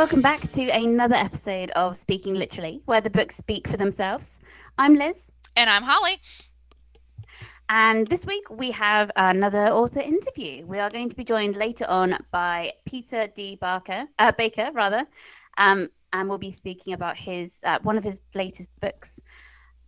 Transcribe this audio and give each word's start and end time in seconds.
welcome 0.00 0.22
back 0.22 0.40
to 0.50 0.66
another 0.70 1.14
episode 1.14 1.70
of 1.72 1.94
Speaking 1.94 2.32
Literally, 2.32 2.80
where 2.86 3.02
the 3.02 3.10
books 3.10 3.36
speak 3.36 3.68
for 3.68 3.76
themselves. 3.76 4.40
I'm 4.78 4.94
Liz. 4.94 5.30
And 5.56 5.68
I'm 5.68 5.82
Holly. 5.82 6.16
And 7.68 8.06
this 8.06 8.24
week 8.24 8.48
we 8.48 8.70
have 8.70 9.10
another 9.14 9.66
author 9.66 10.00
interview. 10.00 10.64
We 10.64 10.78
are 10.78 10.88
going 10.88 11.10
to 11.10 11.14
be 11.14 11.22
joined 11.22 11.56
later 11.56 11.84
on 11.86 12.16
by 12.30 12.72
Peter 12.86 13.26
D. 13.26 13.56
Barker, 13.56 14.06
uh, 14.18 14.32
Baker, 14.32 14.70
rather, 14.72 15.04
um, 15.58 15.90
and 16.14 16.30
we'll 16.30 16.38
be 16.38 16.50
speaking 16.50 16.94
about 16.94 17.18
his 17.18 17.60
uh, 17.66 17.78
one 17.82 17.98
of 17.98 18.02
his 18.02 18.22
latest 18.34 18.70
books. 18.80 19.20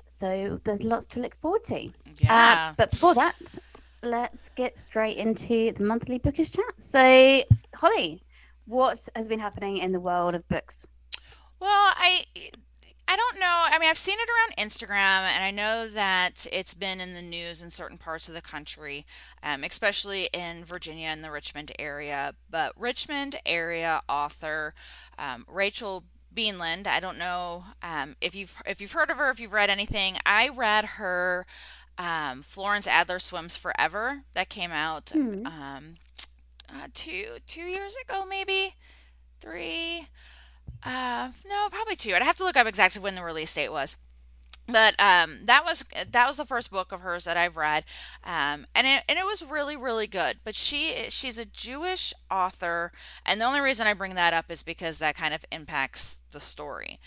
So 0.04 0.60
there's 0.64 0.82
lots 0.82 1.06
to 1.06 1.20
look 1.20 1.36
forward 1.36 1.64
to. 1.64 1.88
Yeah. 2.18 2.68
Uh, 2.68 2.74
but 2.76 2.90
before 2.90 3.14
that, 3.14 3.56
let's 4.02 4.50
get 4.50 4.78
straight 4.78 5.16
into 5.16 5.72
the 5.72 5.84
monthly 5.84 6.18
bookish 6.18 6.50
chat. 6.50 6.74
So, 6.76 7.44
Holly, 7.74 8.22
what 8.66 9.08
has 9.14 9.26
been 9.26 9.40
happening 9.40 9.78
in 9.78 9.92
the 9.92 10.00
world 10.00 10.34
of 10.34 10.46
books? 10.48 10.86
Well, 11.60 11.70
I 11.70 12.26
I 13.08 13.16
don't 13.16 13.38
know. 13.38 13.66
I 13.66 13.78
mean, 13.78 13.90
I've 13.90 13.98
seen 13.98 14.18
it 14.18 14.28
around 14.28 14.68
Instagram, 14.68 15.28
and 15.28 15.44
I 15.44 15.50
know 15.50 15.88
that 15.88 16.46
it's 16.52 16.72
been 16.72 17.00
in 17.00 17.14
the 17.14 17.22
news 17.22 17.62
in 17.62 17.70
certain 17.70 17.98
parts 17.98 18.28
of 18.28 18.34
the 18.34 18.40
country, 18.40 19.04
um, 19.42 19.64
especially 19.64 20.28
in 20.32 20.64
Virginia 20.64 21.08
and 21.08 21.22
the 21.22 21.30
Richmond 21.30 21.72
area. 21.78 22.34
But 22.48 22.72
Richmond 22.76 23.36
area 23.44 24.02
author 24.08 24.74
um, 25.18 25.44
Rachel 25.48 26.04
Beanland. 26.34 26.86
I 26.86 27.00
don't 27.00 27.18
know 27.18 27.64
um, 27.82 28.16
if 28.20 28.34
you've 28.34 28.56
if 28.66 28.80
you've 28.80 28.92
heard 28.92 29.10
of 29.10 29.18
her, 29.18 29.30
if 29.30 29.40
you've 29.40 29.52
read 29.52 29.70
anything. 29.70 30.16
I 30.24 30.48
read 30.48 30.84
her 30.96 31.44
um, 31.98 32.42
Florence 32.42 32.86
Adler 32.86 33.18
Swims 33.18 33.56
Forever 33.56 34.22
that 34.34 34.48
came 34.48 34.72
out 34.72 35.10
Hmm. 35.10 35.46
Uh, 36.72 36.88
two 36.94 37.38
two 37.46 37.62
years 37.62 37.96
ago, 38.04 38.24
maybe 38.26 38.74
three. 39.40 40.08
Uh, 40.82 41.30
no, 41.48 41.68
probably 41.70 41.96
two. 41.96 42.14
I'd 42.14 42.22
have 42.22 42.36
to 42.36 42.44
look 42.44 42.56
up 42.56 42.66
exactly 42.66 43.00
when 43.00 43.14
the 43.14 43.22
release 43.22 43.54
date 43.54 43.70
was. 43.70 43.96
But 44.68 44.94
um, 45.02 45.40
that 45.44 45.64
was 45.64 45.84
that 46.10 46.26
was 46.26 46.36
the 46.36 46.46
first 46.46 46.70
book 46.70 46.92
of 46.92 47.00
hers 47.00 47.24
that 47.24 47.36
I've 47.36 47.56
read, 47.56 47.84
um, 48.22 48.64
and 48.74 48.86
it 48.86 49.02
and 49.08 49.18
it 49.18 49.26
was 49.26 49.44
really 49.44 49.76
really 49.76 50.06
good. 50.06 50.38
But 50.44 50.54
she 50.54 51.06
she's 51.08 51.36
a 51.36 51.44
Jewish 51.44 52.14
author, 52.30 52.92
and 53.26 53.40
the 53.40 53.44
only 53.44 53.60
reason 53.60 53.88
I 53.88 53.92
bring 53.92 54.14
that 54.14 54.32
up 54.32 54.50
is 54.50 54.62
because 54.62 54.98
that 54.98 55.16
kind 55.16 55.34
of 55.34 55.44
impacts 55.50 56.18
the 56.30 56.38
story. 56.38 57.00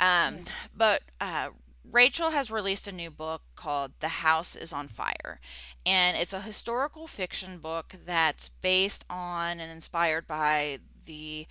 Um, 0.00 0.40
but 0.76 1.02
uh, 1.18 1.50
Rachel 1.90 2.30
has 2.30 2.50
released 2.50 2.86
a 2.86 2.92
new 2.92 3.10
book 3.10 3.42
called 3.56 3.92
The 4.00 4.08
House 4.08 4.56
is 4.56 4.72
on 4.72 4.88
Fire. 4.88 5.40
And 5.84 6.16
it's 6.16 6.32
a 6.32 6.40
historical 6.40 7.06
fiction 7.06 7.58
book 7.58 7.94
that's 8.04 8.48
based 8.48 9.04
on 9.10 9.60
and 9.60 9.70
inspired 9.70 10.26
by 10.26 10.78
the 11.04 11.46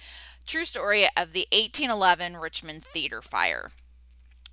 true 0.47 0.65
story 0.65 1.03
of 1.17 1.33
the 1.33 1.47
1811 1.51 2.37
Richmond 2.37 2.83
Theater 2.83 3.21
Fire, 3.21 3.71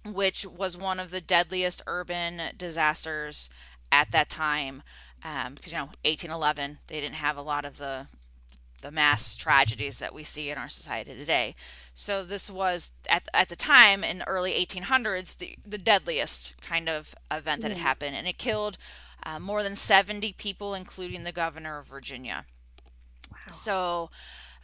which 0.04 0.44
was 0.44 0.76
one 0.76 0.98
of 0.98 1.10
the 1.10 1.20
deadliest 1.20 1.82
urban 1.86 2.40
disasters 2.56 3.48
at 3.92 4.10
that 4.10 4.28
time. 4.28 4.82
Um, 5.24 5.54
because 5.54 5.72
you 5.72 5.78
know, 5.78 5.90
1811, 6.04 6.78
they 6.86 7.00
didn't 7.00 7.16
have 7.16 7.36
a 7.36 7.42
lot 7.42 7.64
of 7.64 7.78
the 7.78 8.06
the 8.80 8.90
mass 8.90 9.36
tragedies 9.36 9.98
that 9.98 10.14
we 10.14 10.22
see 10.22 10.50
in 10.50 10.58
our 10.58 10.68
society 10.68 11.14
today. 11.14 11.54
So 11.94 12.24
this 12.24 12.50
was 12.50 12.90
at 13.08 13.28
at 13.34 13.48
the 13.48 13.56
time 13.56 14.04
in 14.04 14.18
the 14.18 14.28
early 14.28 14.52
1800s 14.52 15.36
the 15.36 15.56
the 15.66 15.78
deadliest 15.78 16.54
kind 16.62 16.88
of 16.88 17.14
event 17.30 17.62
that 17.62 17.70
had 17.70 17.78
happened, 17.78 18.16
and 18.16 18.26
it 18.26 18.38
killed 18.38 18.78
uh, 19.24 19.38
more 19.38 19.62
than 19.62 19.76
70 19.76 20.32
people, 20.34 20.74
including 20.74 21.24
the 21.24 21.32
governor 21.32 21.78
of 21.78 21.86
Virginia. 21.86 22.46
Wow. 23.30 23.38
So. 23.50 24.10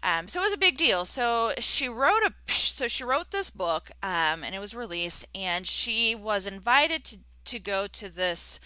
Um, 0.07 0.29
so 0.29 0.41
it 0.41 0.45
was 0.45 0.53
a 0.53 0.59
big 0.59 0.77
deal. 0.77 1.07
So 1.07 1.55
she 1.59 1.89
wrote 1.89 2.21
a 2.27 2.35
so 2.53 2.89
she 2.89 3.03
wrote 3.05 3.31
this 3.31 3.49
book, 3.49 3.91
um, 4.03 4.45
and 4.45 4.55
it 4.55 4.59
was 4.59 4.75
released, 4.75 5.27
and 5.35 5.67
she 5.67 6.15
was 6.15 6.47
invited 6.47 7.05
to 7.05 7.19
to 7.47 7.59
go 7.59 7.87
to 7.87 8.11
this 8.11 8.61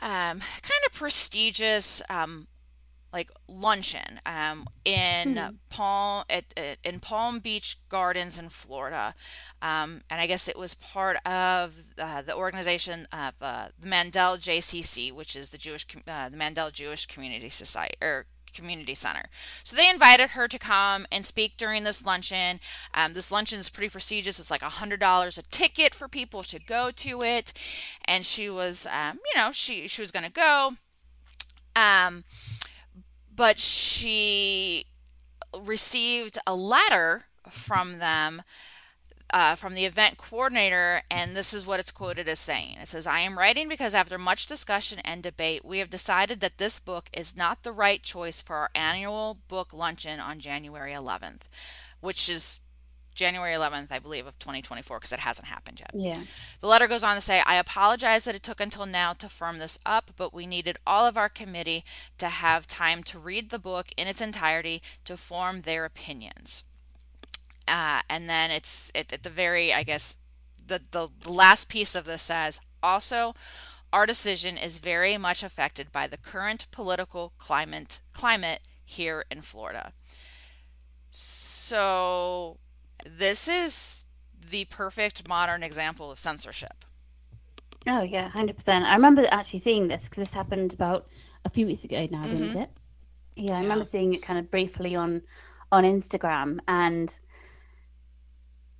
um, 0.00 0.40
kind 0.40 0.82
of 0.86 0.92
prestigious 0.94 2.02
um, 2.08 2.46
like 3.14 3.30
luncheon 3.48 4.20
um, 4.26 4.66
in 4.84 5.36
Hmm. 5.36 5.54
Palm 5.70 6.24
at, 6.28 6.44
at- 6.56 6.78
in 6.84 7.00
Palm 7.00 7.38
Beach 7.38 7.78
Gardens 7.88 8.38
in 8.38 8.48
Florida, 8.50 9.14
um, 9.62 10.02
and 10.10 10.20
I 10.20 10.26
guess 10.26 10.48
it 10.48 10.58
was 10.58 10.74
part 10.74 11.16
of 11.24 11.72
uh, 11.96 12.20
the 12.22 12.36
organization 12.36 13.06
of 13.12 13.34
uh, 13.40 13.68
the 13.80 13.86
Mandel 13.86 14.36
JCC, 14.36 15.12
which 15.12 15.34
is 15.36 15.50
the 15.50 15.58
Jewish 15.58 15.86
uh, 16.06 16.28
the 16.28 16.36
Mandel 16.36 16.70
Jewish 16.70 17.06
Community 17.06 17.48
Society 17.48 17.94
or 18.02 18.26
Community 18.52 18.94
Center. 18.94 19.24
So 19.64 19.74
they 19.76 19.88
invited 19.90 20.30
her 20.30 20.46
to 20.48 20.58
come 20.58 21.06
and 21.10 21.24
speak 21.26 21.56
during 21.56 21.82
this 21.84 22.04
luncheon. 22.04 22.60
Um, 22.92 23.12
this 23.14 23.32
luncheon 23.32 23.58
is 23.60 23.68
pretty 23.68 23.90
prestigious. 23.90 24.38
It's 24.38 24.50
like 24.50 24.62
a 24.62 24.68
hundred 24.80 25.00
dollars 25.00 25.38
a 25.38 25.42
ticket 25.42 25.94
for 25.94 26.08
people 26.08 26.42
to 26.44 26.58
go 26.60 26.90
to 26.92 27.22
it, 27.22 27.52
and 28.06 28.26
she 28.26 28.50
was, 28.50 28.86
um, 28.90 29.18
you 29.32 29.40
know, 29.40 29.50
she 29.52 29.86
she 29.88 30.02
was 30.02 30.10
going 30.12 30.24
to 30.24 30.30
go. 30.32 30.74
Um, 31.76 32.22
but 33.34 33.58
she 33.58 34.86
received 35.58 36.38
a 36.46 36.54
letter 36.54 37.24
from 37.48 37.98
them 37.98 38.42
uh, 39.34 39.56
from 39.56 39.74
the 39.74 39.84
event 39.84 40.16
coordinator, 40.16 41.02
and 41.10 41.34
this 41.34 41.52
is 41.52 41.66
what 41.66 41.80
it's 41.80 41.90
quoted 41.90 42.28
as 42.28 42.38
saying. 42.38 42.76
It 42.80 42.86
says, 42.86 43.04
I 43.04 43.18
am 43.20 43.36
writing 43.36 43.68
because 43.68 43.92
after 43.92 44.16
much 44.16 44.46
discussion 44.46 45.00
and 45.00 45.24
debate, 45.24 45.64
we 45.64 45.78
have 45.78 45.90
decided 45.90 46.38
that 46.38 46.58
this 46.58 46.78
book 46.78 47.10
is 47.12 47.36
not 47.36 47.64
the 47.64 47.72
right 47.72 48.00
choice 48.00 48.40
for 48.40 48.54
our 48.54 48.70
annual 48.76 49.38
book 49.48 49.72
luncheon 49.72 50.20
on 50.20 50.38
January 50.38 50.92
11th, 50.92 51.42
which 52.00 52.28
is 52.28 52.60
January 53.14 53.54
11th, 53.54 53.90
I 53.90 53.98
believe, 53.98 54.26
of 54.26 54.38
2024, 54.38 54.98
because 54.98 55.12
it 55.12 55.20
hasn't 55.20 55.48
happened 55.48 55.80
yet. 55.80 55.90
Yeah. 55.94 56.22
The 56.60 56.66
letter 56.66 56.88
goes 56.88 57.04
on 57.04 57.14
to 57.14 57.20
say, 57.20 57.42
I 57.46 57.56
apologize 57.56 58.24
that 58.24 58.34
it 58.34 58.42
took 58.42 58.60
until 58.60 58.86
now 58.86 59.12
to 59.14 59.28
firm 59.28 59.58
this 59.58 59.78
up, 59.86 60.10
but 60.16 60.34
we 60.34 60.46
needed 60.46 60.78
all 60.86 61.06
of 61.06 61.16
our 61.16 61.28
committee 61.28 61.84
to 62.18 62.26
have 62.26 62.66
time 62.66 63.02
to 63.04 63.18
read 63.18 63.50
the 63.50 63.58
book 63.58 63.88
in 63.96 64.08
its 64.08 64.20
entirety 64.20 64.82
to 65.04 65.16
form 65.16 65.62
their 65.62 65.84
opinions. 65.84 66.64
Uh, 67.66 68.02
and 68.10 68.28
then 68.28 68.50
it's 68.50 68.90
at, 68.94 69.12
at 69.12 69.22
the 69.22 69.30
very, 69.30 69.72
I 69.72 69.82
guess, 69.82 70.16
the, 70.66 70.80
the, 70.90 71.08
the 71.20 71.32
last 71.32 71.68
piece 71.68 71.94
of 71.94 72.04
this 72.04 72.22
says, 72.22 72.60
also, 72.82 73.34
our 73.92 74.06
decision 74.06 74.58
is 74.58 74.80
very 74.80 75.16
much 75.16 75.42
affected 75.42 75.92
by 75.92 76.06
the 76.06 76.16
current 76.16 76.66
political 76.70 77.32
climate 77.38 78.00
climate 78.12 78.60
here 78.84 79.24
in 79.30 79.40
Florida. 79.40 79.92
So 81.10 82.58
this 83.06 83.48
is 83.48 84.04
the 84.50 84.64
perfect 84.66 85.26
modern 85.28 85.62
example 85.62 86.10
of 86.10 86.18
censorship. 86.18 86.84
Oh 87.86 88.02
yeah, 88.02 88.28
hundred 88.28 88.56
percent. 88.56 88.84
I 88.84 88.94
remember 88.94 89.26
actually 89.30 89.60
seeing 89.60 89.88
this 89.88 90.04
because 90.04 90.18
this 90.22 90.34
happened 90.34 90.72
about 90.74 91.08
a 91.44 91.50
few 91.50 91.66
weeks 91.66 91.84
ago 91.84 92.06
now, 92.10 92.26
didn't 92.28 92.54
Mhm. 92.54 92.56
it? 92.56 92.70
Yeah, 93.36 93.56
I 93.56 93.60
Yeah. 93.60 93.62
remember 93.62 93.84
seeing 93.84 94.14
it 94.14 94.22
kind 94.22 94.38
of 94.38 94.50
briefly 94.50 94.94
on 94.96 95.22
on 95.72 95.84
Instagram, 95.84 96.60
and 96.68 97.18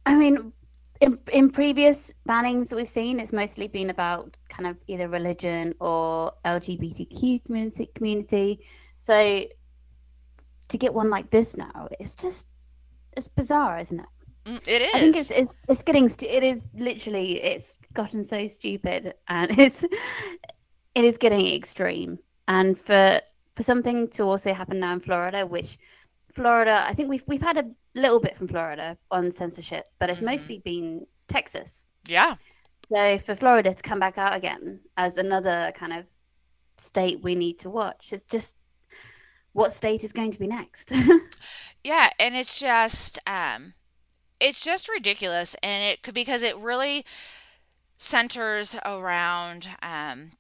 I 0.07 0.15
mean, 0.17 0.53
in 1.01 1.19
in 1.33 1.51
previous 1.51 2.13
bannings 2.29 2.69
that 2.69 2.77
we've 2.77 2.89
seen, 2.89 3.21
it's 3.21 3.33
mostly 3.33 3.69
been 3.69 3.91
about 3.91 4.37
kind 4.49 4.67
of 4.67 4.77
either 4.87 5.09
religion 5.09 5.75
or 5.81 6.33
LGBTQ 6.45 7.41
community 7.41 7.87
community. 7.95 8.65
So 8.99 9.47
to 10.69 10.79
get 10.79 10.95
one 10.95 11.11
like 11.11 11.31
this 11.31 11.57
now, 11.57 11.89
it's 12.01 12.15
just 12.15 12.47
it's 13.17 13.29
bizarre, 13.29 13.79
isn't 13.79 14.01
it? 14.01 14.07
Mm, 14.45 14.61
It 14.69 14.83
is. 14.83 14.95
I 14.95 14.99
think 14.99 15.17
it's 15.17 15.31
it's 15.31 15.55
it's 15.69 15.83
getting 15.83 16.09
stu- 16.09 16.27
it 16.29 16.43
is 16.43 16.67
literally 16.75 17.43
it's 17.43 17.79
gotten 17.95 18.23
so 18.23 18.47
stupid 18.47 19.15
and 19.29 19.59
it's 19.59 19.83
it 20.95 21.05
is 21.05 21.17
getting 21.19 21.47
extreme 21.55 22.19
and 22.49 22.79
for 22.79 23.21
for 23.57 23.63
something 23.63 24.09
to 24.09 24.25
also 24.25 24.53
happen 24.53 24.81
now 24.81 24.93
in 24.93 25.01
Florida 25.01 25.47
which 25.47 25.79
Florida 26.35 26.85
I 26.87 26.93
think 26.95 27.09
we've 27.09 27.25
we've 27.27 27.41
had 27.43 27.57
a 27.59 27.71
little 27.95 28.21
bit 28.21 28.37
from 28.37 28.49
Florida 28.49 28.99
on 29.11 29.31
censorship 29.31 29.87
but 29.99 30.11
it's 30.11 30.21
Mhm. 30.21 30.27
mostly 30.27 30.59
been 30.59 31.07
Texas 31.29 31.87
yeah. 32.07 32.35
so 32.93 33.19
for 33.19 33.35
Florida 33.35 33.73
to 33.73 33.83
come 33.83 33.99
back 34.01 34.19
out 34.19 34.37
again 34.37 34.81
as 34.97 35.17
another 35.17 35.73
kind 35.75 35.93
of 35.93 36.05
state 36.77 37.23
we 37.23 37.35
need 37.35 37.59
to 37.61 37.71
watch 37.71 38.13
it's 38.13 38.27
just 38.27 38.57
what 39.55 39.73
state 39.73 40.05
is 40.05 40.13
going 40.13 40.33
to 40.33 40.41
be 40.41 40.49
next. 40.49 40.93
Yeah, 41.85 42.11
and 42.19 42.37
it's 42.37 42.59
just 42.59 43.19
um 43.29 43.75
it's 44.41 44.61
just 44.61 44.89
ridiculous 44.89 45.57
and 45.63 45.85
it 45.85 46.03
could 46.03 46.15
because 46.15 46.43
it 46.43 46.57
really 46.57 47.05
centers 47.99 48.77
around 48.85 49.69
um 49.83 50.33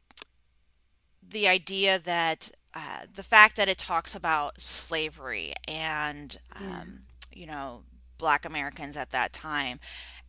the 1.26 1.48
idea 1.48 1.98
that 1.98 2.50
uh, 2.74 3.06
the 3.12 3.22
fact 3.22 3.56
that 3.56 3.68
it 3.68 3.78
talks 3.78 4.14
about 4.16 4.60
slavery 4.60 5.54
and 5.68 6.38
Yeah. 6.58 6.82
um, 6.82 7.02
you 7.32 7.46
know 7.46 7.84
black 8.18 8.44
Americans 8.44 8.96
at 8.96 9.10
that 9.10 9.32
time. 9.32 9.80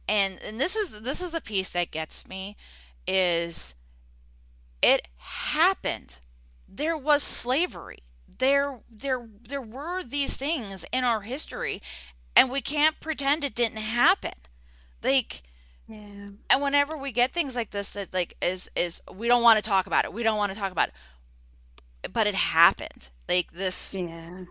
And 0.07 0.39
and 0.43 0.59
this 0.59 0.75
is 0.75 1.01
this 1.01 1.21
is 1.21 1.31
the 1.31 1.41
piece 1.41 1.69
that 1.71 1.91
gets 1.91 2.27
me 2.27 2.57
is 3.07 3.75
it 4.81 5.07
happened. 5.17 6.19
There 6.67 6.97
was 6.97 7.23
slavery 7.23 7.99
there 8.37 8.79
there 8.89 9.27
there 9.47 9.61
were 9.61 10.03
these 10.03 10.37
things 10.37 10.85
in 10.91 11.03
our 11.03 11.21
history 11.21 11.81
and 12.35 12.49
we 12.49 12.61
can't 12.61 12.99
pretend 12.99 13.43
it 13.43 13.55
didn't 13.55 13.77
happen. 13.77 14.33
Like 15.03 15.43
Yeah. 15.87 16.29
and 16.49 16.61
whenever 16.61 16.97
we 16.97 17.11
get 17.11 17.33
things 17.33 17.55
like 17.55 17.71
this 17.71 17.89
that 17.91 18.13
like 18.13 18.35
is 18.41 18.69
is 18.75 19.01
we 19.13 19.27
don't 19.27 19.43
want 19.43 19.57
to 19.57 19.67
talk 19.69 19.87
about 19.87 20.05
it. 20.05 20.13
We 20.13 20.23
don't 20.23 20.37
want 20.37 20.51
to 20.53 20.57
talk 20.59 20.71
about 20.71 20.89
it. 20.89 22.11
But 22.13 22.27
it 22.27 22.35
happened. 22.35 23.09
Like 23.27 23.51
this 23.53 23.99
Yeah. 23.99 24.45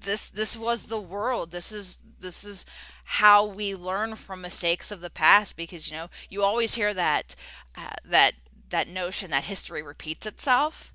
this 0.00 0.28
this 0.28 0.56
was 0.56 0.86
the 0.86 1.00
world. 1.00 1.50
This 1.50 1.72
is 1.72 1.98
this 2.20 2.44
is 2.44 2.66
how 3.04 3.46
we 3.46 3.74
learn 3.74 4.14
from 4.16 4.40
mistakes 4.40 4.90
of 4.90 5.00
the 5.00 5.10
past 5.10 5.56
because 5.56 5.90
you 5.90 5.96
know, 5.96 6.08
you 6.28 6.42
always 6.42 6.74
hear 6.74 6.94
that 6.94 7.36
uh, 7.76 7.94
that 8.04 8.32
that 8.70 8.88
notion 8.88 9.30
that 9.30 9.44
history 9.44 9.82
repeats 9.82 10.26
itself. 10.26 10.92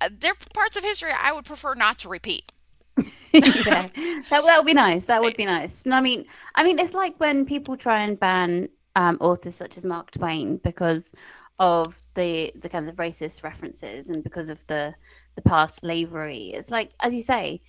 Uh, 0.00 0.08
there 0.18 0.32
are 0.32 0.36
parts 0.54 0.76
of 0.76 0.84
history 0.84 1.12
I 1.12 1.32
would 1.32 1.44
prefer 1.44 1.74
not 1.74 1.98
to 2.00 2.08
repeat. 2.08 2.50
Yeah. 3.32 3.86
That 4.30 4.42
that 4.44 4.56
would 4.58 4.66
be 4.66 4.74
nice. 4.74 5.04
That 5.04 5.22
would 5.22 5.36
be 5.36 5.44
nice. 5.44 5.86
I 5.86 6.00
mean, 6.00 6.24
I 6.54 6.64
mean, 6.64 6.78
it's 6.80 6.94
like 6.94 7.18
when 7.20 7.46
people 7.46 7.76
try 7.76 8.02
and 8.02 8.18
ban 8.18 8.68
um, 8.96 9.18
authors 9.20 9.54
such 9.54 9.76
as 9.76 9.84
Mark 9.84 10.10
Twain 10.10 10.56
because 10.58 11.12
of 11.58 12.02
the 12.14 12.52
the 12.56 12.68
kind 12.68 12.88
of 12.88 12.96
racist 12.96 13.44
references 13.44 14.10
and 14.10 14.24
because 14.24 14.50
of 14.50 14.66
the 14.66 14.94
the 15.36 15.42
past 15.42 15.80
slavery. 15.80 16.52
It's 16.54 16.70
like, 16.70 16.90
as 17.00 17.14
you 17.14 17.22
say, 17.22 17.60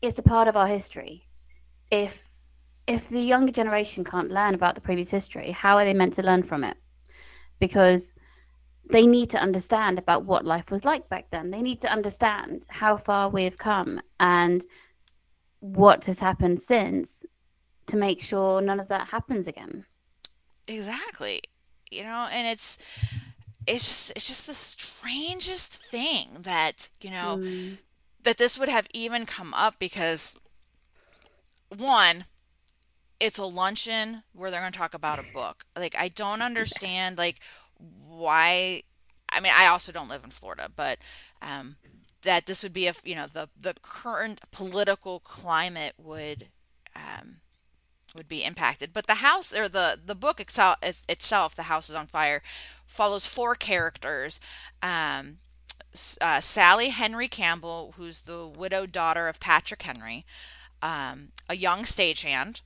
it's 0.00 0.18
a 0.18 0.22
part 0.22 0.48
of 0.48 0.56
our 0.56 0.66
history. 0.66 1.28
If 1.90 2.24
if 2.86 3.08
the 3.08 3.20
younger 3.20 3.52
generation 3.52 4.04
can't 4.04 4.30
learn 4.30 4.54
about 4.54 4.74
the 4.76 4.80
previous 4.80 5.10
history, 5.10 5.50
how 5.50 5.76
are 5.76 5.84
they 5.84 5.94
meant 5.94 6.14
to 6.14 6.22
learn 6.22 6.42
from 6.42 6.64
it? 6.64 6.76
Because 7.58 8.14
they 8.90 9.06
need 9.06 9.30
to 9.30 9.38
understand 9.40 9.98
about 9.98 10.24
what 10.24 10.44
life 10.44 10.70
was 10.70 10.84
like 10.84 11.08
back 11.08 11.26
then. 11.30 11.50
They 11.50 11.62
need 11.62 11.80
to 11.82 11.92
understand 11.92 12.66
how 12.68 12.96
far 12.96 13.28
we've 13.28 13.58
come 13.58 14.00
and 14.20 14.64
what 15.60 16.04
has 16.06 16.18
happened 16.18 16.60
since 16.60 17.24
to 17.86 17.96
make 17.96 18.22
sure 18.22 18.60
none 18.60 18.80
of 18.80 18.88
that 18.88 19.08
happens 19.08 19.46
again. 19.46 19.84
Exactly. 20.68 21.40
You 21.90 22.02
know, 22.04 22.28
and 22.30 22.46
it's 22.46 22.78
it's 23.66 23.86
just 23.86 24.12
it's 24.16 24.26
just 24.28 24.46
the 24.46 24.54
strangest 24.54 25.74
thing 25.90 26.28
that, 26.40 26.88
you 27.00 27.10
know, 27.10 27.40
Mm, 27.42 27.78
that 28.22 28.38
this 28.38 28.58
would 28.58 28.68
have 28.68 28.86
even 28.92 29.26
come 29.26 29.54
up 29.54 29.76
because 29.78 30.36
one, 31.76 32.24
it's 33.20 33.38
a 33.38 33.44
luncheon 33.44 34.22
where 34.32 34.50
they're 34.50 34.60
going 34.60 34.72
to 34.72 34.78
talk 34.78 34.94
about 34.94 35.18
a 35.18 35.24
book. 35.34 35.64
Like 35.76 35.94
I 35.98 36.08
don't 36.08 36.42
understand 36.42 37.18
like 37.18 37.40
why 37.78 38.82
I 39.28 39.40
mean 39.40 39.52
I 39.56 39.66
also 39.66 39.92
don't 39.92 40.08
live 40.08 40.24
in 40.24 40.30
Florida, 40.30 40.68
but 40.74 40.98
um 41.42 41.76
that 42.22 42.46
this 42.46 42.62
would 42.62 42.72
be 42.72 42.86
if, 42.86 43.00
you 43.04 43.14
know, 43.14 43.26
the 43.32 43.48
the 43.58 43.74
current 43.82 44.40
political 44.50 45.20
climate 45.20 45.94
would 45.96 46.48
um 46.94 47.36
would 48.16 48.28
be 48.28 48.44
impacted. 48.44 48.92
But 48.92 49.06
the 49.06 49.16
house 49.16 49.54
or 49.54 49.68
the 49.68 49.98
the 50.04 50.14
book 50.14 50.40
itself, 50.40 50.78
itself, 51.08 51.54
the 51.54 51.64
house 51.64 51.88
is 51.88 51.94
on 51.94 52.06
fire, 52.06 52.42
follows 52.86 53.26
four 53.26 53.54
characters. 53.54 54.40
Um, 54.82 55.38
uh, 56.20 56.40
Sally 56.40 56.90
Henry 56.90 57.28
Campbell, 57.28 57.94
who's 57.96 58.22
the 58.22 58.46
widowed 58.46 58.92
daughter 58.92 59.28
of 59.28 59.40
Patrick 59.40 59.82
Henry, 59.82 60.26
um, 60.82 61.28
a 61.48 61.56
young 61.56 61.82
stagehand, 61.82 62.60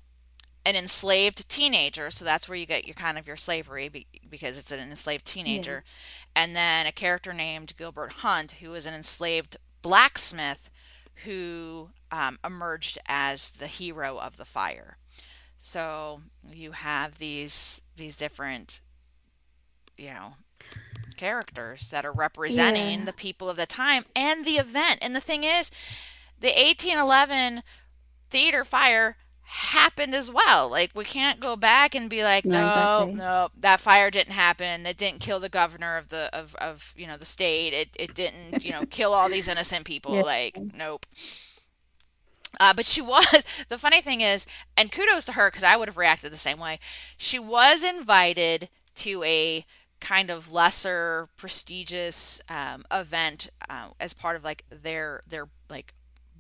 an 0.65 0.77
enslaved 0.77 1.49
teenager. 1.49 2.11
So 2.11 2.25
that's 2.25 2.49
where 2.49 2.57
you 2.59 2.67
get 2.67 2.87
your 2.87 2.95
kind 2.95 3.19
of 3.19 3.27
your 3.27 3.37
slavery 3.37 4.07
because 4.29 4.57
it's 4.59 4.73
an 4.73 4.81
enslaved 4.81 5.29
yeah. 5.29 5.43
teenager, 5.43 5.85
and 6.35 6.55
then 6.55 6.87
a 6.87 6.93
character 6.93 7.33
named 7.33 7.75
Gilbert 7.77 8.13
Hunt, 8.13 8.53
who 8.61 8.75
is 8.75 8.87
an 8.87 8.95
enslaved 8.95 9.57
blacksmith 9.83 10.71
who 11.25 11.91
um, 12.11 12.39
emerged 12.45 12.99
as 13.07 13.51
the 13.51 13.67
hero 13.67 14.19
of 14.19 14.37
the 14.37 14.45
fire. 14.45 14.97
So 15.59 16.23
you 16.51 16.73
have 16.73 17.19
these 17.19 17.83
these 17.97 18.17
different, 18.17 18.81
you 19.99 20.11
know, 20.11 20.35
characters 21.17 21.91
that 21.91 22.05
are 22.07 22.13
representing 22.13 23.01
Yeah. 23.01 23.05
the 23.05 23.13
people 23.13 23.51
of 23.51 23.57
the 23.57 23.67
time 23.67 24.07
and 24.17 24.45
the 24.45 24.57
event. 24.57 24.99
And 25.03 25.15
the 25.15 25.21
thing 25.21 25.45
is, 25.45 25.71
the 26.39 26.49
1811 26.49 27.63
theater 28.31 28.65
fire 28.65 29.17
happened 29.51 30.15
as 30.15 30.31
well. 30.31 30.69
Like 30.69 30.91
we 30.95 31.05
can't 31.05 31.41
go 31.41 31.57
back 31.57 31.95
and 31.95 32.09
be 32.09 32.23
like, 32.23 32.45
No, 32.45 32.61
no, 32.61 32.67
exactly. 32.67 33.15
no, 33.15 33.49
that 33.59 33.81
fire 33.81 34.11
didn't 34.11 34.33
happen. 34.33 34.87
It 34.87 34.97
didn't 34.97 35.21
kill 35.21 35.41
the 35.41 35.49
governor 35.49 35.97
of 35.97 36.09
the 36.09 36.31
of, 36.33 36.55
of 36.57 36.95
you 36.97 37.07
know 37.07 37.17
the 37.17 37.25
state. 37.25 37.73
It 37.73 37.89
it 37.99 38.15
didn't 38.15 38.65
you 38.65 38.71
know 38.73 38.85
kill 38.87 39.13
all 39.13 39.29
these 39.29 39.49
innocent 39.49 39.85
people. 39.93 40.15
Yeah. 40.17 40.23
Like 40.23 40.59
nope. 40.75 41.05
Uh, 42.59 42.75
but 42.75 42.85
she 42.87 43.01
was, 43.03 43.65
the 43.69 43.79
funny 43.79 44.01
thing 44.01 44.21
is, 44.21 44.47
and 44.77 44.91
kudos 44.93 45.25
to 45.25 45.33
her 45.33 45.49
because 45.51 45.63
I 45.63 45.77
would 45.77 45.89
have 45.89 45.97
reacted 45.97 46.33
the 46.33 46.37
same 46.37 46.59
way. 46.59 46.79
She 47.17 47.39
was 47.39 47.85
invited 47.85 48.69
to 48.97 49.23
a 49.25 49.65
kind 50.01 50.31
of 50.31 50.53
lesser 50.53 51.29
prestigious 51.37 52.41
um, 52.49 52.85
event 52.91 53.51
uh, 53.69 53.89
as 54.01 54.15
part 54.15 54.37
of 54.37 54.45
like 54.45 54.65
their 54.71 55.23
their 55.29 55.49
like 55.69 55.95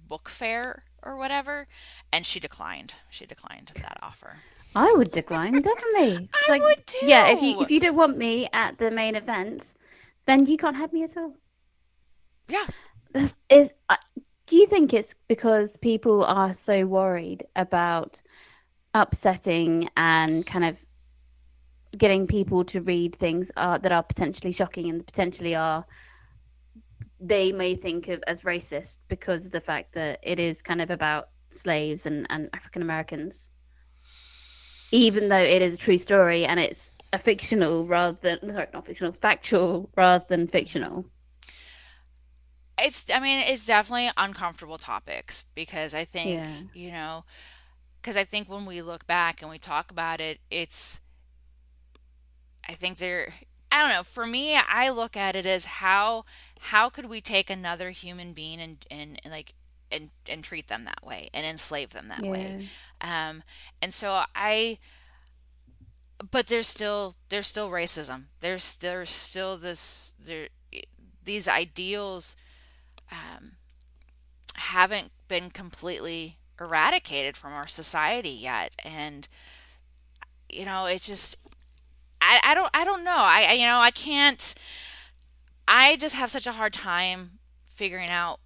book 0.08 0.28
fair 0.28 0.84
or 1.02 1.16
whatever, 1.16 1.66
and 2.12 2.24
she 2.26 2.40
declined. 2.40 2.94
She 3.10 3.26
declined 3.26 3.70
that 3.74 3.98
offer. 4.02 4.36
I 4.74 4.92
would 4.92 5.10
decline, 5.10 5.60
definitely. 5.60 6.28
I 6.48 6.50
like, 6.50 6.62
would 6.62 6.94
yeah, 7.02 7.28
if 7.28 7.42
you 7.42 7.60
if 7.60 7.70
you 7.70 7.80
don't 7.80 7.96
want 7.96 8.16
me 8.16 8.48
at 8.52 8.78
the 8.78 8.90
main 8.90 9.16
event, 9.16 9.74
then 10.26 10.46
you 10.46 10.56
can't 10.56 10.76
have 10.76 10.92
me 10.92 11.02
at 11.02 11.16
all. 11.16 11.34
Yeah, 12.48 12.66
This 13.12 13.38
is, 13.48 13.72
uh, 13.88 13.96
do 14.46 14.56
you 14.56 14.66
think 14.66 14.92
it's 14.92 15.14
because 15.28 15.76
people 15.76 16.24
are 16.24 16.52
so 16.52 16.86
worried 16.86 17.44
about 17.56 18.20
upsetting 18.94 19.88
and 19.96 20.44
kind 20.46 20.64
of 20.64 20.84
getting 21.96 22.26
people 22.26 22.64
to 22.64 22.80
read 22.80 23.14
things 23.14 23.50
uh, 23.56 23.78
that 23.78 23.92
are 23.92 24.02
potentially 24.02 24.52
shocking 24.52 24.90
and 24.90 25.04
potentially 25.04 25.54
are 25.54 25.84
they 27.20 27.52
may 27.52 27.74
think 27.76 28.08
of 28.08 28.22
as 28.26 28.42
racist 28.42 28.98
because 29.08 29.46
of 29.46 29.52
the 29.52 29.60
fact 29.60 29.92
that 29.94 30.20
it 30.22 30.38
is 30.38 30.62
kind 30.62 30.80
of 30.80 30.90
about 30.90 31.28
slaves 31.50 32.06
and, 32.06 32.26
and 32.30 32.48
African 32.54 32.82
Americans, 32.82 33.50
even 34.92 35.28
though 35.28 35.36
it 35.42 35.62
is 35.62 35.74
a 35.74 35.78
true 35.78 35.98
story 35.98 36.44
and 36.44 36.60
it's 36.60 36.96
a 37.12 37.18
fictional 37.18 37.86
rather 37.86 38.16
than 38.20 38.50
sorry, 38.50 38.68
not 38.72 38.86
fictional, 38.86 39.12
factual 39.12 39.90
rather 39.96 40.24
than 40.28 40.46
fictional. 40.46 41.04
it's. 42.78 43.10
I 43.12 43.20
mean, 43.20 43.40
it's 43.46 43.66
definitely 43.66 44.10
uncomfortable 44.16 44.78
topics 44.78 45.44
because 45.54 45.94
I 45.94 46.04
think 46.04 46.48
Yeah. 46.48 46.62
you 46.72 46.90
know 46.90 47.24
because 48.00 48.16
I 48.16 48.24
think 48.24 48.48
when 48.48 48.66
we 48.66 48.82
look 48.82 49.06
back 49.06 49.42
and 49.42 49.50
we 49.50 49.58
talk 49.58 49.90
about 49.90 50.20
it, 50.20 50.40
it's 50.50 51.00
I 52.68 52.74
think 52.74 52.98
there 52.98 53.32
I 53.72 53.80
don't 53.82 53.90
know, 53.90 54.02
for 54.02 54.26
me 54.26 54.56
I 54.56 54.90
look 54.90 55.16
at 55.16 55.36
it 55.36 55.46
as 55.46 55.66
how 55.66 56.24
how 56.60 56.90
could 56.90 57.06
we 57.06 57.20
take 57.20 57.50
another 57.50 57.90
human 57.90 58.32
being 58.32 58.60
and 58.60 58.84
and, 58.90 59.20
and 59.24 59.32
like 59.32 59.54
and 59.92 60.10
and 60.28 60.42
treat 60.44 60.68
them 60.68 60.84
that 60.84 61.04
way 61.04 61.30
and 61.32 61.46
enslave 61.46 61.90
them 61.92 62.08
that 62.08 62.26
way. 62.26 62.56
Um 63.00 63.42
and 63.82 63.92
so 63.94 64.24
I 64.34 64.78
but 66.30 66.48
there's 66.48 66.68
still 66.68 67.14
there's 67.28 67.46
still 67.46 67.70
racism. 67.70 68.24
There's 68.40 68.76
there's 68.76 69.10
still 69.10 69.56
this 69.56 70.14
there 70.18 70.48
these 71.24 71.48
ideals 71.48 72.36
um 73.10 73.52
haven't 74.56 75.12
been 75.28 75.50
completely 75.50 76.38
eradicated 76.60 77.36
from 77.36 77.52
our 77.52 77.66
society 77.66 78.30
yet 78.30 78.74
and 78.84 79.28
you 80.48 80.64
know 80.64 80.86
it's 80.86 81.06
just 81.06 81.38
I, 82.20 82.40
I 82.44 82.54
don't 82.54 82.70
I 82.74 82.84
don't 82.84 83.04
know. 83.04 83.10
I, 83.16 83.46
I 83.50 83.52
you 83.54 83.66
know 83.66 83.80
I 83.80 83.90
can't. 83.90 84.54
I 85.68 85.96
just 85.96 86.16
have 86.16 86.30
such 86.30 86.46
a 86.46 86.52
hard 86.52 86.72
time 86.72 87.38
figuring 87.66 88.10
out 88.10 88.40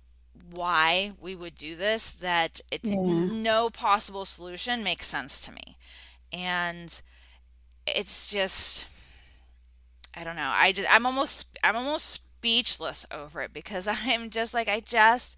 why 0.53 1.13
we 1.21 1.35
would 1.35 1.55
do 1.55 1.75
this 1.77 2.13
that 2.13 2.61
it's 2.71 2.91
Yeah. 2.91 3.29
no 3.29 3.71
possible 3.71 4.25
solution 4.25 4.83
makes 4.83 5.07
sense 5.07 5.41
to 5.41 5.53
me. 5.53 5.77
And 6.33 7.01
it's 7.87 8.29
just 8.29 8.89
I 10.17 10.25
don't 10.25 10.37
know. 10.37 10.53
I 10.55 10.73
just 10.73 10.89
I'm 10.93 11.07
almost 11.07 11.59
I'm 11.63 11.77
almost 11.77 12.07
speechless 12.11 13.07
over 13.11 13.41
it 13.43 13.53
because 13.53 13.89
I'm 14.05 14.31
just 14.31 14.55
like 14.55 14.69
I 14.69 14.81
just 14.81 15.37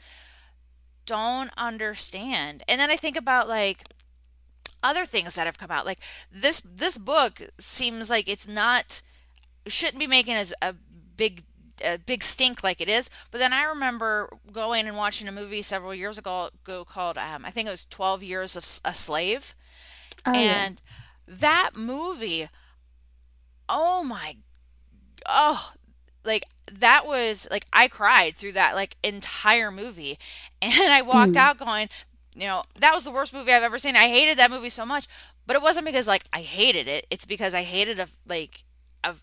don't 1.07 1.51
understand. 1.57 2.63
And 2.69 2.81
then 2.81 2.91
I 2.91 2.97
think 2.97 3.17
about 3.17 3.49
like 3.49 3.85
other 4.87 5.05
things 5.07 5.35
that 5.35 5.47
have 5.47 5.59
come 5.59 5.71
out. 5.71 5.87
Like 5.87 6.01
this 6.33 6.61
this 6.65 6.99
book 6.99 7.43
seems 7.59 8.11
like 8.11 8.29
it's 8.29 8.49
not 8.49 9.03
shouldn't 9.67 9.99
be 10.01 10.07
making 10.07 10.35
as 10.35 10.53
a 10.63 10.75
big 11.17 11.43
a 11.85 11.99
big 11.99 12.23
stink 12.23 12.63
like 12.63 12.81
it 12.81 12.89
is. 12.89 13.11
But 13.31 13.39
then 13.39 13.53
I 13.53 13.65
remember 13.65 14.31
going 14.53 14.87
and 14.87 14.97
watching 14.97 15.29
a 15.29 15.33
movie 15.33 15.63
several 15.63 15.95
years 15.95 16.19
ago, 16.19 16.51
called 16.89 17.19
um, 17.19 17.45
I 17.45 17.51
think 17.51 17.69
it 17.69 17.73
was 17.73 17.87
Twelve 17.87 18.23
Years 18.23 18.57
of 18.57 18.65
a 18.85 18.95
Slave, 18.95 19.55
Oh 20.27 20.41
yeah. 20.41 20.67
and 20.67 20.81
that 21.29 21.71
movie, 21.77 22.49
oh 23.69 24.03
my, 24.03 24.37
oh, 25.29 25.73
like 26.25 26.45
that 26.73 27.07
was 27.07 27.47
like 27.51 27.67
I 27.73 27.89
cried 27.89 28.37
through 28.37 28.53
that 28.53 28.75
like 28.75 28.97
entire 29.03 29.71
movie, 29.71 30.19
and 30.63 30.73
I 30.93 31.03
walked 31.03 31.35
Mm. 31.35 31.37
out 31.37 31.59
going. 31.59 31.89
You 32.37 32.47
know, 32.47 32.65
that 32.81 32.95
was 32.95 33.05
the 33.05 33.11
worst 33.13 33.35
movie 33.35 33.53
I've 33.53 33.63
ever 33.65 33.79
seen. 33.79 33.97
I 33.97 34.09
hated 34.09 34.39
that 34.39 34.51
movie 34.51 34.71
so 34.71 34.87
much, 34.87 35.09
but 35.47 35.57
it 35.57 35.63
wasn't 35.63 35.87
because 35.87 36.09
like 36.09 36.25
I 36.33 36.43
hated 36.43 36.89
it. 36.89 37.07
It's 37.11 37.27
because 37.27 37.55
I 37.55 37.63
hated 37.65 38.01
of 38.01 38.13
like 38.27 38.65
of 39.05 39.23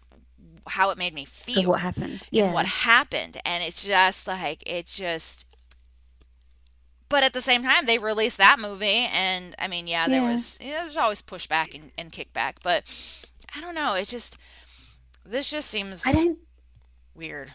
how 0.67 0.89
it 0.91 0.98
made 0.98 1.13
me 1.13 1.25
Of 1.55 1.65
feel 1.65 1.67
what 1.67 1.82
happened. 1.82 2.29
and 2.38 2.51
what 2.51 2.65
happened, 2.65 3.38
and 3.46 3.63
it's 3.63 3.86
just 3.86 4.27
like 4.27 4.63
it 4.67 4.88
just. 4.88 5.46
But 7.10 7.24
at 7.24 7.34
the 7.34 7.41
same 7.41 7.63
time, 7.63 7.86
they 7.86 8.00
released 8.00 8.38
that 8.38 8.60
movie, 8.60 9.08
and 9.12 9.55
I 9.60 9.67
mean, 9.67 9.88
yeah, 9.88 10.08
there 10.08 10.22
Yeah. 10.22 10.32
was 10.32 10.58
yeah, 10.62 10.79
there's 10.79 10.98
always 10.98 11.22
pushback 11.22 11.74
and, 11.75 11.91
and 11.98 12.12
kickback, 12.12 12.55
but 12.63 12.84
I 13.55 13.62
don't 13.62 13.75
know. 13.75 13.93
It 13.96 14.08
just 14.08 14.38
this 15.25 15.50
just 15.51 15.70
I 16.05 16.12
seems 16.12 16.12
don't 16.12 16.39
weird. 17.15 17.53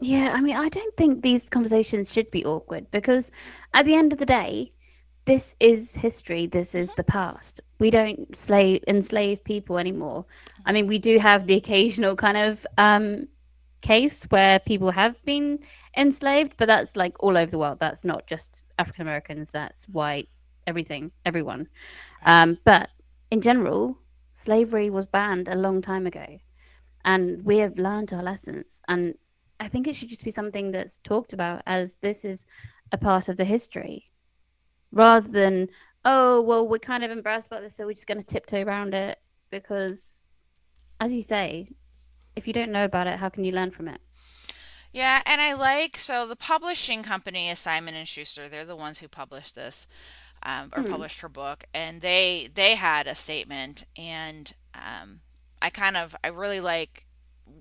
Yeah, 0.00 0.32
I 0.34 0.40
mean, 0.40 0.56
I 0.56 0.68
don't 0.68 0.96
think 0.96 1.22
these 1.22 1.48
conversations 1.48 2.12
should 2.12 2.30
be 2.30 2.44
awkward 2.44 2.90
because 2.90 3.30
at 3.74 3.84
the 3.86 3.94
end 3.94 4.12
of 4.12 4.18
the 4.18 4.26
day, 4.26 4.72
this 5.26 5.56
is 5.60 5.94
history. 5.94 6.46
This 6.46 6.74
is 6.74 6.94
the 6.94 7.04
past. 7.04 7.60
We 7.78 7.90
don't 7.90 8.36
slave 8.36 8.82
enslave 8.88 9.44
people 9.44 9.78
anymore. 9.78 10.26
I 10.66 10.72
mean, 10.72 10.86
we 10.86 10.98
do 10.98 11.18
have 11.18 11.46
the 11.46 11.54
occasional 11.56 12.16
kind 12.16 12.36
of 12.36 12.66
um, 12.78 13.28
case 13.82 14.24
where 14.30 14.58
people 14.60 14.90
have 14.92 15.22
been 15.24 15.60
enslaved, 15.96 16.56
but 16.56 16.68
that's 16.68 16.96
like 16.96 17.16
all 17.22 17.36
over 17.36 17.50
the 17.50 17.58
world. 17.58 17.78
That's 17.80 18.04
not 18.04 18.26
just 18.26 18.62
African 18.78 19.02
Americans, 19.02 19.50
that's 19.50 19.88
white, 19.88 20.28
everything, 20.66 21.12
everyone. 21.24 21.68
Um, 22.24 22.58
but 22.64 22.90
in 23.30 23.40
general, 23.42 23.98
slavery 24.32 24.90
was 24.90 25.06
banned 25.06 25.48
a 25.48 25.54
long 25.56 25.82
time 25.82 26.06
ago 26.06 26.38
and 27.04 27.44
we 27.44 27.58
have 27.58 27.78
learned 27.78 28.12
our 28.12 28.22
lessons. 28.22 28.82
And 28.88 29.14
I 29.60 29.68
think 29.68 29.86
it 29.86 29.96
should 29.96 30.08
just 30.08 30.24
be 30.24 30.30
something 30.32 30.72
that's 30.72 30.98
talked 30.98 31.32
about 31.34 31.62
as 31.66 31.96
this 31.96 32.24
is 32.24 32.46
a 32.92 32.98
part 32.98 33.28
of 33.28 33.36
the 33.36 33.44
history 33.44 34.10
rather 34.92 35.28
than, 35.28 35.68
oh, 36.04 36.42
well, 36.42 36.66
we're 36.68 36.78
kind 36.78 37.04
of 37.04 37.10
embarrassed 37.10 37.48
about 37.48 37.62
this, 37.62 37.76
so 37.76 37.86
we're 37.86 37.94
just 37.94 38.06
going 38.08 38.18
to 38.20 38.26
tiptoe 38.26 38.64
around 38.64 38.94
it. 38.94 39.18
Because, 39.50 40.32
as 41.00 41.12
you 41.14 41.22
say, 41.22 41.68
if 42.36 42.46
you 42.46 42.52
don't 42.54 42.72
know 42.72 42.84
about 42.84 43.06
it, 43.08 43.18
how 43.18 43.28
can 43.30 43.44
you 43.44 43.52
learn 43.52 43.70
from 43.70 43.88
it? 43.88 44.00
Yeah, 44.92 45.22
and 45.26 45.40
I 45.40 45.52
like 45.54 45.96
so 45.96 46.26
the 46.26 46.36
publishing 46.36 47.02
company 47.02 47.48
is 47.48 47.58
Simon 47.58 47.94
and 47.94 48.08
Schuster. 48.08 48.48
They're 48.48 48.64
the 48.64 48.76
ones 48.76 48.98
who 49.00 49.08
published 49.08 49.54
this, 49.54 49.86
um, 50.42 50.70
or 50.74 50.82
Hmm. 50.82 50.84
published 50.84 51.20
her 51.20 51.28
book, 51.28 51.64
and 51.74 52.00
they 52.00 52.48
they 52.54 52.76
had 52.76 53.06
a 53.06 53.14
statement, 53.14 53.84
and 53.96 54.52
um, 54.74 55.20
I 55.62 55.70
kind 55.70 55.96
of 55.96 56.16
I 56.24 56.28
really 56.28 56.60
like 56.60 57.06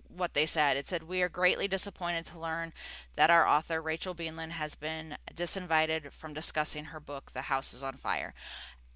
what 0.08 0.34
they 0.34 0.46
said. 0.46 0.78
It 0.78 0.88
said, 0.88 1.04
"We 1.04 1.22
are 1.22 1.30
greatly 1.30 1.68
disappointed 1.68 2.26
to 2.28 2.40
learn 2.40 2.74
that 3.16 3.30
our 3.30 3.48
author 3.48 3.82
Rachel 3.82 4.16
Beanland 4.16 4.52
has 4.52 4.76
been 4.76 5.18
disinvited 5.34 6.12
from 6.12 6.34
discussing 6.34 6.86
her 6.86 7.00
book, 7.00 7.32
The 7.32 7.44
House 7.44 7.74
is 7.74 7.84
on 7.84 7.94
Fire, 7.94 8.34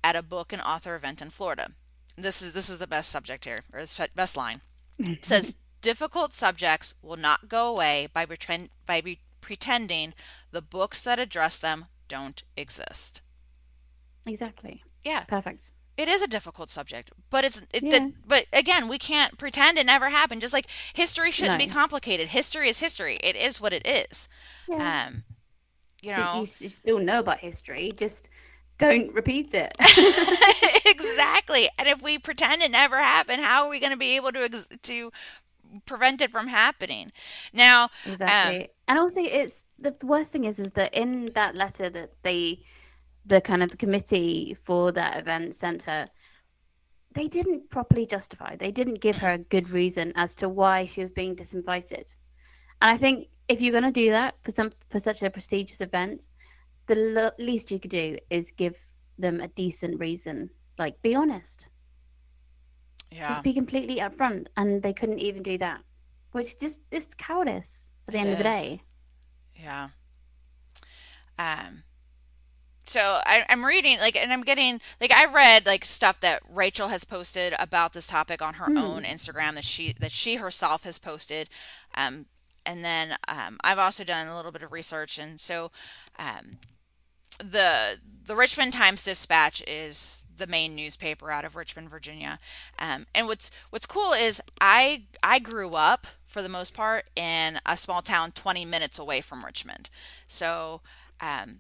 at 0.04 0.16
a 0.16 0.24
book 0.24 0.54
and 0.54 0.62
author 0.62 0.96
event 0.96 1.22
in 1.22 1.30
Florida." 1.30 1.72
This 2.16 2.42
is 2.42 2.54
this 2.54 2.70
is 2.70 2.80
the 2.80 2.88
best 2.88 3.10
subject 3.10 3.46
here, 3.46 3.64
or 3.74 3.86
the 3.86 4.10
best 4.16 4.38
line. 4.38 4.62
It 5.00 5.26
says 5.26 5.56
difficult 5.82 6.34
subjects 6.34 6.96
will 7.02 7.18
not 7.18 7.50
go 7.50 7.68
away 7.68 8.08
by 8.14 8.26
pretend 8.26 8.70
by 8.86 9.02
be 9.02 9.20
pretending 9.42 10.14
the 10.52 10.62
books 10.62 11.02
that 11.02 11.20
address 11.20 11.58
them 11.58 11.86
don't 12.08 12.44
exist. 12.56 13.22
Exactly. 14.26 14.84
Yeah, 15.04 15.26
Perfect. 15.26 15.72
It 15.98 16.08
is 16.08 16.22
a 16.22 16.28
difficult 16.28 16.70
subject, 16.70 17.12
but 17.30 17.46
it's 17.46 17.62
it 17.74 17.90
Yeah. 17.90 17.92
that 17.92 18.10
but 18.26 18.46
again, 18.54 18.88
we 18.88 18.98
can't 18.98 19.38
pretend 19.38 19.78
it 19.78 19.86
never 19.86 20.10
happened. 20.10 20.42
Just 20.42 20.54
like 20.54 20.68
history 20.94 21.32
shouldn't 21.32 21.60
be 21.60 21.68
complicated. 21.68 22.30
History 22.30 22.70
is 22.70 22.80
history. 22.80 23.18
It 23.24 23.36
is 23.36 23.62
what 23.62 23.74
it 23.74 23.86
is. 23.88 24.30
Yeah. 24.68 24.80
Um, 24.80 25.24
you 26.02 26.12
So 26.12 26.24
know, 26.32 26.46
you 26.60 26.70
still 26.70 27.00
know 27.00 27.20
about 27.20 27.40
history, 27.40 27.92
just 27.98 28.30
don't 28.78 29.14
repeat 29.14 29.54
it. 29.54 29.76
exactly. 30.86 31.68
And 31.78 31.88
if 31.88 32.02
we 32.02 32.18
pretend 32.18 32.62
it 32.62 32.72
never 32.72 32.98
happened, 33.00 33.42
how 33.42 33.64
are 33.66 33.70
we 33.70 33.80
going 33.80 33.92
to 33.92 33.98
be 33.98 34.16
able 34.16 34.32
to 34.32 34.44
ex- 34.44 34.70
to 34.84 35.12
prevent 35.86 36.22
it 36.22 36.32
from 36.32 36.48
happening? 36.48 37.12
Now, 37.54 37.90
exactly 38.06 38.68
um. 38.68 38.70
And 38.88 39.00
also 39.00 39.22
it's 39.22 39.66
the, 39.80 39.92
the 39.92 40.06
worst 40.06 40.32
thing 40.32 40.44
is 40.46 40.60
is 40.60 40.72
that 40.72 40.94
in 40.94 41.26
that 41.34 41.56
letter 41.56 41.90
that 41.90 42.12
they 42.24 42.64
the 43.25 43.42
kind 43.42 43.63
of 43.63 43.72
the 43.72 43.77
committee 43.77 44.58
for 44.63 44.92
that 44.92 45.18
event 45.18 45.56
sent 45.56 45.84
her, 45.84 46.08
they 47.13 47.27
didn't 47.27 47.70
properly 47.70 48.06
justify. 48.06 48.56
They 48.56 48.72
didn't 48.72 49.01
give 49.01 49.18
her 49.18 49.34
a 49.34 49.38
good 49.38 49.70
reason 49.70 50.13
as 50.15 50.36
to 50.36 50.50
why 50.50 50.86
she 50.86 51.01
was 51.01 51.12
being 51.12 51.36
disinvited. 51.36 52.13
And 52.82 52.92
I 52.92 52.98
think 52.98 53.27
if 53.48 53.62
you're 53.62 53.72
going 53.72 53.84
to 53.84 53.92
do 53.92 54.10
that 54.12 54.36
for 54.42 54.51
some 54.51 54.72
for 54.89 55.00
such 55.00 55.22
a 55.22 55.30
prestigious 55.30 55.82
event, 55.82 56.25
the 56.88 56.96
l 57.15 57.32
least 57.39 57.72
you 57.72 57.80
could 57.80 57.92
do 57.92 58.18
is 58.30 58.51
give 58.51 58.77
them 59.18 59.39
a 59.39 59.48
decent 59.48 60.00
reason. 60.00 60.50
Like 60.77 61.01
be 61.01 61.15
honest. 61.15 61.68
Yeah. 63.12 63.30
Just 63.30 63.44
be 63.44 63.53
completely 63.53 63.98
upfront. 63.98 64.48
And 64.58 64.82
they 64.82 64.94
couldn't 64.94 65.20
even 65.20 65.44
do 65.44 65.58
that, 65.60 65.82
which 66.32 66.60
just 66.60 66.82
is 66.92 67.13
cowardice 67.13 67.89
at 68.08 68.13
the 68.13 68.20
it 68.20 68.22
end 68.22 68.32
of 68.32 68.38
the 68.38 68.44
day. 68.44 68.82
Yeah. 69.56 69.89
Um, 71.38 71.84
so 72.84 73.20
I, 73.25 73.46
I'm 73.50 73.66
reading 73.66 74.00
like 74.00 74.16
and 74.16 74.32
I'm 74.34 74.44
getting 74.44 74.82
like 75.00 75.12
I 75.12 75.25
read 75.25 75.66
like 75.66 75.86
stuff 75.86 76.20
that 76.22 76.42
Rachel 76.50 76.90
has 76.90 77.04
posted 77.04 77.54
about 77.60 77.94
this 77.94 78.08
topic 78.08 78.42
on 78.42 78.56
her 78.56 78.66
own 78.78 79.04
Hmm. 79.04 79.12
Instagram 79.12 79.56
that 79.56 79.63
she 79.63 79.94
that 80.00 80.12
she 80.12 80.36
herself 80.36 80.84
has 80.84 81.00
posted 81.00 81.50
um 81.96 82.25
and 82.66 82.84
then 82.84 83.18
um, 83.28 83.58
I've 83.63 83.78
also 83.78 84.04
done 84.04 84.28
a 84.28 84.36
little 84.36 84.52
bit 84.52 84.63
of 84.63 84.72
research 84.72 85.18
and 85.20 85.40
so 85.40 85.72
um, 86.18 86.58
the 87.40 87.98
the 88.25 88.36
Richmond 88.36 88.74
Times 88.74 89.04
Dispatch 89.04 89.62
is 89.68 90.24
the 90.36 90.48
main 90.48 90.75
newspaper 90.75 91.30
out 91.30 91.46
of 91.46 91.56
Richmond, 91.56 91.90
Virginia. 91.90 92.40
Um, 92.80 93.06
and 93.13 93.28
what's 93.28 93.52
what's 93.70 93.86
cool 93.86 94.13
is 94.13 94.42
I 94.62 95.04
I 95.22 95.40
grew 95.40 95.72
up 95.72 96.08
for 96.25 96.42
the 96.42 96.50
most 96.50 96.74
part 96.74 97.06
in 97.16 97.60
a 97.66 97.78
small 97.78 98.02
town 98.02 98.32
20 98.32 98.66
minutes 98.66 98.98
away 98.98 99.22
from 99.22 99.46
Richmond. 99.46 99.90
So 100.28 100.82
um, 101.20 101.60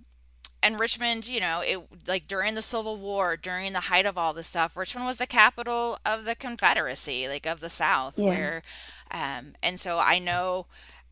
and 0.63 0.79
Richmond, 0.79 1.27
you 1.27 1.39
know, 1.41 1.61
it 1.61 1.79
like 2.07 2.27
during 2.27 2.55
the 2.55 2.61
Civil 2.63 2.97
War, 2.97 3.37
during 3.37 3.73
the 3.73 3.81
height 3.81 4.05
of 4.05 4.17
all 4.17 4.33
this 4.33 4.47
stuff, 4.47 4.77
Richmond 4.77 5.05
was 5.07 5.17
the 5.17 5.27
capital 5.27 5.99
of 6.05 6.25
the 6.25 6.35
Confederacy, 6.35 7.27
like 7.27 7.45
of 7.45 7.59
the 7.61 7.69
South, 7.69 8.17
Yeah. 8.17 8.23
where, 8.23 8.63
um, 9.11 9.55
and 9.63 9.79
so 9.79 9.99
I 9.99 10.19
know, 10.19 10.67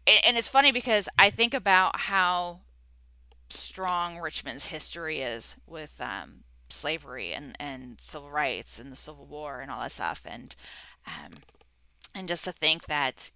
and 0.08 0.20
and 0.26 0.38
it's 0.38 0.50
funny 0.50 0.72
because 0.72 1.10
I 1.20 1.30
think 1.30 1.54
about 1.54 2.02
how 2.02 2.62
strong 3.50 4.20
Richmond's 4.20 4.68
history 4.68 5.20
is 5.22 5.58
with 5.68 6.00
um, 6.02 6.44
slavery 6.70 7.34
and 7.34 7.56
and 7.60 8.00
civil 8.02 8.32
rights 8.32 8.80
and 8.80 8.92
the 8.92 8.96
Civil 8.98 9.26
War 9.26 9.62
and 9.62 9.72
all 9.72 9.82
that 9.82 9.92
stuff, 9.94 10.24
and 10.26 10.56
um, 11.08 11.34
and 12.16 12.28
just 12.28 12.46
to 12.46 12.52
think 12.54 12.86
that 12.86 13.32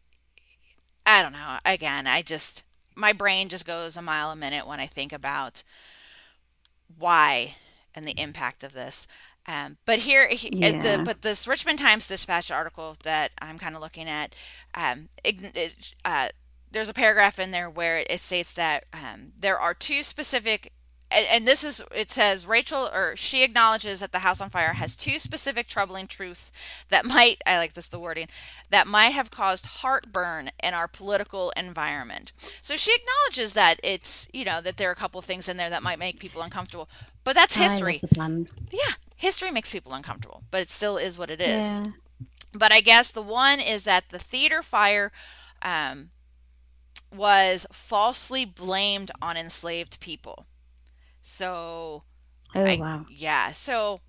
I 1.06 1.22
don't 1.22 1.34
know, 1.34 1.60
again, 1.66 2.08
I 2.08 2.22
just 2.22 2.64
my 2.96 3.14
brain 3.14 3.50
just 3.50 3.66
goes 3.66 3.98
a 3.98 4.02
mile 4.02 4.32
a 4.32 4.36
minute 4.36 4.68
when 4.68 4.80
I 4.80 4.88
think 4.88 5.12
about 5.14 5.64
why 6.98 7.56
and 7.94 8.08
the 8.08 8.20
impact 8.20 8.64
of 8.64 8.74
this. 8.74 9.08
Um, 9.48 9.78
but 9.86 10.00
here, 10.00 10.28
he- 10.28 10.50
uh, 10.64 10.72
the 10.82 11.04
but 11.06 11.22
this 11.22 11.48
Richmond 11.48 11.78
Times 11.80 12.08
Dispatch 12.08 12.50
article 12.50 12.98
that 13.04 13.32
I'm 13.42 13.60
kind 13.60 13.76
of 13.76 13.82
looking 13.82 14.08
at, 14.10 14.34
um, 14.74 15.10
ign- 15.24 15.56
it, 15.56 15.94
uh, 16.04 16.30
there's 16.72 16.90
a 16.90 16.94
paragraph 16.94 17.38
in 17.40 17.52
there 17.52 17.70
where 17.70 17.98
it 18.10 18.20
states 18.20 18.54
that 18.54 18.86
um, 18.92 19.34
there 19.40 19.60
are 19.60 19.74
two 19.74 20.02
specific, 20.04 20.74
and, 21.12 21.26
and 21.32 21.48
this 21.48 21.64
is 21.64 21.82
it 21.94 22.12
says 22.12 22.48
Rachel 22.48 22.90
or 22.94 23.16
she 23.16 23.44
acknowledges 23.44 24.00
that 24.00 24.12
the 24.12 24.20
House 24.20 24.42
on 24.42 24.50
Fire 24.50 24.74
has 24.74 24.96
two 24.96 25.20
specific 25.20 25.68
troubling 25.68 26.08
truths 26.08 26.52
that 26.90 27.06
might 27.06 27.42
I 27.46 27.58
like 27.58 27.74
this 27.74 27.88
the 27.88 28.00
wording 28.00 28.28
that 28.70 28.88
might 28.88 29.10
have 29.10 29.32
caused 29.32 29.66
heartburn 29.66 30.52
in 30.62 30.74
our 30.74 30.88
political 30.88 31.52
environment. 31.56 32.32
So 32.62 32.76
she 32.76 32.96
acknowledges 32.96 33.54
that 33.54 33.80
it's 33.84 34.28
you 34.34 34.46
know 34.46 34.62
that 34.62 34.78
there 34.78 34.90
are 34.90 34.94
a 34.94 34.96
couple 34.96 35.22
things 35.22 35.48
in 35.48 35.58
there 35.58 35.70
that 35.70 35.84
might 35.84 36.00
make 36.00 36.20
people 36.20 36.42
uncomfortable, 36.42 36.90
but 37.24 37.36
that's 37.36 37.56
history. 37.56 38.02
Yeah, 38.72 38.94
history 39.16 39.52
makes 39.52 39.72
people 39.72 39.94
uncomfortable, 39.94 40.44
but 40.52 40.62
it 40.62 40.72
still 40.72 40.98
is 40.98 41.18
what 41.18 41.30
it 41.30 41.42
is. 41.42 41.66
Yeah. 41.74 41.86
But 42.54 42.72
I 42.72 42.80
guess 42.80 43.12
the 43.12 43.22
one 43.22 43.60
is 43.60 43.84
that 43.84 44.10
the 44.10 44.20
theater 44.20 44.64
fire 44.64 45.12
um, 45.62 46.10
was 47.14 47.68
falsely 47.72 48.46
blamed 48.46 49.12
on 49.22 49.36
enslaved 49.36 50.00
people. 50.00 50.46
So 51.26 52.04
Oh, 52.56 52.72
I 52.72 52.78
wow. 52.78 53.06
yeah, 53.08 53.52
so 53.54 54.02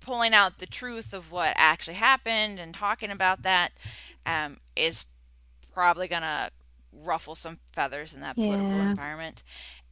pulling 0.00 0.34
out 0.34 0.58
the 0.58 0.66
truth 0.66 1.12
of 1.14 1.32
what 1.32 1.52
actually 1.56 1.94
happened 1.96 2.58
and 2.60 2.74
talking 2.74 3.10
about 3.10 3.42
that 3.42 3.72
um, 4.26 4.58
is 4.76 5.06
probably 5.72 6.08
gonna 6.08 6.50
ruffle 6.92 7.34
some 7.34 7.58
feathers 7.72 8.14
in 8.14 8.20
that 8.20 8.38
political 8.38 8.80
Yeah. 8.80 8.82
environment. 8.82 9.42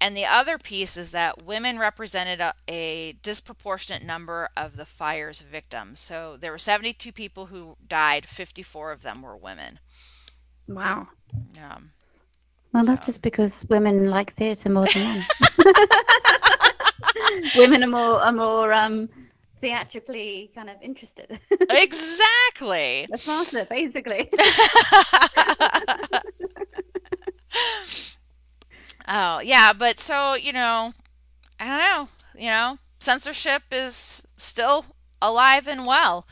And 0.00 0.16
the 0.16 0.26
other 0.26 0.58
piece 0.58 0.96
is 0.96 1.12
that 1.12 1.44
women 1.44 1.78
represented 1.78 2.40
a, 2.40 2.54
a 2.68 3.12
disproportionate 3.22 4.04
number 4.04 4.50
of 4.56 4.76
the 4.76 4.86
fire's 4.86 5.42
victims. 5.42 6.00
So 6.00 6.36
there 6.38 6.52
were 6.52 6.58
72 6.58 7.12
people 7.12 7.46
who 7.46 7.76
died, 7.86 8.26
54 8.26 8.92
of 8.92 9.02
them 9.02 9.22
were 9.22 9.36
women. 9.36 9.80
Wow. 10.68 11.08
Um, 11.58 11.92
Well, 12.72 12.84
that's 12.84 13.00
so 13.00 13.04
just 13.04 13.22
because 13.22 13.64
women 13.68 14.08
like 14.10 14.32
theatre 14.32 14.70
more 14.70 14.86
than 14.86 15.02
men. 15.04 15.26
women 17.54 17.82
are 17.82 17.88
more 17.88 18.20
are 18.20 18.32
more 18.32 18.72
um 18.72 19.08
theatrically 19.60 20.50
kind 20.54 20.70
of 20.70 20.76
interested. 20.82 21.38
exactly. 21.70 23.06
That's 23.10 23.24
faster, 23.24 23.64
basically. 23.64 24.30
oh 29.08 29.40
yeah, 29.40 29.72
but 29.72 29.98
so 29.98 30.34
you 30.34 30.52
know, 30.52 30.92
I 31.58 31.66
don't 31.66 31.78
know. 31.78 32.08
You 32.40 32.50
know, 32.50 32.78
censorship 33.00 33.62
is 33.72 34.26
still 34.36 34.86
alive 35.20 35.66
and 35.68 35.86
well. 35.86 36.26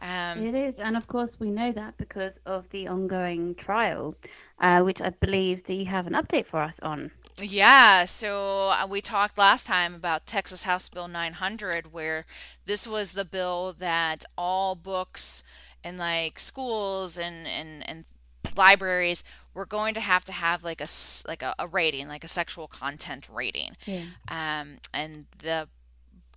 Um, 0.00 0.40
It 0.44 0.54
is, 0.54 0.78
and 0.78 0.96
of 0.96 1.06
course 1.06 1.38
we 1.38 1.50
know 1.50 1.72
that 1.72 1.96
because 1.98 2.38
of 2.46 2.68
the 2.70 2.88
ongoing 2.88 3.54
trial, 3.54 4.14
uh, 4.60 4.80
which 4.82 5.00
I 5.02 5.10
believe 5.10 5.64
that 5.64 5.74
you 5.74 5.86
have 5.86 6.06
an 6.06 6.14
update 6.14 6.46
for 6.46 6.60
us 6.60 6.80
on. 6.80 7.10
Yeah, 7.40 8.04
so 8.04 8.68
uh, 8.68 8.86
we 8.88 9.00
talked 9.00 9.38
last 9.38 9.66
time 9.66 9.94
about 9.94 10.26
Texas 10.26 10.64
House 10.64 10.88
Bill 10.88 11.08
900, 11.08 11.92
where 11.92 12.26
this 12.66 12.86
was 12.86 13.12
the 13.12 13.24
bill 13.24 13.74
that 13.78 14.24
all 14.36 14.74
books 14.74 15.42
in 15.82 15.96
like 15.96 16.38
schools 16.38 17.18
and, 17.18 17.46
and, 17.46 17.88
and 17.88 18.04
libraries 18.56 19.24
were 19.54 19.66
going 19.66 19.94
to 19.94 20.00
have 20.00 20.24
to 20.26 20.32
have 20.32 20.62
like 20.62 20.80
a 20.80 20.84
s- 20.84 21.24
like 21.26 21.42
a, 21.42 21.54
a 21.58 21.66
rating, 21.66 22.08
like 22.08 22.24
a 22.24 22.28
sexual 22.28 22.68
content 22.68 23.28
rating. 23.32 23.76
Yeah. 23.86 24.02
Um, 24.28 24.78
and 24.92 25.26
the 25.38 25.68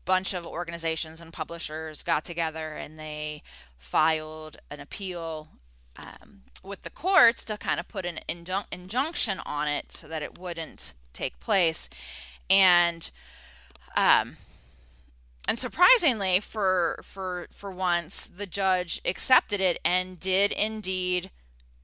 bunch 0.05 0.33
of 0.33 0.45
organizations 0.45 1.21
and 1.21 1.31
publishers 1.31 2.03
got 2.03 2.23
together 2.25 2.73
and 2.73 2.97
they 2.97 3.41
filed 3.77 4.57
an 4.71 4.79
appeal 4.79 5.49
um, 5.97 6.41
with 6.63 6.83
the 6.83 6.89
courts 6.89 7.45
to 7.45 7.57
kind 7.57 7.79
of 7.79 7.87
put 7.87 8.05
an 8.05 8.19
injun- 8.27 8.65
injunction 8.71 9.39
on 9.45 9.67
it 9.67 9.91
so 9.91 10.07
that 10.07 10.21
it 10.21 10.39
wouldn't 10.39 10.93
take 11.13 11.39
place. 11.39 11.89
And 12.49 13.11
um, 13.95 14.37
and 15.47 15.59
surprisingly, 15.59 16.39
for 16.39 17.01
for 17.03 17.47
for 17.51 17.71
once, 17.71 18.27
the 18.27 18.47
judge 18.47 19.01
accepted 19.05 19.59
it 19.59 19.79
and 19.83 20.19
did 20.19 20.51
indeed 20.51 21.31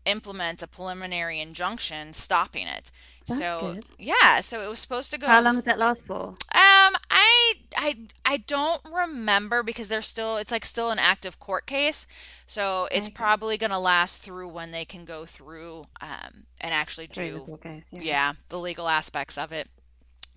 implement 0.05 0.63
a 0.63 0.67
preliminary 0.67 1.39
injunction 1.39 2.13
stopping 2.13 2.67
it. 2.67 2.91
That's 3.29 3.39
So 3.39 3.55
good. 3.55 3.85
yeah, 3.97 4.41
so 4.41 4.61
it 4.63 4.69
was 4.69 4.79
supposed 4.79 5.11
to 5.11 5.17
go. 5.19 5.27
How 5.27 5.39
long 5.41 5.55
does 5.55 5.63
that 5.63 5.79
last 5.79 6.05
for? 6.05 6.37
Um, 6.55 6.95
I 7.11 7.53
I 7.77 7.97
I 8.25 8.37
don't 8.37 8.81
remember 8.91 9.61
because 9.61 9.87
there's 9.87 10.07
still 10.07 10.37
it's 10.37 10.51
like 10.51 10.65
still 10.65 10.89
an 10.89 10.97
active 10.99 11.39
court 11.39 11.67
case, 11.67 12.07
so 12.47 12.87
it's 12.91 13.07
Okay. 13.07 13.13
probably 13.13 13.57
gonna 13.57 13.79
last 13.79 14.17
through 14.21 14.49
when 14.49 14.71
they 14.71 14.85
can 14.85 15.05
go 15.05 15.25
through 15.25 15.85
um 16.01 16.45
and 16.59 16.73
actually 16.73 17.07
Through 17.09 17.31
the 17.31 17.39
do 17.39 17.41
court 17.41 17.61
case, 17.61 17.91
yeah. 17.93 18.03
yeah 18.03 18.33
the 18.49 18.59
legal 18.59 18.89
aspects 18.89 19.37
of 19.37 19.51
it. 19.51 19.69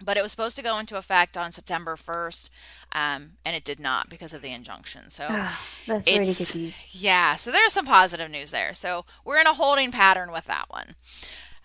But 0.05 0.17
it 0.17 0.23
was 0.23 0.33
supposed 0.33 0.57
to 0.57 0.63
go 0.63 0.79
into 0.79 0.99
effect 0.99 1.37
on 1.39 1.53
September 1.53 1.97
1st, 1.97 2.51
um, 2.93 3.33
and 3.45 3.55
it 3.57 3.65
did 3.65 3.81
not 3.81 4.09
because 4.11 4.35
of 4.35 4.43
the 4.43 4.53
injunction. 4.53 5.11
So 5.11 5.37
Ah, 5.37 5.59
that's 5.87 6.13
really 6.13 6.35
good 6.35 6.55
news. 6.55 6.85
yeah, 6.91 7.37
so 7.37 7.51
there's 7.53 7.73
some 7.73 7.87
positive 7.87 8.31
news 8.31 8.51
there. 8.51 8.75
So 8.75 9.05
we're 9.25 9.41
in 9.41 9.47
a 9.47 9.55
holding 9.55 9.93
pattern 9.93 10.33
with 10.33 10.45
that 10.47 10.67
one. 10.69 10.97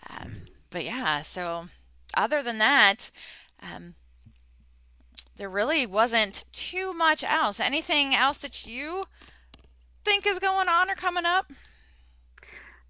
Um, 0.09 0.46
but 0.69 0.83
yeah, 0.83 1.21
so 1.21 1.67
other 2.13 2.41
than 2.41 2.57
that, 2.57 3.11
um, 3.61 3.95
there 5.37 5.49
really 5.49 5.85
wasn't 5.85 6.45
too 6.51 6.93
much 6.93 7.23
else. 7.23 7.59
Anything 7.59 8.13
else 8.15 8.37
that 8.39 8.65
you 8.65 9.03
think 10.03 10.25
is 10.25 10.39
going 10.39 10.67
on 10.67 10.89
or 10.89 10.95
coming 10.95 11.25
up? 11.25 11.51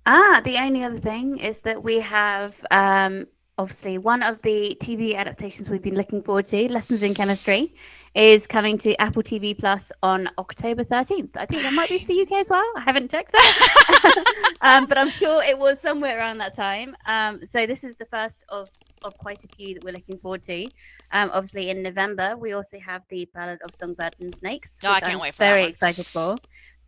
Ah, 0.06 0.42
the 0.44 0.58
only 0.58 0.84
other 0.84 1.00
thing 1.00 1.38
is 1.38 1.60
that 1.60 1.84
we 1.84 2.00
have 2.00 2.66
um, 2.72 3.26
obviously 3.58 3.98
one 3.98 4.24
of 4.24 4.42
the 4.42 4.78
TV 4.80 5.16
adaptations 5.16 5.70
we've 5.70 5.82
been 5.82 5.96
looking 5.96 6.22
forward 6.22 6.46
to, 6.46 6.72
Lessons 6.72 7.04
in 7.04 7.14
Chemistry, 7.14 7.74
is 8.18 8.48
coming 8.48 8.80
to 8.80 9.00
Apple 9.00 9.22
TV 9.22 9.56
Plus 9.56 9.92
on 10.02 10.28
October 10.40 10.84
13th. 10.84 11.38
I 11.38 11.46
think 11.46 11.62
that 11.62 11.72
might 11.74 11.88
be 11.88 12.00
for 12.00 12.08
the 12.08 12.22
UK 12.24 12.32
as 12.40 12.50
well. 12.50 12.66
I 12.76 12.82
haven't 12.82 13.12
checked 13.12 13.32
that. 13.32 14.24
um, 14.62 14.88
but 14.88 14.98
I'm 14.98 15.12
sure 15.12 15.44
it 15.44 15.56
was 15.58 15.80
somewhere 15.80 16.18
around 16.18 16.40
that 16.40 16.56
time. 16.56 16.96
Um, 17.06 17.46
so 17.46 17.68
this 17.68 17.84
is 17.84 17.96
the 17.96 18.06
first 18.06 18.44
of, 18.50 18.70
of 19.04 19.16
quite 19.20 19.44
a 19.44 19.48
few 19.56 19.76
that 19.76 19.84
we're 19.84 19.94
looking 19.94 20.18
forward 20.18 20.42
to. 20.44 20.64
Um, 21.12 21.30
obviously, 21.32 21.70
in 21.70 21.84
November, 21.84 22.36
we 22.36 22.54
also 22.54 22.80
have 22.80 23.04
the 23.10 23.30
Ballad 23.36 23.60
of 23.64 23.72
Songbird 23.72 24.16
and 24.20 24.34
Snakes, 24.34 24.80
Oh, 24.84 24.90
I 24.94 25.00
can't 25.00 25.14
I'm 25.14 25.20
wait 25.20 25.36
for 25.36 25.44
that 25.44 25.52
very 25.52 25.66
excited 25.66 26.08
for. 26.08 26.38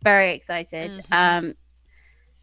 Very 0.02 0.30
excited. 0.34 0.90
Mhm. 0.90 1.04
Um, 1.12 1.54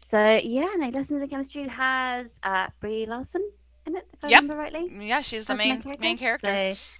so 0.02 0.40
yeah, 0.42 0.72
no, 0.76 0.88
Lessons 0.88 1.20
in 1.20 1.28
Chemistry 1.28 1.68
has 1.68 2.40
uh, 2.42 2.68
Brie 2.80 3.04
Larson 3.04 3.46
in 3.84 3.96
it, 3.96 4.06
if 4.14 4.24
I 4.24 4.28
Yep. 4.28 4.42
remember 4.42 4.62
rightly. 4.62 5.06
Yeah, 5.06 5.20
she's 5.20 5.44
the 5.44 5.54
That's 5.54 5.84
main 5.84 5.96
main 6.00 6.16
character. 6.16 6.74
So 6.74 6.97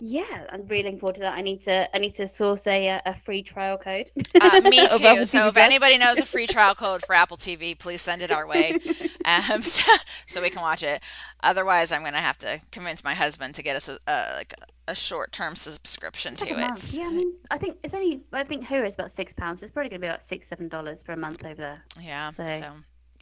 yeah, 0.00 0.46
I'm 0.50 0.66
really 0.68 0.84
looking 0.84 0.98
forward 1.00 1.16
to 1.16 1.20
that. 1.22 1.34
I 1.34 1.40
need 1.40 1.60
to 1.62 1.94
I 1.94 1.98
need 1.98 2.14
to 2.14 2.28
source 2.28 2.66
a 2.66 2.88
uh, 2.88 3.00
a 3.06 3.14
free 3.14 3.42
trial 3.42 3.76
code 3.78 4.10
Uh, 4.40 4.60
me 4.64 4.86
too. 4.96 5.24
So 5.26 5.48
if 5.48 5.56
anybody 5.56 5.98
knows 5.98 6.18
a 6.18 6.24
free 6.26 6.46
trial 6.56 6.74
code 6.74 7.04
for 7.04 7.14
Apple 7.14 7.36
TV, 7.36 7.76
please 7.78 8.00
send 8.02 8.22
it 8.22 8.30
our 8.30 8.46
way, 8.46 8.78
um, 9.24 9.62
so, 9.62 9.92
so 10.26 10.40
we 10.42 10.50
can 10.50 10.62
watch 10.62 10.82
it. 10.82 11.02
Otherwise, 11.42 11.90
I'm 11.92 12.04
gonna 12.04 12.18
have 12.18 12.38
to 12.38 12.60
convince 12.70 13.02
my 13.02 13.14
husband 13.14 13.54
to 13.56 13.62
get 13.62 13.76
us 13.76 13.88
a, 13.88 13.98
a 14.06 14.34
like 14.36 14.54
a 14.86 14.94
short-term 14.94 15.54
subscription 15.56 16.32
It's 16.32 16.42
to 16.42 16.54
month. 16.56 16.94
it. 16.94 16.98
Yeah, 16.98 17.06
I 17.08 17.10
mean, 17.10 17.36
I 17.50 17.58
think 17.58 17.78
it's 17.82 17.94
only 17.94 18.22
I 18.32 18.44
think 18.44 18.66
here 18.66 18.84
it's 18.84 18.94
about 18.94 19.10
six 19.10 19.32
pounds. 19.32 19.62
It's 19.62 19.70
probably 19.70 19.90
gonna 19.90 20.00
be 20.00 20.06
about 20.06 20.22
six 20.22 20.46
seven 20.48 20.68
dollars 20.68 21.02
for 21.02 21.12
a 21.12 21.16
month 21.16 21.44
over 21.44 21.54
there. 21.60 21.82
Yeah, 22.00 22.30
So 22.30 22.46
so 22.46 22.72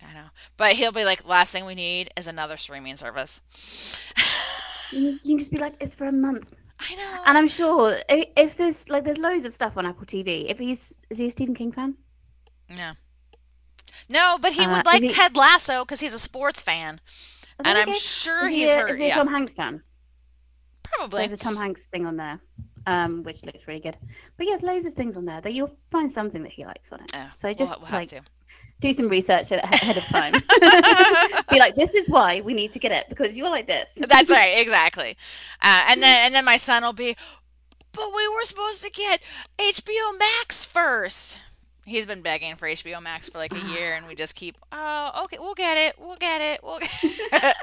I 0.06 0.12
know. 0.12 0.26
But 0.56 0.74
he'll 0.74 0.92
be 0.92 1.04
like, 1.04 1.26
last 1.26 1.52
thing 1.52 1.64
we 1.64 1.74
need 1.74 2.10
is 2.16 2.26
another 2.26 2.56
streaming 2.58 2.96
service. 2.96 3.40
you, 4.92 5.18
you 5.22 5.34
can 5.34 5.38
just 5.38 5.50
be 5.50 5.58
like, 5.58 5.74
it's 5.80 5.94
for 5.94 6.06
a 6.06 6.12
month. 6.12 6.58
I 6.78 6.94
know. 6.94 7.22
And 7.26 7.38
I'm 7.38 7.48
sure 7.48 7.96
if, 8.08 8.28
if 8.36 8.56
there's 8.56 8.88
like 8.88 9.04
there's 9.04 9.18
loads 9.18 9.44
of 9.44 9.52
stuff 9.54 9.76
on 9.76 9.86
Apple 9.86 10.06
TV. 10.06 10.46
If 10.50 10.58
he's 10.58 10.94
is 11.10 11.18
he 11.18 11.28
a 11.28 11.30
Stephen 11.30 11.54
King 11.54 11.72
fan? 11.72 11.94
No. 12.68 12.92
No, 14.08 14.38
but 14.40 14.52
he 14.52 14.64
Uh, 14.64 14.76
would 14.76 14.86
like 14.86 15.02
he? 15.02 15.08
Ted 15.08 15.36
Lasso 15.36 15.84
because 15.84 16.00
he's 16.00 16.14
a 16.14 16.18
sports 16.18 16.62
fan, 16.62 17.00
Oh, 17.58 17.62
and 17.64 17.78
I'm 17.78 17.92
sure 17.94 18.46
Is 18.46 18.52
he 18.52 18.60
he's 18.60 18.70
a, 18.70 18.80
heard. 18.80 18.90
is 18.90 18.98
he 18.98 19.04
a 19.04 19.08
Yeah, 19.08 19.14
Tom 19.14 19.28
Hanks 19.28 19.54
fan? 19.54 19.82
probably. 20.82 21.26
There's 21.26 21.32
a 21.32 21.36
Tom 21.42 21.56
Hanks 21.56 21.86
thing 21.86 22.06
on 22.06 22.16
there, 22.16 22.40
um, 22.86 23.22
which 23.22 23.44
looks 23.44 23.66
really 23.66 23.80
good. 23.80 23.96
But 24.36 24.46
yeah, 24.46 24.56
loads 24.62 24.86
of 24.86 24.94
things 24.94 25.16
on 25.16 25.24
there 25.24 25.40
that 25.40 25.52
you'll 25.54 25.76
find 25.90 26.10
something 26.10 26.42
that 26.42 26.52
he 26.52 26.64
likes 26.64 26.92
on 26.92 27.00
it. 27.00 27.10
Yeah, 27.14 27.32
So 27.34 27.48
we'll, 27.48 27.54
just 27.54 27.78
we'll 27.80 27.86
have 27.86 28.00
like 28.00 28.08
to. 28.10 28.22
Do 28.80 28.92
some 28.92 29.08
research 29.08 29.50
ahead 29.52 29.96
of 29.96 30.04
time. 30.06 30.32
Be 31.50 31.58
like, 31.58 31.74
this 31.74 31.94
is 31.94 32.10
why 32.10 32.40
we 32.40 32.54
need 32.54 32.72
to 32.72 32.78
get 32.78 32.92
it 32.92 33.06
because 33.08 33.36
you're 33.36 33.50
like 33.50 33.66
this. 33.66 33.94
That's 34.08 34.30
right, 34.30 34.58
exactly. 34.58 35.16
Uh, 35.62 35.84
and 35.88 36.02
then 36.02 36.26
and 36.26 36.34
then 36.34 36.44
my 36.44 36.56
son 36.56 36.82
will 36.82 36.92
be, 36.92 37.16
but 37.92 38.10
we 38.14 38.28
were 38.28 38.44
supposed 38.44 38.82
to 38.84 38.90
get 38.90 39.22
HBO 39.58 40.18
Max 40.18 40.64
first. 40.64 41.40
He's 41.84 42.04
been 42.04 42.20
begging 42.20 42.56
for 42.56 42.66
HBO 42.66 43.00
Max 43.02 43.28
for 43.28 43.38
like 43.38 43.52
a 43.52 43.58
year, 43.78 43.94
and 43.94 44.06
we 44.06 44.14
just 44.14 44.34
keep, 44.34 44.56
oh, 44.72 45.22
okay, 45.24 45.38
we'll 45.38 45.54
get 45.54 45.76
it, 45.76 45.96
we'll 45.98 46.16
get 46.16 46.40
it, 46.40 46.60
we'll 46.62 46.80
get 46.80 46.92
it. 47.02 47.56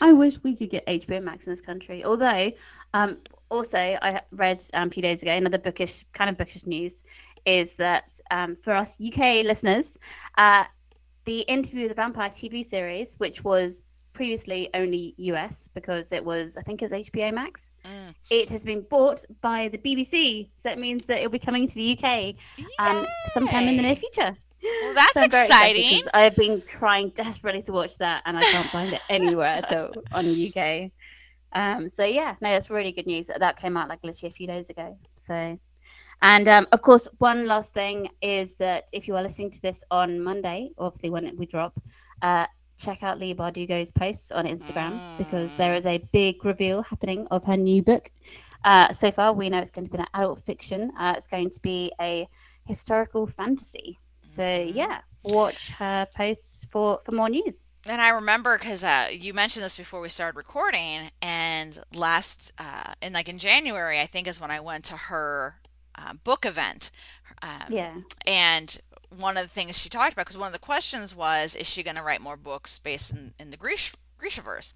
I 0.00 0.12
wish 0.12 0.34
we 0.42 0.56
could 0.56 0.70
get 0.70 0.84
HBO 0.86 1.22
Max 1.22 1.44
in 1.44 1.52
this 1.52 1.60
country. 1.60 2.04
Although, 2.04 2.50
um, 2.92 3.18
also 3.52 3.78
I 3.78 4.22
read 4.32 4.58
um, 4.74 4.88
a 4.88 4.90
few 4.90 5.02
days 5.02 5.22
ago 5.22 5.30
another 5.32 5.58
bookish 5.58 6.04
kind 6.12 6.30
of 6.30 6.38
bookish 6.38 6.66
news 6.66 7.04
is 7.46 7.74
that 7.74 8.10
um, 8.30 8.56
for 8.56 8.72
us 8.74 9.00
UK 9.00 9.44
listeners, 9.44 9.98
uh, 10.38 10.64
the 11.24 11.40
Interview 11.40 11.82
with 11.82 11.90
the 11.90 11.94
Vampire 11.94 12.30
TV 12.30 12.64
series, 12.64 13.14
which 13.18 13.44
was 13.44 13.82
previously 14.12 14.68
only 14.74 15.14
US 15.16 15.68
because 15.72 16.12
it 16.12 16.22
was 16.24 16.56
I 16.56 16.62
think 16.62 16.82
it 16.82 16.90
was 16.90 16.92
HBO 16.92 17.32
Max, 17.32 17.72
Mm. 17.84 18.14
it 18.30 18.50
has 18.50 18.62
been 18.64 18.82
bought 18.82 19.24
by 19.40 19.68
the 19.68 19.78
BBC, 19.78 20.48
so 20.56 20.70
it 20.70 20.78
means 20.78 21.06
that 21.06 21.18
it'll 21.18 21.30
be 21.30 21.38
coming 21.38 21.66
to 21.66 21.74
the 21.74 21.98
UK 21.98 22.34
um, 22.78 23.06
sometime 23.32 23.68
in 23.68 23.76
the 23.76 23.82
near 23.82 23.96
future. 23.96 24.36
Well, 24.62 24.94
that's 24.94 25.12
So 25.14 25.20
I'm 25.22 25.30
very 25.30 25.44
excited 25.46 25.76
exciting. 25.78 26.08
I've 26.14 26.36
been 26.36 26.62
trying 26.66 27.08
desperately 27.10 27.62
to 27.62 27.72
watch 27.72 27.98
that 27.98 28.22
and 28.26 28.36
I 28.36 28.42
can't 28.42 28.66
find 28.66 28.92
it 28.92 29.00
anywhere 29.08 29.46
at 29.46 29.72
all 29.72 29.92
on 30.12 30.24
UK. 30.26 30.90
Um, 31.54 31.88
so 31.88 32.04
yeah, 32.04 32.36
no, 32.40 32.50
that's 32.50 32.70
really 32.70 32.92
good 32.92 33.06
news. 33.06 33.28
That 33.36 33.56
came 33.56 33.76
out 33.76 33.88
like 33.88 34.04
literally 34.04 34.30
a 34.30 34.34
few 34.34 34.46
days 34.46 34.70
ago. 34.70 34.96
So, 35.16 35.58
and 36.22 36.48
um, 36.48 36.68
of 36.72 36.82
course, 36.82 37.08
one 37.18 37.46
last 37.46 37.74
thing 37.74 38.08
is 38.22 38.54
that 38.56 38.88
if 38.92 39.08
you 39.08 39.16
are 39.16 39.22
listening 39.22 39.50
to 39.52 39.62
this 39.62 39.84
on 39.90 40.20
Monday, 40.22 40.70
obviously 40.78 41.10
when 41.10 41.36
we 41.36 41.46
drop, 41.46 41.74
uh, 42.22 42.46
check 42.78 43.02
out 43.02 43.18
Leigh 43.20 43.34
Bardugo's 43.34 43.90
posts 43.92 44.32
on 44.32 44.46
Instagram 44.46 45.02
because 45.18 45.54
there 45.54 45.74
is 45.74 45.86
a 45.86 45.98
big 46.12 46.44
reveal 46.44 46.82
happening 46.82 47.26
of 47.30 47.44
her 47.44 47.56
new 47.56 47.82
book. 47.82 48.10
Uh, 48.64 48.92
so 48.92 49.10
far, 49.12 49.32
we 49.34 49.50
know 49.50 49.58
it's 49.58 49.70
going 49.70 49.86
to 49.86 49.90
be 49.90 49.98
an 49.98 50.06
adult 50.14 50.40
fiction. 50.44 50.92
Uh, 50.98 51.14
it's 51.16 51.28
going 51.28 51.50
to 51.50 51.60
be 51.62 51.92
a 52.00 52.28
historical 52.66 53.26
fantasy. 53.26 53.98
So 54.22 54.42
Mhm. 54.42 54.72
yeah, 54.74 55.00
watch 55.22 55.70
her 55.70 56.06
posts 56.14 56.66
for 56.70 57.00
for 57.04 57.12
more 57.12 57.28
news. 57.30 57.68
And 57.86 58.00
I 58.00 58.10
remember 58.10 58.58
because 58.58 58.84
uh, 58.84 59.08
you 59.12 59.34
mentioned 59.34 59.64
this 59.64 59.76
before 59.76 60.00
we 60.00 60.08
started 60.08 60.36
recording, 60.36 61.10
and 61.22 61.82
last 61.94 62.52
uh, 62.58 62.94
in 63.02 63.12
like 63.12 63.28
in 63.28 63.38
January, 63.38 64.00
I 64.00 64.06
think 64.06 64.26
is 64.28 64.40
when 64.40 64.50
I 64.50 64.60
went 64.60 64.84
to 64.86 64.96
her 64.96 65.56
uh, 65.96 66.14
book 66.24 66.44
event. 66.46 66.90
Um, 67.42 67.66
Yeah, 67.70 67.94
And 68.26 68.78
one 69.10 69.36
of 69.36 69.42
the 69.44 69.48
things 69.52 69.76
she 69.78 69.88
talked 69.88 70.12
about, 70.12 70.26
because 70.26 70.38
one 70.38 70.46
of 70.46 70.52
the 70.52 70.58
questions 70.58 71.14
was, 71.14 71.54
is 71.54 71.66
she 71.66 71.82
going 71.82 71.96
to 71.96 72.02
write 72.02 72.20
more 72.20 72.36
books 72.36 72.78
based 72.78 73.10
in, 73.12 73.34
in 73.38 73.50
the 73.50 73.56
Greek, 73.56 73.92
Grishaverse. 74.20 74.74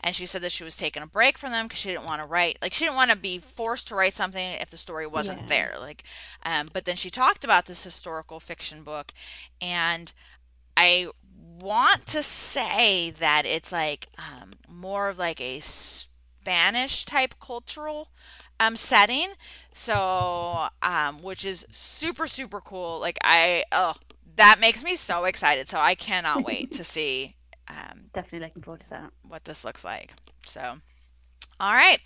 And 0.00 0.14
she 0.14 0.26
said 0.26 0.42
that 0.42 0.52
she 0.52 0.64
was 0.64 0.76
taking 0.76 1.02
a 1.02 1.06
break 1.06 1.36
from 1.38 1.50
them 1.50 1.66
because 1.66 1.80
she 1.80 1.90
didn't 1.90 2.06
want 2.06 2.20
to 2.22 2.26
write, 2.26 2.58
like 2.62 2.72
she 2.72 2.84
didn't 2.84 2.96
want 2.96 3.10
to 3.10 3.16
be 3.16 3.38
forced 3.38 3.88
to 3.88 3.94
write 3.94 4.14
something 4.14 4.52
if 4.60 4.70
the 4.70 4.76
story 4.76 5.06
wasn't 5.06 5.40
Yeah. 5.42 5.46
there. 5.48 5.74
Like, 5.78 6.02
um, 6.44 6.68
but 6.72 6.84
then 6.86 6.96
she 6.96 7.10
talked 7.10 7.44
about 7.44 7.66
this 7.66 7.84
historical 7.84 8.40
fiction 8.40 8.82
book, 8.82 9.12
and 9.60 10.12
I 10.76 11.08
want 11.60 12.06
to 12.06 12.22
say 12.22 13.10
that 13.10 13.44
it's 13.44 13.72
like 13.72 14.08
um, 14.16 14.52
more 14.68 15.08
of 15.08 15.18
like 15.18 15.40
a 15.40 15.60
Spanish 15.60 17.04
type 17.04 17.34
cultural 17.40 18.08
um, 18.60 18.76
setting. 18.76 19.30
So, 19.78 20.66
um, 20.82 21.22
which 21.22 21.44
is 21.44 21.64
super, 21.70 22.26
super 22.26 22.60
cool. 22.60 22.98
Like, 22.98 23.16
I, 23.22 23.62
oh, 23.70 23.94
that 24.34 24.58
makes 24.58 24.82
me 24.82 24.96
so 24.96 25.24
excited. 25.24 25.68
So, 25.68 25.78
I 25.78 25.94
cannot 25.94 26.44
wait 26.44 26.72
to 26.72 26.84
see 26.96 27.36
um, 27.68 28.10
Definitely 28.12 28.46
looking 28.48 28.62
forward 28.62 28.80
to 28.80 28.90
that. 28.90 29.12
what 29.22 29.44
this 29.44 29.64
looks 29.64 29.84
like. 29.84 30.14
So, 30.44 30.78
all 31.60 31.72
right. 31.74 31.98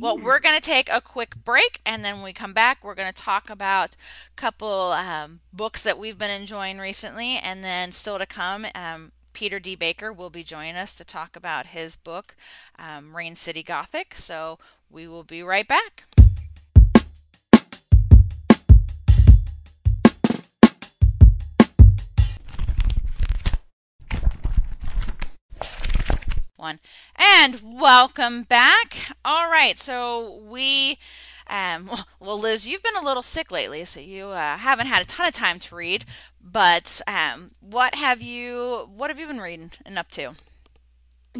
Well, 0.00 0.18
we're 0.18 0.40
going 0.40 0.56
to 0.56 0.60
take 0.60 0.88
a 0.92 1.00
quick 1.00 1.36
break 1.44 1.80
and 1.86 2.04
then 2.04 2.16
when 2.16 2.24
we 2.24 2.32
come 2.32 2.52
back, 2.52 2.82
we're 2.82 2.96
going 2.96 3.12
to 3.12 3.22
talk 3.22 3.48
about 3.48 3.94
a 3.94 4.34
couple 4.34 4.92
um, 4.92 5.38
books 5.52 5.84
that 5.84 5.98
we've 5.98 6.18
been 6.18 6.32
enjoying 6.32 6.78
recently. 6.78 7.36
And 7.36 7.62
then, 7.62 7.92
still 7.92 8.18
to 8.18 8.26
come, 8.26 8.66
um, 8.74 9.12
Peter 9.34 9.60
D. 9.60 9.76
Baker 9.76 10.12
will 10.12 10.30
be 10.30 10.42
joining 10.42 10.74
us 10.74 10.96
to 10.96 11.04
talk 11.04 11.36
about 11.36 11.66
his 11.66 11.94
book, 11.94 12.34
um, 12.76 13.14
Rain 13.14 13.36
City 13.36 13.62
Gothic. 13.62 14.16
So, 14.16 14.58
we 14.90 15.06
will 15.06 15.22
be 15.22 15.42
right 15.42 15.68
back. 15.68 16.04
One. 26.60 26.78
And 27.16 27.62
welcome 27.64 28.42
back. 28.42 29.16
All 29.24 29.50
right, 29.50 29.78
so 29.78 30.42
we, 30.46 30.98
um, 31.46 31.90
well, 32.20 32.38
Liz, 32.38 32.68
you've 32.68 32.82
been 32.82 32.96
a 32.96 33.04
little 33.04 33.22
sick 33.22 33.50
lately, 33.50 33.82
so 33.86 33.98
you 33.98 34.26
uh, 34.26 34.58
haven't 34.58 34.88
had 34.88 35.00
a 35.00 35.06
ton 35.06 35.26
of 35.26 35.32
time 35.32 35.58
to 35.58 35.74
read. 35.74 36.04
But 36.38 37.00
um, 37.06 37.52
what 37.60 37.94
have 37.94 38.20
you, 38.20 38.90
what 38.94 39.08
have 39.08 39.18
you 39.18 39.26
been 39.26 39.40
reading 39.40 39.70
and 39.86 39.98
up 39.98 40.10
to? 40.10 40.34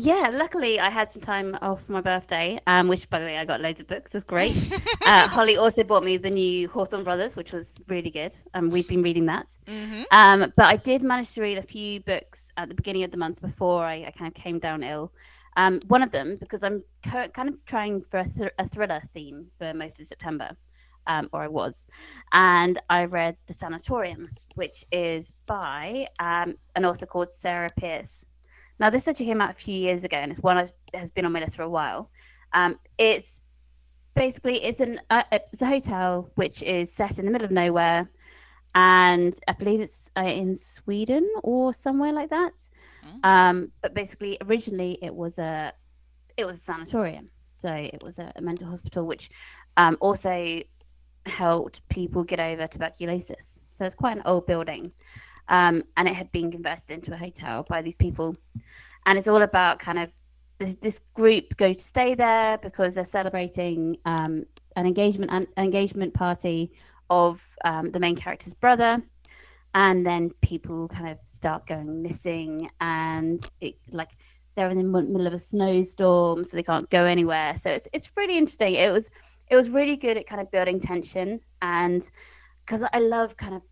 Yeah, 0.03 0.31
luckily 0.33 0.81
I 0.81 0.89
had 0.89 1.13
some 1.13 1.21
time 1.21 1.59
off 1.61 1.85
for 1.85 1.93
my 1.93 2.01
birthday, 2.01 2.59
um, 2.67 2.89
which 2.89 3.11
by 3.11 3.21
the 3.21 3.27
way 3.27 3.37
I 3.37 3.45
got 3.45 3.61
loads 3.61 3.81
of 3.83 3.87
books. 3.87 4.15
It 4.15 4.17
was 4.17 4.25
great. 4.25 4.57
Uh, 5.07 5.27
Holly 5.27 5.57
also 5.57 5.83
bought 5.83 6.05
me 6.05 6.19
the 6.19 6.31
new 6.31 6.69
Hawthorne 6.69 7.03
Brothers, 7.03 7.35
which 7.35 7.53
was 7.53 7.75
really 7.89 8.11
good. 8.11 8.33
Um, 8.55 8.71
we've 8.71 8.87
been 8.87 9.03
reading 9.03 9.27
that. 9.27 9.49
Mm-hmm. 9.67 10.03
Um, 10.13 10.53
but 10.57 10.67
I 10.67 10.77
did 10.77 11.03
manage 11.03 11.33
to 11.33 11.43
read 11.43 11.59
a 11.59 11.63
few 11.63 11.99
books 12.01 12.53
at 12.57 12.69
the 12.69 12.77
beginning 12.77 13.03
of 13.03 13.11
the 13.11 13.17
month 13.17 13.41
before 13.41 13.85
I, 13.85 14.05
I 14.07 14.13
kind 14.17 14.29
of 14.29 14.35
came 14.35 14.61
down 14.61 14.85
ill. 14.85 15.11
Um, 15.57 15.81
one 15.89 16.05
of 16.05 16.13
them 16.13 16.37
because 16.37 16.63
I'm 16.63 16.85
co- 17.11 17.29
kind 17.29 17.49
of 17.49 17.57
trying 17.65 18.03
for 18.03 18.21
a, 18.21 18.25
thr 18.25 18.47
a 18.59 18.69
thriller 18.69 19.03
theme 19.13 19.49
for 19.59 19.75
most 19.75 20.01
of 20.01 20.07
September, 20.07 20.57
um, 21.09 21.29
or 21.33 21.43
I 21.43 21.49
was, 21.49 21.89
and 22.31 22.81
I 22.89 23.07
read 23.07 23.37
The 23.47 23.55
Sanatorium, 23.55 24.31
which 24.55 24.85
is 24.93 25.33
by 25.47 26.07
um, 26.21 26.55
an 26.77 26.85
author 26.85 27.07
called 27.07 27.33
Sarah 27.33 27.71
Pearse. 27.77 28.27
Now, 28.81 28.89
this 28.89 29.07
actually 29.07 29.27
came 29.27 29.43
out 29.43 29.51
a 29.51 29.55
few 29.55 29.75
years 29.75 30.05
ago, 30.05 30.17
and 30.17 30.33
it's 30.33 30.41
one 30.41 30.57
that 30.57 30.73
has 30.95 31.11
been 31.11 31.27
on 31.27 31.33
my 31.33 31.41
list 31.41 31.57
for 31.57 31.63
a 31.63 31.69
while. 31.69 32.11
Um, 32.53 32.79
it's 32.99 33.43
basically 34.15 34.65
it's 34.65 34.81
an 34.81 35.01
uh, 35.11 35.23
it's 35.31 35.63
a 35.63 35.67
hotel 35.67 36.31
which 36.35 36.63
is 36.63 36.91
set 36.93 37.19
in 37.19 37.27
the 37.27 37.31
middle 37.31 37.45
of 37.45 37.53
nowhere, 37.53 38.11
and 38.75 39.39
I 39.47 39.53
believe 39.53 39.81
it's 39.81 40.11
uh, 40.17 40.23
in 40.23 40.57
Sweden 40.57 41.29
or 41.43 41.75
somewhere 41.75 42.13
like 42.13 42.31
that. 42.31 42.55
Mm. 43.07 43.25
Um, 43.25 43.73
but 43.83 43.95
basically, 43.95 44.39
originally 44.41 44.99
it 45.03 45.15
was 45.15 45.39
a 45.39 45.75
it 46.39 46.47
was 46.47 46.57
a 46.57 46.61
sanatorium, 46.61 47.31
so 47.45 47.73
it 47.73 48.03
was 48.03 48.19
a, 48.19 48.33
a 48.35 48.41
mental 48.41 48.67
hospital 48.67 49.07
which 49.07 49.31
um, 49.77 49.99
also 50.01 50.63
helped 51.27 51.87
people 51.91 52.25
get 52.25 52.41
over 52.41 52.67
tuberculosis. 52.67 53.61
So 53.73 53.85
it's 53.85 53.95
quite 53.95 54.17
an 54.17 54.23
old 54.25 54.47
building, 54.47 54.93
um, 55.51 55.83
and 55.97 56.09
it 56.09 56.15
had 56.15 56.33
been 56.33 56.51
converted 56.51 56.91
into 56.91 57.13
a 57.13 57.17
hotel 57.17 57.65
by 57.69 57.83
these 57.83 57.97
people, 57.97 58.37
and 59.05 59.19
it's 59.19 59.29
all 59.29 59.43
about 59.43 59.79
kind 59.79 59.99
of 59.99 60.13
this, 60.59 60.75
this 60.77 61.01
group 61.15 61.57
go 61.57 61.73
to 61.73 61.83
stay 61.83 62.15
there 62.15 62.57
because 62.59 62.95
they're 62.95 63.05
celebrating 63.05 63.97
um, 64.05 64.45
an 64.77 64.87
engagement 64.87 65.31
an 65.33 65.47
engagement 65.57 66.15
party 66.15 66.71
of 67.09 67.45
um, 67.65 67.91
the 67.91 67.99
main 67.99 68.15
character's 68.15 68.55
brother. 68.55 69.03
And 69.75 70.05
then 70.05 70.31
people 70.41 70.89
kind 70.89 71.09
of 71.09 71.19
start 71.27 71.67
going 71.67 72.03
missing 72.03 72.71
and 72.81 73.41
it 73.61 73.77
like 73.93 74.11
they're 74.57 74.69
in 74.71 74.79
the 74.79 74.85
middle 74.85 75.27
of 75.27 75.33
a 75.33 75.39
snowstorm 75.39 76.43
so 76.43 76.57
they 76.57 76.63
can't 76.63 76.91
go 76.91 77.05
anywhere. 77.05 77.57
So 77.57 77.71
it's, 77.71 77.89
it's 77.93 78.11
really 78.17 78.37
interesting. 78.37 78.75
It 78.75 78.93
was 78.93 79.11
it 79.49 79.57
was 79.57 79.71
really 79.71 79.97
good 79.97 80.17
at 80.17 80.27
kind 80.27 80.41
of 80.41 80.51
building 80.51 80.81
tension. 80.81 81.41
And 81.63 82.09
because 82.67 82.87
i 82.93 83.01
love 83.01 83.37
kind 83.37 83.55
of 83.55 83.63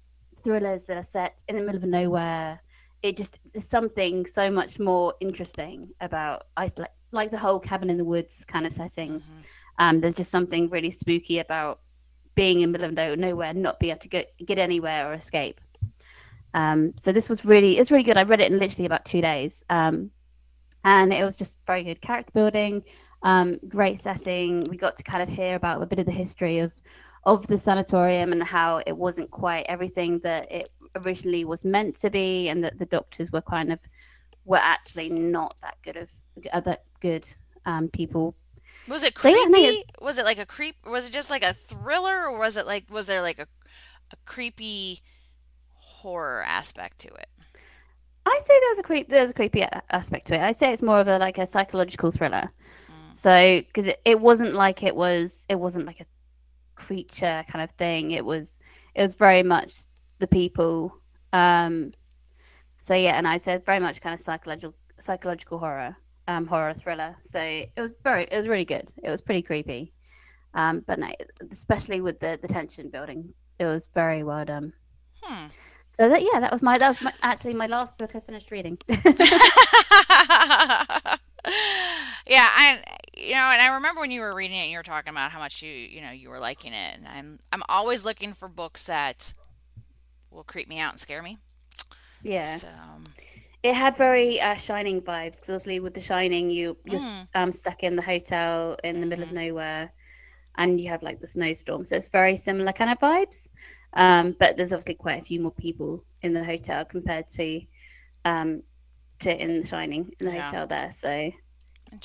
thrillers 0.43 0.87
that 0.87 0.97
are 0.97 1.03
set 1.03 1.37
in 1.49 1.57
the 1.57 1.63
middle 1.63 1.79
of 1.83 1.85
nowhere 1.89 2.61
it 3.03 3.17
just 3.17 3.39
there's 3.53 3.69
something 3.69 4.27
so 4.27 4.51
much 4.51 4.79
more 4.79 5.15
interesting 5.21 5.89
about 6.01 6.45
i 6.57 6.71
like 6.77 6.91
like 7.13 7.31
the 7.31 7.39
whole 7.39 7.59
cabin 7.61 7.91
in 7.91 7.97
the 7.99 8.05
woods 8.05 8.45
kind 8.45 8.67
of 8.67 8.73
setting 8.73 9.21
Mhm. 9.21 9.45
um 9.79 10.01
there's 10.01 10.15
just 10.15 10.31
something 10.31 10.69
really 10.71 10.91
spooky 10.91 11.39
about 11.39 11.81
being 12.35 12.61
in 12.61 12.73
the 12.73 12.79
middle 12.79 12.89
of 12.89 12.95
no, 12.95 13.15
nowhere 13.15 13.53
not 13.55 13.79
being 13.81 13.91
able 13.91 14.01
to 14.01 14.09
get 14.09 14.33
get 14.45 14.59
anywhere 14.59 15.11
or 15.11 15.15
escape 15.15 15.61
um, 16.55 16.95
so 16.97 17.13
this 17.13 17.29
was 17.29 17.45
really 17.45 17.79
it's 17.79 17.91
really 17.91 18.05
good. 18.05 18.17
I 18.17 18.23
read 18.23 18.41
it 18.41 18.51
in 18.51 18.59
literally 18.59 18.87
about 18.87 19.05
two 19.05 19.21
days, 19.21 19.65
um, 19.71 20.11
and 20.85 21.13
it 21.13 21.25
was 21.25 21.37
just 21.37 21.59
very 21.67 21.85
good 21.85 22.01
character 22.01 22.33
building, 22.33 22.83
um, 23.23 23.59
great 23.69 24.01
setting. 24.01 24.69
We 24.69 24.77
got 24.77 24.97
to 24.97 25.03
kind 25.03 25.23
of 25.23 25.29
hear 25.29 25.55
about 25.57 25.83
a 25.83 25.87
bit 25.87 25.99
of 25.99 26.07
the 26.07 26.13
history 26.13 26.59
of 26.59 26.73
of 27.29 27.47
the 27.47 27.59
sanatorium 27.59 28.33
and 28.33 28.43
how 28.43 28.83
it 28.87 28.97
wasn't 28.97 29.31
quite 29.31 29.67
everything 29.69 30.19
that 30.21 30.51
it 30.51 30.71
originally 30.97 31.45
was 31.45 31.65
meant 31.65 31.95
to 31.99 32.11
be, 32.11 32.49
and 32.49 32.65
that 32.65 32.79
the 32.79 32.87
doctors 32.87 33.31
were 33.31 33.43
kind 33.43 33.71
of 33.71 33.79
were 34.47 34.57
actually 34.57 35.11
not 35.11 35.55
that 35.61 35.77
good 35.83 35.97
of 35.99 36.11
uh, 36.53 36.61
that 36.61 36.85
good 37.01 37.29
um, 37.67 37.89
people. 37.89 38.35
Was 38.89 39.05
it 39.05 39.19
So, 39.19 39.29
yeah, 39.29 39.35
I 39.35 39.51
think 39.51 39.53
creepy? 39.53 39.85
Was 40.01 40.19
it 40.19 40.25
like 40.25 40.39
a 40.39 40.47
creep? 40.47 40.77
Was 40.87 41.09
it 41.09 41.13
just 41.13 41.29
like 41.29 41.45
a 41.45 41.53
thriller, 41.53 42.29
or 42.29 42.39
was 42.39 42.57
it 42.57 42.67
like 42.67 42.85
was 42.91 43.07
there 43.07 43.21
like 43.21 43.39
a 43.39 43.47
a 44.11 44.17
creepy 44.25 45.01
horror 45.75 46.43
aspect 46.43 47.01
to 47.01 47.09
it? 47.09 47.29
I 48.25 48.39
say 48.43 48.61
there's 48.61 48.79
a 48.79 48.83
creep 48.83 49.09
there's 49.09 49.31
a 49.31 49.35
creepy 49.35 49.67
aspect 49.91 50.29
to 50.29 50.35
it. 50.35 50.41
I 50.41 50.53
say 50.53 50.73
it's 50.73 50.83
more 50.83 51.01
of 51.01 51.09
a 51.09 51.19
like 51.19 51.37
a 51.37 51.47
psychological 51.47 52.11
thriller. 52.11 52.51
Mm. 52.89 53.17
So, 53.17 53.61
because 53.61 53.87
it, 53.87 54.01
it 54.05 54.19
wasn't 54.19 54.55
like 54.55 54.83
it 54.83 54.97
was, 54.97 55.45
it 55.51 55.59
wasn't 55.59 55.87
like 55.87 56.01
a 56.01 56.07
creature 56.79 57.45
kind 57.51 57.63
of 57.63 57.71
thing. 57.73 58.13
It 58.13 58.25
was, 58.25 58.61
it 58.95 59.03
was 59.03 59.15
very 59.15 59.43
much 59.43 59.75
the 60.19 60.27
people. 60.27 60.97
Um, 61.33 61.93
so 62.81 62.95
yeah, 62.95 63.19
and 63.19 63.27
I 63.27 63.39
said 63.39 63.67
very 63.67 63.81
much 63.81 64.01
kind 64.01 64.15
of 64.15 64.21
psychological, 64.21 64.75
psychological 64.99 65.59
horror, 65.59 65.97
um, 66.29 66.47
horror 66.47 66.73
thriller. 66.73 67.17
So 67.21 67.41
it 67.41 67.81
was 67.81 67.93
very, 68.05 68.25
it 68.25 68.37
was 68.37 68.49
really 68.49 68.65
good. 68.65 68.93
It 69.03 69.11
was 69.11 69.21
pretty 69.21 69.43
creepy. 69.43 69.93
Um, 70.55 70.83
but 70.87 70.99
no, 70.99 71.09
especially 71.51 72.01
with 72.01 72.21
the 72.21 72.39
the 72.41 72.49
tension 72.49 72.89
building, 72.89 73.35
it 73.59 73.67
was 73.67 73.89
very 73.95 74.23
well 74.23 74.45
done. 74.45 74.73
Hmm. 75.21 75.47
So 75.95 76.09
that 76.09 76.23
yeah, 76.23 76.41
that 76.41 76.53
was 76.53 76.63
my 76.63 76.79
that 76.79 76.89
was 76.89 77.03
my, 77.03 77.13
actually 77.23 77.55
my 77.55 77.67
last 77.67 77.99
book 77.99 78.15
I 78.15 78.21
finished 78.21 78.51
reading. 78.51 78.79
yeah, 78.89 79.05
I 82.27 82.83
you 83.19 83.35
know, 83.35 83.51
and 83.53 83.63
I 83.63 83.75
remember 83.75 84.01
when 84.01 84.11
you 84.13 84.23
were 84.23 84.35
reading 84.35 84.59
it, 84.59 84.69
you 84.69 84.79
were 84.79 84.85
talking 84.85 85.11
about 85.11 85.33
how 85.33 85.41
much 85.41 85.63
you 85.63 85.71
you 85.73 86.01
know 86.03 86.11
you 86.11 86.31
were 86.31 86.39
liking 86.41 86.73
it, 86.73 86.97
and 86.97 87.09
I'm 87.09 87.41
I'm 87.53 87.63
always 87.69 88.05
looking 88.05 88.35
for 88.35 88.49
books 88.49 88.85
that 88.87 89.35
will 90.31 90.45
creep 90.45 90.69
me 90.69 90.79
out 90.81 90.93
and 90.93 91.01
scare 91.01 91.23
me. 91.23 91.39
yeah. 92.23 92.61
So 92.61 92.69
It 93.63 93.75
had 93.75 93.97
very 93.97 94.41
uh, 94.41 94.57
Shining 94.57 95.01
vibes 95.03 95.35
because 95.37 95.51
obviously 95.51 95.81
with 95.81 95.95
The 95.95 96.01
Shining, 96.01 96.51
you 96.51 96.77
you're 96.85 97.01
Mm. 97.01 97.29
um, 97.35 97.53
stuck 97.53 97.83
in 97.85 97.97
the 97.97 98.03
hotel 98.03 98.77
in 98.85 99.01
the 99.01 99.07
middle 99.07 99.25
of 99.25 99.31
Mhm. 99.31 99.33
nowhere, 99.33 99.93
and 100.57 100.81
you 100.81 100.89
have 100.91 101.03
like 101.03 101.21
the 101.21 101.27
snowstorm. 101.29 101.85
So 101.85 101.97
it's 101.97 102.09
very 102.09 102.37
similar 102.37 102.73
kind 102.73 102.91
of 102.91 102.99
vibes. 102.99 103.49
Um, 103.95 104.37
but 104.39 104.57
there's 104.57 104.73
obviously 104.73 104.95
quite 104.95 105.21
a 105.21 105.25
few 105.25 105.41
more 105.41 105.53
people 105.53 106.05
in 106.23 106.35
the 106.35 106.45
hotel 106.45 106.85
compared 106.85 107.29
to 107.29 107.63
um, 108.25 108.63
to 109.21 109.43
in 109.43 109.61
The 109.63 109.67
Shining 109.67 110.13
in 110.21 110.27
the 110.27 110.33
Yeah. 110.33 110.43
hotel 110.43 110.67
there. 110.67 110.91
So 110.93 111.33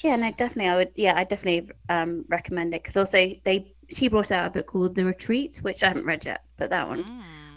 yeah, 0.04 0.16
no, 0.18 0.32
definitely 0.32 0.70
I 0.70 0.76
would 0.76 0.92
yeah 0.96 1.14
I 1.16 1.24
definitely 1.24 1.70
um, 1.90 2.26
recommend 2.30 2.74
it 2.74 2.84
because 2.84 2.98
also 2.98 3.18
they 3.44 3.74
she 3.90 4.08
brought 4.10 4.32
out 4.32 4.48
a 4.48 4.50
book 4.50 4.68
called 4.68 4.96
The 4.96 5.06
Retreat, 5.06 5.58
which 5.62 5.84
I 5.84 5.88
haven't 5.90 6.06
read 6.06 6.26
yet, 6.26 6.42
but 6.58 6.70
that 6.72 6.88
one 6.88 7.06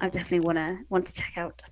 I 0.00 0.08
Mm, 0.08 0.10
definitely 0.10 0.40
wanna 0.40 0.78
want 0.88 1.06
to 1.06 1.14
check 1.14 1.34
out. 1.36 1.62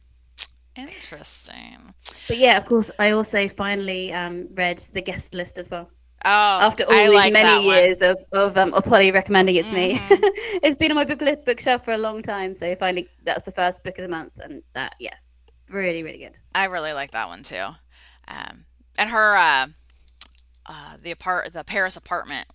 interesting. 0.76 1.94
But 2.26 2.38
yeah, 2.38 2.56
of 2.56 2.64
course, 2.66 2.90
I 2.98 3.10
also 3.12 3.48
finally 3.48 4.12
um, 4.12 4.48
read 4.54 4.78
the 4.92 5.00
guest 5.02 5.34
list 5.34 5.58
as 5.58 5.70
well. 5.70 5.90
Oh, 6.24 6.60
After 6.60 6.84
all 6.84 7.02
I 7.02 7.08
these 7.08 7.26
like 7.26 7.26
many 7.26 7.62
years 7.64 8.02
of, 8.02 8.18
of, 8.32 8.56
um, 8.58 8.74
of 8.74 8.84
Polly 8.84 9.10
recommending 9.12 9.56
it 9.56 9.66
to 9.68 9.74
me, 9.74 10.00
Mhm. 10.00 10.28
it's 10.62 10.76
been 10.76 10.92
on 10.92 10.96
my 10.96 11.04
book 11.04 11.22
list 11.22 11.44
bookshelf 11.46 11.84
for 11.84 11.92
a 11.94 11.98
long 11.98 12.22
time. 12.22 12.54
So 12.54 12.74
finally, 12.76 13.10
that's 13.24 13.44
the 13.44 13.52
first 13.52 13.84
book 13.84 13.98
of 13.98 14.02
the 14.04 14.08
month, 14.08 14.32
and 14.42 14.62
that 14.74 14.96
yeah, 15.00 15.14
really 15.70 16.02
really 16.02 16.18
good. 16.18 16.38
I 16.54 16.64
really 16.66 16.92
like 16.92 17.10
that 17.12 17.28
one 17.28 17.42
too. 17.42 17.66
Um, 18.28 18.66
and 18.96 19.10
her 19.10 19.36
uh, 19.36 19.66
uh, 20.66 20.96
the 21.02 21.10
apart 21.10 21.52
the 21.52 21.64
Paris 21.64 21.96
apartment 21.96 22.48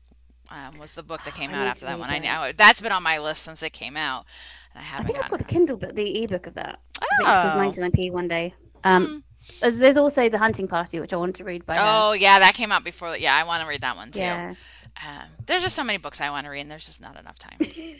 um, 0.50 0.80
was 0.80 0.96
the 0.96 1.04
book 1.04 1.24
that 1.24 1.34
Oh, 1.36 1.38
came 1.38 1.52
I 1.52 1.54
out 1.54 1.68
after 1.68 1.86
that 1.86 2.00
one. 2.00 2.10
I 2.10 2.20
know 2.20 2.52
that's 2.56 2.82
been 2.82 2.92
on 2.92 3.04
my 3.04 3.20
list 3.20 3.44
since 3.44 3.62
it 3.64 3.72
came 3.72 3.96
out, 3.98 4.26
and 4.74 4.80
I 4.80 4.82
I 4.82 4.86
haven't 4.86 5.08
think 5.14 5.24
I've 5.24 5.32
got 5.32 5.40
the. 5.40 5.46
Kindle 5.46 5.78
book, 5.78 5.96
the 5.96 6.24
ebook 6.24 6.48
of 6.48 6.56
that. 6.56 6.80
I 7.02 7.06
think 7.18 7.82
it 7.82 7.86
Oh, 7.86 7.88
99p 7.92 8.12
one 8.12 8.28
day. 8.28 8.54
Um, 8.84 9.24
hmm. 9.62 9.80
there's 9.80 9.98
also 9.98 10.30
The 10.30 10.38
Hunting 10.38 10.68
Party, 10.68 11.00
which 11.00 11.14
I 11.14 11.18
want 11.18 11.36
to 11.38 11.44
read 11.44 11.66
by 11.66 11.76
oh 11.80 12.14
yeah, 12.14 12.40
that 12.40 12.56
came 12.56 12.72
out 12.72 12.84
before. 12.84 13.16
Yeah, 13.18 13.36
I 13.36 13.44
want 13.44 13.62
to 13.62 13.68
read 13.68 13.82
that 13.82 13.96
one 13.96 14.12
too. 14.12 14.22
Yeah. 14.22 14.56
Um, 15.06 15.30
there's 15.46 15.64
just 15.64 15.76
so 15.76 15.84
many 15.84 15.98
books 15.98 16.20
I 16.20 16.30
want 16.30 16.46
to 16.46 16.50
read, 16.50 16.62
and 16.62 16.72
there's 16.72 16.86
just 16.86 17.02
not 17.02 17.20
enough 17.20 17.38
time. 17.38 17.60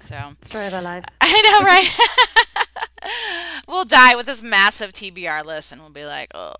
So 0.00 0.16
Story 0.42 0.66
of 0.66 0.74
our 0.74 0.82
lives. 0.82 1.06
I 1.20 1.42
know, 1.42 1.66
right? 1.66 3.10
we'll 3.68 3.84
die 3.84 4.14
with 4.14 4.26
this 4.26 4.42
massive 4.44 4.92
TBR 4.92 5.44
list, 5.44 5.72
and 5.72 5.80
we'll 5.80 5.90
be 5.90 6.04
like, 6.04 6.30
oh. 6.34 6.54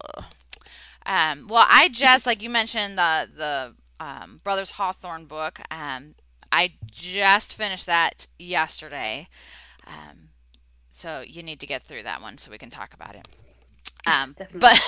Um, 1.08 1.48
well, 1.48 1.64
I 1.66 1.88
just 1.88 2.26
like 2.26 2.42
you 2.42 2.50
mentioned 2.50 2.98
the 2.98 3.28
the 3.34 3.74
um, 3.98 4.40
Brothers 4.44 4.70
Hawthorne 4.72 5.24
book. 5.24 5.60
Um, 5.70 6.14
I 6.52 6.74
just 6.86 7.54
finished 7.54 7.86
that 7.86 8.28
yesterday. 8.38 9.28
Um, 9.86 10.28
so 10.90 11.20
you 11.26 11.42
need 11.42 11.60
to 11.60 11.66
get 11.66 11.82
through 11.82 12.02
that 12.02 12.20
one 12.20 12.36
so 12.36 12.50
we 12.50 12.58
can 12.58 12.70
talk 12.70 12.92
about 12.92 13.16
it. 13.16 13.26
Um, 14.06 14.34
but 14.52 14.78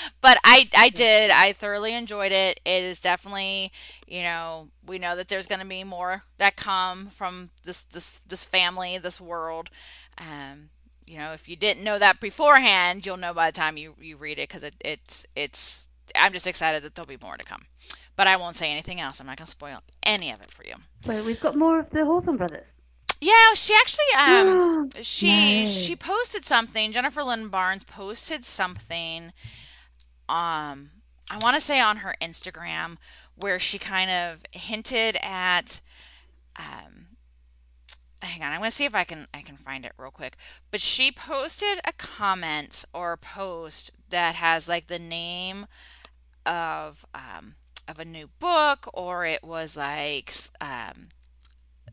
but 0.22 0.38
I 0.44 0.68
I 0.74 0.88
did 0.88 1.30
I 1.30 1.52
thoroughly 1.52 1.92
enjoyed 1.92 2.32
it. 2.32 2.58
It 2.64 2.82
is 2.82 2.98
definitely 2.98 3.70
you 4.06 4.22
know 4.22 4.68
we 4.86 4.98
know 4.98 5.14
that 5.14 5.28
there's 5.28 5.46
going 5.46 5.60
to 5.60 5.66
be 5.66 5.84
more 5.84 6.22
that 6.38 6.56
come 6.56 7.08
from 7.08 7.50
this 7.64 7.82
this 7.82 8.20
this 8.20 8.46
family 8.46 8.96
this 8.96 9.20
world. 9.20 9.68
Um, 10.16 10.70
you 11.06 11.18
know 11.18 11.32
if 11.32 11.48
you 11.48 11.56
didn't 11.56 11.84
know 11.84 11.98
that 11.98 12.20
beforehand, 12.20 13.06
you'll 13.06 13.16
know 13.16 13.34
by 13.34 13.50
the 13.50 13.56
time 13.56 13.76
you 13.76 13.94
you 14.00 14.16
read 14.16 14.38
it 14.38 14.48
because 14.48 14.64
it, 14.64 14.74
it's 14.80 15.26
it's 15.34 15.86
I'm 16.14 16.32
just 16.32 16.46
excited 16.46 16.82
that 16.82 16.94
there'll 16.94 17.06
be 17.06 17.18
more 17.20 17.36
to 17.36 17.44
come. 17.44 17.66
But 18.14 18.26
I 18.26 18.36
won't 18.36 18.56
say 18.56 18.70
anything 18.70 19.00
else. 19.00 19.20
I'm 19.20 19.26
not 19.26 19.36
going 19.36 19.44
to 19.44 19.50
spoil 19.50 19.80
any 20.02 20.32
of 20.32 20.40
it 20.40 20.50
for 20.50 20.64
you. 20.64 20.74
Wait, 21.06 21.22
we've 21.22 21.40
got 21.40 21.54
more 21.54 21.78
of 21.78 21.90
the 21.90 22.04
Hawthorne 22.04 22.38
brothers. 22.38 22.80
Yeah, 23.20 23.54
she 23.54 23.74
actually 23.74 24.04
um 24.18 24.90
she 25.02 25.64
she 25.66 25.96
posted 25.96 26.44
something. 26.44 26.92
Jennifer 26.92 27.22
Lynne 27.22 27.48
Barnes 27.48 27.84
posted 27.84 28.44
something 28.44 29.32
um 30.28 30.90
I 31.30 31.38
want 31.40 31.54
to 31.56 31.60
say 31.60 31.80
on 31.80 31.98
her 31.98 32.14
Instagram 32.20 32.96
where 33.34 33.58
she 33.58 33.78
kind 33.78 34.10
of 34.10 34.42
hinted 34.52 35.18
at 35.22 35.80
um 36.56 37.05
hang 38.22 38.42
on, 38.42 38.52
I'm 38.52 38.60
going 38.60 38.70
to 38.70 38.76
see 38.76 38.84
if 38.84 38.94
I 38.94 39.04
can 39.04 39.26
I 39.34 39.42
can 39.42 39.56
find 39.56 39.84
it 39.84 39.92
real 39.98 40.10
quick. 40.10 40.36
But 40.70 40.80
she 40.80 41.12
posted 41.12 41.80
a 41.84 41.92
comment 41.92 42.84
or 42.92 43.12
a 43.12 43.18
post 43.18 43.90
that 44.10 44.34
has 44.36 44.68
like 44.68 44.86
the 44.86 44.98
name 44.98 45.66
of 46.44 47.04
um 47.14 47.56
of 47.88 47.98
a 47.98 48.04
new 48.04 48.28
book 48.38 48.88
or 48.94 49.24
it 49.26 49.42
was 49.42 49.76
like 49.76 50.32
um 50.60 51.08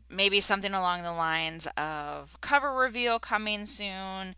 maybe 0.08 0.40
something 0.40 0.72
along 0.72 1.02
the 1.02 1.12
lines 1.12 1.66
of 1.76 2.40
cover 2.40 2.72
reveal 2.72 3.18
coming 3.18 3.66
soon 3.66 4.36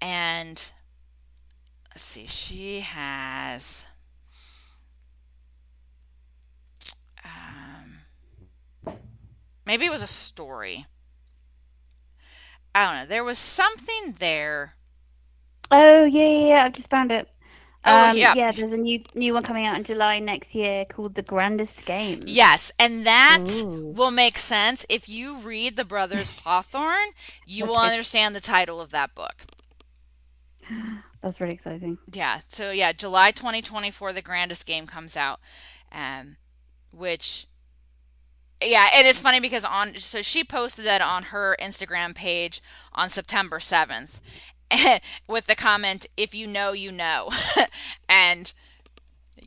and 0.00 0.72
let's 1.90 2.02
see 2.02 2.26
she 2.26 2.80
has 2.80 3.86
um, 7.24 8.00
maybe 9.68 9.86
it 9.86 9.92
was 9.92 10.02
a 10.02 10.08
story 10.08 10.86
i 12.74 12.84
don't 12.86 13.00
know 13.02 13.06
there 13.06 13.24
was 13.24 13.38
something 13.38 14.14
there 14.18 14.74
Oh 15.70 16.04
yeah, 16.04 16.26
yeah, 16.26 16.46
yeah. 16.48 16.64
I've 16.66 16.72
just 16.74 16.90
found 16.90 17.10
it. 17.12 17.28
oh 17.84 18.04
Um, 18.04 18.16
yeah 18.16 18.34
yeah, 18.34 18.52
there's 18.52 18.72
a 18.72 18.76
new 18.78 19.02
new 19.14 19.34
one 19.34 19.42
coming 19.44 19.66
out 19.66 19.76
in 19.78 19.84
July 19.84 20.18
next 20.18 20.54
year 20.54 20.84
called 20.86 21.14
The 21.14 21.22
Grandest 21.22 21.84
Game. 21.86 22.22
yes 22.26 22.72
and 22.78 23.06
that 23.06 23.64
Ooh. 23.64 23.92
will 23.92 24.10
make 24.10 24.38
sense 24.38 24.84
if 24.88 25.08
you 25.08 25.38
read 25.38 25.76
the 25.76 25.84
brothers 25.84 26.30
hawthorne 26.44 27.10
you 27.46 27.66
will 27.66 27.76
understand 27.76 28.34
the 28.34 28.40
title 28.40 28.80
of 28.80 28.90
that 28.90 29.14
book 29.14 29.44
that's 31.22 31.40
really 31.40 31.54
exciting. 31.54 31.98
yeah 32.12 32.40
so 32.48 32.70
yeah 32.70 32.92
july 32.92 33.30
2024 33.30 34.12
the 34.12 34.22
grandest 34.22 34.66
game 34.66 34.86
comes 34.86 35.16
out 35.16 35.40
um 35.92 36.36
which 36.92 37.46
Yeah, 38.62 38.88
and 38.92 39.06
it's 39.06 39.20
funny 39.20 39.40
because 39.40 39.64
on 39.64 39.96
so 39.96 40.22
she 40.22 40.44
posted 40.44 40.84
that 40.86 41.00
on 41.00 41.24
her 41.24 41.56
Instagram 41.60 42.14
page 42.14 42.60
on 42.92 43.08
September 43.08 43.58
7th 43.58 44.20
with 45.28 45.46
the 45.46 45.54
comment 45.54 46.06
if 46.16 46.34
you 46.34 46.46
know 46.46 46.72
you 46.72 46.90
know. 46.90 47.30
and 48.08 48.52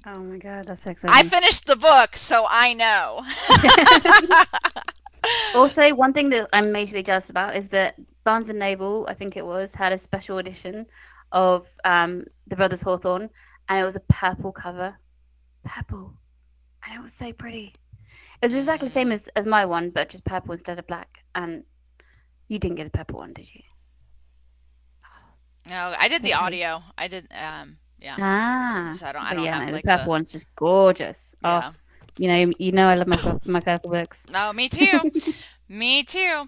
Oh 0.05 0.17
my 0.17 0.37
God, 0.37 0.65
that's 0.65 0.83
so 0.83 0.93
I 1.07 1.23
finished 1.23 1.67
the 1.67 1.75
book, 1.75 2.15
so 2.15 2.47
I 2.49 2.73
know. 2.73 3.23
Also, 5.53 5.93
one 5.93 6.13
thing 6.13 6.29
that 6.31 6.49
I'm 6.53 6.65
majorly 6.65 7.05
jealous 7.05 7.29
about 7.29 7.55
is 7.55 7.69
that 7.69 7.95
Barnes 8.23 8.49
and 8.49 8.59
Noble, 8.59 9.05
I 9.07 9.13
think 9.13 9.37
it 9.37 9.45
was, 9.45 9.75
had 9.75 9.91
a 9.91 9.97
special 9.97 10.39
edition 10.39 10.87
of 11.31 11.67
um, 11.83 12.25
the 12.47 12.55
Brothers 12.55 12.81
Hawthorne, 12.81 13.29
and 13.69 13.79
it 13.79 13.83
was 13.83 13.95
a 13.95 14.01
purple 14.01 14.51
cover. 14.51 14.95
Purple. 15.63 16.13
And 16.85 16.95
it 16.97 17.01
was 17.01 17.13
so 17.13 17.31
pretty. 17.33 17.73
It 18.41 18.47
was 18.47 18.55
exactly 18.55 18.87
the 18.87 18.93
same 18.93 19.11
as, 19.11 19.27
as 19.29 19.47
my 19.47 19.65
one, 19.65 19.89
but 19.91 20.09
just 20.09 20.25
purple 20.25 20.51
instead 20.53 20.77
of 20.79 20.87
black. 20.87 21.23
And 21.35 21.63
you 22.47 22.59
didn't 22.59 22.77
get 22.77 22.87
a 22.87 22.91
purple 22.91 23.19
one, 23.19 23.33
did 23.33 23.53
you? 23.53 23.61
No, 25.69 25.95
I 25.97 26.07
did 26.07 26.23
the 26.23 26.33
audio. 26.33 26.83
I 26.97 27.07
did 27.07 27.27
um 27.31 27.77
yeah. 27.99 28.19
Ah, 28.19 28.91
So 28.91 29.07
I 29.07 29.11
don't 29.11 29.23
I 29.23 29.33
don't 29.33 29.47
yeah, 29.47 29.51
have 29.51 29.65
no, 29.65 29.71
the 29.71 29.79
purple 29.79 30.09
the 30.09 30.11
one's 30.11 30.31
just 30.31 30.53
gorgeous. 30.55 31.35
Oh, 31.43 31.73
you 32.17 32.27
know, 32.27 32.51
you 32.59 32.71
know, 32.71 32.87
I 32.87 32.95
love 32.95 33.07
my 33.07 33.19
my 33.45 33.59
purple 33.59 33.91
books. 33.91 34.25
No, 34.27 34.53
me 34.53 34.69
too. 34.69 35.05
Me 35.67 36.03
too. 36.03 36.47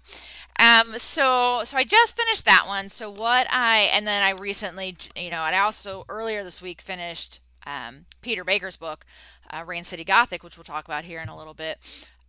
Um, 0.60 0.98
so 0.98 1.62
so 1.64 1.78
I 1.78 1.84
just 1.86 2.18
finished 2.18 2.46
that 2.46 2.66
one. 2.68 2.90
So 2.90 3.10
what 3.10 3.48
I 3.50 3.90
and 3.94 4.06
then 4.06 4.22
I 4.22 4.32
recently, 4.32 4.98
you 5.16 5.30
know, 5.32 5.44
and 5.46 5.56
I 5.56 5.60
also 5.60 6.06
earlier 6.10 6.44
this 6.44 6.62
week 6.62 6.82
finished 6.82 7.40
um, 7.66 8.06
Peter 8.22 8.44
Baker's 8.44 8.76
book, 8.76 9.06
uh, 9.50 9.64
Rain 9.66 9.84
City 9.84 10.04
Gothic, 10.04 10.44
which 10.44 10.58
we'll 10.58 10.64
talk 10.64 10.86
about 10.86 11.06
here 11.06 11.22
in 11.22 11.30
a 11.30 11.38
little 11.38 11.54
bit. 11.54 11.78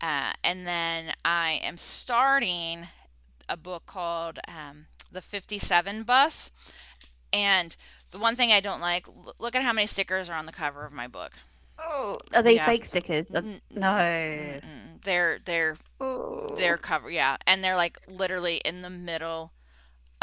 Uh, 0.00 0.32
and 0.42 0.66
then 0.66 1.12
I 1.24 1.60
am 1.62 1.78
starting 1.78 2.88
a 3.48 3.56
book 3.56 3.84
called 3.86 4.38
um, 4.48 4.86
The 5.10 5.22
57 5.22 6.02
Bus. 6.02 6.50
And 7.32 7.76
the 8.10 8.18
one 8.18 8.36
thing 8.36 8.52
I 8.52 8.60
don't 8.60 8.80
like, 8.80 9.06
look 9.38 9.54
at 9.56 9.62
how 9.62 9.72
many 9.72 9.86
stickers 9.86 10.28
are 10.30 10.36
on 10.36 10.46
the 10.46 10.52
cover 10.52 10.84
of 10.84 10.92
my 10.92 11.08
book. 11.08 11.32
Oh, 11.78 12.18
are 12.32 12.42
they 12.42 12.54
Yeah. 12.54 12.66
fake 12.66 12.84
stickers? 12.84 13.30
No. 13.32 13.40
mm-mm. 13.72 15.02
They're 15.02 15.38
they're 15.44 15.76
Oh, 16.00 16.54
their 16.56 16.76
cover, 16.76 17.10
yeah, 17.10 17.36
and 17.46 17.64
they're 17.64 17.76
like 17.76 17.98
literally 18.06 18.56
in 18.64 18.82
the 18.82 18.90
middle 18.90 19.52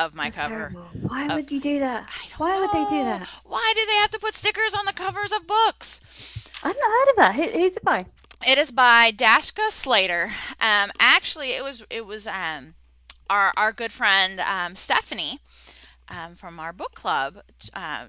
of 0.05 0.15
my 0.15 0.29
that's 0.29 0.35
cover. 0.35 0.49
terrible. 0.49 0.89
Why 0.93 1.27
Of 1.27 1.31
would 1.35 1.51
you 1.51 1.59
do 1.59 1.79
that? 1.79 2.09
Why 2.37 2.59
would 2.59 2.71
they 2.71 2.85
do 2.85 3.03
that? 3.05 3.27
Why 3.43 3.73
do 3.75 3.85
they 3.85 3.95
have 3.95 4.11
to 4.11 4.19
put 4.19 4.35
stickers 4.35 4.73
on 4.75 4.85
the 4.85 4.93
covers 4.93 5.31
of 5.31 5.47
books? 5.47 6.01
I've 6.63 6.75
not 6.75 6.91
heard 6.91 7.09
of 7.09 7.15
that. 7.17 7.35
Who, 7.35 7.43
who's 7.59 7.77
it 7.77 7.83
by? 7.83 8.05
It 8.47 8.57
is 8.57 8.71
by 8.71 9.11
Dashka 9.11 9.69
Slater. 9.69 10.31
Um, 10.59 10.91
actually, 10.99 11.51
it 11.51 11.63
was 11.63 11.85
it 11.89 12.05
was 12.05 12.27
um 12.27 12.75
our 13.29 13.53
our 13.57 13.71
good 13.71 13.91
friend 13.91 14.39
um 14.41 14.75
Stephanie 14.75 15.39
um 16.09 16.35
from 16.35 16.59
our 16.59 16.73
book 16.73 16.93
club 16.95 17.41
uh, 17.73 18.05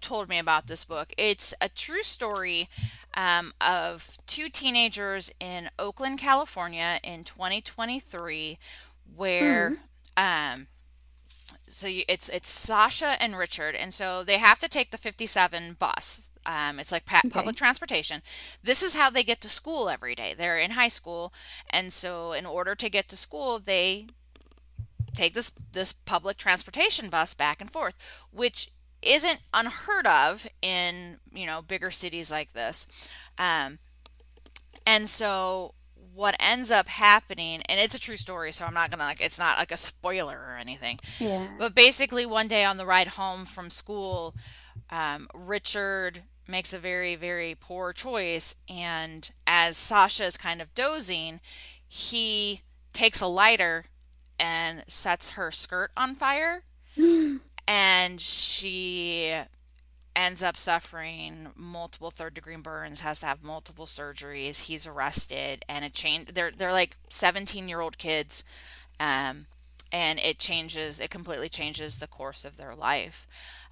told 0.00 0.28
me 0.28 0.38
about 0.38 0.66
this 0.66 0.84
book. 0.84 1.12
It's 1.16 1.54
a 1.60 1.68
true 1.68 2.02
story 2.02 2.68
um, 3.14 3.52
of 3.60 4.18
two 4.26 4.48
teenagers 4.48 5.32
in 5.40 5.70
Oakland, 5.78 6.18
California 6.18 7.00
in 7.02 7.24
2023 7.24 8.58
where 9.14 9.74
Mm. 10.16 10.66
So 11.68 11.86
you, 11.88 12.04
it's 12.08 12.28
it's 12.28 12.48
Sasha 12.50 13.20
and 13.22 13.36
Richard, 13.36 13.74
and 13.74 13.92
so 13.94 14.22
they 14.24 14.38
have 14.38 14.58
to 14.60 14.68
take 14.68 14.90
the 14.90 14.98
57 14.98 15.76
bus. 15.78 16.30
Um, 16.46 16.78
it's 16.78 16.92
like 16.92 17.04
pa- 17.06 17.22
Okay. 17.24 17.28
public 17.28 17.56
transportation. 17.56 18.22
This 18.62 18.82
is 18.82 18.94
how 18.94 19.10
they 19.10 19.24
get 19.24 19.40
to 19.42 19.48
school 19.48 19.88
every 19.88 20.14
day. 20.14 20.32
They're 20.36 20.58
in 20.58 20.72
high 20.72 20.88
school, 20.88 21.32
and 21.68 21.92
so 21.92 22.32
in 22.32 22.46
order 22.46 22.74
to 22.76 22.88
get 22.90 23.08
to 23.08 23.16
school, 23.16 23.58
they 23.58 24.06
take 25.14 25.34
this 25.34 25.52
this 25.72 25.92
public 25.92 26.36
transportation 26.36 27.08
bus 27.08 27.34
back 27.34 27.60
and 27.60 27.70
forth, 27.70 27.96
which 28.30 28.70
isn't 29.02 29.40
unheard 29.54 30.06
of 30.06 30.46
in 30.62 31.18
you 31.32 31.46
know 31.46 31.62
bigger 31.62 31.90
cities 31.90 32.30
like 32.30 32.52
this. 32.52 32.86
Um, 33.38 33.78
and 34.86 35.08
so 35.08 35.74
what 36.16 36.34
ends 36.40 36.70
up 36.70 36.88
happening, 36.88 37.60
and 37.68 37.78
it's 37.78 37.94
a 37.94 38.00
true 38.00 38.16
story, 38.16 38.50
so 38.50 38.64
I'm 38.64 38.74
not 38.74 38.90
gonna 38.90 39.04
like 39.04 39.20
it's 39.20 39.38
not 39.38 39.58
like 39.58 39.70
a 39.70 39.76
spoiler 39.76 40.38
or 40.38 40.56
anything. 40.58 40.98
Yeah. 41.20 41.46
But 41.58 41.74
basically, 41.74 42.24
one 42.26 42.48
day 42.48 42.64
on 42.64 42.78
the 42.78 42.86
ride 42.86 43.08
home 43.08 43.44
from 43.44 43.68
school, 43.70 44.34
um, 44.90 45.28
Richard 45.34 46.22
makes 46.48 46.72
a 46.72 46.78
very, 46.78 47.16
very 47.16 47.54
poor 47.58 47.92
choice. 47.92 48.54
And 48.68 49.30
as 49.46 49.76
Sasha 49.76 50.24
is 50.24 50.36
kind 50.36 50.62
of 50.62 50.74
dozing, 50.74 51.40
he 51.86 52.62
takes 52.92 53.20
a 53.20 53.26
lighter 53.26 53.86
and 54.38 54.84
sets 54.86 55.30
her 55.30 55.50
skirt 55.50 55.90
on 55.96 56.14
fire. 56.14 56.62
And 57.68 58.20
she 58.20 59.34
ends 60.16 60.42
up 60.42 60.56
suffering 60.56 61.48
multiple 61.54 62.10
third 62.10 62.34
degree 62.34 62.56
burns, 62.56 63.00
has 63.00 63.20
to 63.20 63.26
have 63.26 63.44
multiple 63.44 63.84
surgeries. 63.84 64.62
He's 64.62 64.86
arrested, 64.86 65.64
and 65.68 65.84
it 65.84 65.92
changed. 65.92 66.34
They're 66.34 66.50
they're 66.50 66.72
like 66.72 66.96
17 67.10 67.68
year 67.68 67.80
old 67.80 67.98
kids, 67.98 68.42
um, 68.98 69.46
and 69.92 70.18
it 70.18 70.38
changes. 70.38 70.98
It 70.98 71.10
completely 71.10 71.50
changes 71.50 71.98
the 71.98 72.06
course 72.06 72.44
of 72.44 72.56
their 72.56 72.74
life. 72.74 73.26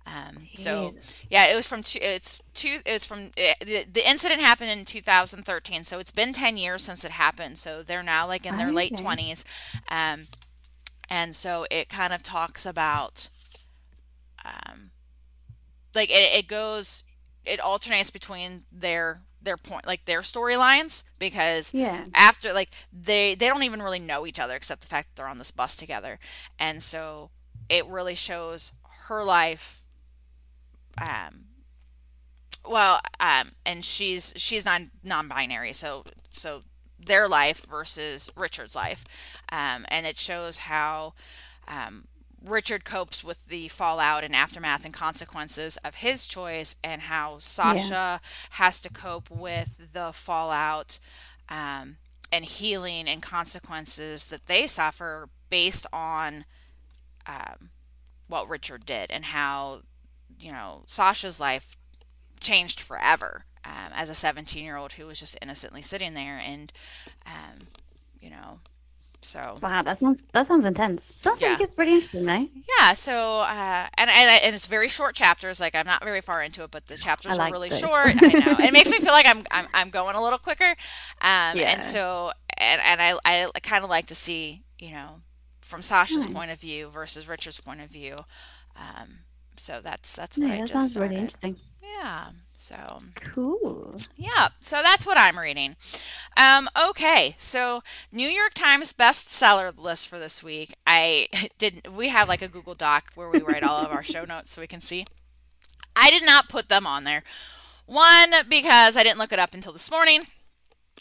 Um, 0.07 0.48
so 0.54 0.90
yeah, 1.30 1.46
it 1.46 1.57
was 1.57 1.66
from 1.66 1.83
two, 1.83 1.98
it's 2.02 2.42
two 2.52 2.80
it's 2.85 3.07
from 3.07 3.30
it, 3.38 3.57
the, 3.61 3.87
the 3.90 4.09
incident 4.09 4.42
happened 4.42 4.70
in 4.70 4.85
2013, 4.85 5.85
so 5.85 5.98
it's 5.98 6.11
been 6.11 6.35
10 6.35 6.59
years 6.59 6.83
since 6.83 7.07
it 7.07 7.12
happened. 7.12 7.57
So 7.57 7.83
they're 7.83 8.02
now 8.02 8.26
like 8.26 8.44
in 8.44 8.59
their 8.59 8.70
late 8.70 8.92
20s, 8.92 9.44
um, 9.88 10.24
and 11.09 11.35
so 11.35 11.66
it 11.70 11.88
kind 11.88 12.12
of 12.12 12.22
talks 12.22 12.66
about 12.66 13.30
um, 14.44 14.90
like 15.94 16.11
it, 16.11 16.38
it 16.38 16.48
goes 16.48 17.04
it 17.44 17.61
alternates 17.61 18.11
between 18.11 18.64
their 18.72 19.20
their 19.42 19.57
point 19.57 19.87
like 19.87 20.04
their 20.07 20.20
storylines 20.20 21.04
because 21.18 21.72
Yeah. 21.74 22.07
after 22.14 22.52
like 22.52 22.70
they 22.92 23.35
they 23.35 23.48
don't 23.48 23.62
even 23.62 23.83
really 23.83 23.98
know 23.98 24.26
each 24.26 24.40
other 24.40 24.54
except 24.54 24.80
the 24.80 24.87
fact 24.87 25.09
that 25.09 25.16
they're 25.16 25.28
on 25.30 25.38
this 25.38 25.50
bus 25.50 25.74
together 25.76 26.18
and 26.59 26.83
so 26.83 27.30
it 27.68 27.87
really 27.87 28.14
shows 28.14 28.72
her 29.09 29.22
life 29.22 29.83
um 31.00 31.44
well 32.68 33.00
um 33.20 33.52
and 33.66 33.85
she's 33.85 34.33
she's 34.37 34.64
non 34.64 34.90
non-binary 35.02 35.72
so 35.72 36.04
so 36.33 36.62
their 36.98 37.28
life 37.28 37.66
versus 37.68 38.30
Richard's 38.37 38.74
life 38.74 39.04
um 39.52 39.85
and 39.88 40.07
it 40.07 40.16
shows 40.16 40.59
how 40.59 41.12
um 41.68 42.07
Richard 42.44 42.85
copes 42.85 43.24
with 43.24 43.46
the 43.46 43.68
fallout 43.68 44.22
and 44.22 44.35
aftermath 44.37 44.85
and 44.85 44.92
consequences 44.92 45.78
of 45.78 45.96
his 45.96 46.26
choice, 46.26 46.76
and 46.85 47.02
how 47.02 47.35
Yeah. 47.35 47.38
Sasha 47.38 48.20
has 48.50 48.80
to 48.83 48.90
cope 48.90 49.30
with 49.30 49.88
the 49.92 50.12
fallout 50.12 50.98
um, 51.48 51.96
and 52.30 52.44
healing 52.44 53.09
and 53.09 53.22
consequences 53.22 54.26
that 54.26 54.46
they 54.46 54.66
suffer 54.66 55.28
based 55.48 55.87
on 55.92 56.44
um, 57.26 57.70
what 58.28 58.48
Richard 58.48 58.85
did, 58.85 59.11
and 59.11 59.26
how 59.26 59.83
you 60.38 60.52
know 60.52 60.83
Sasha's 60.87 61.40
life 61.40 61.76
changed 62.40 62.80
forever 62.80 63.46
um, 63.64 63.90
as 63.94 64.11
a 64.11 64.14
17 64.14 64.62
year 64.62 64.76
old 64.76 64.94
who 64.94 65.07
was 65.07 65.18
just 65.18 65.38
innocently 65.40 65.80
sitting 65.83 66.14
there, 66.14 66.38
and 66.38 66.72
um, 67.24 67.68
you 68.20 68.30
know, 68.30 68.59
so 69.24 69.58
Wow, 69.62 69.82
that 69.82 69.98
sounds 69.98 70.22
that 70.32 70.46
sounds 70.46 70.64
intense. 70.64 71.12
Sounds 71.16 71.40
yeah. 71.40 71.56
good, 71.56 71.74
pretty 71.74 71.92
interesting 71.92 72.24
though. 72.24 72.48
Yeah, 72.78 72.94
so 72.94 73.40
uh, 73.40 73.88
and, 73.96 74.10
and 74.10 74.30
and 74.44 74.54
it's 74.54 74.66
very 74.66 74.88
short 74.88 75.14
chapters. 75.14 75.60
Like 75.60 75.74
I'm 75.74 75.87
not 75.87 76.04
very 76.04 76.20
far 76.20 76.42
into 76.42 76.62
it, 76.64 76.70
but 76.70 76.87
the 76.87 76.96
chapters 76.96 77.38
are 77.38 77.50
really 77.50 77.68
those. 77.70 77.80
short. 77.80 78.08
I 78.22 78.28
know, 78.32 78.52
and 78.52 78.66
it 78.66 78.72
makes 78.72 78.90
me 78.90 78.98
feel 79.00 79.12
like 79.12 79.26
I'm 79.26 79.42
I'm, 79.50 79.66
I'm 79.74 79.90
going 79.90 80.16
a 80.16 80.22
little 80.22 80.38
quicker. 80.38 80.74
Um, 81.20 81.56
yeah. 81.56 81.72
and 81.72 81.82
so 81.82 82.32
and 82.56 82.80
and 82.82 83.00
I 83.02 83.18
I 83.24 83.48
kind 83.62 83.84
of 83.84 83.90
like 83.90 84.06
to 84.06 84.14
see 84.14 84.62
you 84.78 84.90
know 84.92 85.20
from 85.60 85.82
Sasha's 85.82 86.26
point 86.26 86.50
of 86.50 86.60
view 86.60 86.88
versus 86.88 87.28
Richard's 87.28 87.60
point 87.60 87.80
of 87.80 87.90
view. 87.90 88.16
Um, 88.76 89.20
so 89.56 89.80
that's 89.82 90.16
that's 90.16 90.37
what 90.38 90.48
No, 90.48 90.54
I 90.54 90.58
that 90.58 90.68
sounds 90.68 90.96
really 90.96 91.16
interesting. 91.16 91.56
Yeah. 91.82 92.26
So 92.64 93.03
Cool. 93.16 93.96
yeah, 94.16 94.48
so 94.59 94.81
that's 94.83 95.07
what 95.07 95.18
I'm 95.18 95.38
reading. 95.38 95.77
Um, 96.35 96.70
okay, 96.88 97.35
so 97.37 97.83
New 98.11 98.27
York 98.27 98.55
Times 98.55 98.94
bestseller 98.94 99.77
list 99.77 100.09
for 100.09 100.18
this 100.18 100.42
week. 100.42 100.74
I 100.87 101.29
didn't. 101.59 101.92
We 101.92 102.09
have 102.09 102.27
like 102.27 102.40
a 102.40 102.48
Google 102.48 102.72
Doc 102.72 103.11
where 103.16 103.29
we 103.29 103.40
write 103.42 103.64
all 103.64 103.77
of 103.85 103.92
our 103.92 104.03
show 104.03 104.24
notes 104.24 104.50
so 104.50 104.62
we 104.62 104.66
can 104.66 104.81
see. 104.81 105.05
I 105.94 106.09
did 106.09 106.24
not 106.24 106.48
put 106.48 106.70
them 106.70 106.87
on 106.87 107.05
there. 107.05 107.22
One 107.85 108.33
because 108.48 108.96
I 108.96 109.03
didn't 109.03 109.18
look 109.18 109.35
it 109.35 109.38
up 109.38 109.53
until 109.53 109.74
this 109.74 109.90
morning 109.90 110.22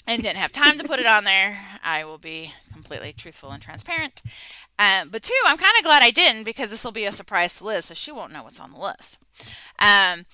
and 0.06 0.22
didn't 0.22 0.36
have 0.36 0.52
time 0.52 0.78
to 0.80 0.84
put 0.84 1.00
it 1.00 1.06
on 1.06 1.24
there. 1.24 1.58
I 1.82 2.04
will 2.04 2.18
be 2.18 2.52
completely 2.74 3.14
truthful 3.14 3.52
and 3.52 3.64
transparent. 3.64 4.22
Um, 4.80 5.10
but 5.10 5.24
two, 5.24 5.34
I'm 5.46 5.58
kind 5.58 5.74
of 5.78 5.84
glad 5.84 6.02
I 6.04 6.12
didn't 6.12 6.44
because 6.44 6.72
this 6.72 6.84
will 6.84 6.92
be 6.92 7.06
a 7.06 7.12
surprise 7.12 7.54
to 7.56 7.66
Liz, 7.66 7.86
so 7.86 7.94
she 7.94 8.12
won't 8.12 8.34
know 8.34 8.44
what's 8.44 8.60
on 8.60 8.72
the 8.74 8.80
list. 8.80 9.20
Um, 9.80 10.26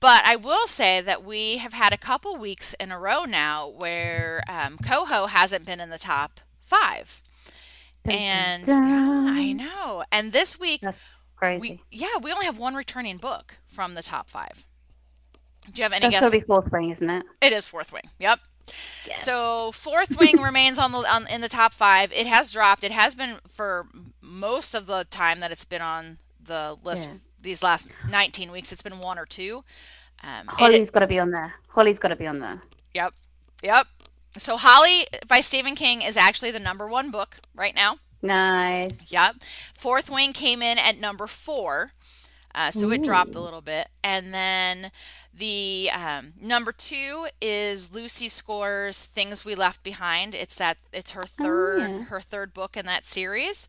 but 0.00 0.22
I 0.24 0.36
will 0.36 0.66
say 0.66 1.00
that 1.00 1.24
we 1.24 1.58
have 1.58 1.72
had 1.72 1.92
a 1.92 1.98
couple 1.98 2.36
weeks 2.36 2.74
in 2.74 2.90
a 2.92 2.98
row 2.98 3.24
now 3.24 3.66
where 3.68 4.42
um, 4.48 4.76
Coho 4.78 5.26
hasn't 5.26 5.64
been 5.64 5.80
in 5.80 5.90
the 5.90 5.98
top 5.98 6.40
five. 6.60 7.22
Dun, 8.04 8.14
And 8.14 8.68
I 8.68 9.52
know. 9.52 10.04
And 10.12 10.32
this 10.32 10.60
week, 10.60 10.80
That's 10.82 10.98
we, 10.98 11.02
crazy. 11.36 11.82
yeah, 11.90 12.18
we 12.22 12.32
only 12.32 12.46
have 12.46 12.58
one 12.58 12.74
returning 12.74 13.16
book 13.16 13.56
from 13.66 13.94
the 13.94 14.02
top 14.02 14.28
five. 14.28 14.64
Do 15.72 15.80
you 15.80 15.82
have 15.84 15.92
any 15.92 16.02
That's 16.02 16.20
guess? 16.20 16.30
be 16.30 16.40
Fourth 16.40 16.70
Wing, 16.70 16.90
isn't 16.90 17.08
it? 17.10 17.24
It 17.40 17.52
is 17.52 17.66
Fourth 17.66 17.92
Wing. 17.92 18.04
Yep. 18.20 18.40
Yes. 19.06 19.24
So 19.24 19.72
Fourth 19.72 20.18
Wing 20.18 20.36
remains 20.42 20.78
on 20.78 20.92
the 20.92 20.98
on, 20.98 21.26
in 21.28 21.40
the 21.40 21.48
top 21.48 21.72
five. 21.74 22.12
It 22.12 22.26
has 22.26 22.52
dropped. 22.52 22.84
It 22.84 22.92
has 22.92 23.14
been 23.14 23.36
for 23.48 23.86
most 24.20 24.74
of 24.74 24.86
the 24.86 25.04
time 25.10 25.40
that 25.40 25.50
it's 25.52 25.64
been 25.64 25.82
on 25.82 26.18
the 26.42 26.76
list. 26.82 27.08
Yeah. 27.08 27.16
These 27.42 27.62
last 27.62 27.88
19 28.10 28.50
weeks, 28.50 28.72
it's 28.72 28.82
been 28.82 28.98
one 28.98 29.18
or 29.20 29.26
two. 29.26 29.62
Um, 30.24 30.46
Holly's 30.48 30.90
gotta 30.90 31.06
be 31.06 31.20
on 31.20 31.30
there. 31.30 31.54
Holly's 31.68 31.98
gotta 32.00 32.16
be 32.16 32.26
on 32.26 32.40
there. 32.40 32.60
yep, 32.94 33.12
yep. 33.62 33.86
So 34.36 34.56
Holly 34.56 35.06
by 35.28 35.40
Stephen 35.40 35.74
King 35.76 36.02
is 36.02 36.16
actually 36.16 36.50
the 36.50 36.58
number 36.58 36.88
one 36.88 37.10
book 37.10 37.36
right 37.54 37.74
now. 37.74 37.98
Nice. 38.22 39.12
Yep. 39.12 39.36
Fourth 39.74 40.10
Wing 40.10 40.32
came 40.32 40.62
in 40.62 40.78
at 40.78 40.98
number 40.98 41.26
four. 41.26 41.92
Uh, 42.56 42.72
so 42.72 42.90
it 42.90 43.02
dropped 43.02 43.36
a 43.36 43.40
little 43.40 43.62
bit. 43.62 43.88
And 44.04 44.34
then 44.34 44.92
the 45.34 45.90
um, 45.94 46.34
number 46.40 46.72
two 46.72 47.28
is 47.42 47.92
Lucy 47.94 48.28
Score's 48.28 49.04
Things 49.06 49.44
We 49.44 49.54
Left 49.56 49.84
Behind. 49.84 50.34
It's 50.34 50.56
that 50.56 50.78
it's 50.92 51.12
her 51.12 51.26
Oh 51.40 51.50
third 51.50 51.76
yeah. 51.76 52.04
her 52.08 52.22
third 52.22 52.54
book 52.54 52.76
in 52.76 52.86
that 52.86 53.04
series. 53.06 53.68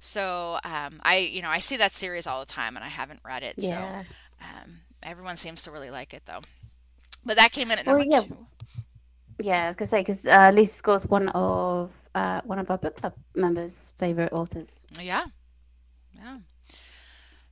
So 0.00 0.58
um, 0.64 1.00
I 1.04 1.18
you 1.18 1.42
know 1.42 1.50
I 1.50 1.60
see 1.60 1.76
that 1.78 1.92
series 1.94 2.26
all 2.28 2.40
the 2.40 2.46
time 2.46 2.76
and 2.76 2.84
I 2.84 2.90
haven't 2.90 3.20
read 3.24 3.44
it. 3.44 3.62
So 3.62 4.06
um, 4.40 4.82
everyone 5.02 5.36
seems 5.36 5.62
to 5.64 5.72
really 5.72 5.90
like 5.90 6.14
it 6.14 6.24
though. 6.26 6.40
But 7.24 7.36
that 7.38 7.52
came 7.52 7.70
in 7.72 7.78
at 7.78 7.86
Well, 7.86 7.98
number 7.98 8.04
yeah, 8.04 8.22
two. 8.28 8.48
yeah. 9.40 9.64
I 9.64 9.66
was 9.68 9.76
gonna 9.76 9.88
say 9.88 10.00
because 10.02 10.26
uh, 10.26 10.52
Lisa 10.54 10.74
Score's 10.74 11.06
one 11.06 11.28
of 11.30 11.92
uh, 12.14 12.42
one 12.44 12.58
of 12.58 12.70
our 12.70 12.78
book 12.78 12.96
club 12.96 13.14
members' 13.34 13.92
favorite 13.98 14.32
authors. 14.32 14.86
Yeah, 15.00 15.26
yeah. 16.14 16.38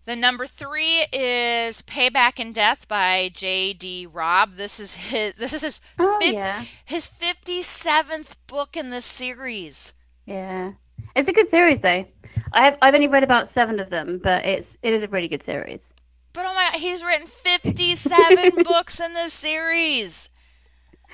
The 0.08 0.16
number 0.16 0.46
three 0.46 1.04
is 1.12 1.82
Payback 1.82 2.40
in 2.40 2.54
Death 2.54 2.88
by 2.88 3.30
J.D. 3.34 4.06
Robb. 4.06 4.54
This 4.54 4.80
is 4.80 4.94
his 4.94 5.34
this 5.34 5.52
is 5.52 5.60
his 5.60 5.82
Oh 5.98 6.18
fifth 6.18 6.32
yeah, 6.32 6.64
his 6.82 7.06
57th 7.06 8.36
book 8.46 8.74
in 8.74 8.88
this 8.88 9.04
series. 9.04 9.92
yeah. 10.24 10.72
It's 11.14 11.28
a 11.28 11.32
good 11.34 11.50
series 11.50 11.80
though. 11.80 12.06
I 12.54 12.64
have 12.64 12.78
I've 12.80 12.94
only 12.94 13.08
read 13.08 13.22
about 13.22 13.48
seven 13.48 13.80
of 13.80 13.90
them, 13.90 14.18
but 14.24 14.46
it's 14.46 14.78
it 14.82 14.94
is 14.94 15.02
a 15.02 15.08
really 15.08 15.28
good 15.28 15.42
series. 15.42 15.94
But 16.32 16.46
oh 16.48 16.54
my, 16.54 16.78
he's 16.78 17.04
written 17.04 17.26
57 17.26 18.62
books 18.64 19.00
in 19.00 19.12
this 19.12 19.34
series. 19.34 20.30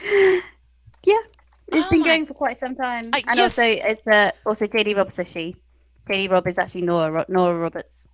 Yeah, 0.04 0.38
it's 1.66 1.88
Oh 1.88 1.90
been 1.90 2.02
my, 2.02 2.06
going 2.06 2.26
for 2.26 2.34
quite 2.34 2.58
some 2.58 2.76
time, 2.76 3.10
uh, 3.12 3.20
and 3.26 3.38
yeah, 3.38 3.42
also 3.42 3.64
it's 3.64 4.06
uh, 4.06 4.30
also 4.46 4.68
JD 4.68 4.96
Roberts 4.96 5.18
a 5.18 5.24
she. 5.24 5.56
JD 6.08 6.30
Robb 6.30 6.46
is 6.46 6.58
actually 6.58 6.82
Nora 6.82 7.26
Nora 7.28 7.58
Roberts. 7.58 8.06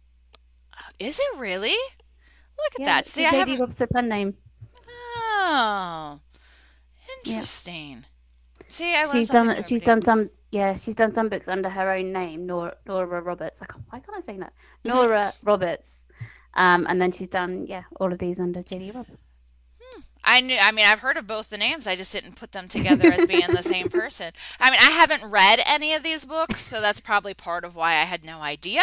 Is 1.01 1.18
it 1.20 1.38
really? 1.38 1.76
Look 2.59 2.74
at 2.76 2.84
Yeah, 2.84 2.86
that. 2.86 3.07
See, 3.07 3.24
a 3.24 3.26
I 3.26 3.30
haven't. 3.34 3.61
Roberts 3.61 3.80
a 3.80 3.86
pen 3.88 4.09
name. 4.09 4.36
Oh, 4.86 6.20
Yeah, 7.24 7.44
interesting. 7.44 8.07
See, 8.68 8.94
I 8.96 9.05
she's 9.05 9.30
done 9.30 9.62
she's 9.62 9.82
done 9.82 10.03
some 10.03 10.30
yeah 10.51 10.74
she's 10.74 10.94
done 10.96 11.12
some 11.12 11.28
books 11.28 11.48
under 11.48 11.68
her 11.70 11.90
own 11.90 12.12
name, 12.12 12.46
Nora 12.46 12.76
Nora 12.86 13.20
Roberts. 13.22 13.62
I 13.62 13.66
can't, 13.66 13.84
why 13.90 14.01
can't 14.01 14.18
I 14.18 14.22
say 14.22 14.38
that? 14.38 14.55
Nora 14.84 15.34
Roberts. 15.42 16.05
Um, 16.55 16.86
and 16.88 17.01
then 17.03 17.12
she's 17.12 17.28
done 17.28 17.66
yeah 17.66 17.84
all 18.01 18.12
of 18.12 18.18
these 18.18 18.40
under 18.40 18.62
JD 18.62 18.94
Roberts. 18.94 19.22
I 20.22 20.40
knew, 20.42 20.59
I 20.61 20.70
mean, 20.70 20.86
I've 20.86 21.01
heard 21.01 21.16
of 21.16 21.26
both 21.26 21.48
the 21.48 21.57
names. 21.57 21.86
I 21.86 21.96
just 21.96 22.12
didn't 22.12 22.36
put 22.36 22.53
them 22.53 22.68
together 22.68 23.11
as 23.11 23.24
being 23.24 23.53
the 23.55 23.62
same 23.62 23.88
person. 23.90 24.32
I 24.61 24.70
mean, 24.70 24.78
I 24.80 24.90
haven't 24.90 25.24
read 25.24 25.61
any 25.64 25.94
of 25.94 26.03
these 26.03 26.26
books, 26.26 26.61
so 26.61 26.80
that's 26.80 27.01
probably 27.01 27.32
part 27.34 27.64
of 27.64 27.74
why 27.74 27.92
I 27.94 28.05
had 28.05 28.22
no 28.24 28.40
idea. 28.40 28.82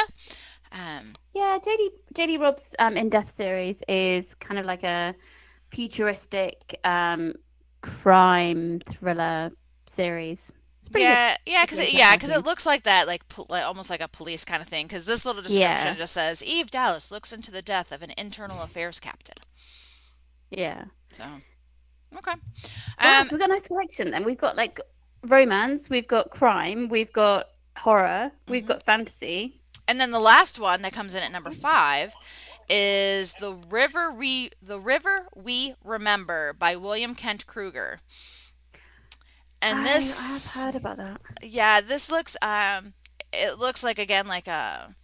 Um, 0.71 1.17
Yeah, 1.33 1.59
JD 1.63 1.89
JD 2.15 2.39
Robb's 2.39 2.75
um 2.79 2.97
In 2.97 3.09
Death 3.09 3.33
series 3.35 3.83
is 3.87 4.33
kind 4.35 4.59
of 4.59 4.65
like 4.65 4.83
a 4.83 5.15
futuristic 5.71 6.79
um 6.83 7.33
crime 7.81 8.79
thriller 8.79 9.51
series. 9.87 10.51
Pretty 10.91 11.07
good. 11.07 11.11
yeah, 11.11 11.37
yeah, 11.45 11.63
because 11.65 11.79
it, 11.79 11.91
yeah, 11.93 12.15
because 12.15 12.31
it 12.31 12.45
looks 12.45 12.65
like 12.65 12.83
that, 12.83 13.07
like, 13.07 13.27
po- 13.27 13.45
like 13.49 13.63
almost 13.65 13.89
like 13.89 14.01
a 14.01 14.07
police 14.07 14.45
kind 14.45 14.61
of 14.61 14.69
thing. 14.69 14.87
Because 14.87 15.05
this 15.05 15.25
little 15.25 15.41
description 15.41 15.93
Yeah, 15.93 15.95
just 15.95 16.13
says 16.13 16.43
Eve 16.43 16.71
Dallas 16.71 17.11
looks 17.11 17.33
into 17.33 17.51
the 17.51 17.61
death 17.61 17.91
of 17.91 18.01
an 18.01 18.13
internal 18.17 18.61
affairs 18.61 18.99
captain. 18.99 19.35
yeah. 20.49 20.85
So, 21.11 21.23
okay. 22.17 22.33
Um, 22.99 23.23
so 23.23 23.29
we've 23.31 23.39
got 23.39 23.49
a 23.49 23.53
nice 23.53 23.67
collection 23.67 24.11
then. 24.11 24.23
We've 24.23 24.37
got 24.37 24.55
like 24.55 24.79
romance, 25.27 25.89
we've 25.89 26.07
got 26.07 26.29
crime, 26.31 26.89
we've 26.89 27.11
got 27.13 27.47
horror, 27.77 28.31
we've 28.47 28.63
mhm. 28.63 28.67
got 28.67 28.83
fantasy. 28.83 29.61
And 29.87 29.99
then 29.99 30.11
the 30.11 30.19
last 30.19 30.59
one 30.59 30.81
that 30.81 30.93
comes 30.93 31.15
in 31.15 31.23
at 31.23 31.31
number 31.31 31.51
five 31.51 32.13
is 32.69 33.35
the 33.35 33.53
river 33.53 34.11
we 34.11 34.51
the 34.61 34.79
river 34.79 35.27
we 35.35 35.75
remember 35.83 36.53
by 36.53 36.75
William 36.75 37.15
Kent 37.15 37.45
Krueger. 37.47 38.01
And 39.61 39.79
I, 39.79 39.83
this 39.83 40.57
I've 40.57 40.65
heard 40.65 40.75
about 40.75 40.97
that. 40.97 41.21
yeah, 41.41 41.81
this 41.81 42.11
looks 42.11 42.35
um 42.41 42.93
it 43.31 43.57
looks 43.57 43.83
like 43.83 43.99
again 43.99 44.27
like 44.27 44.47
a 44.47 44.95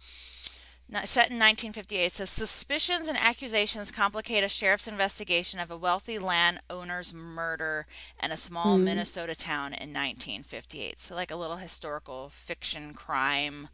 set 1.04 1.30
in 1.30 1.38
1958 1.38 2.12
says 2.12 2.30
suspicions 2.30 3.08
and 3.08 3.18
accusations 3.18 3.90
complicate 3.90 4.44
a 4.44 4.48
sheriff's 4.48 4.86
investigation 4.86 5.58
of 5.58 5.70
a 5.70 5.76
wealthy 5.76 6.18
landowner's 6.18 7.12
murder 7.12 7.86
in 8.22 8.30
a 8.30 8.36
small 8.36 8.78
Mm. 8.78 8.84
Minnesota 8.84 9.34
town 9.34 9.72
in 9.72 9.92
1958. 9.92 11.00
So 11.00 11.14
like 11.14 11.30
a 11.32 11.36
little 11.36 11.56
historical 11.56 12.28
fiction 12.28 12.92
crime 12.94 13.68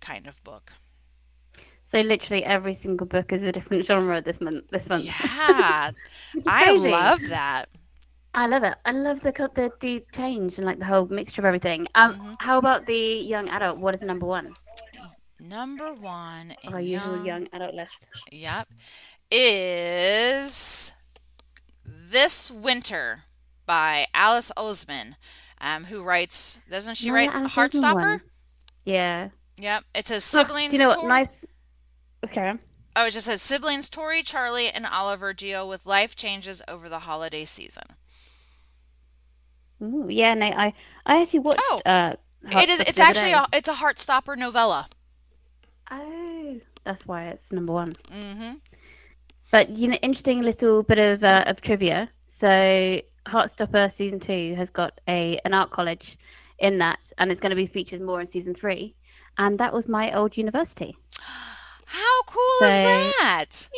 kind 0.00 0.26
of 0.26 0.42
book. 0.44 0.72
So 1.82 2.00
literally 2.00 2.44
every 2.44 2.74
single 2.74 3.06
book 3.06 3.32
is 3.32 3.42
a 3.42 3.52
different 3.52 3.84
genre 3.84 4.20
this 4.20 4.40
month. 4.40 4.64
This 4.70 4.88
month, 4.88 5.10
Yeah, 5.10 5.92
I 6.46 6.70
love 6.70 7.28
that. 7.28 7.68
I 8.34 8.46
love 8.46 8.62
it. 8.64 8.76
I 8.84 8.92
love 8.92 9.20
the 9.20 9.32
the 9.32 9.72
the 9.80 10.04
change 10.12 10.58
and 10.58 10.66
like 10.66 10.78
the 10.78 10.84
whole 10.86 11.06
mixture 11.08 11.40
of 11.42 11.46
everything. 11.46 11.88
Um, 11.94 12.16
hmm 12.16 12.34
how 12.38 12.58
about 12.58 12.86
the 12.86 12.94
young 13.20 13.48
adult? 13.48 13.78
What 13.78 13.94
is 13.94 14.02
number 14.02 14.26
one 14.26 14.56
Number 15.40 15.92
one 15.94 16.54
on 16.64 16.74
our 16.74 16.80
in 16.80 16.80
usual 16.80 17.16
young, 17.16 17.18
young 17.18 17.48
adult 17.52 17.74
list? 17.74 18.12
yep, 18.30 18.68
is 19.30 20.92
This 21.84 22.50
Winter 22.50 23.24
by 23.66 24.06
Alice 24.14 24.52
Oseman, 24.56 25.16
um, 25.60 25.84
who 25.86 26.02
writes, 26.02 26.60
doesn't 26.70 26.96
she 26.96 27.10
Another 27.10 27.10
write 27.10 27.32
Alice. 27.32 27.56
Heartstopper? 27.56 28.20
Yeah. 28.84 29.30
Yep, 29.58 29.84
it 29.94 30.06
says 30.06 30.24
siblings 30.24 30.72
you 30.72 30.78
know 30.78 30.88
what? 30.88 31.00
Tor- 31.00 31.08
Nice. 31.08 31.44
Okay. 32.24 32.54
Oh, 32.96 33.06
it 33.06 33.12
just 33.12 33.26
says 33.26 33.42
siblings 33.42 33.88
Tori, 33.88 34.22
Charlie, 34.22 34.70
and 34.70 34.86
Oliver 34.86 35.32
deal 35.32 35.68
with 35.68 35.86
life 35.86 36.16
changes 36.16 36.62
over 36.66 36.88
the 36.88 37.00
holiday 37.00 37.44
season. 37.44 37.84
Ooh, 39.82 40.06
yeah. 40.08 40.34
No, 40.34 40.46
I 40.46 40.74
I 41.06 41.22
actually 41.22 41.40
watched 41.40 41.60
Oh, 41.60 41.82
uh 41.86 42.14
it 42.44 42.68
is. 42.68 42.80
It's 42.80 43.00
actually 43.00 43.32
a, 43.32 43.46
it's 43.52 43.68
a 43.68 43.74
Heartstopper 43.74 44.36
novella. 44.36 44.88
Oh, 45.90 46.60
that's 46.84 47.06
why 47.06 47.26
it's 47.26 47.52
number 47.52 47.72
one. 47.72 47.94
Mm-hmm. 48.12 48.54
But 49.50 49.70
you 49.70 49.88
know, 49.88 49.96
interesting 49.96 50.42
little 50.42 50.82
bit 50.82 50.98
of 50.98 51.24
uh, 51.24 51.44
of 51.46 51.60
trivia. 51.60 52.10
So 52.26 53.00
Heartstopper 53.26 53.90
season 53.90 54.20
two 54.20 54.54
has 54.54 54.70
got 54.70 55.00
a 55.08 55.40
an 55.44 55.54
art 55.54 55.70
college 55.70 56.16
in 56.58 56.78
that, 56.78 57.12
and 57.18 57.30
it's 57.30 57.40
going 57.40 57.50
to 57.50 57.56
be 57.56 57.66
featured 57.66 58.00
more 58.00 58.20
in 58.20 58.26
season 58.26 58.54
three. 58.54 58.94
And 59.38 59.58
that 59.58 59.72
was 59.72 59.88
my 59.88 60.12
old 60.12 60.36
university. 60.36 60.96
How 61.86 62.22
cool 62.26 62.68
is 62.68 62.74
that? 62.74 63.68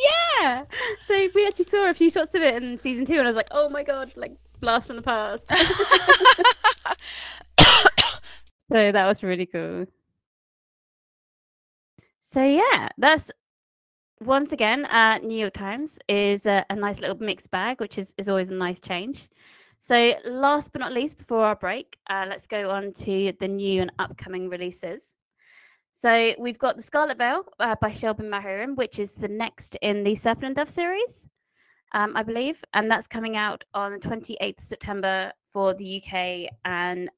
yeah, 0.40 0.64
so 1.06 1.28
we 1.34 1.46
actually 1.46 1.66
saw 1.66 1.88
a 1.88 1.94
few 1.94 2.10
shots 2.10 2.34
of 2.34 2.42
it 2.42 2.60
in 2.60 2.78
season 2.78 3.04
two, 3.04 3.14
and 3.14 3.22
I 3.22 3.26
was 3.26 3.36
like, 3.36 3.48
oh 3.52 3.68
my 3.68 3.84
god, 3.84 4.12
like 4.16 4.32
blast 4.60 4.88
from 4.88 4.96
the 4.96 5.02
past. 5.02 5.48
so 8.72 8.92
that 8.92 9.06
was 9.06 9.22
really 9.22 9.46
cool. 9.46 9.86
So 12.22 12.42
yeah, 12.44 12.88
that's 12.98 13.30
once 14.20 14.52
again, 14.52 14.84
uh, 14.84 15.18
New 15.18 15.38
York 15.38 15.54
Times 15.54 15.98
is 16.08 16.46
a, 16.46 16.64
a 16.68 16.76
nice 16.76 17.00
little 17.00 17.16
mixed 17.18 17.50
bag, 17.50 17.80
which 17.80 17.96
is, 17.96 18.14
is 18.18 18.28
always 18.28 18.50
a 18.50 18.54
nice 18.54 18.78
change. 18.78 19.28
So, 19.78 20.14
last 20.26 20.72
but 20.72 20.80
not 20.80 20.92
least, 20.92 21.16
before 21.16 21.42
our 21.42 21.56
break, 21.56 21.96
uh, 22.08 22.26
let's 22.28 22.46
go 22.46 22.68
on 22.68 22.92
to 22.92 23.32
the 23.32 23.48
new 23.48 23.80
and 23.80 23.90
upcoming 23.98 24.50
releases. 24.50 25.16
So, 25.92 26.34
we've 26.38 26.58
got 26.58 26.76
The 26.76 26.82
Scarlet 26.82 27.18
Veil 27.18 27.44
uh, 27.58 27.76
by 27.80 27.92
Shelby 27.92 28.24
Mahurin, 28.24 28.76
which 28.76 28.98
is 28.98 29.14
the 29.14 29.28
next 29.28 29.76
in 29.82 30.04
the 30.04 30.14
Serpent 30.14 30.44
and 30.46 30.56
Dove 30.56 30.70
series, 30.70 31.26
um, 31.92 32.16
I 32.16 32.22
believe, 32.22 32.64
and 32.72 32.90
that's 32.90 33.06
coming 33.06 33.36
out 33.36 33.64
on 33.74 33.92
the 33.92 33.98
28th 33.98 34.58
of 34.58 34.64
September 34.64 35.32
for 35.52 35.74
the 35.74 36.02
UK 36.02 36.50
and 36.64 37.10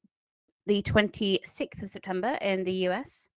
the 0.65 0.81
26th 0.81 1.83
of 1.83 1.89
September 1.89 2.37
in 2.41 2.63
the 2.63 2.87
US. 2.89 3.29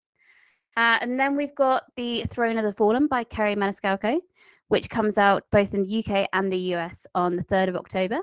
Uh, 0.76 0.98
and 1.00 1.18
then 1.18 1.36
we've 1.36 1.54
got 1.54 1.84
The 1.96 2.24
Throne 2.24 2.58
of 2.58 2.64
the 2.64 2.72
Fallen 2.72 3.06
by 3.06 3.24
Kerri 3.24 3.56
Maniscalco, 3.56 4.20
which 4.68 4.90
comes 4.90 5.18
out 5.18 5.44
both 5.50 5.74
in 5.74 5.82
the 5.82 6.04
UK 6.04 6.28
and 6.32 6.52
the 6.52 6.74
US 6.74 7.06
on 7.14 7.36
the 7.36 7.44
3rd 7.44 7.68
of 7.68 7.76
October. 7.76 8.20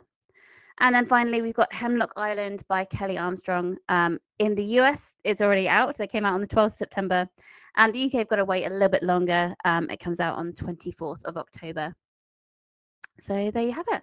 And 0.81 0.95
then 0.95 1.05
finally, 1.05 1.43
we've 1.43 1.53
got 1.53 1.71
Hemlock 1.71 2.11
Island 2.15 2.63
by 2.67 2.85
Kelley 2.85 3.15
Armstrong. 3.15 3.77
Um, 3.87 4.19
in 4.39 4.55
the 4.55 4.63
US, 4.79 5.13
it's 5.23 5.39
already 5.39 5.69
out. 5.69 5.95
They 5.95 6.07
came 6.07 6.25
out 6.25 6.33
on 6.33 6.41
the 6.41 6.47
12th 6.47 6.71
of 6.71 6.73
September. 6.73 7.29
And 7.77 7.93
the 7.93 8.05
UK 8.05 8.13
have 8.13 8.27
got 8.27 8.37
to 8.37 8.45
wait 8.45 8.65
a 8.65 8.69
little 8.69 8.89
bit 8.89 9.03
longer. 9.03 9.53
Um, 9.63 9.91
it 9.91 9.99
comes 9.99 10.19
out 10.19 10.37
on 10.37 10.47
the 10.47 10.53
24th 10.53 11.23
of 11.25 11.37
October. 11.37 11.93
So 13.19 13.51
there 13.51 13.63
you 13.63 13.71
have 13.73 13.85
it. 13.89 14.01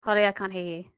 Holly, 0.00 0.24
I 0.24 0.32
can't 0.32 0.52
hear 0.52 0.76
you. 0.76 0.93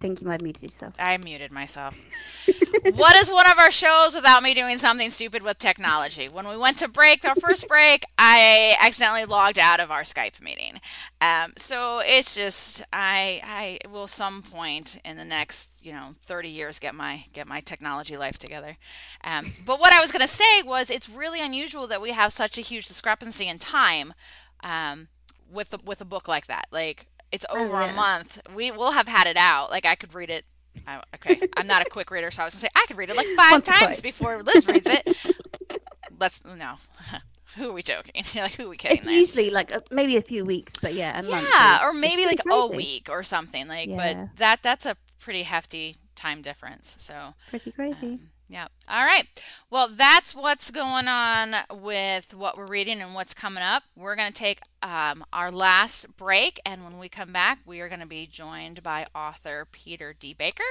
Think 0.00 0.20
you 0.20 0.26
might 0.26 0.42
muted 0.42 0.62
yourself. 0.62 0.94
I 0.98 1.18
muted 1.18 1.52
myself. 1.52 2.08
what 2.94 3.14
is 3.16 3.30
one 3.30 3.46
of 3.46 3.58
our 3.58 3.70
shows 3.70 4.14
without 4.14 4.42
me 4.42 4.54
doing 4.54 4.78
something 4.78 5.10
stupid 5.10 5.42
with 5.42 5.58
technology? 5.58 6.28
When 6.28 6.48
we 6.48 6.56
went 6.56 6.78
to 6.78 6.88
break, 6.88 7.24
our 7.24 7.34
first 7.34 7.68
break, 7.68 8.04
I 8.18 8.76
accidentally 8.80 9.26
logged 9.26 9.58
out 9.58 9.78
of 9.78 9.90
our 9.90 10.02
Skype 10.02 10.40
meeting. 10.40 10.80
Um, 11.20 11.52
so 11.56 12.00
it's 12.04 12.34
just 12.34 12.82
I 12.92 13.42
I 13.44 13.88
will 13.88 14.06
some 14.06 14.42
point 14.42 14.98
in 15.04 15.16
the 15.16 15.24
next 15.24 15.70
you 15.82 15.92
know 15.92 16.14
30 16.22 16.48
years 16.48 16.78
get 16.78 16.94
my 16.94 17.26
get 17.32 17.46
my 17.46 17.60
technology 17.60 18.16
life 18.16 18.38
together. 18.38 18.78
Um, 19.22 19.52
but 19.66 19.78
what 19.78 19.92
I 19.92 20.00
was 20.00 20.12
gonna 20.12 20.26
say 20.26 20.62
was 20.62 20.90
it's 20.90 21.08
really 21.08 21.42
unusual 21.42 21.86
that 21.88 22.00
we 22.00 22.12
have 22.12 22.32
such 22.32 22.56
a 22.56 22.62
huge 22.62 22.86
discrepancy 22.86 23.46
in 23.46 23.58
time 23.58 24.14
um, 24.62 25.08
with 25.52 25.74
a, 25.74 25.78
with 25.84 26.00
a 26.00 26.06
book 26.06 26.26
like 26.26 26.46
that. 26.46 26.66
Like 26.70 27.06
it's 27.32 27.44
Oh, 27.50 27.58
over 27.58 27.80
a 27.80 27.92
month. 27.92 28.40
We 28.54 28.70
will 28.70 28.92
have 28.92 29.08
had 29.08 29.26
it 29.26 29.36
out. 29.36 29.70
Like 29.70 29.86
I 29.86 29.94
could 29.94 30.14
read 30.14 30.30
it. 30.30 30.44
I, 30.86 31.02
okay, 31.16 31.40
I'm 31.56 31.66
not 31.66 31.82
a 31.82 31.90
quick 31.90 32.10
reader, 32.10 32.30
so 32.30 32.42
I 32.42 32.44
was 32.46 32.54
gonna 32.54 32.60
say 32.60 32.68
I 32.76 32.84
could 32.86 32.96
read 32.96 33.10
it 33.10 33.16
like 33.16 33.26
five 33.36 33.52
Once 33.52 33.66
times 33.66 34.00
before 34.00 34.42
Liz 34.42 34.66
reads 34.68 34.86
it. 34.88 35.36
Let's 36.18 36.42
no. 36.44 36.74
Who 37.56 37.70
are 37.70 37.72
we 37.72 37.82
joking? 37.82 38.22
like 38.36 38.52
who 38.52 38.66
are 38.66 38.68
we 38.68 38.76
kidding 38.76 38.96
It's 38.98 39.06
there? 39.06 39.14
usually 39.14 39.50
like 39.50 39.72
a, 39.72 39.82
maybe 39.90 40.16
a 40.16 40.22
few 40.22 40.44
weeks, 40.44 40.74
but 40.80 40.94
yeah, 40.94 41.18
a 41.18 41.22
month 41.24 41.48
Yeah, 41.52 41.80
or 41.84 41.92
maybe 41.92 42.24
like 42.24 42.42
pretty 42.44 42.58
a 42.60 42.66
week 42.76 43.08
or 43.10 43.22
something. 43.24 43.66
Like, 43.66 43.88
Yeah. 43.88 43.96
but 44.26 44.36
that 44.36 44.62
that's 44.62 44.86
a 44.86 44.96
pretty 45.18 45.42
hefty 45.42 45.96
time 46.14 46.42
difference. 46.42 46.94
So 46.98 47.34
Pretty 47.48 47.72
crazy. 47.72 48.06
um, 48.06 48.20
yeah. 48.48 48.68
All 48.88 49.04
right. 49.04 49.24
Well, 49.68 49.88
that's 49.88 50.32
what's 50.34 50.70
going 50.70 51.08
on 51.08 51.54
with 51.72 52.34
what 52.34 52.56
we're 52.56 52.66
reading 52.66 53.00
and 53.00 53.14
what's 53.14 53.34
coming 53.34 53.62
up. 53.64 53.82
We're 53.96 54.16
going 54.16 54.32
to 54.32 54.38
take 54.38 54.60
um, 54.82 55.24
our 55.32 55.50
last 55.50 56.16
break, 56.16 56.60
and 56.64 56.84
when 56.84 56.98
we 56.98 57.08
come 57.08 57.32
back, 57.32 57.58
we 57.66 57.80
are 57.80 57.88
going 57.88 58.00
to 58.00 58.06
be 58.06 58.26
joined 58.26 58.82
by 58.82 59.06
author 59.14 59.66
Peter 59.70 60.14
D. 60.18 60.34
Baker, 60.34 60.62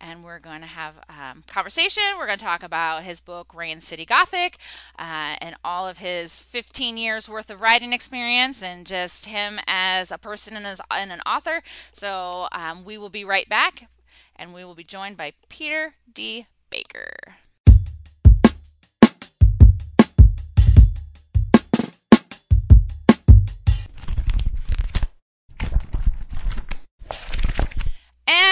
and 0.00 0.24
we're 0.24 0.38
going 0.38 0.60
to 0.60 0.66
have 0.66 0.94
um, 1.08 1.44
conversation. 1.46 2.02
We're 2.18 2.26
going 2.26 2.38
to 2.38 2.44
talk 2.44 2.62
about 2.62 3.04
his 3.04 3.20
book 3.20 3.54
Rain 3.54 3.80
City 3.80 4.04
Gothic, 4.04 4.58
uh, 4.98 5.36
and 5.40 5.56
all 5.64 5.88
of 5.88 5.98
his 5.98 6.38
15 6.40 6.96
years 6.96 7.28
worth 7.28 7.50
of 7.50 7.60
writing 7.60 7.92
experience, 7.92 8.62
and 8.62 8.86
just 8.86 9.26
him 9.26 9.58
as 9.66 10.10
a 10.10 10.18
person 10.18 10.56
and 10.56 10.66
as 10.66 10.80
and 10.90 11.12
an 11.12 11.20
author. 11.26 11.62
So 11.92 12.48
um, 12.52 12.84
we 12.84 12.98
will 12.98 13.10
be 13.10 13.24
right 13.24 13.48
back, 13.48 13.88
and 14.36 14.54
we 14.54 14.64
will 14.64 14.74
be 14.74 14.84
joined 14.84 15.16
by 15.16 15.32
Peter 15.48 15.94
D. 16.12 16.46
Baker. 16.70 17.36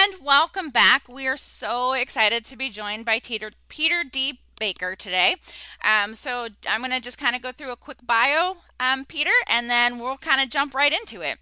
And 0.05 0.23
welcome 0.23 0.69
back. 0.69 1.11
We 1.11 1.25
are 1.25 1.35
so 1.35 1.93
excited 1.93 2.45
to 2.45 2.55
be 2.55 2.69
joined 2.69 3.05
by 3.05 3.19
Peter, 3.19 3.49
Peter 3.69 4.03
D. 4.03 4.39
Baker 4.59 4.95
today. 4.95 5.37
Um, 5.83 6.13
so 6.13 6.49
I'm 6.69 6.81
going 6.81 6.91
to 6.91 7.01
just 7.01 7.17
kind 7.17 7.35
of 7.35 7.41
go 7.41 7.51
through 7.51 7.71
a 7.71 7.75
quick 7.75 7.97
bio, 8.05 8.57
um, 8.79 9.05
Peter, 9.05 9.31
and 9.47 9.67
then 9.67 9.97
we'll 9.97 10.17
kind 10.17 10.39
of 10.39 10.49
jump 10.49 10.75
right 10.75 10.93
into 10.93 11.21
it. 11.21 11.39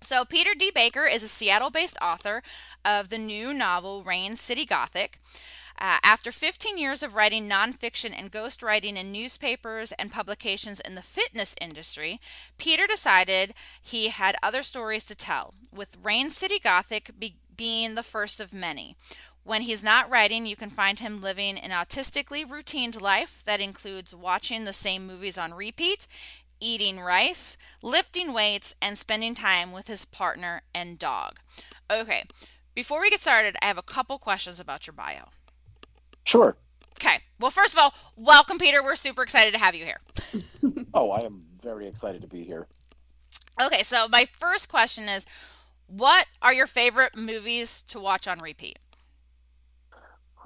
So, 0.00 0.24
Peter 0.24 0.54
D. 0.56 0.70
Baker 0.72 1.06
is 1.06 1.24
a 1.24 1.28
Seattle 1.28 1.70
based 1.70 1.96
author 2.00 2.44
of 2.84 3.08
the 3.08 3.18
new 3.18 3.52
novel 3.52 4.04
Rain 4.04 4.36
City 4.36 4.64
Gothic. 4.64 5.20
Uh, 5.80 5.98
after 6.02 6.32
15 6.32 6.76
years 6.76 7.04
of 7.04 7.14
writing 7.14 7.48
nonfiction 7.48 8.12
and 8.16 8.32
ghostwriting 8.32 8.96
in 8.96 9.12
newspapers 9.12 9.92
and 9.92 10.10
publications 10.10 10.80
in 10.80 10.96
the 10.96 11.02
fitness 11.02 11.54
industry, 11.60 12.20
Peter 12.58 12.86
decided 12.86 13.54
he 13.80 14.08
had 14.08 14.36
other 14.42 14.62
stories 14.62 15.04
to 15.04 15.14
tell, 15.14 15.54
with 15.72 15.96
Rain 16.02 16.30
City 16.30 16.58
Gothic 16.58 17.12
be- 17.16 17.36
being 17.56 17.94
the 17.94 18.02
first 18.02 18.40
of 18.40 18.52
many. 18.52 18.96
When 19.44 19.62
he's 19.62 19.84
not 19.84 20.10
writing, 20.10 20.46
you 20.46 20.56
can 20.56 20.68
find 20.68 20.98
him 20.98 21.20
living 21.20 21.56
an 21.56 21.70
autistically 21.70 22.44
routined 22.44 23.00
life 23.00 23.42
that 23.46 23.60
includes 23.60 24.14
watching 24.14 24.64
the 24.64 24.72
same 24.72 25.06
movies 25.06 25.38
on 25.38 25.54
repeat, 25.54 26.08
eating 26.60 26.98
rice, 26.98 27.56
lifting 27.82 28.32
weights, 28.32 28.74
and 28.82 28.98
spending 28.98 29.34
time 29.34 29.70
with 29.70 29.86
his 29.86 30.04
partner 30.04 30.62
and 30.74 30.98
dog. 30.98 31.38
Okay, 31.88 32.24
before 32.74 33.00
we 33.00 33.10
get 33.10 33.20
started, 33.20 33.56
I 33.62 33.66
have 33.66 33.78
a 33.78 33.82
couple 33.82 34.18
questions 34.18 34.58
about 34.58 34.86
your 34.86 34.94
bio. 34.94 35.28
Sure. 36.28 36.56
Okay. 37.00 37.20
Well, 37.40 37.50
first 37.50 37.72
of 37.72 37.78
all, 37.78 37.94
welcome, 38.16 38.58
Peter. 38.58 38.82
We're 38.82 38.96
super 38.96 39.22
excited 39.22 39.52
to 39.54 39.58
have 39.58 39.74
you 39.74 39.84
here. 39.84 39.98
Oh, 40.94 41.10
I 41.10 41.24
am 41.24 41.42
very 41.62 41.86
excited 41.86 42.20
to 42.22 42.26
be 42.28 42.42
here. 42.44 42.66
Okay, 43.62 43.82
so 43.82 44.08
my 44.08 44.26
first 44.38 44.68
question 44.68 45.08
is 45.08 45.24
what 45.86 46.26
are 46.42 46.52
your 46.52 46.66
favorite 46.66 47.16
movies 47.16 47.82
to 47.88 48.00
watch 48.00 48.26
on 48.26 48.38
repeat? 48.40 48.78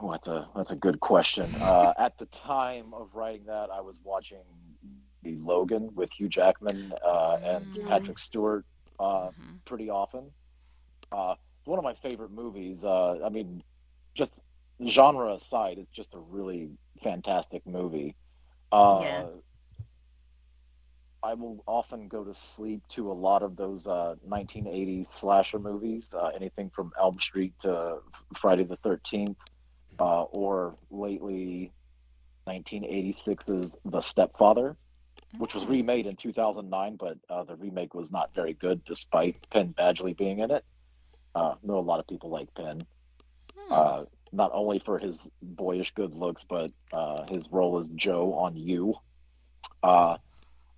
Oh, 0.00 0.10
that's 0.12 0.28
a 0.28 0.48
that's 0.54 0.70
a 0.72 0.76
good 0.76 1.00
question. 1.00 1.54
Uh, 1.60 1.92
at 1.98 2.18
the 2.18 2.26
time 2.26 2.92
of 2.92 3.10
writing 3.14 3.46
that, 3.46 3.68
I 3.72 3.80
was 3.80 3.96
watching 4.04 4.42
the 5.22 5.36
Logan 5.36 5.90
with 5.94 6.10
Hugh 6.12 6.28
Jackman 6.28 6.92
uh, 7.06 7.36
and 7.44 7.64
Patrick 7.86 8.18
Stewart 8.18 8.64
uh, 9.00 9.30
Mm-hmm. 9.30 9.56
pretty 9.64 9.90
often. 9.90 10.30
Uh, 11.10 11.34
one 11.64 11.78
of 11.78 11.84
my 11.84 11.94
favorite 12.02 12.30
movies. 12.30 12.84
Uh, 12.84 13.18
I 13.24 13.28
mean, 13.30 13.62
just 14.14 14.40
genre 14.88 15.34
aside, 15.34 15.78
it's 15.78 15.92
just 15.92 16.14
a 16.14 16.18
really 16.18 16.70
fantastic 17.02 17.66
movie. 17.66 18.16
Yeah. 18.72 18.78
Uh, 18.78 19.26
I 21.22 21.34
will 21.34 21.62
often 21.66 22.08
go 22.08 22.24
to 22.24 22.34
sleep 22.34 22.82
to 22.90 23.10
a 23.10 23.14
lot 23.14 23.42
of 23.42 23.56
those 23.56 23.86
uh, 23.86 24.16
1980s 24.26 25.08
slasher 25.08 25.58
movies, 25.58 26.12
uh, 26.14 26.28
anything 26.34 26.70
from 26.74 26.92
Elm 26.98 27.18
Street 27.20 27.54
to 27.60 27.98
Friday 28.40 28.64
the 28.64 28.76
13th, 28.78 29.36
uh, 29.98 30.22
or 30.24 30.76
lately 30.90 31.72
1986's 32.46 33.76
The 33.84 34.00
Stepfather, 34.00 34.76
which 35.38 35.54
was 35.54 35.64
remade 35.66 36.06
in 36.06 36.16
2009, 36.16 36.96
but 36.96 37.18
uh, 37.28 37.44
the 37.44 37.56
remake 37.56 37.94
was 37.94 38.10
not 38.10 38.34
very 38.34 38.54
good 38.54 38.84
despite 38.84 39.36
Penn 39.50 39.74
Badgley 39.78 40.16
being 40.16 40.40
in 40.40 40.50
it. 40.50 40.64
Uh, 41.34 41.52
I 41.52 41.56
know 41.62 41.78
a 41.78 41.80
lot 41.80 42.00
of 42.00 42.06
people 42.08 42.30
like 42.30 42.52
Penn, 42.54 42.86
Hmm. 43.56 44.04
Not 44.32 44.50
only 44.54 44.78
for 44.78 44.98
his 44.98 45.28
boyish 45.42 45.92
good 45.94 46.14
looks, 46.14 46.42
but 46.48 46.70
uh, 46.92 47.24
his 47.30 47.46
role 47.50 47.80
as 47.80 47.90
Joe 47.92 48.34
on 48.34 48.56
You. 48.56 48.94
Uh, 49.82 50.16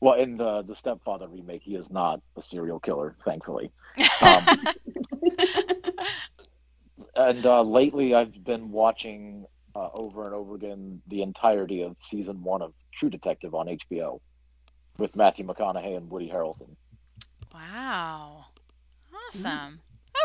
well, 0.00 0.14
in 0.14 0.36
the 0.36 0.62
the 0.62 0.74
Stepfather 0.74 1.28
remake, 1.28 1.62
he 1.62 1.76
is 1.76 1.88
not 1.90 2.20
a 2.36 2.42
serial 2.42 2.80
killer, 2.80 3.16
thankfully. 3.24 3.70
Um, 4.20 4.64
and 7.16 7.46
uh, 7.46 7.62
lately, 7.62 8.14
I've 8.14 8.44
been 8.44 8.70
watching 8.70 9.46
uh, 9.74 9.88
over 9.94 10.26
and 10.26 10.34
over 10.34 10.56
again 10.56 11.00
the 11.08 11.22
entirety 11.22 11.82
of 11.82 11.96
season 12.00 12.42
one 12.42 12.60
of 12.60 12.74
True 12.92 13.10
Detective 13.10 13.54
on 13.54 13.66
HBO 13.66 14.20
with 14.98 15.16
Matthew 15.16 15.46
McConaughey 15.46 15.96
and 15.96 16.10
Woody 16.10 16.28
Harrelson. 16.28 16.76
wow. 17.52 18.46
Awesome. 19.28 19.44
Nice. 19.44 19.72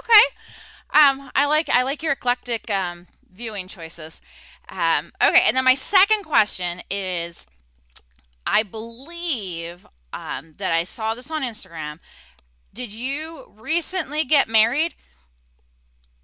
Okay. 0.03 0.99
Um, 0.99 1.31
I 1.35 1.45
like 1.45 1.69
I 1.69 1.83
like 1.83 2.01
your 2.03 2.13
eclectic 2.13 2.69
um, 2.69 3.07
viewing 3.33 3.67
choices. 3.67 4.21
Um, 4.67 5.11
okay, 5.23 5.43
and 5.47 5.55
then 5.55 5.65
my 5.65 5.73
second 5.75 6.23
question 6.23 6.81
is, 6.91 7.47
I 8.45 8.63
believe 8.63 9.85
um, 10.13 10.55
that 10.57 10.71
I 10.71 10.83
saw 10.83 11.13
this 11.15 11.29
on 11.31 11.41
Instagram. 11.41 11.99
Did 12.73 12.93
you 12.93 13.51
recently 13.57 14.23
get 14.23 14.47
married? 14.47 14.95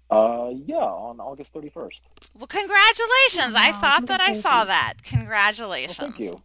Uh, 0.08 0.50
yeah, 0.64 0.76
on 0.76 1.18
August 1.18 1.52
31st. 1.52 2.00
Well, 2.38 2.46
congratulations! 2.46 3.54
I 3.56 3.72
thought 3.72 4.06
that 4.06 4.20
I 4.20 4.32
saw 4.34 4.64
congratulations. 4.64 4.68
that. 4.68 4.94
Well, 5.02 5.18
Congratulations. 5.20 5.96
thank 5.96 6.18
you. 6.20 6.42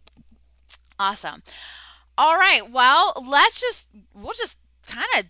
Awesome. 0.98 1.42
All 2.18 2.36
right. 2.36 2.68
Well, 2.70 3.14
let's 3.28 3.60
just 3.60 3.88
we'll 4.14 4.34
just 4.34 4.58
kind 4.86 5.06
of 5.18 5.24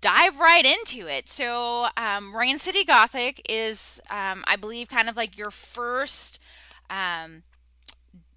dive 0.00 0.38
right 0.40 0.64
into 0.64 1.06
it. 1.06 1.28
So, 1.28 1.88
um, 1.96 2.34
Rain 2.34 2.58
City 2.58 2.84
Gothic 2.84 3.42
is, 3.48 4.00
um, 4.10 4.44
I 4.46 4.56
believe, 4.56 4.88
kind 4.88 5.08
of 5.08 5.16
like 5.16 5.36
your 5.38 5.50
first, 5.50 6.38
um, 6.88 7.42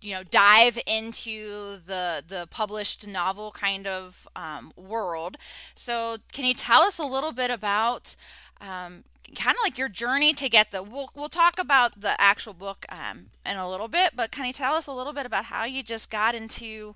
you 0.02 0.14
know, 0.14 0.24
dive 0.24 0.78
into 0.86 1.78
the 1.86 2.24
the 2.28 2.48
published 2.50 3.08
novel 3.08 3.52
kind 3.52 3.88
of 3.88 4.28
um, 4.36 4.74
world. 4.76 5.38
So, 5.76 6.18
can 6.32 6.46
you 6.46 6.54
tell 6.54 6.82
us 6.82 7.00
a 7.00 7.06
little 7.06 7.32
bit 7.32 7.50
about? 7.50 8.16
Um, 8.62 9.04
kind 9.36 9.56
of 9.56 9.64
like 9.64 9.78
your 9.80 9.90
journey 9.90 10.34
to 10.34 10.48
get 10.48 10.70
the 10.72 10.84
we'll, 10.84 11.10
we'll 11.16 11.30
talk 11.30 11.58
about 11.60 12.00
the 12.00 12.20
actual 12.22 12.54
book 12.54 12.86
um, 12.90 13.28
in 13.46 13.58
a 13.58 13.68
little 13.68 13.88
bit 13.88 14.12
but 14.16 14.32
can 14.32 14.46
you 14.46 14.54
tell 14.54 14.76
us 14.76 14.86
a 14.86 14.92
little 14.92 15.14
bit 15.14 15.26
about 15.26 15.46
how 15.46 15.66
you 15.66 15.82
just 15.82 16.12
got 16.12 16.36
into 16.36 16.94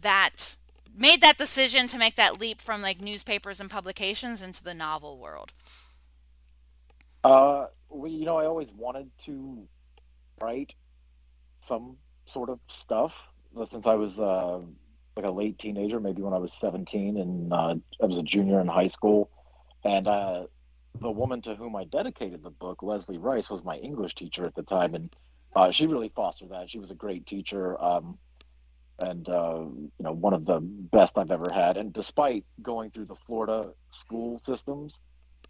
that 0.00 0.56
made 0.96 1.20
that 1.20 1.38
decision 1.38 1.88
to 1.88 1.98
make 1.98 2.16
that 2.16 2.40
leap 2.40 2.60
from 2.60 2.82
like 2.82 3.00
newspapers 3.00 3.60
and 3.60 3.70
publications 3.70 4.42
into 4.42 4.62
the 4.64 4.74
novel 4.74 5.18
world 5.18 5.52
Uh, 7.24 7.66
well, 7.90 8.10
you 8.10 8.24
know, 8.26 8.38
I 8.38 8.46
always 8.46 8.68
wanted 8.76 9.10
to 9.26 9.66
write 10.42 10.72
some 11.60 11.96
sort 12.26 12.50
of 12.50 12.60
stuff 12.68 13.12
uh, 13.58 13.66
since 13.66 13.86
I 13.86 13.94
was 13.94 14.18
uh, 14.18 14.60
like 15.16 15.26
a 15.26 15.30
late 15.30 15.58
teenager, 15.58 16.00
maybe 16.00 16.22
when 16.22 16.34
I 16.34 16.38
was 16.38 16.52
17 16.54 17.18
and 17.18 17.52
uh, 17.52 17.74
I 18.02 18.06
was 18.06 18.18
a 18.18 18.22
junior 18.22 18.60
in 18.60 18.68
high 18.68 18.88
school. 18.88 19.30
And 19.84 20.08
uh, 20.08 20.46
the 21.00 21.10
woman 21.10 21.42
to 21.42 21.54
whom 21.54 21.76
I 21.76 21.84
dedicated 21.84 22.42
the 22.42 22.50
book, 22.50 22.82
Leslie 22.82 23.18
Rice, 23.18 23.50
was 23.50 23.64
my 23.64 23.76
English 23.78 24.14
teacher 24.16 24.44
at 24.44 24.54
the 24.54 24.62
time. 24.62 24.94
And 24.94 25.14
uh, 25.56 25.70
she 25.72 25.86
really 25.86 26.12
fostered 26.14 26.50
that. 26.50 26.70
She 26.70 26.78
was 26.78 26.90
a 26.90 26.94
great 26.94 27.26
teacher 27.26 27.82
um, 27.82 28.18
and, 28.98 29.28
uh, 29.28 29.60
you 29.60 29.90
know, 30.00 30.12
one 30.12 30.34
of 30.34 30.44
the 30.44 30.60
best 30.60 31.18
I've 31.18 31.30
ever 31.30 31.48
had. 31.52 31.76
And 31.76 31.92
despite 31.92 32.44
going 32.62 32.90
through 32.90 33.06
the 33.06 33.16
Florida 33.26 33.70
school 33.90 34.40
systems, 34.42 34.98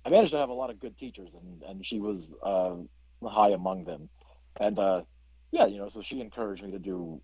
I 0.04 0.10
managed 0.10 0.32
to 0.32 0.38
have 0.38 0.50
a 0.50 0.54
lot 0.54 0.70
of 0.70 0.80
good 0.80 0.98
teachers, 0.98 1.30
and, 1.34 1.62
and 1.62 1.86
she 1.86 1.98
was 1.98 2.34
uh, 2.42 2.74
high 3.26 3.50
among 3.50 3.84
them. 3.84 4.08
And 4.58 4.78
uh, 4.78 5.02
yeah, 5.50 5.66
you 5.66 5.78
know, 5.78 5.88
so 5.88 6.02
she 6.02 6.20
encouraged 6.20 6.62
me 6.62 6.70
to 6.72 6.78
do 6.78 7.20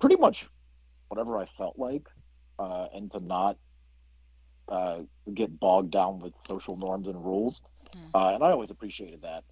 pretty 0.00 0.16
much 0.16 0.46
whatever 1.08 1.38
I 1.38 1.46
felt 1.58 1.78
like, 1.78 2.06
uh, 2.58 2.86
and 2.94 3.10
to 3.12 3.20
not 3.20 3.56
uh, 4.68 5.00
get 5.32 5.58
bogged 5.60 5.90
down 5.90 6.20
with 6.20 6.32
social 6.46 6.76
norms 6.76 7.06
and 7.06 7.22
rules. 7.22 7.60
Uh, 8.14 8.34
and 8.34 8.42
I 8.42 8.50
always 8.50 8.70
appreciated 8.70 9.22
that. 9.22 9.44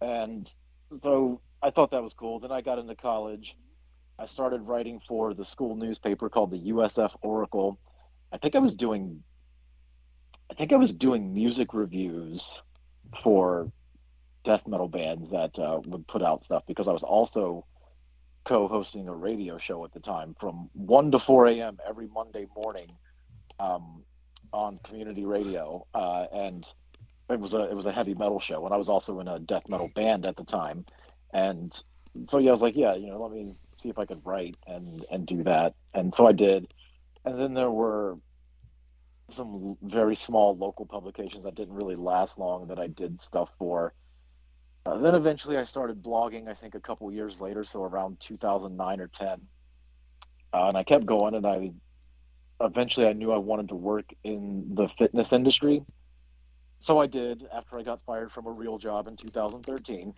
And 0.00 0.50
so 0.98 1.40
I 1.62 1.70
thought 1.70 1.92
that 1.92 2.02
was 2.02 2.12
cool. 2.14 2.40
Then 2.40 2.52
I 2.52 2.60
got 2.60 2.78
into 2.78 2.94
college. 2.94 3.56
I 4.18 4.26
started 4.26 4.62
writing 4.62 5.00
for 5.06 5.34
the 5.34 5.44
school 5.44 5.76
newspaper 5.76 6.28
called 6.28 6.50
the 6.50 6.72
USF 6.72 7.10
Oracle. 7.22 7.78
I 8.32 8.38
think 8.38 8.54
I 8.54 8.58
was 8.58 8.74
doing 8.74 9.22
I 10.50 10.54
think 10.54 10.72
I 10.72 10.76
was 10.76 10.94
doing 10.94 11.34
music 11.34 11.74
reviews 11.74 12.62
for 13.22 13.70
death 14.44 14.66
metal 14.66 14.88
bands 14.88 15.30
that 15.30 15.58
uh, 15.58 15.80
would 15.86 16.06
put 16.06 16.22
out 16.22 16.44
stuff 16.44 16.62
because 16.66 16.88
I 16.88 16.92
was 16.92 17.02
also 17.02 17.66
co-hosting 18.44 19.08
a 19.08 19.14
radio 19.14 19.58
show 19.58 19.84
at 19.84 19.92
the 19.92 20.00
time 20.00 20.36
from 20.38 20.70
1 20.74 21.10
to 21.10 21.18
4 21.18 21.48
a.m. 21.48 21.78
every 21.86 22.06
Monday 22.06 22.46
morning 22.54 22.92
um, 23.58 24.04
on 24.52 24.78
community 24.84 25.24
radio, 25.24 25.84
uh, 25.94 26.26
and 26.32 26.64
it 27.28 27.40
was 27.40 27.54
a 27.54 27.68
it 27.68 27.74
was 27.74 27.86
a 27.86 27.92
heavy 27.92 28.14
metal 28.14 28.38
show, 28.38 28.64
and 28.64 28.72
I 28.72 28.76
was 28.76 28.88
also 28.88 29.18
in 29.18 29.26
a 29.26 29.40
death 29.40 29.68
metal 29.68 29.90
band 29.94 30.24
at 30.24 30.36
the 30.36 30.44
time, 30.44 30.86
and 31.34 31.72
so 32.28 32.38
yeah, 32.38 32.50
I 32.50 32.52
was 32.52 32.62
like, 32.62 32.76
yeah, 32.76 32.94
you 32.94 33.08
know, 33.08 33.20
let 33.20 33.32
me 33.32 33.52
see 33.82 33.88
if 33.88 33.98
I 33.98 34.04
could 34.04 34.22
write 34.24 34.56
and 34.66 35.04
and 35.10 35.26
do 35.26 35.42
that, 35.44 35.74
and 35.94 36.14
so 36.14 36.26
I 36.26 36.32
did, 36.32 36.72
and 37.24 37.38
then 37.38 37.54
there 37.54 37.70
were 37.70 38.18
some 39.30 39.76
very 39.82 40.16
small 40.16 40.56
local 40.56 40.86
publications 40.86 41.44
that 41.44 41.54
didn't 41.54 41.74
really 41.74 41.96
last 41.96 42.38
long 42.38 42.68
that 42.68 42.78
I 42.78 42.86
did 42.86 43.18
stuff 43.18 43.48
for. 43.58 43.92
Uh, 44.84 44.98
then 44.98 45.16
eventually 45.16 45.56
I 45.56 45.64
started 45.64 46.02
blogging, 46.02 46.48
I 46.48 46.54
think 46.54 46.76
a 46.76 46.80
couple 46.80 47.10
years 47.10 47.40
later, 47.40 47.64
so 47.64 47.82
around 47.82 48.20
2009 48.20 49.00
or 49.00 49.08
10. 49.08 49.28
Uh, 49.28 49.38
and 50.68 50.76
I 50.76 50.84
kept 50.84 51.06
going, 51.06 51.34
and 51.34 51.44
I 51.44 51.72
eventually 52.60 53.08
I 53.08 53.12
knew 53.12 53.32
I 53.32 53.38
wanted 53.38 53.68
to 53.70 53.74
work 53.74 54.06
in 54.22 54.74
the 54.74 54.88
fitness 54.96 55.32
industry. 55.32 55.82
So 56.78 57.00
I 57.00 57.06
did 57.06 57.44
after 57.52 57.78
I 57.78 57.82
got 57.82 58.00
fired 58.06 58.30
from 58.30 58.46
a 58.46 58.50
real 58.50 58.78
job 58.78 59.08
in 59.08 59.16
2013. 59.16 60.14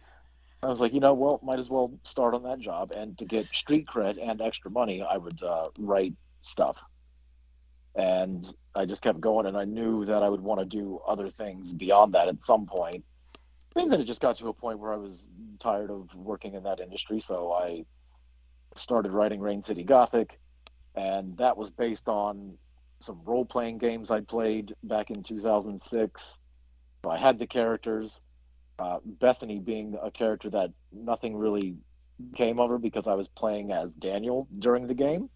I 0.62 0.66
was 0.66 0.80
like, 0.80 0.92
you 0.92 1.00
know, 1.00 1.14
well, 1.14 1.40
might 1.42 1.58
as 1.58 1.70
well 1.70 1.92
start 2.04 2.34
on 2.34 2.42
that 2.44 2.58
job. 2.58 2.92
And 2.96 3.16
to 3.18 3.24
get 3.24 3.46
street 3.46 3.86
cred 3.86 4.18
and 4.20 4.40
extra 4.40 4.70
money, 4.70 5.02
I 5.02 5.16
would 5.16 5.42
uh, 5.42 5.68
write 5.78 6.14
stuff 6.42 6.76
and 7.94 8.52
I 8.74 8.84
just 8.84 9.02
kept 9.02 9.20
going. 9.20 9.46
And 9.46 9.56
I 9.56 9.64
knew 9.64 10.04
that 10.06 10.22
I 10.22 10.28
would 10.28 10.40
want 10.40 10.60
to 10.60 10.66
do 10.66 11.00
other 11.06 11.30
things 11.30 11.72
beyond 11.72 12.14
that 12.14 12.28
at 12.28 12.42
some 12.42 12.66
point. 12.66 13.04
And 13.76 13.92
then 13.92 14.00
it 14.00 14.04
just 14.04 14.20
got 14.20 14.36
to 14.38 14.48
a 14.48 14.52
point 14.52 14.78
where 14.78 14.92
I 14.92 14.96
was 14.96 15.24
tired 15.58 15.90
of 15.90 16.12
working 16.14 16.54
in 16.54 16.64
that 16.64 16.80
industry, 16.80 17.20
so 17.20 17.52
I 17.52 17.84
started 18.76 19.12
writing 19.12 19.40
Rain 19.40 19.62
City 19.62 19.84
Gothic, 19.84 20.38
and 20.94 21.36
that 21.36 21.56
was 21.56 21.70
based 21.70 22.08
on 22.08 22.54
some 23.00 23.20
role 23.24 23.44
playing 23.44 23.78
games 23.78 24.10
I 24.10 24.20
played 24.20 24.74
back 24.82 25.10
in 25.10 25.22
2006. 25.22 26.38
So 27.04 27.10
I 27.10 27.18
had 27.18 27.38
the 27.38 27.46
characters, 27.46 28.20
uh, 28.78 28.98
Bethany 29.04 29.58
being 29.58 29.96
a 30.02 30.10
character 30.10 30.50
that 30.50 30.72
nothing 30.92 31.36
really 31.36 31.76
came 32.36 32.58
of 32.58 32.70
her 32.70 32.78
because 32.78 33.06
I 33.06 33.14
was 33.14 33.28
playing 33.28 33.72
as 33.72 33.94
Daniel 33.94 34.48
during 34.58 34.86
the 34.86 34.94
game. 34.94 35.30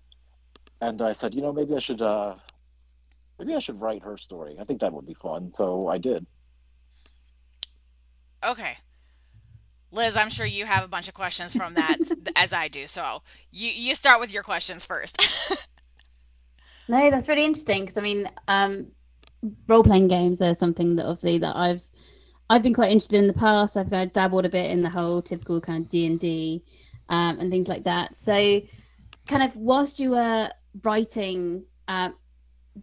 And 0.80 1.00
I 1.00 1.12
said, 1.12 1.34
you 1.34 1.42
know, 1.42 1.52
maybe 1.52 1.74
I 1.74 1.78
should 1.78 2.02
uh, 2.02 2.34
maybe 3.38 3.54
I 3.54 3.60
should 3.60 3.80
write 3.80 4.02
her 4.02 4.16
story. 4.18 4.56
I 4.60 4.64
think 4.64 4.80
that 4.80 4.92
would 4.92 5.06
be 5.06 5.14
fun. 5.14 5.52
So 5.54 5.88
I 5.88 5.98
did. 5.98 6.26
okay 8.44 8.76
Liz, 9.92 10.16
I'm 10.16 10.30
sure 10.30 10.46
you 10.46 10.64
have 10.64 10.84
a 10.84 10.88
bunch 10.88 11.08
of 11.08 11.14
questions 11.14 11.54
from 11.54 11.74
that 11.74 11.98
as 12.36 12.52
I 12.52 12.68
do. 12.68 12.86
So 12.86 13.22
you 13.50 13.68
you 13.68 13.94
start 13.94 14.20
with 14.20 14.32
your 14.32 14.42
questions 14.42 14.86
first. 14.86 15.20
no, 16.88 17.10
that's 17.10 17.28
really 17.28 17.44
interesting 17.44 17.82
because 17.82 17.98
I 17.98 18.00
mean, 18.00 18.28
um, 18.48 18.90
role 19.68 19.84
playing 19.84 20.08
games 20.08 20.40
are 20.40 20.54
something 20.54 20.96
that 20.96 21.04
obviously 21.04 21.38
that 21.38 21.54
I've 21.56 21.82
I've 22.52 22.62
been 22.62 22.74
quite 22.74 22.90
interested 22.92 23.16
in 23.16 23.28
the 23.28 23.32
past. 23.32 23.78
I've 23.78 23.88
kind 23.88 24.06
of 24.06 24.12
dabbled 24.12 24.44
a 24.44 24.50
bit 24.50 24.70
in 24.70 24.82
the 24.82 24.90
whole 24.90 25.22
typical 25.22 25.58
kind 25.58 25.82
of 25.82 25.90
D 25.90 26.04
and 26.04 26.20
D 26.20 26.62
um, 27.08 27.40
and 27.40 27.50
things 27.50 27.66
like 27.66 27.84
that. 27.84 28.18
So, 28.18 28.60
kind 29.26 29.42
of 29.42 29.56
whilst 29.56 29.98
you 29.98 30.10
were 30.10 30.50
writing, 30.82 31.64
um, 31.88 32.14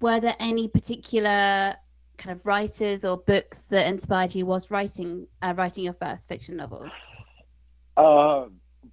were 0.02 0.20
there 0.20 0.36
any 0.40 0.70
particular 0.70 1.76
kind 2.18 2.36
of 2.36 2.44
writers 2.48 3.06
or 3.06 3.18
books 3.18 3.62
that 3.64 3.86
inspired 3.86 4.34
you 4.34 4.48
whilst 4.48 4.72
writing 4.72 5.28
uh, 5.44 5.54
writing 5.56 5.84
your 5.84 5.94
first 5.94 6.28
fiction 6.28 6.58
novel? 6.58 6.90
Uh, 7.96 8.46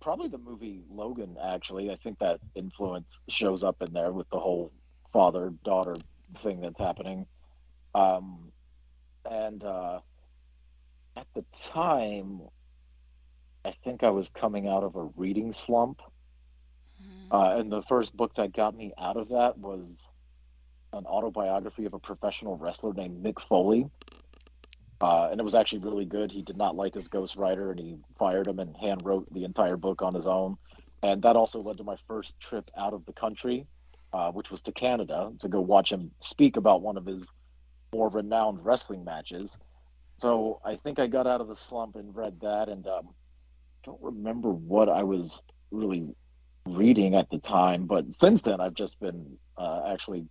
probably 0.02 0.28
the 0.28 0.36
movie 0.36 0.82
Logan. 0.90 1.38
Actually, 1.42 1.90
I 1.90 1.96
think 2.04 2.18
that 2.18 2.38
influence 2.54 3.18
shows 3.30 3.62
up 3.62 3.80
in 3.80 3.94
there 3.94 4.12
with 4.12 4.28
the 4.28 4.38
whole 4.38 4.70
father 5.10 5.54
daughter 5.64 5.96
thing 6.42 6.60
that's 6.60 6.78
happening. 6.78 7.24
Um, 7.94 8.52
and 9.24 9.64
uh, 9.64 10.00
at 11.16 11.26
the 11.34 11.44
time, 11.72 12.42
I 13.64 13.74
think 13.84 14.02
I 14.04 14.10
was 14.10 14.28
coming 14.38 14.68
out 14.68 14.84
of 14.84 14.96
a 14.96 15.04
reading 15.16 15.52
slump. 15.52 16.00
Mm-hmm. 17.02 17.34
Uh, 17.34 17.58
and 17.58 17.72
the 17.72 17.82
first 17.82 18.16
book 18.16 18.32
that 18.36 18.54
got 18.54 18.76
me 18.76 18.92
out 18.98 19.16
of 19.16 19.30
that 19.30 19.58
was 19.58 20.08
an 20.92 21.06
autobiography 21.06 21.84
of 21.84 21.94
a 21.94 21.98
professional 21.98 22.56
wrestler 22.56 22.92
named 22.92 23.24
Mick 23.24 23.40
Foley. 23.48 23.90
Uh, 25.00 25.28
and 25.30 25.40
it 25.40 25.42
was 25.42 25.54
actually 25.54 25.80
really 25.80 26.06
good. 26.06 26.32
He 26.32 26.42
did 26.42 26.56
not 26.56 26.74
like 26.74 26.94
his 26.94 27.08
ghostwriter 27.08 27.70
and 27.70 27.78
he 27.78 27.96
fired 28.18 28.46
him 28.46 28.58
and 28.58 28.74
hand 28.76 29.02
wrote 29.04 29.26
the 29.32 29.44
entire 29.44 29.76
book 29.76 30.00
on 30.00 30.14
his 30.14 30.26
own. 30.26 30.56
And 31.02 31.22
that 31.22 31.36
also 31.36 31.60
led 31.60 31.76
to 31.78 31.84
my 31.84 31.96
first 32.08 32.38
trip 32.40 32.70
out 32.76 32.94
of 32.94 33.04
the 33.04 33.12
country, 33.12 33.66
uh, 34.12 34.30
which 34.32 34.50
was 34.50 34.62
to 34.62 34.72
Canada 34.72 35.32
to 35.40 35.48
go 35.48 35.60
watch 35.60 35.92
him 35.92 36.10
speak 36.20 36.56
about 36.56 36.80
one 36.80 36.96
of 36.96 37.04
his 37.04 37.28
more 37.92 38.08
renowned 38.08 38.64
wrestling 38.64 39.04
matches. 39.04 39.58
So 40.18 40.60
I 40.64 40.76
think 40.76 40.98
I 40.98 41.06
got 41.06 41.26
out 41.26 41.40
of 41.40 41.48
the 41.48 41.56
slump 41.56 41.96
and 41.96 42.14
read 42.14 42.40
that, 42.40 42.68
and 42.68 42.86
um, 42.86 43.08
don't 43.84 44.00
remember 44.00 44.50
what 44.50 44.88
I 44.88 45.02
was 45.02 45.38
really 45.70 46.06
reading 46.66 47.14
at 47.14 47.28
the 47.30 47.38
time. 47.38 47.86
But 47.86 48.14
since 48.14 48.42
then, 48.42 48.60
I've 48.60 48.74
just 48.74 48.98
been 48.98 49.36
uh, 49.58 49.82
actually 49.92 50.26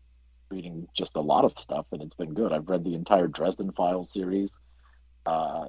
reading 0.49 0.87
just 0.97 1.15
a 1.15 1.21
lot 1.21 1.45
of 1.45 1.53
stuff, 1.59 1.85
and 1.91 2.01
it's 2.01 2.15
been 2.15 2.33
good. 2.33 2.51
I've 2.51 2.67
read 2.67 2.83
the 2.83 2.95
entire 2.95 3.27
Dresden 3.27 3.71
Files 3.73 4.11
series. 4.11 4.51
Uh, 5.25 5.65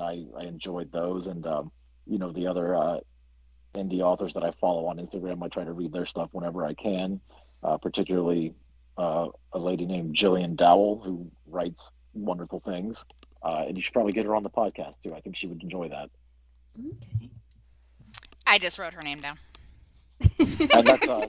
I, 0.00 0.24
I 0.36 0.44
enjoyed 0.44 0.92
those, 0.92 1.26
and 1.26 1.46
um, 1.46 1.70
you 2.06 2.18
know 2.18 2.32
the 2.32 2.48
other 2.48 2.74
uh, 2.74 2.98
indie 3.74 4.00
authors 4.00 4.34
that 4.34 4.42
I 4.42 4.52
follow 4.60 4.86
on 4.86 4.98
Instagram. 4.98 5.42
I 5.42 5.48
try 5.48 5.64
to 5.64 5.72
read 5.72 5.92
their 5.92 6.06
stuff 6.06 6.30
whenever 6.32 6.64
I 6.64 6.74
can, 6.74 7.20
uh, 7.62 7.76
particularly 7.78 8.54
uh, 8.98 9.28
a 9.52 9.58
lady 9.58 9.86
named 9.86 10.14
Gillian 10.14 10.56
Dowell 10.56 11.00
who 11.04 11.30
writes 11.46 11.90
wonderful 12.12 12.60
things. 12.60 13.04
Uh, 13.42 13.64
and 13.68 13.76
you 13.76 13.82
should 13.82 13.92
probably 13.92 14.12
get 14.12 14.26
her 14.26 14.34
on 14.34 14.42
the 14.42 14.50
podcast 14.50 15.02
too. 15.02 15.14
I 15.14 15.20
think 15.20 15.36
she 15.36 15.46
would 15.46 15.62
enjoy 15.62 15.88
that. 15.88 16.10
Okay. 16.78 17.30
I 18.46 18.58
just 18.58 18.78
wrote 18.78 18.94
her 18.94 19.02
name 19.02 19.20
down. 19.20 19.38
and 20.38 20.86
that's 20.86 21.08
uh, 21.08 21.26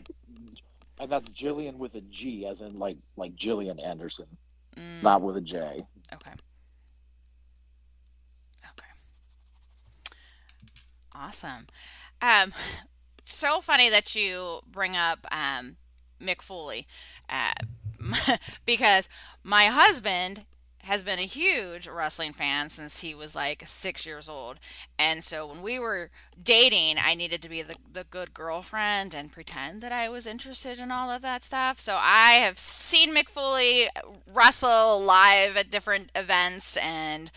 and 0.99 1.11
that's 1.11 1.29
Gillian 1.29 1.77
with 1.77 1.95
a 1.95 2.01
G, 2.01 2.45
as 2.45 2.61
in 2.61 2.79
like 2.79 2.97
like 3.15 3.35
Gillian 3.35 3.79
Anderson, 3.79 4.27
mm. 4.75 5.03
not 5.03 5.21
with 5.21 5.37
a 5.37 5.41
J. 5.41 5.57
Okay. 6.13 6.31
Okay. 8.63 8.87
Awesome. 11.13 11.67
Um, 12.21 12.53
so 13.23 13.61
funny 13.61 13.89
that 13.89 14.15
you 14.15 14.61
bring 14.69 14.95
up 14.95 15.25
um, 15.31 15.77
Mick 16.21 16.41
Foley, 16.41 16.87
uh, 17.29 17.53
because 18.65 19.09
my 19.43 19.65
husband 19.65 20.45
has 20.87 21.03
been 21.03 21.19
a 21.19 21.23
huge 21.23 21.85
wrestling 21.85 22.31
fan 22.31 22.69
since 22.69 23.01
he 23.01 23.13
was 23.13 23.35
like 23.35 23.61
six 23.65 24.05
years 24.05 24.29
old. 24.29 24.57
And 24.97 25.21
so 25.21 25.45
when 25.45 25.61
we 25.61 25.77
were 25.79 26.09
dating, 26.41 26.95
I 27.03 27.13
needed 27.13 27.41
to 27.41 27.49
be 27.49 27.61
the, 27.61 27.75
the 27.91 28.05
good 28.05 28.33
girlfriend 28.33 29.13
and 29.13 29.29
pretend 29.29 29.81
that 29.81 29.91
I 29.91 30.07
was 30.07 30.25
interested 30.25 30.79
in 30.79 30.89
all 30.89 31.11
of 31.11 31.21
that 31.23 31.43
stuff. 31.43 31.79
So 31.79 31.97
I 31.99 32.33
have 32.35 32.57
seen 32.57 33.13
Mick 33.13 33.27
Foley 33.27 33.89
wrestle 34.33 35.01
live 35.01 35.57
at 35.57 35.69
different 35.69 36.09
events 36.15 36.77
and 36.77 37.31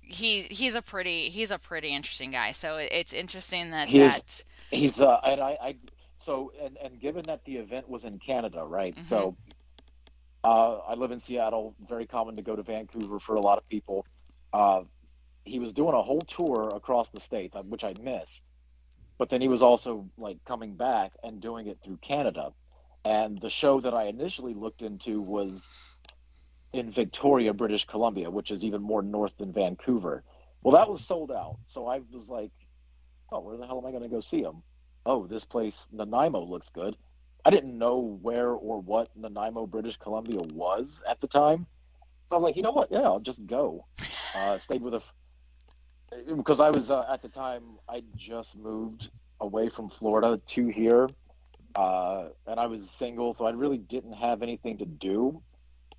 he 0.00 0.42
he's 0.42 0.74
a 0.74 0.82
pretty 0.82 1.28
he's 1.28 1.50
a 1.50 1.58
pretty 1.58 1.94
interesting 1.94 2.30
guy. 2.30 2.52
So 2.52 2.76
it's 2.76 3.12
interesting 3.12 3.72
that 3.72 3.88
he 3.88 3.98
that 3.98 4.42
he's 4.70 5.00
uh 5.00 5.20
and 5.24 5.40
I, 5.40 5.58
I 5.62 5.76
so 6.18 6.52
and 6.62 6.78
and 6.82 6.98
given 6.98 7.24
that 7.24 7.44
the 7.44 7.56
event 7.56 7.90
was 7.90 8.04
in 8.04 8.18
Canada, 8.18 8.64
right? 8.64 8.94
Mm-hmm. 8.94 9.04
So 9.04 9.36
uh, 10.44 10.78
I 10.78 10.94
live 10.94 11.10
in 11.10 11.20
Seattle. 11.20 11.74
Very 11.88 12.06
common 12.06 12.36
to 12.36 12.42
go 12.42 12.56
to 12.56 12.62
Vancouver 12.62 13.20
for 13.20 13.36
a 13.36 13.40
lot 13.40 13.58
of 13.58 13.68
people. 13.68 14.06
Uh, 14.52 14.82
he 15.44 15.58
was 15.58 15.72
doing 15.72 15.94
a 15.94 16.02
whole 16.02 16.20
tour 16.20 16.70
across 16.74 17.08
the 17.10 17.20
states, 17.20 17.56
uh, 17.56 17.62
which 17.62 17.84
I 17.84 17.94
missed. 18.00 18.44
But 19.18 19.30
then 19.30 19.40
he 19.40 19.48
was 19.48 19.62
also 19.62 20.08
like 20.18 20.44
coming 20.44 20.74
back 20.74 21.12
and 21.22 21.40
doing 21.40 21.68
it 21.68 21.78
through 21.84 21.98
Canada. 21.98 22.52
And 23.04 23.38
the 23.38 23.50
show 23.50 23.80
that 23.80 23.94
I 23.94 24.04
initially 24.04 24.54
looked 24.54 24.82
into 24.82 25.20
was 25.20 25.66
in 26.72 26.90
Victoria, 26.90 27.52
British 27.52 27.84
Columbia, 27.86 28.30
which 28.30 28.50
is 28.50 28.64
even 28.64 28.82
more 28.82 29.02
north 29.02 29.32
than 29.38 29.52
Vancouver. 29.52 30.22
Well, 30.62 30.74
that 30.76 30.88
was 30.88 31.04
sold 31.04 31.30
out. 31.30 31.58
So 31.66 31.86
I 31.86 32.00
was 32.12 32.28
like, 32.28 32.52
oh, 33.30 33.40
where 33.40 33.56
the 33.56 33.66
hell 33.66 33.78
am 33.78 33.86
I 33.86 33.90
going 33.90 34.02
to 34.02 34.08
go 34.08 34.20
see 34.20 34.42
him? 34.42 34.62
Oh, 35.04 35.26
this 35.26 35.44
place, 35.44 35.86
Nanaimo, 35.92 36.44
looks 36.44 36.68
good. 36.68 36.96
I 37.44 37.50
didn't 37.50 37.76
know 37.76 38.18
where 38.22 38.50
or 38.50 38.80
what 38.80 39.08
Nanaimo, 39.16 39.66
British 39.66 39.96
Columbia 39.96 40.40
was 40.54 41.00
at 41.08 41.20
the 41.20 41.26
time. 41.26 41.66
So 42.28 42.36
I 42.36 42.38
was 42.38 42.44
like, 42.44 42.56
you 42.56 42.62
know 42.62 42.70
what? 42.72 42.90
Yeah, 42.90 43.00
I'll 43.00 43.20
just 43.20 43.44
go. 43.46 43.84
Uh, 44.34 44.58
stayed 44.58 44.82
with 44.82 44.94
a 44.94 45.02
because 46.36 46.60
I 46.60 46.70
was 46.70 46.90
uh, 46.90 47.04
at 47.10 47.22
the 47.22 47.28
time 47.28 47.62
I 47.88 48.02
just 48.16 48.56
moved 48.56 49.10
away 49.40 49.68
from 49.68 49.90
Florida 49.90 50.40
to 50.46 50.68
here, 50.68 51.08
uh, 51.74 52.28
and 52.46 52.60
I 52.60 52.66
was 52.66 52.88
single, 52.88 53.34
so 53.34 53.46
I 53.46 53.50
really 53.50 53.78
didn't 53.78 54.12
have 54.12 54.42
anything 54.42 54.78
to 54.78 54.84
do, 54.84 55.42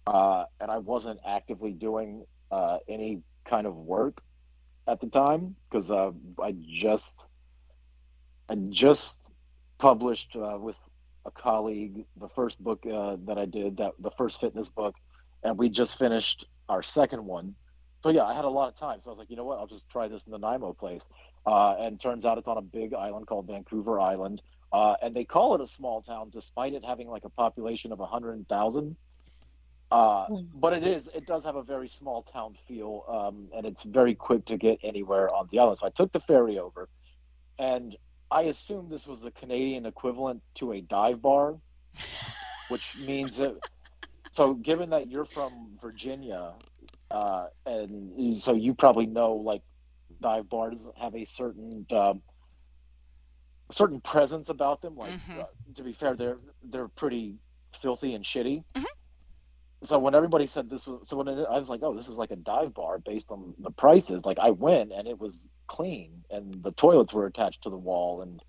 uh, 0.08 0.46
and 0.60 0.72
I 0.72 0.78
wasn't 0.78 1.20
actively 1.28 1.72
doing 1.72 2.26
uh, 2.52 2.78
any 2.88 3.22
kind 3.46 3.68
of 3.68 3.76
work 3.76 4.22
at 4.88 5.02
the 5.02 5.08
time 5.08 5.56
because 5.70 5.92
uh, 5.92 6.12
I 6.42 6.54
just 6.62 7.26
I 8.50 8.56
just 8.56 9.22
published 9.78 10.36
with 10.36 10.76
a 11.26 11.32
colleague 11.32 12.06
the 12.18 12.30
first 12.30 12.64
book 12.64 12.86
uh, 12.86 13.18
that 13.26 13.38
I 13.38 13.46
did, 13.46 13.78
that 13.78 13.94
the 14.00 14.12
first 14.12 14.40
fitness 14.40 14.68
book, 14.70 14.96
and 15.44 15.58
we 15.58 15.70
just 15.70 15.98
finished 15.98 16.46
our 16.70 16.84
second 16.84 17.26
one. 17.26 17.56
So 18.02 18.10
yeah, 18.10 18.24
I 18.24 18.34
had 18.34 18.46
a 18.46 18.50
lot 18.50 18.68
of 18.68 18.78
time. 18.78 19.00
So 19.02 19.10
I 19.10 19.12
was 19.12 19.20
like, 19.20 19.30
you 19.30 19.38
know 19.38 19.46
what? 19.46 19.60
I'll 19.60 19.68
just 19.68 19.90
try 19.90 20.08
this 20.08 20.22
in 20.26 20.32
the 20.32 20.38
Nanaimo 20.38 20.74
place. 20.74 21.08
Uh, 21.46 21.76
and 21.80 22.00
turns 22.00 22.26
out 22.26 22.38
it's 22.38 22.48
on 22.48 22.58
a 22.58 22.62
big 22.62 22.94
island 22.94 23.28
called 23.28 23.48
Vancouver 23.48 24.00
Island, 24.00 24.42
uh, 24.72 24.96
and 25.02 25.14
they 25.14 25.26
call 25.26 25.56
it 25.56 25.62
a 25.62 25.68
small 25.68 26.02
town 26.02 26.30
despite 26.32 26.74
it 26.74 26.84
having 26.86 27.08
like 27.08 27.26
a 27.26 27.30
population 27.30 27.92
of 27.92 28.00
hundred 28.00 28.48
thousand. 28.48 28.96
Uh, 29.92 30.26
hmm. 30.26 30.42
but 30.56 30.74
it 30.74 30.88
is 30.88 31.04
it 31.14 31.28
does 31.28 31.44
have 31.44 31.56
a 31.56 31.62
very 31.62 31.88
small 31.88 32.24
town 32.24 32.56
feel, 32.68 33.06
um, 33.08 33.48
and 33.56 33.66
it's 33.66 33.84
very 33.84 34.16
quick 34.16 34.46
to 34.46 34.58
get 34.58 34.80
anywhere 34.84 35.34
on 35.34 35.48
the 35.52 35.60
island. 35.60 35.78
So 35.80 35.86
I 35.86 35.90
took 35.90 36.12
the 36.12 36.22
ferry 36.22 36.58
over, 36.58 36.90
and 37.60 37.96
I 38.34 38.44
assume 38.44 38.90
this 38.90 39.06
was 39.06 39.22
the 39.22 39.30
Canadian 39.30 39.86
equivalent 39.86 40.42
to 40.56 40.74
a 40.74 40.82
dive 40.82 41.22
bar, 41.22 41.56
which 42.70 42.98
means 43.06 43.38
that. 43.38 43.56
So, 44.32 44.56
given 44.56 44.90
that 44.90 45.08
you're 45.08 45.26
from 45.26 45.78
Virginia, 45.80 46.54
uh, 47.12 47.46
and 47.68 48.42
so 48.42 48.56
you 48.56 48.74
probably 48.74 49.06
know, 49.06 49.34
like 49.36 49.62
dive 50.20 50.50
bars 50.50 50.78
have 51.00 51.16
a 51.16 51.26
certain 51.26 51.86
uh, 51.92 52.16
certain 53.72 54.02
presence 54.02 54.50
about 54.50 54.82
them. 54.82 54.96
Like, 54.98 55.12
mm-hmm. 55.12 55.42
uh, 55.42 55.44
to 55.76 55.84
be 55.84 55.94
fair, 55.94 56.16
they're 56.16 56.40
they're 56.64 56.88
pretty 56.88 57.36
filthy 57.80 58.16
and 58.16 58.26
shitty. 58.26 58.64
Mm-hmm 58.74 58.93
so 59.86 60.00
when 60.00 60.16
everybody 60.16 60.48
said 60.48 60.70
this 60.70 60.86
was 60.86 61.08
so 61.08 61.18
when 61.18 61.28
it, 61.28 61.46
I 61.50 61.60
was 61.60 61.70
like, 61.70 61.82
oh, 61.84 61.96
this 61.96 62.08
is 62.08 62.16
like 62.16 62.32
a 62.32 62.36
dive 62.36 62.74
bar 62.74 63.00
based 63.00 63.30
on 63.30 63.54
the 63.60 63.72
prices. 63.72 64.22
Like 64.24 64.40
I 64.40 64.52
went 64.52 64.92
and 64.92 65.08
it 65.08 65.20
was 65.20 65.50
clean 65.68 66.24
and 66.30 66.64
the 66.64 66.72
toilets 66.72 67.14
were 67.14 67.26
attached 67.26 67.64
to 67.64 67.70
the 67.70 67.78
wall 67.78 68.22
and 68.22 68.42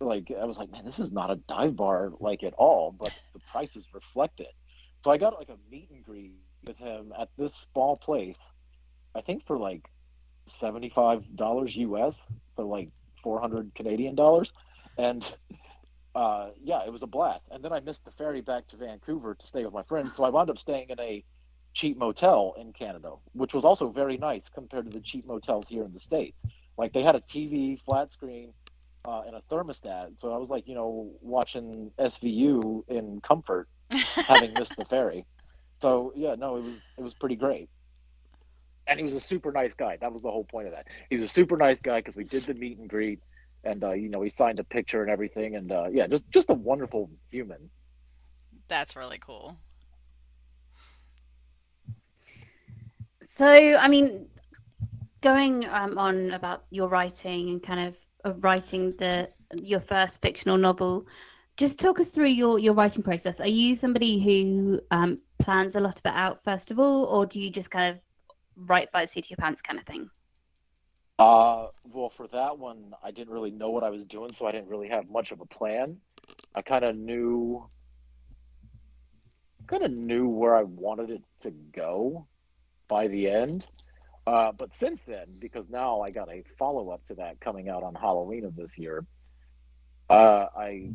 like 0.00 0.30
I 0.40 0.44
was 0.44 0.58
like, 0.58 0.70
man, 0.70 0.84
this 0.84 0.98
is 0.98 1.10
not 1.10 1.30
a 1.30 1.36
dive 1.36 1.76
bar 1.76 2.12
like 2.20 2.42
at 2.42 2.54
all, 2.54 2.92
but 2.92 3.12
the 3.32 3.40
prices 3.50 3.86
reflect 3.92 4.40
it. 4.40 4.54
So 5.02 5.10
I 5.10 5.16
got 5.16 5.38
like 5.38 5.48
a 5.48 5.56
meet 5.70 5.90
and 5.90 6.04
greet 6.04 6.32
with 6.64 6.76
him 6.76 7.12
at 7.18 7.28
this 7.38 7.54
small 7.72 7.96
place. 7.96 8.38
I 9.14 9.20
think 9.22 9.46
for 9.46 9.58
like 9.58 9.88
seventy 10.46 10.90
five 10.90 11.24
dollars 11.36 11.76
US, 11.76 12.16
so 12.56 12.66
like 12.66 12.90
four 13.22 13.40
hundred 13.40 13.74
Canadian 13.74 14.14
dollars, 14.14 14.52
and 14.96 15.24
uh, 16.18 16.50
yeah, 16.64 16.80
it 16.84 16.92
was 16.92 17.04
a 17.04 17.06
blast. 17.06 17.46
And 17.52 17.64
then 17.64 17.72
I 17.72 17.78
missed 17.78 18.04
the 18.04 18.10
ferry 18.10 18.40
back 18.40 18.66
to 18.68 18.76
Vancouver 18.76 19.36
to 19.36 19.46
stay 19.46 19.64
with 19.64 19.72
my 19.72 19.84
friends, 19.84 20.16
so 20.16 20.24
I 20.24 20.30
wound 20.30 20.50
up 20.50 20.58
staying 20.58 20.90
in 20.90 20.98
a 20.98 21.22
cheap 21.74 21.96
motel 21.96 22.56
in 22.58 22.72
Canada, 22.72 23.12
which 23.34 23.54
was 23.54 23.64
also 23.64 23.88
very 23.88 24.16
nice 24.16 24.48
compared 24.48 24.86
to 24.86 24.90
the 24.90 25.00
cheap 25.00 25.24
motels 25.28 25.68
here 25.68 25.84
in 25.84 25.94
the 25.94 26.00
states. 26.00 26.42
Like 26.76 26.92
they 26.92 27.04
had 27.04 27.14
a 27.14 27.20
TV, 27.20 27.80
flat 27.84 28.12
screen, 28.12 28.52
uh, 29.04 29.22
and 29.28 29.36
a 29.36 29.42
thermostat. 29.48 30.18
So 30.20 30.32
I 30.32 30.38
was 30.38 30.48
like, 30.48 30.66
you 30.66 30.74
know, 30.74 31.08
watching 31.20 31.92
SVU 32.00 32.88
in 32.88 33.20
comfort, 33.20 33.68
having 34.26 34.52
missed 34.54 34.76
the 34.76 34.86
ferry. 34.86 35.24
So 35.80 36.12
yeah, 36.16 36.34
no, 36.34 36.56
it 36.56 36.64
was 36.64 36.84
it 36.98 37.02
was 37.02 37.14
pretty 37.14 37.36
great. 37.36 37.68
And 38.88 38.98
he 38.98 39.04
was 39.04 39.14
a 39.14 39.20
super 39.20 39.52
nice 39.52 39.74
guy. 39.74 39.98
That 40.00 40.12
was 40.12 40.22
the 40.22 40.32
whole 40.32 40.42
point 40.42 40.66
of 40.66 40.72
that. 40.72 40.86
He 41.10 41.16
was 41.16 41.30
a 41.30 41.32
super 41.32 41.56
nice 41.56 41.78
guy 41.80 42.00
because 42.00 42.16
we 42.16 42.24
did 42.24 42.42
the 42.44 42.54
meet 42.54 42.78
and 42.78 42.88
greet, 42.88 43.20
and 43.64 43.84
uh, 43.84 43.92
you 43.92 44.08
know, 44.08 44.22
he 44.22 44.30
signed 44.30 44.60
a 44.60 44.64
picture 44.64 45.02
and 45.02 45.10
everything. 45.10 45.56
And 45.56 45.72
uh, 45.72 45.88
yeah, 45.90 46.06
just 46.06 46.24
just 46.30 46.50
a 46.50 46.54
wonderful 46.54 47.10
human. 47.30 47.70
That's 48.68 48.96
really 48.96 49.18
cool. 49.18 49.56
So, 53.24 53.46
I 53.46 53.88
mean, 53.88 54.26
going 55.20 55.66
um, 55.68 55.98
on 55.98 56.32
about 56.32 56.64
your 56.70 56.88
writing 56.88 57.50
and 57.50 57.62
kind 57.62 57.88
of, 57.88 57.96
of 58.24 58.42
writing 58.42 58.94
the 58.96 59.30
your 59.54 59.80
first 59.80 60.20
fictional 60.20 60.58
novel, 60.58 61.06
just 61.56 61.78
talk 61.78 62.00
us 62.00 62.10
through 62.10 62.28
your 62.28 62.58
your 62.58 62.74
writing 62.74 63.02
process. 63.02 63.40
Are 63.40 63.48
you 63.48 63.74
somebody 63.74 64.20
who 64.20 64.80
um, 64.90 65.18
plans 65.38 65.76
a 65.76 65.80
lot 65.80 65.98
of 65.98 66.06
it 66.06 66.14
out 66.14 66.42
first 66.44 66.70
of 66.70 66.78
all, 66.78 67.04
or 67.04 67.26
do 67.26 67.40
you 67.40 67.50
just 67.50 67.70
kind 67.70 67.94
of 67.94 68.00
write 68.68 68.90
by 68.92 69.04
the 69.04 69.08
seat 69.08 69.26
of 69.26 69.30
your 69.30 69.36
pants 69.36 69.62
kind 69.62 69.78
of 69.78 69.86
thing? 69.86 70.10
Uh, 71.18 71.66
well, 71.92 72.10
for 72.16 72.28
that 72.28 72.58
one, 72.58 72.94
I 73.02 73.10
didn't 73.10 73.32
really 73.32 73.50
know 73.50 73.70
what 73.70 73.82
I 73.82 73.90
was 73.90 74.04
doing, 74.04 74.32
so 74.32 74.46
I 74.46 74.52
didn't 74.52 74.68
really 74.68 74.88
have 74.88 75.10
much 75.10 75.32
of 75.32 75.40
a 75.40 75.46
plan. 75.46 75.96
I 76.54 76.62
kind 76.62 76.84
of 76.84 76.96
knew, 76.96 77.68
kind 79.66 79.82
of 79.82 79.90
knew 79.90 80.28
where 80.28 80.56
I 80.56 80.62
wanted 80.62 81.10
it 81.10 81.22
to 81.40 81.50
go 81.50 82.26
by 82.86 83.08
the 83.08 83.28
end. 83.28 83.66
Uh, 84.26 84.52
but 84.52 84.74
since 84.74 85.00
then, 85.06 85.26
because 85.38 85.68
now 85.68 86.02
I 86.02 86.10
got 86.10 86.28
a 86.30 86.44
follow 86.58 86.90
up 86.90 87.04
to 87.06 87.14
that 87.14 87.40
coming 87.40 87.68
out 87.68 87.82
on 87.82 87.94
Halloween 87.94 88.44
of 88.44 88.54
this 88.54 88.76
year, 88.78 89.04
uh, 90.10 90.46
I 90.56 90.90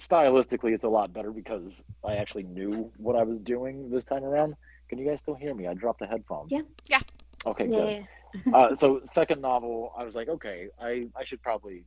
stylistically 0.00 0.74
it's 0.74 0.84
a 0.84 0.88
lot 0.88 1.12
better 1.12 1.30
because 1.30 1.82
I 2.04 2.16
actually 2.16 2.42
knew 2.42 2.90
what 2.96 3.16
I 3.16 3.22
was 3.22 3.38
doing 3.38 3.88
this 3.88 4.04
time 4.04 4.24
around. 4.24 4.56
Can 4.88 4.98
you 4.98 5.08
guys 5.08 5.20
still 5.20 5.34
hear 5.36 5.54
me? 5.54 5.66
I 5.68 5.74
dropped 5.74 6.00
the 6.00 6.06
headphones. 6.06 6.50
Yeah. 6.52 6.62
Yeah. 6.88 7.00
Okay, 7.46 7.66
Yeah. 7.68 7.76
good. 7.76 8.08
uh, 8.54 8.74
so 8.74 9.00
second 9.04 9.40
novel, 9.40 9.92
I 9.96 10.04
was 10.04 10.14
like, 10.14 10.28
okay, 10.28 10.68
I 10.80 11.06
I 11.16 11.24
should 11.24 11.42
probably 11.42 11.84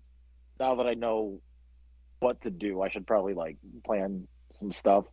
now 0.60 0.76
that 0.76 0.88
I 0.88 0.94
know 0.94 1.42
what 2.20 2.42
to 2.42 2.50
do, 2.50 2.82
I 2.82 2.90
should 2.90 3.06
probably 3.06 3.34
like 3.34 3.58
plan 3.84 4.28
some 4.52 4.72
stuff. 4.72 5.06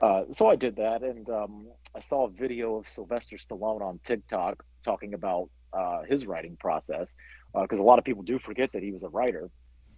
Uh, 0.00 0.24
so 0.32 0.48
I 0.48 0.56
did 0.56 0.76
that, 0.76 1.02
and 1.02 1.28
um, 1.30 1.68
I 1.94 2.00
saw 2.00 2.26
a 2.26 2.30
video 2.30 2.76
of 2.76 2.88
Sylvester 2.88 3.36
Stallone 3.36 3.80
on 3.80 3.98
TikTok 4.04 4.62
talking 4.84 5.14
about 5.14 5.48
uh, 5.72 6.02
his 6.02 6.26
writing 6.26 6.56
process 6.56 7.12
because 7.54 7.78
a 7.78 7.82
lot 7.82 7.98
of 7.98 8.04
people 8.04 8.22
do 8.22 8.38
forget 8.38 8.70
that 8.72 8.82
he 8.82 8.92
was 8.92 9.02
a 9.02 9.08
writer, 9.08 9.50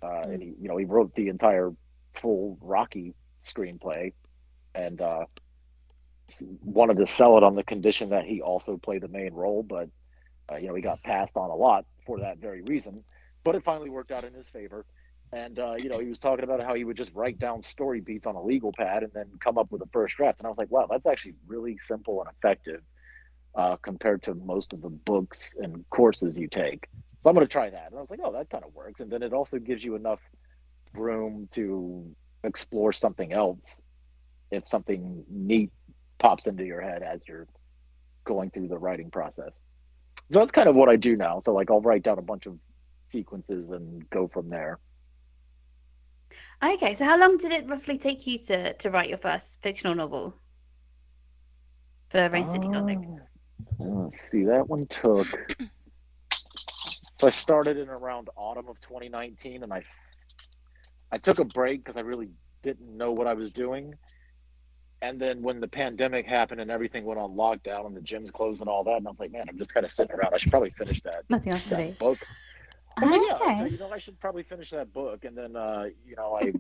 uh, 0.03 0.21
and 0.23 0.43
he 0.43 0.55
you 0.61 0.69
know 0.69 0.77
he 0.77 0.85
wrote 0.85 1.15
the 1.15 1.29
entire 1.29 1.73
full 2.21 2.59
Rocky 2.61 3.15
screenplay, 3.45 4.13
and 4.75 5.01
uh, 5.01 5.25
wanted 6.63 6.99
to 6.99 7.07
sell 7.07 7.37
it 7.37 7.43
on 7.43 7.55
the 7.55 7.63
condition 7.63 8.11
that 8.11 8.25
he 8.25 8.41
also 8.41 8.77
played 8.77 9.03
the 9.03 9.09
main 9.09 9.33
role, 9.33 9.63
but 9.63 9.89
uh, 10.51 10.57
you 10.57 10.69
know 10.69 10.75
he 10.75 10.83
got 10.83 11.03
passed 11.03 11.37
on 11.37 11.51
a 11.51 11.55
lot 11.55 11.85
for 12.07 12.21
that 12.21 12.39
very 12.39 12.63
reason. 12.63 13.05
But 13.45 13.55
it 13.55 13.65
finally 13.65 13.91
worked 13.91 14.11
out 14.11 14.25
in 14.25 14.35
his 14.35 14.47
favor. 14.49 14.85
And 15.33 15.59
uh, 15.59 15.75
you 15.79 15.89
know, 15.89 15.99
he 15.99 16.09
was 16.09 16.19
talking 16.19 16.45
about 16.45 16.63
how 16.63 16.75
he 16.75 16.85
would 16.85 16.97
just 16.97 17.11
write 17.15 17.39
down 17.39 17.63
story 17.63 18.01
beats 18.01 18.27
on 18.27 18.35
a 18.35 18.43
legal 18.43 18.73
pad 18.73 19.03
and 19.03 19.13
then 19.13 19.27
come 19.41 19.59
up 19.59 19.71
with 19.71 19.83
a 19.83 19.89
first 19.93 20.17
draft. 20.17 20.39
And 20.39 20.47
I 20.47 20.51
was 20.51 20.59
like, 20.59 20.71
wow, 20.71 20.87
that's 20.91 21.07
actually 21.07 21.35
really 21.47 21.79
simple 21.79 22.21
and 22.23 22.31
effective 22.31 22.81
uh, 23.55 23.77
compared 23.77 24.23
to 24.25 24.35
most 24.35 24.73
of 24.73 24.81
the 24.81 24.89
books 24.89 25.55
and 25.59 25.85
courses 25.91 26.39
you 26.39 26.49
take. 26.49 26.89
So 27.23 27.29
I'm 27.29 27.35
going 27.35 27.47
to 27.47 27.53
try 27.53 27.69
that. 27.69 27.89
And 27.91 27.99
I 27.99 28.01
was 28.01 28.11
like, 28.11 28.21
oh, 28.25 28.33
that 28.33 28.49
kind 28.49 28.65
of 28.65 28.75
works. 28.75 29.01
And 29.01 29.11
then 29.11 29.23
it 29.23 29.33
also 29.33 29.59
gives 29.59 29.85
you 29.85 29.97
enough 29.97 30.21
room 30.95 31.49
to 31.53 32.07
explore 32.45 32.93
something 32.93 33.33
else 33.33 33.83
if 34.51 34.67
something 34.67 35.25
neat 35.29 35.71
pops 36.19 36.47
into 36.47 36.65
your 36.65 36.81
head 36.81 37.03
as 37.03 37.21
you're 37.27 37.49
going 38.25 38.51
through 38.51 38.69
the 38.69 38.79
writing 38.79 39.11
process. 39.11 39.53
So 40.33 40.41
that's 40.41 40.53
kind 40.53 40.69
of 40.69 40.75
what 40.75 40.89
I 40.89 40.97
do 40.97 41.17
now. 41.17 41.41
So 41.41 41.53
like 41.53 41.71
I'll 41.71 41.81
write 41.81 42.03
down 42.03 42.19
a 42.19 42.23
bunch 42.23 42.47
of 42.47 42.59
sequences 43.09 43.71
and 43.71 44.09
go 44.11 44.29
from 44.29 44.49
there. 44.51 44.79
Okay, 46.63 46.95
so 46.95 47.05
how 47.05 47.19
long 47.19 47.39
did 47.39 47.53
it 47.53 47.69
roughly 47.69 47.97
take 47.97 48.27
you 48.27 48.39
to 48.39 48.75
to 48.75 48.91
write 48.91 49.09
your 49.09 49.19
first 49.19 49.63
fictional 49.63 49.95
novel 49.95 50.35
for 52.11 52.29
Rain 52.29 52.47
City 52.47 52.69
Gothic? 52.69 52.99
Uh, 53.81 53.85
let's 53.85 54.31
see, 54.31 54.45
that 54.45 54.69
one 54.69 54.87
took. 54.89 55.29
So 57.19 57.27
I 57.27 57.31
started 57.31 57.77
in 57.79 57.89
around 57.89 58.29
autumn 58.37 58.69
of 58.69 58.81
2019, 58.81 59.63
and 59.63 59.73
I 59.73 59.83
I 61.11 61.19
took 61.19 61.39
a 61.39 61.45
break 61.45 61.83
because 61.83 61.97
I 61.97 62.01
really 62.01 62.29
didn't 62.63 62.97
know 62.97 63.13
what 63.13 63.27
I 63.27 63.35
was 63.35 63.51
doing. 63.51 63.95
And 65.01 65.21
then 65.21 65.43
when 65.43 65.61
the 65.61 65.69
pandemic 65.69 66.27
happened 66.27 66.61
and 66.61 66.71
everything 66.71 67.05
went 67.05 67.21
on 67.21 67.31
lockdown 67.37 67.87
and 67.87 67.97
the 67.97 68.01
gyms 68.01 68.33
closed 68.33 68.61
and 68.61 68.69
all 68.69 68.83
that, 68.85 68.97
and 68.97 69.07
I 69.07 69.11
was 69.11 69.21
like, 69.21 69.31
man, 69.31 69.45
I'm 69.49 69.57
just 69.57 69.73
kind 69.73 69.87
of 69.87 69.93
sitting 69.93 70.15
around. 70.17 70.35
I 70.35 70.39
should 70.39 70.51
probably 70.51 70.71
finish 70.71 71.01
that 71.03 71.23
Nothing 71.31 71.53
else 71.53 71.69
to 71.69 71.77
do. 71.77 71.93
book. 72.01 72.19
I 72.97 73.03
was 73.03 73.13
like, 73.13 73.21
yeah, 73.29 73.35
Okay. 73.37 73.59
so, 73.61 73.65
you 73.67 73.79
know, 73.79 73.91
I 73.93 73.99
should 73.99 74.19
probably 74.19 74.43
finish 74.43 74.71
that 74.71 74.93
book. 74.93 75.25
And 75.25 75.39
then, 75.39 75.55
uh, 75.55 75.85
you 76.05 76.17
know, 76.17 76.37
I, 76.43 76.53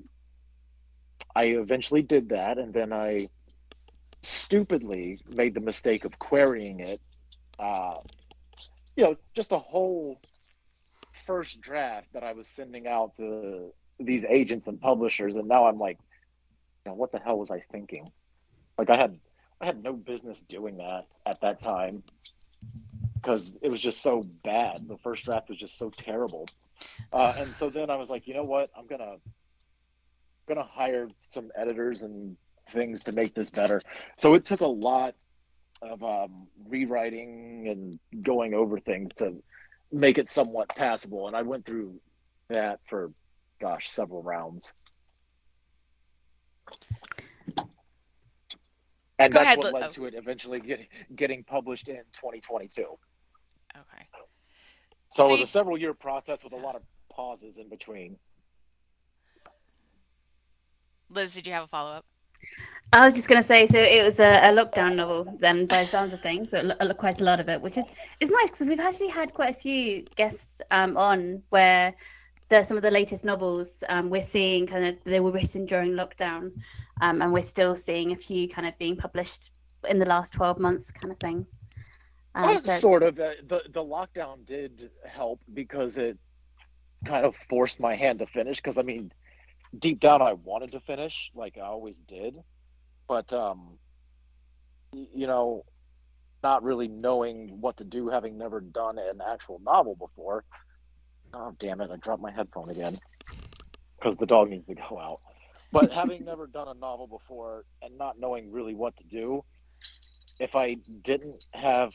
I 1.34 1.44
eventually 1.46 2.02
did 2.02 2.28
that, 2.28 2.58
and 2.58 2.72
then 2.72 2.92
I 2.92 3.28
stupidly 4.22 5.20
made 5.28 5.54
the 5.54 5.60
mistake 5.60 6.04
of 6.04 6.16
querying 6.18 6.78
it. 6.80 7.00
Uh, 7.58 7.94
you 8.96 9.04
know, 9.04 9.16
just 9.34 9.48
the 9.48 9.58
whole 9.58 10.20
first 11.26 11.60
draft 11.60 12.06
that 12.12 12.22
I 12.22 12.32
was 12.34 12.46
sending 12.48 12.86
out 12.86 13.14
to 13.14 13.72
these 13.98 14.24
agents 14.24 14.68
and 14.68 14.80
publishers, 14.80 15.34
and 15.36 15.48
now 15.48 15.66
I'm 15.66 15.78
like, 15.78 15.98
you 16.86 16.92
know, 16.92 16.94
what 16.96 17.10
the 17.10 17.18
hell 17.18 17.38
was 17.38 17.50
I 17.50 17.64
thinking? 17.72 18.08
Like, 18.78 18.90
I 18.90 18.96
had, 18.96 19.18
I 19.60 19.66
had 19.66 19.82
no 19.82 19.92
business 19.92 20.40
doing 20.48 20.78
that 20.78 21.06
at 21.26 21.40
that 21.42 21.60
time 21.60 22.02
because 23.20 23.58
it 23.60 23.68
was 23.68 23.80
just 23.80 24.00
so 24.00 24.24
bad. 24.44 24.88
The 24.88 24.96
first 24.98 25.24
draft 25.24 25.48
was 25.48 25.58
just 25.58 25.76
so 25.76 25.90
terrible. 25.90 26.46
Uh, 27.12 27.32
and 27.36 27.54
so 27.54 27.70
then 27.70 27.90
I 27.90 27.96
was 27.96 28.08
like, 28.08 28.26
you 28.26 28.34
know 28.34 28.44
what? 28.44 28.70
I'm 28.76 28.86
gonna 28.86 29.16
gonna 30.48 30.64
hire 30.64 31.08
some 31.26 31.50
editors 31.56 32.02
and 32.02 32.36
things 32.70 33.02
to 33.04 33.12
make 33.12 33.34
this 33.34 33.50
better. 33.50 33.82
So 34.16 34.34
it 34.34 34.44
took 34.44 34.60
a 34.60 34.66
lot 34.66 35.14
of 35.82 36.02
um, 36.02 36.46
rewriting 36.66 37.68
and 37.68 38.24
going 38.24 38.54
over 38.54 38.78
things 38.78 39.12
to 39.14 39.34
make 39.92 40.18
it 40.18 40.30
somewhat 40.30 40.68
passable. 40.70 41.26
And 41.26 41.36
I 41.36 41.42
went 41.42 41.66
through 41.66 42.00
that 42.48 42.80
for, 42.88 43.12
gosh, 43.60 43.90
several 43.92 44.22
rounds. 44.22 44.72
And 49.18 49.32
Go 49.32 49.38
that's 49.38 49.46
ahead, 49.46 49.58
what 49.58 49.72
led 49.74 49.82
oh. 49.84 49.92
to 49.92 50.04
it 50.06 50.14
eventually 50.14 50.60
getting 50.60 50.86
getting 51.16 51.42
published 51.44 51.88
in 51.88 51.96
2022. 52.14 52.82
Okay. 52.82 54.06
So, 55.10 55.22
So 55.22 55.28
it 55.28 55.30
was 55.32 55.38
you- 55.40 55.44
a 55.44 55.48
several 55.48 55.78
year 55.78 55.94
process 55.94 56.44
with 56.44 56.52
a 56.52 56.56
lot 56.56 56.76
of 56.76 56.82
pauses 57.10 57.58
in 57.58 57.68
between. 57.68 58.16
Liz, 61.10 61.34
did 61.34 61.46
you 61.46 61.52
have 61.52 61.64
a 61.64 61.68
follow 61.68 61.90
up? 61.92 62.04
I 62.92 63.04
was 63.04 63.14
just 63.14 63.28
going 63.28 63.40
to 63.40 63.46
say, 63.46 63.66
so 63.66 63.78
it 63.78 64.02
was 64.02 64.18
a, 64.20 64.28
a 64.48 64.52
lockdown 64.54 64.94
novel, 64.94 65.24
then 65.38 65.66
by 65.66 65.82
the 65.82 65.88
sounds 65.88 66.14
of 66.14 66.20
things, 66.20 66.50
so 66.52 66.70
a- 66.80 66.86
a- 66.88 66.94
quite 66.94 67.20
a 67.20 67.24
lot 67.24 67.38
of 67.40 67.48
it, 67.48 67.60
which 67.60 67.76
is 67.76 67.90
is 68.20 68.30
nice 68.30 68.50
because 68.50 68.66
we've 68.66 68.80
actually 68.80 69.08
had 69.08 69.34
quite 69.34 69.50
a 69.50 69.54
few 69.58 70.02
guests 70.16 70.62
um, 70.70 70.96
on 70.96 71.42
where 71.50 71.92
the, 72.48 72.62
some 72.62 72.76
of 72.78 72.82
the 72.82 72.90
latest 72.90 73.24
novels 73.26 73.84
um, 73.90 74.08
we're 74.08 74.22
seeing 74.22 74.66
kind 74.66 74.86
of 74.86 74.96
they 75.04 75.20
were 75.20 75.30
written 75.32 75.66
during 75.66 75.90
lockdown, 75.92 76.52
um, 77.00 77.22
and 77.22 77.32
we're 77.32 77.42
still 77.42 77.76
seeing 77.76 78.12
a 78.12 78.16
few 78.16 78.48
kind 78.48 78.66
of 78.66 78.76
being 78.78 78.96
published 78.96 79.50
in 79.88 79.98
the 79.98 80.06
last 80.06 80.32
twelve 80.32 80.58
months, 80.58 80.90
kind 80.90 81.12
of 81.12 81.18
thing. 81.18 81.46
Um, 82.34 82.50
Uh, 82.50 82.58
so 82.58 82.76
sort 82.78 83.02
of. 83.02 83.18
Uh, 83.18 83.32
the 83.46 83.62
the 83.72 83.82
lockdown 83.82 84.46
did 84.46 84.90
help 85.04 85.40
because 85.52 85.96
it 85.96 86.18
kind 87.04 87.24
of 87.24 87.34
forced 87.48 87.80
my 87.80 87.94
hand 87.94 88.18
to 88.20 88.26
finish. 88.26 88.56
Because 88.56 88.78
I 88.78 88.82
mean, 88.82 89.12
deep 89.78 90.00
down, 90.00 90.22
I 90.22 90.32
wanted 90.34 90.72
to 90.72 90.80
finish, 90.80 91.30
like 91.34 91.56
I 91.58 91.62
always 91.62 91.98
did, 91.98 92.34
but 93.06 93.32
um, 93.32 93.78
you 94.92 95.26
know, 95.26 95.64
not 96.42 96.62
really 96.62 96.88
knowing 96.88 97.60
what 97.60 97.76
to 97.78 97.84
do, 97.84 98.08
having 98.08 98.38
never 98.38 98.60
done 98.60 98.98
an 98.98 99.20
actual 99.26 99.60
novel 99.64 99.94
before. 99.94 100.44
Oh 101.34 101.54
damn 101.58 101.80
it! 101.80 101.90
I 101.90 101.96
dropped 101.96 102.22
my 102.22 102.30
headphone 102.30 102.70
again 102.70 102.98
because 103.98 104.16
the 104.16 104.26
dog 104.26 104.48
needs 104.48 104.66
to 104.66 104.74
go 104.74 104.98
out. 104.98 105.20
But 105.70 105.92
having 106.00 106.24
never 106.24 106.46
done 106.46 106.68
a 106.68 106.74
novel 106.74 107.06
before 107.06 107.64
and 107.82 107.96
not 107.98 108.18
knowing 108.18 108.50
really 108.52 108.74
what 108.74 108.96
to 108.96 109.04
do, 109.04 109.44
if 110.40 110.54
I 110.54 110.76
didn't 111.02 111.44
have 111.52 111.92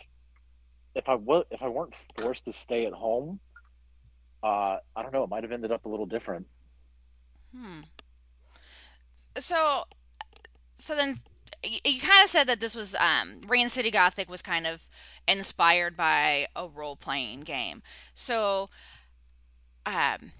if 0.95 1.09
I 1.09 1.15
was 1.15 1.45
if 1.51 1.61
I 1.61 1.69
weren't 1.69 1.93
forced 2.17 2.45
to 2.45 2.53
stay 2.53 2.85
at 2.85 2.93
home, 2.93 3.39
uh, 4.43 4.77
I 4.95 5.01
don't 5.01 5.13
know, 5.13 5.23
it 5.23 5.29
might 5.29 5.43
have 5.43 5.51
ended 5.51 5.71
up 5.71 5.85
a 5.85 5.89
little 5.89 6.05
different. 6.05 6.45
Hmm. 7.55 7.81
So, 9.37 9.85
so 10.77 10.95
then, 10.95 11.19
you, 11.63 11.79
you 11.85 12.01
kind 12.01 12.23
of 12.23 12.29
said 12.29 12.45
that 12.45 12.59
this 12.59 12.75
was 12.75 12.95
um, 12.95 13.41
Rain 13.47 13.69
City 13.69 13.89
Gothic 13.89 14.29
was 14.29 14.41
kind 14.41 14.67
of 14.67 14.87
inspired 15.27 15.95
by 15.95 16.47
a 16.55 16.67
role 16.67 16.95
playing 16.95 17.41
game. 17.41 17.81
So, 18.13 18.67
um, 19.85 20.31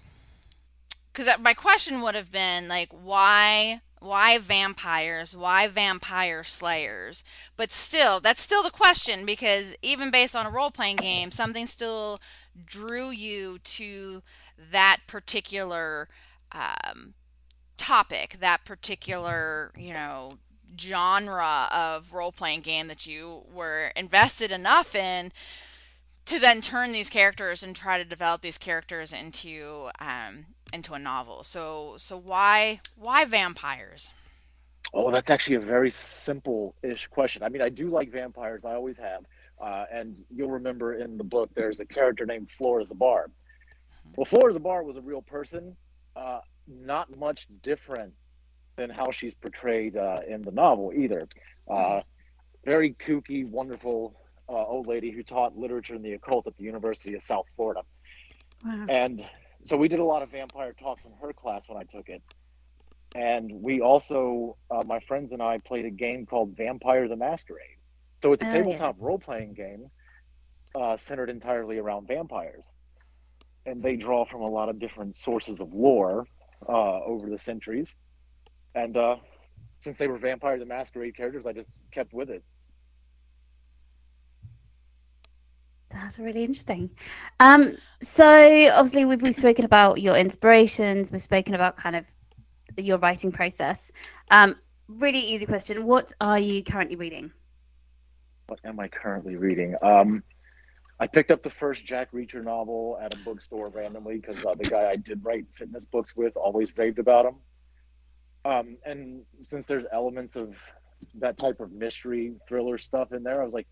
because 1.14 1.30
my 1.38 1.54
question 1.54 2.00
would 2.00 2.16
have 2.16 2.32
been 2.32 2.66
like, 2.68 2.92
why 2.92 3.80
why 4.00 4.36
vampires? 4.36 5.34
Why 5.34 5.66
vampire 5.66 6.44
slayers? 6.44 7.24
But 7.56 7.70
still, 7.70 8.20
that's 8.20 8.42
still 8.42 8.62
the 8.62 8.70
question 8.70 9.24
because 9.24 9.74
even 9.80 10.10
based 10.10 10.36
on 10.36 10.44
a 10.44 10.50
role 10.50 10.70
playing 10.70 10.96
game, 10.96 11.30
something 11.30 11.66
still 11.66 12.20
drew 12.66 13.08
you 13.08 13.60
to 13.60 14.22
that 14.70 14.98
particular 15.06 16.08
um, 16.52 17.14
topic, 17.78 18.36
that 18.40 18.66
particular, 18.66 19.72
you 19.74 19.94
know, 19.94 20.32
genre 20.78 21.68
of 21.72 22.12
role 22.12 22.32
playing 22.32 22.60
game 22.60 22.88
that 22.88 23.06
you 23.06 23.44
were 23.50 23.90
invested 23.96 24.52
enough 24.52 24.94
in 24.94 25.32
to 26.26 26.38
then 26.38 26.60
turn 26.60 26.92
these 26.92 27.10
characters 27.10 27.62
and 27.62 27.76
try 27.76 27.98
to 27.98 28.04
develop 28.04 28.40
these 28.40 28.58
characters 28.58 29.12
into 29.12 29.90
um, 30.00 30.46
into 30.72 30.94
a 30.94 30.98
novel. 30.98 31.42
So 31.44 31.94
so 31.98 32.16
why 32.16 32.80
why 32.96 33.24
vampires? 33.24 34.10
Oh, 34.92 35.10
that's 35.10 35.30
actually 35.30 35.56
a 35.56 35.60
very 35.60 35.90
simple-ish 35.90 37.08
question. 37.08 37.42
I 37.42 37.48
mean, 37.48 37.62
I 37.62 37.68
do 37.68 37.88
like 37.88 38.12
vampires. 38.12 38.64
I 38.64 38.74
always 38.74 38.96
have. 38.98 39.24
Uh, 39.60 39.86
and 39.90 40.24
you'll 40.30 40.50
remember 40.50 40.94
in 40.94 41.16
the 41.16 41.24
book, 41.24 41.50
there's 41.54 41.80
a 41.80 41.84
character 41.84 42.24
named 42.26 42.50
Flora 42.50 42.84
Zabar. 42.84 43.26
Well, 44.16 44.24
Flora 44.24 44.52
Zabar 44.52 44.84
was 44.84 44.96
a 44.96 45.00
real 45.00 45.22
person, 45.22 45.76
uh, 46.14 46.40
not 46.68 47.16
much 47.16 47.48
different 47.62 48.12
than 48.76 48.90
how 48.90 49.10
she's 49.10 49.34
portrayed 49.34 49.96
uh, 49.96 50.20
in 50.28 50.42
the 50.42 50.52
novel 50.52 50.92
either. 50.94 51.26
Uh, 51.66 52.02
very 52.64 52.94
kooky, 52.94 53.48
wonderful 53.48 54.14
uh, 54.48 54.52
old 54.52 54.86
lady 54.86 55.10
who 55.10 55.22
taught 55.22 55.56
literature 55.56 55.94
and 55.94 56.04
the 56.04 56.12
occult 56.12 56.46
at 56.46 56.56
the 56.56 56.64
University 56.64 57.14
of 57.14 57.22
South 57.22 57.46
Florida. 57.54 57.82
Wow. 58.64 58.86
And 58.88 59.26
so 59.62 59.76
we 59.76 59.88
did 59.88 59.98
a 60.00 60.04
lot 60.04 60.22
of 60.22 60.30
vampire 60.30 60.72
talks 60.72 61.04
in 61.04 61.12
her 61.22 61.32
class 61.32 61.68
when 61.68 61.78
I 61.78 61.84
took 61.84 62.08
it. 62.08 62.22
And 63.14 63.50
we 63.62 63.80
also, 63.80 64.56
uh, 64.70 64.82
my 64.84 65.00
friends 65.00 65.32
and 65.32 65.40
I 65.40 65.58
played 65.58 65.84
a 65.84 65.90
game 65.90 66.26
called 66.26 66.56
Vampire 66.56 67.06
the 67.08 67.16
Masquerade. 67.16 67.78
So 68.22 68.32
it's 68.32 68.42
a 68.42 68.48
oh, 68.48 68.52
tabletop 68.52 68.96
yeah. 68.98 69.06
role 69.06 69.18
playing 69.18 69.54
game 69.54 69.90
uh, 70.74 70.96
centered 70.96 71.30
entirely 71.30 71.78
around 71.78 72.08
vampires. 72.08 72.66
And 73.66 73.82
they 73.82 73.96
draw 73.96 74.26
from 74.26 74.42
a 74.42 74.48
lot 74.48 74.68
of 74.68 74.78
different 74.78 75.16
sources 75.16 75.60
of 75.60 75.72
lore 75.72 76.26
uh, 76.68 77.00
over 77.04 77.30
the 77.30 77.38
centuries. 77.38 77.94
And 78.74 78.96
uh, 78.96 79.16
since 79.80 79.96
they 79.96 80.08
were 80.08 80.18
Vampire 80.18 80.58
the 80.58 80.66
Masquerade 80.66 81.16
characters, 81.16 81.46
I 81.46 81.52
just 81.52 81.68
kept 81.92 82.12
with 82.12 82.30
it. 82.30 82.42
That's 85.94 86.18
really 86.18 86.42
interesting. 86.42 86.90
Um, 87.40 87.76
so 88.02 88.70
obviously 88.72 89.04
we've, 89.04 89.22
we've 89.22 89.34
spoken 89.34 89.64
about 89.64 90.00
your 90.00 90.16
inspirations. 90.16 91.12
We've 91.12 91.22
spoken 91.22 91.54
about 91.54 91.76
kind 91.76 91.96
of 91.96 92.04
your 92.76 92.98
writing 92.98 93.30
process. 93.30 93.92
Um, 94.30 94.56
really 94.88 95.20
easy 95.20 95.46
question. 95.46 95.84
What 95.86 96.12
are 96.20 96.38
you 96.38 96.62
currently 96.64 96.96
reading? 96.96 97.32
What 98.48 98.58
am 98.64 98.80
I 98.80 98.88
currently 98.88 99.36
reading? 99.36 99.76
Um, 99.80 100.22
I 101.00 101.06
picked 101.06 101.30
up 101.30 101.42
the 101.42 101.50
first 101.50 101.86
Jack 101.86 102.12
Reacher 102.12 102.42
novel 102.42 102.98
at 103.00 103.14
a 103.14 103.18
bookstore 103.18 103.68
randomly 103.68 104.18
because 104.18 104.44
uh, 104.44 104.54
the 104.54 104.68
guy 104.68 104.90
I 104.90 104.96
did 104.96 105.24
write 105.24 105.46
fitness 105.54 105.84
books 105.84 106.14
with 106.16 106.36
always 106.36 106.76
raved 106.76 106.98
about 106.98 107.24
them. 107.24 107.36
Um, 108.44 108.76
and 108.84 109.22
since 109.42 109.66
there's 109.66 109.84
elements 109.92 110.36
of 110.36 110.56
that 111.14 111.38
type 111.38 111.60
of 111.60 111.72
mystery 111.72 112.34
thriller 112.46 112.78
stuff 112.78 113.12
in 113.12 113.22
there, 113.22 113.40
I 113.40 113.44
was 113.44 113.52
like, 113.52 113.66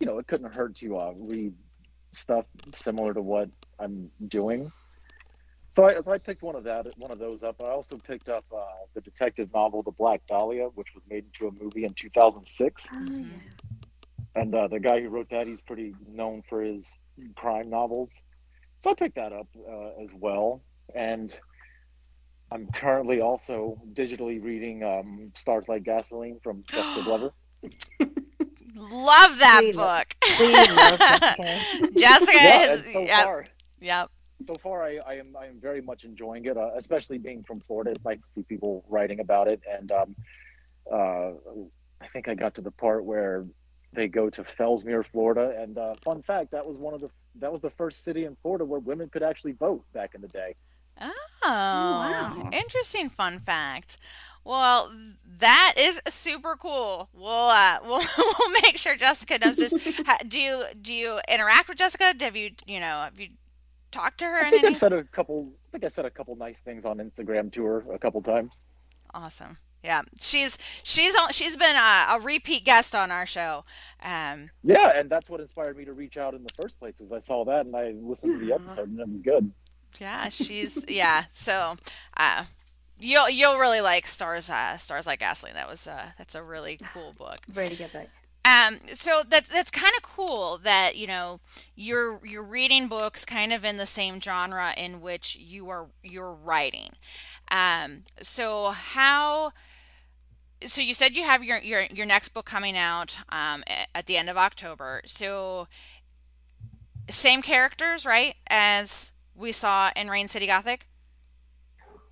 you 0.00 0.06
know, 0.06 0.18
it 0.18 0.26
couldn't 0.26 0.52
hurt 0.52 0.76
to 0.76 0.98
uh, 0.98 1.12
read 1.16 1.54
stuff 2.10 2.46
similar 2.72 3.14
to 3.14 3.22
what 3.22 3.48
I'm 3.78 4.10
doing. 4.28 4.70
So 5.70 5.84
I, 5.84 6.00
so 6.02 6.12
I 6.12 6.18
picked 6.18 6.42
one 6.42 6.54
of 6.54 6.62
that, 6.64 6.86
one 6.98 7.10
of 7.10 7.18
those 7.18 7.42
up. 7.42 7.60
I 7.60 7.68
also 7.68 7.96
picked 7.96 8.28
up 8.28 8.44
uh, 8.56 8.62
the 8.94 9.00
detective 9.00 9.52
novel, 9.52 9.82
The 9.82 9.90
Black 9.90 10.22
Dahlia, 10.28 10.66
which 10.74 10.88
was 10.94 11.04
made 11.08 11.24
into 11.24 11.48
a 11.48 11.62
movie 11.62 11.84
in 11.84 11.92
2006. 11.94 12.86
Oh, 12.92 13.04
yeah. 13.08 13.24
And 14.36 14.54
uh, 14.54 14.68
the 14.68 14.78
guy 14.78 15.00
who 15.00 15.08
wrote 15.08 15.30
that, 15.30 15.46
he's 15.46 15.60
pretty 15.60 15.94
known 16.08 16.42
for 16.48 16.62
his 16.62 16.92
crime 17.36 17.70
novels. 17.70 18.12
So 18.82 18.90
I 18.90 18.94
picked 18.94 19.16
that 19.16 19.32
up 19.32 19.48
uh, 19.68 20.02
as 20.02 20.10
well. 20.14 20.62
And 20.94 21.36
I'm 22.52 22.68
currently 22.72 23.20
also 23.20 23.80
digitally 23.94 24.42
reading 24.42 24.84
um, 24.84 25.32
Stars 25.34 25.64
Like 25.66 25.82
Gasoline 25.82 26.38
from 26.42 26.62
Jessika 26.62 27.04
Glover. 27.04 27.32
Love 28.74 29.38
that 29.38 29.60
we 29.62 29.72
book. 29.72 30.14
Love, 30.40 30.98
Jessika. 30.98 31.92
Jessika 31.94 32.34
yeah, 32.34 32.72
is. 32.72 32.84
So 32.92 33.00
yep. 33.00 33.24
Far, 33.24 33.44
yep. 33.80 34.10
So 34.46 34.54
far, 34.54 34.82
I, 34.82 34.98
I, 35.06 35.14
am 35.14 35.36
I 35.38 35.46
am 35.46 35.60
very 35.60 35.80
much 35.80 36.04
enjoying 36.04 36.44
it, 36.46 36.56
uh, 36.56 36.70
especially 36.76 37.18
being 37.18 37.44
from 37.44 37.60
Florida. 37.60 37.92
It's 37.92 38.04
nice 38.04 38.18
to 38.18 38.28
see 38.28 38.42
people 38.42 38.84
writing 38.88 39.20
about 39.20 39.48
it, 39.48 39.62
and 39.70 39.92
um, 39.92 40.16
uh, 40.92 41.30
I 42.00 42.08
think 42.12 42.28
I 42.28 42.34
got 42.34 42.54
to 42.56 42.60
the 42.60 42.70
part 42.72 43.04
where 43.04 43.46
they 43.92 44.08
go 44.08 44.28
to 44.30 44.42
Fellsmere, 44.42 45.04
Florida, 45.12 45.56
and 45.58 45.78
uh, 45.78 45.94
fun 46.02 46.22
fact 46.22 46.50
that 46.50 46.66
was 46.66 46.76
one 46.76 46.94
of 46.94 47.00
the 47.00 47.10
that 47.36 47.50
was 47.52 47.60
the 47.60 47.70
first 47.70 48.04
city 48.04 48.24
in 48.24 48.36
Florida 48.42 48.64
where 48.64 48.80
women 48.80 49.08
could 49.08 49.22
actually 49.22 49.52
vote 49.52 49.84
back 49.92 50.14
in 50.14 50.20
the 50.20 50.28
day. 50.28 50.54
Oh, 51.00 51.10
oh 51.44 51.48
wow. 51.48 52.50
interesting 52.52 53.08
fun 53.08 53.40
fact. 53.40 53.98
Well, 54.44 54.92
that 55.38 55.74
is 55.78 56.00
super 56.08 56.56
cool. 56.56 57.08
We'll 57.14 57.28
uh, 57.28 57.78
we'll 57.84 58.02
we'll 58.18 58.50
make 58.62 58.76
sure 58.76 58.96
Jessika 58.96 59.42
knows 59.44 59.56
this. 59.56 59.72
do 60.28 60.40
you 60.40 60.64
do 60.80 60.92
you 60.92 61.18
interact 61.28 61.68
with 61.68 61.78
Jessika? 61.78 62.20
Have 62.20 62.36
you 62.36 62.50
you 62.66 62.80
know 62.80 62.86
have 62.86 63.18
you 63.18 63.28
talked 63.90 64.18
to 64.18 64.26
her? 64.26 64.44
I 64.44 64.50
think 64.50 64.64
I've 64.64 64.76
said 64.76 64.92
a 64.92 65.04
couple. 65.04 65.48
I 65.68 65.70
think 65.72 65.84
I 65.84 65.88
said 65.88 66.04
a 66.04 66.10
couple 66.10 66.36
nice 66.36 66.58
things 66.58 66.84
on 66.84 66.98
Instagram 66.98 67.52
to 67.54 67.64
her 67.64 67.84
a 67.92 67.98
couple 67.98 68.22
times. 68.22 68.60
Awesome. 69.12 69.58
Yeah, 69.82 70.00
she's 70.18 70.58
she's 70.82 71.14
she's 71.32 71.56
been 71.56 71.76
a, 71.76 72.06
a 72.10 72.20
repeat 72.22 72.64
guest 72.64 72.94
on 72.94 73.10
our 73.10 73.26
show. 73.26 73.64
Um, 74.02 74.50
yeah, 74.62 74.98
and 74.98 75.10
that's 75.10 75.28
what 75.28 75.40
inspired 75.40 75.76
me 75.76 75.84
to 75.84 75.92
reach 75.92 76.16
out 76.16 76.32
in 76.32 76.42
the 76.42 76.52
first 76.54 76.78
place. 76.78 77.00
Is 77.00 77.12
I 77.12 77.18
saw 77.18 77.44
that 77.44 77.66
and 77.66 77.76
I 77.76 77.92
listened 78.00 78.40
to 78.40 78.46
the 78.46 78.54
episode 78.54 78.88
and 78.88 78.98
it 78.98 79.08
was 79.08 79.20
good. 79.20 79.52
Yeah, 80.00 80.28
she's 80.30 80.82
yeah. 80.88 81.24
So, 81.32 81.76
uh, 82.16 82.44
you'll 82.98 83.30
you'll 83.30 83.58
really 83.58 83.80
like 83.80 84.06
stars 84.06 84.50
uh, 84.50 84.76
stars 84.76 85.06
like 85.06 85.20
gasoline. 85.20 85.54
That 85.54 85.68
was 85.68 85.86
uh, 85.86 86.10
that's 86.18 86.34
a 86.34 86.42
really 86.42 86.78
cool 86.92 87.12
book. 87.16 87.38
Really 87.52 87.76
good 87.76 87.92
book. 87.92 88.08
Um, 88.44 88.80
so 88.92 89.22
that 89.28 89.46
that's 89.46 89.70
kind 89.70 89.94
of 89.96 90.02
cool 90.02 90.58
that 90.58 90.96
you 90.96 91.06
know 91.06 91.40
you're 91.74 92.20
you're 92.24 92.44
reading 92.44 92.88
books 92.88 93.24
kind 93.24 93.52
of 93.52 93.64
in 93.64 93.78
the 93.78 93.86
same 93.86 94.20
genre 94.20 94.74
in 94.76 95.00
which 95.00 95.36
you 95.36 95.70
are 95.70 95.88
you're 96.02 96.32
writing. 96.32 96.90
Um, 97.50 98.04
so 98.20 98.70
how? 98.70 99.52
So 100.66 100.80
you 100.80 100.94
said 100.94 101.12
you 101.12 101.24
have 101.24 101.42
your 101.42 101.58
your 101.58 101.82
your 101.84 102.06
next 102.06 102.30
book 102.30 102.44
coming 102.44 102.76
out 102.76 103.18
um, 103.30 103.64
at 103.94 104.06
the 104.06 104.18
end 104.18 104.28
of 104.28 104.36
October. 104.36 105.00
So 105.06 105.66
same 107.08 107.42
characters, 107.42 108.04
right, 108.04 108.34
as 108.48 109.12
we 109.34 109.52
saw 109.52 109.90
in 109.96 110.08
Rain 110.08 110.28
City 110.28 110.46
Gothic. 110.46 110.86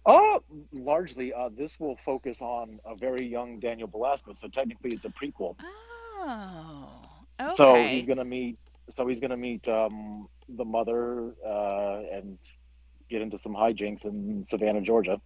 Uh, 0.05 0.41
largely, 0.73 1.33
uh, 1.33 1.49
this 1.57 1.79
will 1.79 1.97
focus 2.05 2.39
on 2.41 2.81
a 2.85 2.97
very 2.97 3.25
young 3.25 3.61
Daniel 3.61 3.87
Belasco, 3.87 4.33
so 4.33 4.49
technically 4.49 4.93
it's 4.93 5.05
a 5.05 5.09
prequel. 5.09 5.57
Oh, 5.61 6.89
okay. 7.41 7.55
So 7.55 7.75
he's 7.75 8.07
gonna 8.07 8.25
meet. 8.25 8.59
So 8.91 9.07
he's 9.07 9.21
gonna 9.21 9.37
meet 9.37 9.67
um, 9.69 10.29
the 10.49 10.65
mother 10.65 11.35
uh, 11.47 12.01
and 12.13 12.37
get 13.09 13.23
into 13.23 13.39
some 13.39 13.55
hijinks 13.55 14.05
in 14.05 14.45
Savannah, 14.45 14.81
Georgia. 14.81 15.21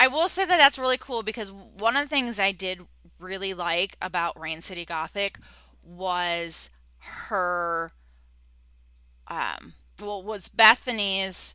I 0.00 0.08
will 0.08 0.28
say 0.28 0.44
that 0.44 0.56
that's 0.56 0.78
really 0.78 0.98
cool 0.98 1.22
because 1.22 1.52
one 1.52 1.96
of 1.96 2.02
the 2.02 2.08
things 2.08 2.38
I 2.38 2.52
did 2.52 2.80
really 3.18 3.54
like 3.54 3.96
about 4.00 4.38
Rain 4.40 4.60
City 4.60 4.84
Gothic 4.84 5.38
was 5.82 6.70
her 7.28 7.92
um 9.28 9.74
well 10.00 10.22
was 10.22 10.48
Bethany's 10.48 11.54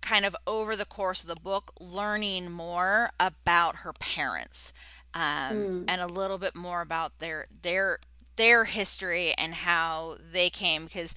kind 0.00 0.24
of 0.24 0.34
over 0.46 0.76
the 0.76 0.84
course 0.84 1.22
of 1.22 1.28
the 1.28 1.40
book 1.40 1.72
learning 1.78 2.50
more 2.50 3.10
about 3.18 3.76
her 3.76 3.92
parents 3.92 4.72
um, 5.14 5.22
mm. 5.22 5.84
and 5.88 6.00
a 6.00 6.06
little 6.06 6.38
bit 6.38 6.54
more 6.54 6.80
about 6.80 7.18
their 7.18 7.46
their 7.62 7.98
their 8.36 8.64
history 8.64 9.32
and 9.36 9.54
how 9.54 10.16
they 10.32 10.48
came 10.48 10.84
because 10.84 11.14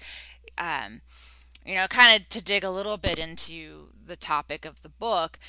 um, 0.58 1.02
you 1.66 1.76
know 1.76 1.88
kind 1.88 2.22
of 2.22 2.30
to 2.30 2.44
dig 2.44 2.64
a 2.64 2.72
little 2.72 2.98
bit 2.98 3.20
into 3.20 3.90
the 4.06 4.16
topic 4.16 4.66
of 4.66 4.82
the 4.82 4.90
book 4.90 5.40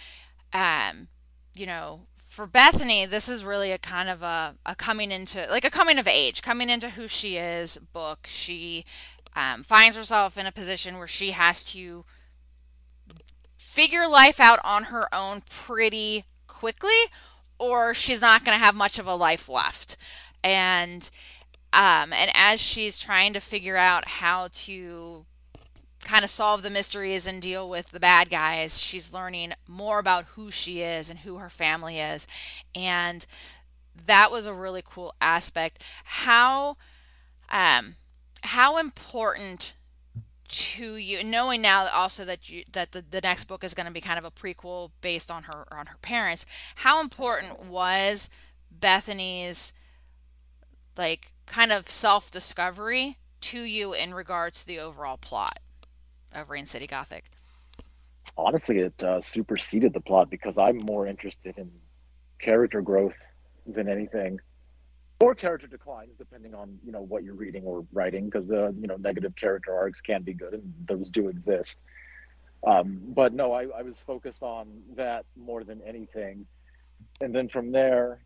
um, 0.53 1.09
you 1.55 1.67
know 1.67 2.03
for 2.35 2.49
Bethany, 2.49 3.07
this 3.07 3.29
is 3.29 3.45
really 3.45 3.71
a 3.71 3.79
kind 3.79 4.09
of 4.09 4.21
a, 4.21 4.57
a 4.67 4.75
coming 4.75 5.13
into 5.13 5.47
like 5.49 5.65
a 5.65 5.71
coming 5.71 6.01
of 6.01 6.09
age, 6.09 6.43
coming 6.43 6.69
into 6.69 6.91
who 6.91 7.07
she 7.07 7.37
is 7.37 7.79
book. 7.93 8.27
She 8.29 8.85
um, 9.37 9.63
finds 9.63 9.97
herself 9.97 10.37
in 10.37 10.45
a 10.45 10.51
position 10.51 10.99
where 10.99 11.07
she 11.07 11.31
has 11.31 11.63
to 11.65 12.05
figure 13.75 14.07
life 14.07 14.39
out 14.39 14.61
on 14.63 14.85
her 14.85 15.13
own 15.13 15.43
pretty 15.51 16.25
quickly 16.47 17.11
or 17.59 17.93
she's 17.93 18.21
not 18.21 18.45
going 18.45 18.57
to 18.57 18.65
have 18.65 18.75
much 18.75 19.01
of 19.01 19.07
a 19.07 19.15
life 19.17 19.49
left. 19.49 19.97
And 20.45 21.11
um, 21.73 22.13
and 22.13 22.31
as 22.35 22.61
she's 22.61 23.01
trying 23.01 23.33
to 23.33 23.41
figure 23.41 23.77
out 23.77 24.07
how 24.07 24.49
to 24.53 25.25
kind 26.05 26.23
of 26.23 26.31
solve 26.31 26.63
the 26.63 26.71
mysteries 26.71 27.27
and 27.27 27.43
deal 27.43 27.69
with 27.69 27.91
the 27.91 27.99
bad 27.99 28.31
guys, 28.31 28.81
she's 28.81 29.13
learning 29.13 29.55
more 29.67 29.99
about 29.99 30.27
who 30.37 30.53
she 30.53 30.81
is 30.81 31.11
and 31.11 31.21
who 31.21 31.39
her 31.39 31.51
family 31.51 31.99
is. 31.99 32.29
And 32.77 33.27
that 34.07 34.31
was 34.31 34.47
a 34.47 34.55
really 34.55 34.83
cool 34.85 35.15
aspect. 35.21 35.83
How 36.05 36.77
um, 37.51 37.97
how 38.43 38.77
important 38.77 39.73
to 40.49 40.97
you 40.97 41.25
knowing 41.25 41.63
now 41.63 41.87
also 41.89 42.25
that 42.25 42.49
you 42.49 42.65
that 42.73 42.93
the, 42.93 43.03
the 43.09 43.21
next 43.21 43.45
book 43.45 43.65
is 43.65 43.75
going 43.75 43.87
to 43.87 43.93
be 43.93 44.01
kind 44.01 44.19
of 44.19 44.25
a 44.25 44.31
prequel 44.31 44.91
based 45.01 45.31
on 45.31 45.45
her 45.45 45.67
on 45.73 45.87
her 45.87 45.97
parents 46.03 46.45
how 46.77 47.01
important 47.01 47.65
was 47.65 48.29
bethany's 48.71 49.73
like 50.97 51.33
kind 51.47 51.73
of 51.73 51.89
self-discovery 51.89 53.19
to 53.41 53.61
you 53.61 53.93
in 53.93 54.15
regards 54.15 54.61
to 54.61 54.67
the 54.67 54.79
overall 54.79 55.17
plot 55.17 55.61
of 56.33 56.49
rain 56.49 56.67
city 56.67 56.87
gothic? 56.87 57.31
Honestly 58.37 58.79
it 58.79 59.03
uh, 59.03 59.21
superseded 59.21 59.93
the 59.93 60.01
plot 60.01 60.31
because 60.31 60.59
i'm 60.59 60.79
more 60.79 61.07
interested 61.07 61.57
in 61.57 61.71
character 62.39 62.83
growth 62.83 63.15
than 63.67 63.89
anything 63.89 64.39
or 65.21 65.35
character 65.35 65.67
declines 65.67 66.13
depending 66.19 66.55
on 66.55 66.79
you 66.85 66.93
know 66.93 67.03
what 67.03 67.25
you're 67.25 67.35
reading 67.35 67.65
or 67.65 67.87
writing 67.93 68.27
because 68.27 68.51
uh, 68.51 68.71
you 68.81 68.87
know 68.87 68.97
negative 68.97 69.35
character 69.37 69.75
arcs 69.75 70.01
can 70.01 70.23
be 70.23 70.35
good 70.35 70.55
and 70.55 70.75
those 70.87 71.11
do 71.11 71.29
exist. 71.29 71.79
Um, 72.67 73.01
but 73.09 73.33
no 73.33 73.53
I, 73.53 73.67
I 73.67 73.83
was 73.83 74.01
focused 74.01 74.43
on 74.43 74.83
that 74.97 75.25
more 75.37 75.65
than 75.65 75.81
anything. 75.87 76.47
And 77.21 77.35
then 77.35 77.49
from 77.49 77.73
there 77.73 78.25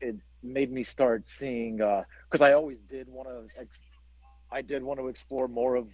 it 0.00 0.16
made 0.42 0.70
me 0.70 0.84
start 0.84 1.24
seeing 1.26 1.76
because 1.76 2.40
uh, 2.40 2.44
i 2.44 2.52
always 2.52 2.78
did 2.80 3.08
want 3.08 3.28
to 3.28 3.46
ex- 3.58 3.78
i 4.52 4.60
did 4.60 4.82
want 4.82 5.00
to 5.00 5.08
explore 5.08 5.48
more 5.48 5.76
of 5.76 5.88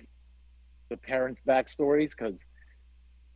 the 0.88 0.96
parents 0.96 1.40
backstories 1.46 2.10
because 2.10 2.40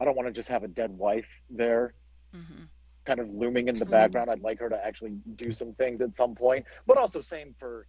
i 0.01 0.05
don't 0.05 0.17
want 0.17 0.27
to 0.27 0.33
just 0.33 0.49
have 0.49 0.65
a 0.65 0.69
dead 0.69 0.91
wife 0.91 1.29
there. 1.51 1.95
Mm-hmm 2.37 2.65
kind 3.05 3.21
of 3.21 3.29
looming 3.31 3.69
in 3.69 3.79
the 3.79 3.85
mm-hmm. 3.85 3.93
background. 3.93 4.31
I'd 4.31 4.41
like 4.41 4.59
her 4.61 4.69
to 4.69 4.87
actually 4.87 5.13
do 5.37 5.53
some 5.53 5.73
things 5.75 6.01
at 6.01 6.15
some 6.15 6.35
point. 6.35 6.65
But 6.87 6.97
also 6.97 7.21
same 7.21 7.55
for 7.59 7.87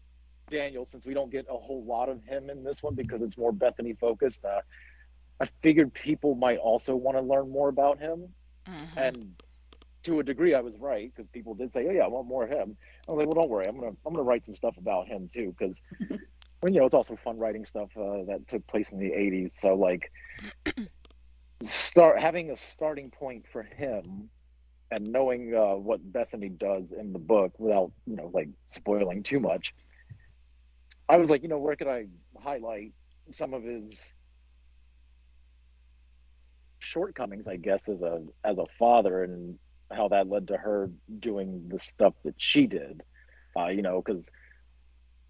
Daniel, 0.50 0.86
since 0.86 1.06
we 1.06 1.14
don't 1.14 1.32
get 1.32 1.46
a 1.50 1.58
whole 1.58 1.84
lot 1.86 2.10
of 2.10 2.24
him 2.24 2.50
in 2.50 2.64
this 2.64 2.84
one 2.84 2.96
because 2.96 3.22
it's 3.22 3.38
more 3.38 3.52
Bethany 3.52 3.94
focused. 3.94 4.46
Uh, 4.46 4.62
I 5.42 5.50
figured 5.62 5.94
people 5.94 6.36
might 6.36 6.58
also 6.58 6.96
want 6.96 7.18
to 7.18 7.24
learn 7.24 7.50
more 7.50 7.70
about 7.70 8.00
him, 8.00 8.30
mm-hmm. 8.68 8.98
and 8.98 9.36
to 10.04 10.20
a 10.20 10.24
degree, 10.24 10.54
I 10.54 10.62
was 10.62 10.78
right 10.78 11.12
because 11.14 11.28
people 11.28 11.56
did 11.56 11.74
say, 11.74 11.88
"Oh 11.88 11.92
yeah, 11.92 12.04
I 12.04 12.08
want 12.08 12.28
more 12.28 12.44
of 12.44 12.50
him." 12.50 12.78
I 13.08 13.12
was 13.12 13.20
like, 13.20 13.28
"Well, 13.28 13.42
don't 13.42 13.50
worry, 13.50 13.66
I'm 13.68 13.76
gonna 13.76 13.96
I'm 14.06 14.14
gonna 14.14 14.24
write 14.24 14.46
some 14.46 14.56
stuff 14.56 14.78
about 14.78 15.08
him 15.08 15.28
too," 15.28 15.54
because 15.58 15.76
when 16.62 16.74
you 16.74 16.80
know 16.80 16.86
it's 16.86 16.94
also 16.94 17.18
fun 17.22 17.38
writing 17.38 17.66
stuff 17.66 17.90
uh, 17.98 18.24
that 18.28 18.48
took 18.48 18.66
place 18.68 18.90
in 18.92 19.00
the 19.00 19.10
'80s. 19.10 19.60
So 19.60 19.74
like, 19.74 20.12
start 21.62 22.20
having 22.20 22.52
a 22.52 22.58
starting 22.58 23.10
point 23.10 23.46
for 23.52 23.64
him 23.64 24.30
and 24.92 25.12
knowing 25.12 25.56
uh, 25.56 25.76
what 25.76 26.00
Bethany 26.12 26.50
does 26.50 26.84
in 26.98 27.14
the 27.14 27.20
book 27.20 27.54
without 27.60 27.92
you 28.06 28.16
know 28.16 28.30
like 28.34 28.50
spoiling 28.68 29.24
too 29.24 29.40
much, 29.40 29.74
I 31.10 31.18
was 31.18 31.30
like, 31.30 31.44
you 31.44 31.50
know, 31.50 31.60
where 31.60 31.76
could 31.76 31.88
I 31.88 32.08
highlight 32.42 32.94
some 33.32 33.54
of 33.54 33.64
his 33.64 33.94
shortcomings, 36.80 37.48
I 37.48 37.58
guess, 37.58 37.90
as 37.90 38.02
a 38.02 38.24
as 38.44 38.58
a 38.58 38.66
father, 38.78 39.24
and 39.24 39.58
how 39.92 40.08
that 40.10 40.30
led 40.30 40.48
to 40.48 40.58
her 40.58 40.90
doing 41.20 41.68
the 41.70 41.80
stuff 41.80 42.14
that 42.24 42.36
she 42.38 42.68
did. 42.68 43.04
Uh, 43.58 43.68
you 43.68 43.82
know, 43.82 44.02
because 44.02 44.30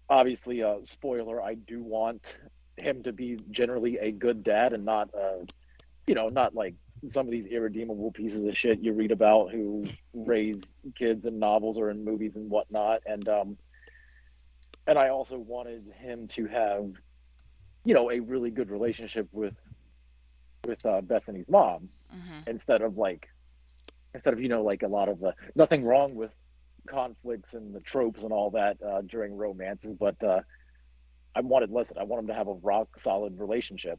obviously, 0.08 0.62
uh, 0.62 0.76
spoiler, 0.84 1.42
I 1.42 1.54
do 1.54 1.82
want 1.82 2.36
him 2.76 3.02
to 3.04 3.12
be 3.12 3.38
generally 3.50 3.98
a 3.98 4.10
good 4.10 4.42
dad 4.42 4.72
and 4.72 4.84
not, 4.84 5.08
uh, 5.14 5.44
you 6.06 6.14
know, 6.14 6.28
not 6.28 6.54
like 6.54 6.74
some 7.08 7.26
of 7.26 7.32
these 7.32 7.46
irredeemable 7.46 8.10
pieces 8.12 8.44
of 8.44 8.56
shit 8.56 8.80
you 8.80 8.92
read 8.92 9.12
about 9.12 9.50
who 9.50 9.84
raise 10.14 10.74
kids 10.94 11.24
in 11.24 11.38
novels 11.38 11.78
or 11.78 11.90
in 11.90 12.04
movies 12.04 12.36
and 12.36 12.50
whatnot. 12.50 13.02
And 13.06 13.28
um, 13.28 13.58
and 14.86 14.98
I 14.98 15.08
also 15.08 15.38
wanted 15.38 15.84
him 15.98 16.28
to 16.28 16.46
have, 16.46 16.92
you 17.84 17.94
know, 17.94 18.10
a 18.10 18.20
really 18.20 18.50
good 18.50 18.70
relationship 18.70 19.28
with 19.32 19.54
with 20.66 20.84
uh, 20.84 21.00
Bethany's 21.00 21.48
mom 21.48 21.88
mm-hmm. 22.14 22.48
instead 22.48 22.82
of 22.82 22.96
like 22.96 23.28
instead 24.14 24.32
of 24.32 24.40
you 24.40 24.48
know 24.48 24.62
like 24.62 24.82
a 24.82 24.88
lot 24.88 25.08
of 25.08 25.20
the 25.20 25.34
nothing 25.54 25.84
wrong 25.84 26.14
with 26.14 26.32
conflicts 26.86 27.54
and 27.54 27.74
the 27.74 27.80
tropes 27.80 28.22
and 28.22 28.32
all 28.32 28.50
that 28.50 28.78
uh, 28.82 29.02
during 29.02 29.36
romances, 29.36 29.94
but 29.94 30.22
uh, 30.22 30.40
I 31.34 31.40
wanted 31.40 31.70
listen. 31.70 31.96
I 31.98 32.04
want 32.04 32.22
him 32.22 32.28
to 32.28 32.34
have 32.34 32.48
a 32.48 32.54
rock 32.54 32.98
solid 32.98 33.38
relationship 33.38 33.98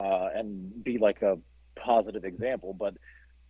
uh, 0.00 0.28
and 0.34 0.82
be 0.82 0.98
like 0.98 1.22
a 1.22 1.38
positive 1.76 2.24
example, 2.24 2.74
but 2.74 2.94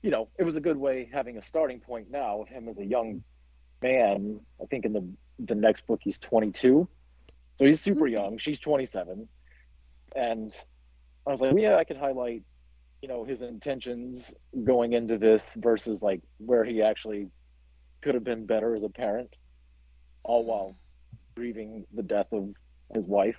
you 0.03 0.11
know, 0.11 0.29
it 0.39 0.45
was 0.45 0.57
a 0.57 0.61
good 0.61 0.77
way 0.77 1.09
having 1.13 1.39
a 1.39 1.43
starting 1.43 1.81
point 1.81 2.11
now 2.11 2.43
of 2.43 2.49
him 2.49 2.69
as 2.69 2.79
a 2.79 2.85
young 2.85 3.23
man. 3.83 4.41
I 4.63 4.67
think 4.67 4.85
in 4.85 4.93
the 4.93 5.07
the 5.39 5.55
next 5.55 5.87
book 5.87 6.01
he's 6.03 6.19
22, 6.19 6.89
so 7.57 7.65
he's 7.65 7.81
super 7.81 8.05
mm-hmm. 8.05 8.13
young. 8.13 8.39
She's 8.39 8.59
27, 8.59 9.29
and 10.15 10.55
I 11.27 11.31
was 11.31 11.41
like, 11.41 11.55
yeah, 11.59 11.77
I 11.77 11.85
could 11.85 11.97
highlight, 11.97 12.43
you 13.03 13.09
know, 13.09 13.25
his 13.25 13.43
intentions 13.43 14.31
going 14.65 14.93
into 14.93 15.19
this 15.19 15.43
versus 15.57 16.03
like 16.03 16.23
where 16.39 16.65
he 16.65 16.83
actually 16.83 17.29
could 18.01 18.15
have 18.15 18.25
been 18.25 18.47
better 18.47 18.77
as 18.77 18.83
a 18.83 18.89
parent, 18.89 19.35
all 20.23 20.45
while 20.45 20.77
grieving 21.35 21.85
the 21.93 22.03
death 22.03 22.29
of 22.33 22.55
his 22.95 23.05
wife 23.05 23.37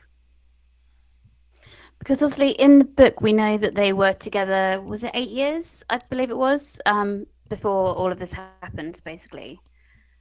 because 1.99 2.21
obviously 2.21 2.51
in 2.51 2.79
the 2.79 2.85
book 2.85 3.21
we 3.21 3.33
know 3.33 3.57
that 3.57 3.75
they 3.75 3.93
worked 3.93 4.21
together 4.21 4.81
was 4.81 5.03
it 5.03 5.11
eight 5.13 5.29
years 5.29 5.83
i 5.89 5.99
believe 6.09 6.31
it 6.31 6.37
was 6.37 6.79
um, 6.85 7.25
before 7.49 7.95
all 7.95 8.11
of 8.11 8.19
this 8.19 8.33
happened 8.33 9.01
basically. 9.03 9.59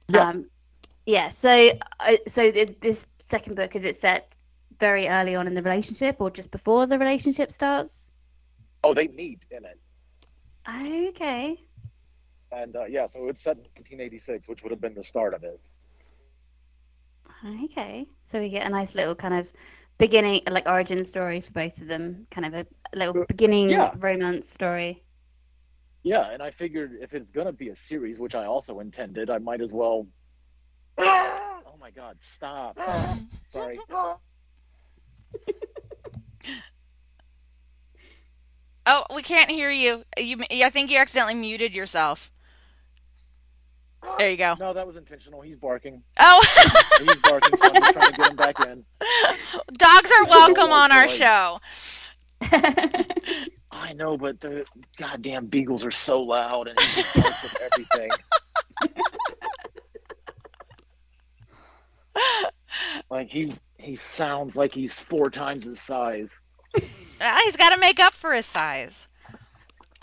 Yeah. 0.09 0.29
Um, 0.29 0.49
yeah 1.05 1.29
so 1.29 1.71
uh, 1.99 2.17
so 2.27 2.51
this 2.51 3.05
second 3.21 3.55
book 3.55 3.75
is 3.75 3.85
it 3.85 3.95
set 3.95 4.31
very 4.79 5.07
early 5.07 5.35
on 5.35 5.47
in 5.47 5.53
the 5.53 5.61
relationship 5.61 6.17
or 6.19 6.29
just 6.29 6.51
before 6.51 6.85
the 6.85 6.97
relationship 6.97 7.51
starts? 7.51 8.11
Oh 8.83 8.93
they 8.93 9.07
meet 9.07 9.45
in 9.51 9.65
it. 9.65 9.79
Okay. 11.09 11.59
And 12.51 12.75
uh, 12.75 12.85
yeah 12.85 13.05
so 13.05 13.27
it's 13.27 13.41
set 13.43 13.57
in 13.57 13.63
1986 13.63 14.47
which 14.47 14.63
would 14.63 14.71
have 14.71 14.81
been 14.81 14.95
the 14.95 15.03
start 15.03 15.33
of 15.33 15.43
it. 15.43 15.59
Okay. 17.65 18.07
So 18.25 18.39
we 18.39 18.49
get 18.49 18.65
a 18.65 18.69
nice 18.69 18.95
little 18.95 19.15
kind 19.15 19.33
of 19.33 19.51
beginning 19.97 20.41
like 20.49 20.67
origin 20.67 21.03
story 21.03 21.41
for 21.41 21.51
both 21.51 21.81
of 21.81 21.87
them 21.87 22.27
kind 22.29 22.45
of 22.45 22.53
a, 22.53 22.65
little 22.95 23.25
beginning 23.27 23.69
yeah. 23.69 23.91
romance 23.97 24.49
story. 24.49 25.03
Yeah 26.03 26.31
and 26.31 26.41
i 26.41 26.51
figured 26.51 26.93
if 27.01 27.13
it's 27.13 27.31
going 27.31 27.47
to 27.47 27.53
be 27.53 27.69
a 27.69 27.75
series 27.75 28.17
which 28.19 28.35
i 28.35 28.45
also 28.45 28.79
intended 28.79 29.29
i 29.29 29.37
might 29.39 29.61
as 29.61 29.71
well 29.71 30.07
oh 30.97 31.75
my 31.79 31.91
god 31.91 32.17
stop. 32.21 32.79
Sorry. 33.49 33.79
Oh 38.89 39.03
we 39.13 39.21
can't 39.21 39.51
hear 39.51 39.69
you. 39.69 40.05
You 40.17 40.41
i 40.49 40.69
think 40.69 40.89
you 40.89 40.97
accidentally 40.97 41.33
muted 41.33 41.75
yourself 41.75 42.31
there 44.17 44.31
you 44.31 44.37
go. 44.37 44.55
No, 44.59 44.73
that 44.73 44.85
was 44.85 44.95
intentional. 44.97 45.41
He's 45.41 45.55
barking. 45.55 46.03
Oh. 46.19 46.41
He's 46.99 47.15
barking, 47.17 47.57
so 47.57 47.67
I'm 47.67 47.81
just 47.81 47.93
trying 47.93 48.11
to 48.11 48.17
get 48.17 48.29
him 48.29 48.35
back 48.35 48.59
in. 48.67 48.85
Dogs 49.73 50.11
are 50.11 50.25
welcome 50.25 50.71
on 50.71 50.91
our 50.91 51.07
show. 51.07 51.59
I 53.71 53.93
know, 53.93 54.17
but 54.17 54.39
the 54.39 54.65
goddamn 54.97 55.47
beagles 55.47 55.83
are 55.83 55.91
so 55.91 56.21
loud 56.21 56.67
and 56.67 56.79
he 56.79 57.03
barks 57.15 57.43
with 57.43 57.61
everything. 57.73 58.11
like 63.09 63.29
he 63.29 63.53
he 63.77 63.95
sounds 63.95 64.55
like 64.55 64.73
he's 64.73 64.99
four 64.99 65.29
times 65.29 65.65
his 65.65 65.79
size. 65.79 66.31
Uh, 66.75 67.39
he's 67.43 67.55
got 67.57 67.73
to 67.73 67.79
make 67.79 67.99
up 67.99 68.13
for 68.13 68.33
his 68.33 68.45
size. 68.45 69.07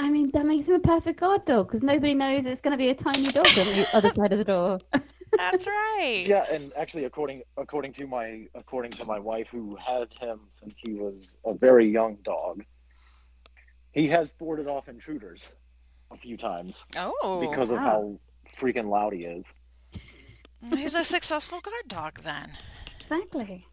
I 0.04 0.10
mean, 0.10 0.30
that 0.32 0.44
makes 0.44 0.68
him 0.68 0.74
a 0.74 0.80
perfect 0.80 1.18
guard 1.18 1.46
dog 1.46 1.66
because 1.66 1.82
nobody 1.82 2.12
knows 2.12 2.44
it's 2.44 2.60
going 2.60 2.72
to 2.72 2.76
be 2.76 2.90
a 2.90 2.94
tiny 2.94 3.26
dog 3.28 3.46
on 3.46 3.64
the 3.64 3.88
other 3.94 4.10
side 4.10 4.34
of 4.34 4.38
the 4.38 4.44
door. 4.44 4.78
That's 5.38 5.66
right. 5.66 6.26
Yeah, 6.26 6.44
and 6.50 6.74
actually, 6.76 7.04
according 7.04 7.42
according 7.56 7.94
to 7.94 8.06
my 8.06 8.46
according 8.54 8.90
to 8.92 9.06
my 9.06 9.18
wife, 9.18 9.48
who 9.50 9.76
had 9.76 10.12
him 10.20 10.40
since 10.50 10.74
he 10.76 10.92
was 10.92 11.38
a 11.46 11.54
very 11.54 11.90
young 11.90 12.18
dog, 12.22 12.62
he 13.92 14.06
has 14.08 14.32
thwarted 14.32 14.68
off 14.68 14.90
intruders 14.90 15.42
a 16.10 16.18
few 16.18 16.36
times. 16.36 16.84
Oh, 16.98 17.40
because 17.40 17.70
wow. 17.70 17.76
of 17.76 17.82
how 17.82 18.20
freaking 18.60 18.90
loud 18.90 19.14
he 19.14 19.24
is. 19.24 19.44
He's 20.70 20.94
a 20.94 21.04
successful 21.04 21.62
guard 21.62 21.88
dog, 21.88 22.20
then. 22.22 22.52
Exactly. 23.00 23.66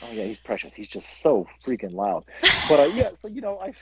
Oh 0.00 0.12
yeah, 0.12 0.24
he's 0.24 0.38
precious. 0.38 0.74
He's 0.74 0.88
just 0.88 1.22
so 1.22 1.48
freaking 1.64 1.92
loud. 1.92 2.24
But 2.68 2.80
uh, 2.80 2.84
yeah, 2.94 3.10
so 3.20 3.26
you 3.26 3.40
know, 3.40 3.58
I 3.58 3.72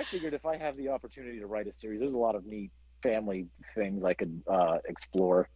I 0.00 0.04
figured 0.04 0.32
if 0.32 0.46
I 0.46 0.56
have 0.56 0.78
the 0.78 0.88
opportunity 0.88 1.40
to 1.40 1.46
write 1.46 1.66
a 1.66 1.72
series, 1.74 2.00
there's 2.00 2.14
a 2.14 2.18
lot 2.18 2.34
of 2.34 2.46
neat 2.46 2.70
family 3.02 3.48
things 3.74 4.02
I 4.02 4.14
could 4.14 4.42
uh, 4.48 4.78
explore. 4.86 5.46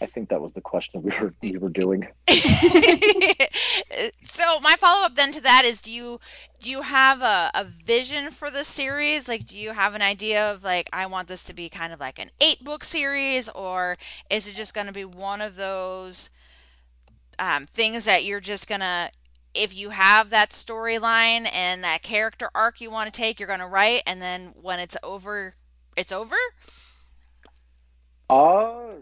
I 0.00 0.06
think 0.06 0.30
that 0.30 0.40
was 0.40 0.54
the 0.54 0.62
question 0.62 1.02
we 1.02 1.12
were 1.20 1.34
we 1.42 1.58
were 1.58 1.68
doing. 1.68 2.06
so 4.22 4.60
my 4.60 4.76
follow 4.78 5.04
up 5.04 5.14
then 5.14 5.30
to 5.32 5.42
that 5.42 5.64
is 5.66 5.82
do 5.82 5.92
you 5.92 6.20
do 6.62 6.70
you 6.70 6.80
have 6.82 7.20
a, 7.20 7.50
a 7.52 7.64
vision 7.64 8.30
for 8.30 8.50
the 8.50 8.64
series? 8.64 9.28
Like 9.28 9.46
do 9.46 9.58
you 9.58 9.72
have 9.72 9.94
an 9.94 10.00
idea 10.00 10.50
of 10.50 10.64
like 10.64 10.88
I 10.92 11.04
want 11.04 11.28
this 11.28 11.44
to 11.44 11.54
be 11.54 11.68
kind 11.68 11.92
of 11.92 12.00
like 12.00 12.18
an 12.18 12.30
eight 12.40 12.64
book 12.64 12.82
series 12.82 13.50
or 13.50 13.98
is 14.30 14.48
it 14.48 14.54
just 14.54 14.72
gonna 14.72 14.92
be 14.92 15.04
one 15.04 15.42
of 15.42 15.56
those 15.56 16.30
um, 17.38 17.66
things 17.66 18.06
that 18.06 18.24
you're 18.24 18.40
just 18.40 18.68
gonna 18.68 19.10
if 19.54 19.74
you 19.74 19.90
have 19.90 20.30
that 20.30 20.50
storyline 20.50 21.48
and 21.52 21.82
that 21.84 22.02
character 22.02 22.50
arc 22.54 22.80
you 22.80 22.90
want 22.90 23.12
to 23.12 23.16
take, 23.16 23.38
you're 23.40 23.48
gonna 23.48 23.68
write 23.68 24.02
and 24.06 24.20
then 24.20 24.52
when 24.60 24.78
it's 24.80 24.96
over 25.02 25.54
it's 25.96 26.12
over? 26.12 26.36
Uh 28.28 28.94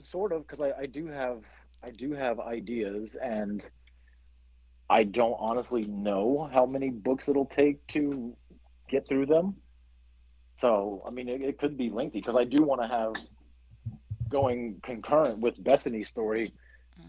sort 0.00 0.32
of 0.32 0.46
because 0.46 0.60
I, 0.60 0.82
I 0.82 0.86
do 0.86 1.06
have 1.08 1.42
I 1.82 1.90
do 1.90 2.12
have 2.12 2.38
ideas 2.40 3.16
and 3.20 3.68
I 4.90 5.04
don't 5.04 5.36
honestly 5.38 5.84
know 5.84 6.48
how 6.52 6.64
many 6.64 6.90
books 6.90 7.28
it'll 7.28 7.46
take 7.46 7.84
to 7.88 8.34
get 8.88 9.08
through 9.08 9.26
them. 9.26 9.56
So 10.56 11.02
I 11.06 11.10
mean 11.10 11.28
it, 11.28 11.42
it 11.42 11.58
could 11.58 11.76
be 11.76 11.90
lengthy 11.90 12.20
because 12.20 12.36
I 12.36 12.44
do 12.44 12.62
want 12.62 12.80
to 12.82 12.88
have 12.88 13.14
going 14.28 14.80
concurrent 14.82 15.38
with 15.38 15.62
Bethany's 15.62 16.08
story 16.08 16.52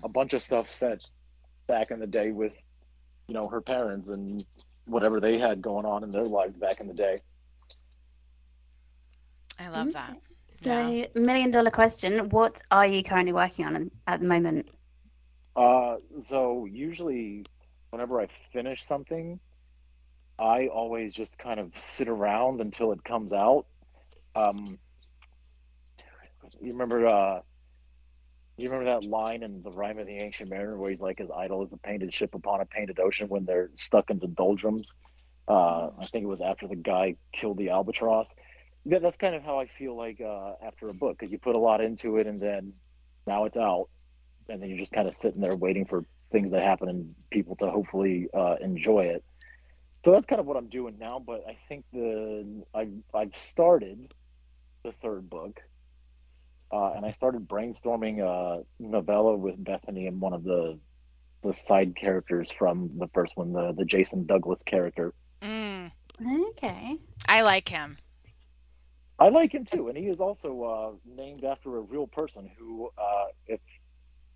a 0.03 0.09
bunch 0.09 0.33
of 0.33 0.41
stuff 0.41 0.69
set 0.69 1.03
back 1.67 1.91
in 1.91 1.99
the 1.99 2.07
day 2.07 2.31
with 2.31 2.53
you 3.29 3.37
know 3.37 3.51
her 3.51 3.71
parents 3.71 4.19
and 4.19 4.57
whatever 4.85 5.29
they 5.29 5.39
had 5.39 5.61
going 5.61 5.85
on 5.85 6.03
in 6.03 6.11
their 6.11 6.27
lives 6.27 6.57
back 6.57 6.81
in 6.81 6.97
the 6.97 7.05
day. 7.05 7.21
I 9.59 9.69
love 9.69 9.93
that. 9.93 10.17
So, 10.47 10.71
Yeah. 10.71 10.93
million 11.15 11.51
dollar 11.51 11.71
question: 11.71 12.29
What 12.29 12.61
are 12.71 12.87
you 12.87 13.03
currently 13.03 13.33
working 13.33 13.65
on 13.65 13.91
at 14.07 14.21
the 14.21 14.27
moment? 14.27 14.69
Uh, 15.55 15.97
so 16.21 16.65
usually, 16.65 17.47
whenever 17.91 18.21
I 18.21 18.27
finish 18.53 18.85
something, 18.87 19.39
I 20.39 20.67
always 20.67 21.13
just 21.13 21.37
kind 21.37 21.59
of 21.59 21.73
sit 21.77 22.07
around 22.09 22.61
until 22.61 22.91
it 22.91 23.03
comes 23.03 23.33
out. 23.33 23.65
Um, 24.35 24.79
you 26.59 26.71
remember, 26.73 27.07
uh, 27.07 27.41
you 28.61 28.69
remember 28.69 28.91
that 28.91 29.07
line 29.07 29.43
in 29.43 29.61
the 29.63 29.71
Rhyme 29.71 29.99
of 29.99 30.07
the 30.07 30.17
Ancient 30.17 30.49
Mariner 30.49 30.77
where 30.77 30.91
he's 30.91 30.99
like, 30.99 31.19
his 31.19 31.29
idle 31.35 31.63
is 31.63 31.71
a 31.71 31.77
painted 31.77 32.13
ship 32.13 32.33
upon 32.33 32.61
a 32.61 32.65
painted 32.65 32.99
ocean 32.99 33.27
when 33.27 33.45
they're 33.45 33.69
stuck 33.77 34.09
in 34.09 34.19
the 34.19 34.27
doldrums. 34.27 34.93
Uh, 35.47 35.89
I 35.99 36.05
think 36.11 36.23
it 36.23 36.27
was 36.27 36.41
after 36.41 36.67
the 36.67 36.75
guy 36.75 37.15
killed 37.33 37.57
the 37.57 37.69
albatross. 37.69 38.27
Yeah, 38.85 38.99
that's 38.99 39.17
kind 39.17 39.35
of 39.35 39.43
how 39.43 39.59
I 39.59 39.67
feel 39.67 39.97
like 39.97 40.21
uh, 40.21 40.53
after 40.65 40.87
a 40.89 40.93
book 40.93 41.17
because 41.17 41.31
you 41.31 41.39
put 41.39 41.55
a 41.55 41.59
lot 41.59 41.81
into 41.81 42.17
it 42.17 42.27
and 42.27 42.39
then 42.39 42.73
now 43.27 43.45
it's 43.45 43.57
out 43.57 43.89
and 44.47 44.61
then 44.61 44.69
you're 44.69 44.79
just 44.79 44.91
kind 44.91 45.07
of 45.07 45.15
sitting 45.15 45.41
there 45.41 45.55
waiting 45.55 45.85
for 45.85 46.05
things 46.31 46.51
to 46.51 46.61
happen 46.61 46.89
and 46.89 47.15
people 47.31 47.55
to 47.57 47.69
hopefully 47.69 48.27
uh, 48.33 48.55
enjoy 48.61 49.05
it. 49.05 49.23
So 50.05 50.11
that's 50.11 50.25
kind 50.25 50.39
of 50.39 50.45
what 50.45 50.57
I'm 50.57 50.69
doing 50.69 50.97
now. 50.99 51.19
But 51.19 51.43
I 51.47 51.57
think 51.67 51.85
the 51.91 52.63
I've 52.73 52.93
I've 53.13 53.35
started 53.35 54.13
the 54.83 54.93
third 55.01 55.29
book, 55.29 55.59
uh, 56.71 56.93
and 56.95 57.05
I 57.05 57.11
started 57.11 57.47
brainstorming 57.47 58.19
a 58.19 58.63
novella 58.79 59.35
with 59.35 59.63
Bethany 59.63 60.07
and 60.07 60.19
one 60.21 60.33
of 60.33 60.43
the 60.43 60.79
the 61.41 61.53
side 61.53 61.95
characters 61.95 62.51
from 62.57 62.91
the 62.97 63.07
first 63.13 63.37
one, 63.37 63.53
the 63.53 63.73
the 63.73 63.85
Jason 63.85 64.25
Douglas 64.25 64.61
character. 64.63 65.13
Mm, 65.41 65.91
Okay. 66.51 66.97
I 67.27 67.41
like 67.41 67.69
him. 67.69 67.97
I 69.19 69.29
like 69.29 69.53
him 69.53 69.65
too, 69.65 69.87
and 69.89 69.97
he 69.97 70.05
is 70.05 70.19
also 70.21 70.63
uh, 70.63 70.91
named 71.21 71.43
after 71.43 71.77
a 71.77 71.81
real 71.81 72.07
person 72.07 72.49
who, 72.57 72.89
uh, 72.97 73.25
if 73.47 73.59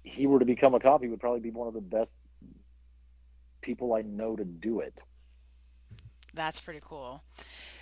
he 0.04 0.28
were 0.28 0.40
to 0.40 0.46
become 0.46 0.76
a 0.76 0.80
cop, 0.80 1.02
he 1.02 1.08
would 1.08 1.22
probably 1.22 1.40
be 1.40 1.52
one 1.52 1.68
of 1.68 1.74
the 1.74 1.82
best 1.82 2.16
people 3.62 3.94
I 3.94 4.02
know 4.02 4.36
to 4.36 4.44
do 4.44 4.82
it. 4.82 5.00
That's 6.34 6.60
pretty 6.60 6.82
cool. 6.84 7.24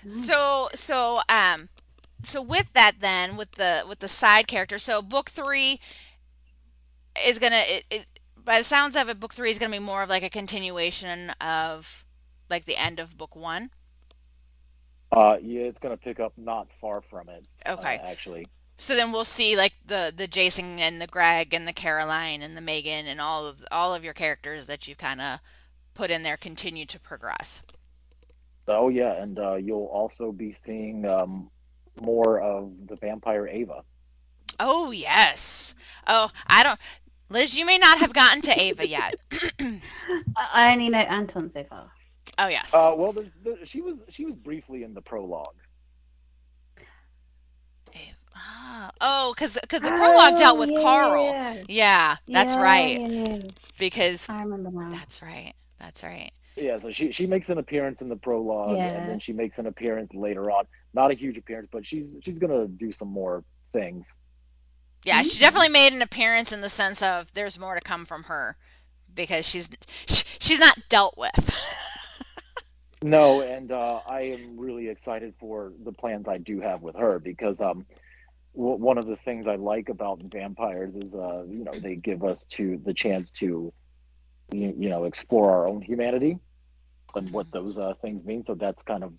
So 0.08 0.70
so 0.76 1.22
um 1.30 1.70
so 2.24 2.42
with 2.42 2.72
that 2.74 2.96
then 3.00 3.36
with 3.36 3.54
the 3.54 3.84
with 3.88 4.00
the 4.00 4.08
side 4.08 4.48
character 4.48 4.78
so 4.78 5.02
book 5.02 5.30
three 5.30 5.80
is 7.28 7.40
gonna 7.40 7.64
it, 7.68 7.86
it 7.90 8.06
by 8.38 8.58
the 8.58 8.64
sounds 8.64 8.96
of 8.96 9.10
it 9.10 9.20
book 9.20 9.34
three 9.34 9.50
is 9.50 9.60
gonna 9.60 9.72
be 9.72 9.80
more 9.80 10.04
of 10.04 10.10
like 10.10 10.24
a 10.24 10.30
continuation 10.30 11.32
of 11.42 12.06
like 12.52 12.66
the 12.66 12.78
end 12.78 13.00
of 13.00 13.18
book 13.18 13.36
one. 13.36 13.72
Uh, 15.12 15.38
yeah, 15.42 15.62
it's 15.62 15.80
going 15.80 15.98
to 15.98 16.02
pick 16.02 16.20
up 16.20 16.34
not 16.38 16.68
far 16.80 17.02
from 17.02 17.30
it. 17.30 17.48
Okay. 17.68 17.98
uh, 17.98 18.08
actually. 18.08 18.46
So 18.78 18.96
then 18.96 19.12
we'll 19.12 19.26
see 19.26 19.56
like 19.56 19.74
the 19.86 20.14
the 20.16 20.28
Jason 20.28 20.80
and 20.80 21.02
the 21.02 21.08
Greg 21.08 21.54
and 21.54 21.68
the 21.68 21.74
Caroline 21.74 22.42
and 22.42 22.56
the 22.58 22.62
Megan 22.62 23.08
and 23.08 23.22
all 23.22 23.46
of 23.46 23.64
all 23.72 23.94
of 23.94 24.04
your 24.04 24.14
characters 24.14 24.66
that 24.68 24.88
you've 24.88 24.98
kind 24.98 25.22
of 25.22 25.40
put 25.94 26.10
in 26.12 26.24
there 26.24 26.38
continue 26.38 26.86
to 26.86 27.00
progress. 27.00 27.62
Oh 28.68 28.90
yeah, 28.90 29.22
and 29.22 29.38
uh, 29.38 29.56
you'll 29.56 29.90
also 29.92 30.32
be 30.32 30.54
seeing 30.54 31.06
um, 31.06 31.52
more 32.02 32.40
of 32.42 32.72
the 32.88 32.96
vampire 32.96 33.48
Ava. 33.48 33.84
Oh 34.60 34.92
yes. 34.92 35.76
Oh, 36.08 36.30
I 36.48 36.64
don't 36.64 36.80
Liz, 37.30 37.56
you 37.56 37.66
may 37.66 37.78
not 37.78 38.00
have 38.00 38.14
gotten 38.14 38.42
to 38.42 38.62
Ava 38.62 38.88
yet. 38.88 39.16
I 39.60 39.80
I 40.54 40.74
only 40.74 40.90
know 40.90 41.00
Anton 41.00 41.50
so 41.50 41.64
far. 41.64 41.90
Oh 42.38 42.48
yes. 42.48 42.74
Uh, 42.74 42.94
well, 42.96 43.14
there's, 43.14 43.30
there, 43.44 43.66
she 43.66 43.82
was 43.82 44.00
she 44.10 44.26
was 44.26 44.36
briefly 44.36 44.84
in 44.84 44.94
the 44.94 45.02
prologue. 45.02 45.56
Ah, 48.36 48.90
oh, 49.02 49.34
because 49.36 49.58
because 49.62 49.82
the 49.82 49.90
prologue 49.90 50.38
dealt 50.38 50.58
with 50.58 50.70
Oh, 50.70 50.78
yeah, 50.78 50.82
Carl. 50.82 51.26
yeah, 51.26 51.64
Yeah, 51.68 52.16
that's 52.28 52.56
yeah, 52.56 52.62
right. 52.62 53.00
yeah, 53.02 53.08
yeah. 53.08 53.42
Because 53.78 54.30
I 54.30 54.42
remember 54.44 54.72
now. 54.72 54.92
that's 54.92 55.22
right. 55.22 55.54
That's 55.80 56.04
right. 56.04 56.32
Yeah, 56.56 56.80
so 56.80 56.92
she 56.92 57.12
she 57.12 57.28
makes 57.28 57.50
an 57.50 57.58
appearance 57.58 58.02
in 58.02 58.10
the 58.10 58.16
prologue, 58.16 58.78
Yeah. 58.78 58.98
and 58.98 59.10
then 59.10 59.20
she 59.20 59.34
makes 59.34 59.58
an 59.60 59.68
appearance 59.68 60.14
later 60.14 60.50
on. 60.52 60.66
Not 60.94 61.12
a 61.12 61.14
huge 61.14 61.38
appearance, 61.38 61.70
but 61.72 61.86
she's 61.86 62.06
she's 62.24 62.38
gonna 62.38 62.68
do 62.68 62.92
some 62.94 63.08
more 63.08 63.44
things. 63.74 64.08
Yeah, 65.04 65.24
she 65.24 65.40
definitely 65.40 65.70
made 65.70 65.94
an 65.94 66.02
appearance 66.02 66.52
in 66.52 66.62
the 66.62 66.70
sense 66.70 67.02
of 67.02 67.34
there's 67.34 67.58
more 67.58 67.76
to 67.76 67.82
come 67.82 68.06
from 68.06 68.24
her 68.24 68.58
because 69.14 69.48
she's 69.48 69.70
sh- 70.08 70.24
she's 70.40 70.60
not 70.60 70.78
dealt 70.90 71.18
with. 71.18 71.56
No, 73.04 73.42
and 73.42 73.72
uh, 73.72 74.02
I 74.08 74.22
am 74.22 74.60
really 74.60 74.88
excited 74.88 75.34
for 75.40 75.74
the 75.84 75.92
plans 75.92 76.28
I 76.28 76.38
do 76.38 76.62
have 76.62 76.84
with 76.84 76.96
her 76.96 77.18
because 77.18 77.60
um, 77.60 77.86
w- 78.56 78.76
one 78.76 79.00
of 79.00 79.08
the 79.08 79.16
things 79.16 79.48
I 79.48 79.56
like 79.56 79.90
about 79.90 80.22
vampires 80.22 80.94
is 80.94 81.12
uh, 81.14 81.44
you 81.48 81.64
know 81.64 81.74
they 81.74 81.96
give 81.96 82.24
us 82.24 82.46
to 82.58 82.80
the 82.86 82.94
chance 82.94 83.32
to 83.40 83.74
you, 84.52 84.74
you 84.78 84.90
know 84.90 85.06
explore 85.06 85.50
our 85.50 85.68
own 85.68 85.82
humanity 85.82 86.38
and 87.16 87.32
what 87.32 87.52
those 87.52 87.80
uh, 87.80 87.94
things 88.04 88.24
mean. 88.24 88.46
So 88.46 88.54
that's 88.54 88.84
kind 88.84 89.04
of 89.04 89.14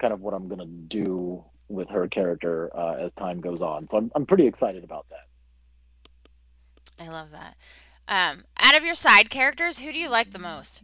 kind 0.00 0.12
of 0.12 0.20
what 0.20 0.34
I'm 0.34 0.48
gonna 0.48 0.66
do 0.66 1.44
with 1.68 1.88
her 1.88 2.06
character 2.08 2.70
uh, 2.76 2.94
as 3.06 3.12
time 3.18 3.40
goes 3.40 3.60
on. 3.62 3.88
So 3.90 3.96
I'm 3.98 4.10
I'm 4.14 4.26
pretty 4.26 4.46
excited 4.46 4.84
about 4.84 5.06
that. 5.10 5.26
I 7.04 7.08
love 7.10 7.30
that. 7.32 7.56
Um, 8.06 8.44
out 8.60 8.76
of 8.76 8.84
your 8.84 8.94
side 8.94 9.30
characters, 9.30 9.78
who 9.78 9.92
do 9.92 9.98
you 9.98 10.08
like 10.10 10.30
the 10.32 10.38
most? 10.38 10.82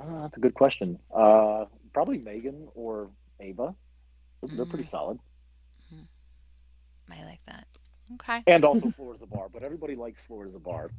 Uh, 0.00 0.22
that's 0.22 0.36
a 0.36 0.40
good 0.40 0.54
question. 0.54 0.98
Uh, 1.14 1.66
probably 1.92 2.18
Megan 2.18 2.68
or 2.74 3.10
Ava. 3.38 3.74
They're 4.42 4.56
they're 4.56 4.66
pretty 4.66 4.88
solid. 4.88 5.18
I 7.12 7.24
like 7.24 7.40
that. 7.46 7.66
Okay. 8.14 8.42
And 8.46 8.64
also 8.64 8.90
Flora 8.96 9.16
bar, 9.28 9.48
but 9.52 9.62
everybody 9.64 9.96
likes 9.96 10.20
Flora 10.26 10.48
bar. 10.60 10.90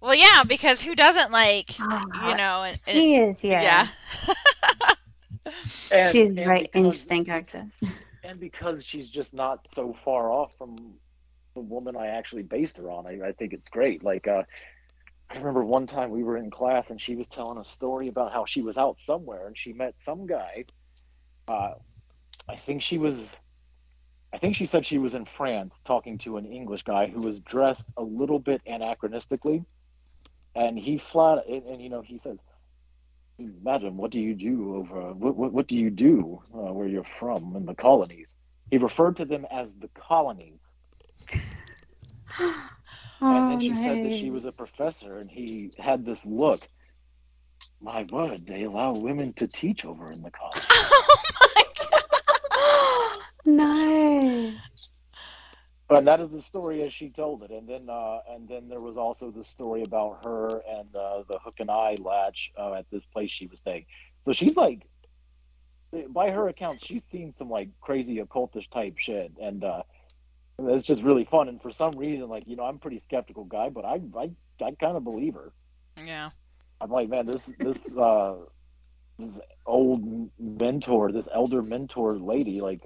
Well, 0.00 0.14
yeah, 0.14 0.44
because 0.46 0.80
who 0.80 0.94
doesn't 0.94 1.32
like 1.32 1.70
Ah, 1.80 2.30
you 2.30 2.36
know? 2.36 2.62
And, 2.62 2.68
and- 2.68 2.76
she 2.76 3.16
is, 3.16 3.42
yeah. 3.42 3.88
yeah. 4.28 4.34
And, 5.92 6.12
She's 6.12 6.36
a 6.36 6.40
and 6.40 6.46
very 6.46 6.62
because- 6.62 6.84
interesting 6.84 7.24
character. 7.24 7.66
And 8.24 8.38
because 8.38 8.84
she's 8.84 9.08
just 9.08 9.32
not 9.32 9.66
so 9.72 9.96
far 10.04 10.30
off 10.30 10.52
from 10.58 10.76
the 11.54 11.60
woman 11.60 11.96
I 11.96 12.08
actually 12.08 12.42
based 12.42 12.76
her 12.76 12.90
on, 12.90 13.06
I, 13.06 13.28
I 13.28 13.32
think 13.32 13.52
it's 13.52 13.68
great. 13.70 14.04
Like, 14.04 14.28
uh, 14.28 14.42
I 15.30 15.36
remember 15.36 15.64
one 15.64 15.86
time 15.86 16.10
we 16.10 16.22
were 16.22 16.36
in 16.36 16.50
class 16.50 16.90
and 16.90 17.00
she 17.00 17.14
was 17.14 17.26
telling 17.28 17.58
a 17.58 17.64
story 17.64 18.08
about 18.08 18.32
how 18.32 18.44
she 18.44 18.60
was 18.60 18.76
out 18.76 18.98
somewhere 18.98 19.46
and 19.46 19.56
she 19.56 19.72
met 19.72 19.94
some 19.98 20.26
guy. 20.26 20.64
Uh, 21.46 21.74
I 22.48 22.56
think 22.56 22.82
she 22.82 22.98
was, 22.98 23.30
I 24.32 24.38
think 24.38 24.56
she 24.56 24.66
said 24.66 24.84
she 24.84 24.98
was 24.98 25.14
in 25.14 25.24
France 25.24 25.80
talking 25.84 26.18
to 26.18 26.36
an 26.36 26.44
English 26.46 26.82
guy 26.82 27.06
who 27.06 27.20
was 27.22 27.40
dressed 27.40 27.92
a 27.96 28.02
little 28.02 28.38
bit 28.38 28.60
anachronistically. 28.66 29.64
And 30.54 30.78
he 30.78 30.98
flat, 30.98 31.46
and, 31.48 31.64
and 31.66 31.80
you 31.82 31.88
know, 31.88 32.02
he 32.02 32.18
says, 32.18 32.38
Madam, 33.38 33.96
what 33.96 34.10
do 34.10 34.18
you 34.18 34.34
do 34.34 34.74
over 34.74 35.12
what 35.12 35.36
what, 35.36 35.52
what 35.52 35.66
do 35.68 35.76
you 35.76 35.90
do 35.90 36.42
uh, 36.52 36.72
where 36.72 36.88
you're 36.88 37.06
from 37.20 37.54
in 37.54 37.66
the 37.66 37.74
colonies? 37.74 38.34
He 38.70 38.78
referred 38.78 39.16
to 39.16 39.24
them 39.24 39.46
as 39.50 39.74
the 39.74 39.88
colonies. 39.88 40.60
oh, 42.40 42.68
and 43.20 43.50
then 43.50 43.56
oh, 43.56 43.60
she 43.60 43.68
nice. 43.70 43.84
said 43.84 44.04
that 44.04 44.14
she 44.14 44.30
was 44.30 44.44
a 44.44 44.52
professor, 44.52 45.18
and 45.18 45.30
he 45.30 45.70
had 45.78 46.04
this 46.04 46.26
look. 46.26 46.66
My 47.80 48.04
word, 48.10 48.46
they 48.46 48.64
allow 48.64 48.92
women 48.92 49.32
to 49.34 49.46
teach 49.46 49.84
over 49.84 50.10
in 50.10 50.22
the 50.22 50.32
colonies. 50.32 50.66
oh 50.70 51.16
my 51.54 51.64
god! 51.90 53.20
no 53.46 54.52
and 55.96 56.06
that 56.06 56.20
is 56.20 56.30
the 56.30 56.42
story 56.42 56.82
as 56.82 56.92
she 56.92 57.08
told 57.08 57.42
it. 57.42 57.50
And 57.50 57.68
then, 57.68 57.88
uh, 57.88 58.18
and 58.30 58.48
then 58.48 58.68
there 58.68 58.80
was 58.80 58.96
also 58.96 59.30
the 59.30 59.44
story 59.44 59.82
about 59.82 60.24
her 60.24 60.62
and 60.68 60.94
uh, 60.94 61.22
the 61.28 61.38
hook 61.38 61.56
and 61.60 61.70
eye 61.70 61.96
latch 61.98 62.52
uh, 62.58 62.74
at 62.74 62.86
this 62.90 63.04
place 63.06 63.30
she 63.30 63.46
was 63.46 63.60
staying. 63.60 63.86
So 64.24 64.32
she's 64.32 64.56
like, 64.56 64.86
by 66.10 66.30
her 66.30 66.48
accounts, 66.48 66.84
she's 66.84 67.04
seen 67.04 67.34
some 67.34 67.48
like 67.48 67.68
crazy 67.80 68.18
occultish 68.18 68.68
type 68.70 68.98
shit, 68.98 69.32
and 69.40 69.64
uh, 69.64 69.82
it's 70.58 70.84
just 70.84 71.02
really 71.02 71.24
fun. 71.24 71.48
And 71.48 71.62
for 71.62 71.70
some 71.70 71.92
reason, 71.92 72.28
like 72.28 72.46
you 72.46 72.56
know, 72.56 72.64
I'm 72.64 72.76
a 72.76 72.78
pretty 72.78 72.98
skeptical 72.98 73.44
guy, 73.44 73.70
but 73.70 73.84
I 73.84 74.00
I, 74.16 74.30
I 74.62 74.72
kind 74.72 74.96
of 74.96 75.04
believe 75.04 75.34
her. 75.34 75.52
Yeah. 76.04 76.30
I'm 76.80 76.90
like, 76.90 77.08
man, 77.08 77.26
this 77.26 77.50
this 77.58 77.90
uh, 77.96 78.34
this 79.18 79.40
old 79.66 80.30
mentor, 80.38 81.10
this 81.10 81.28
elder 81.32 81.62
mentor 81.62 82.18
lady, 82.18 82.60
like 82.60 82.82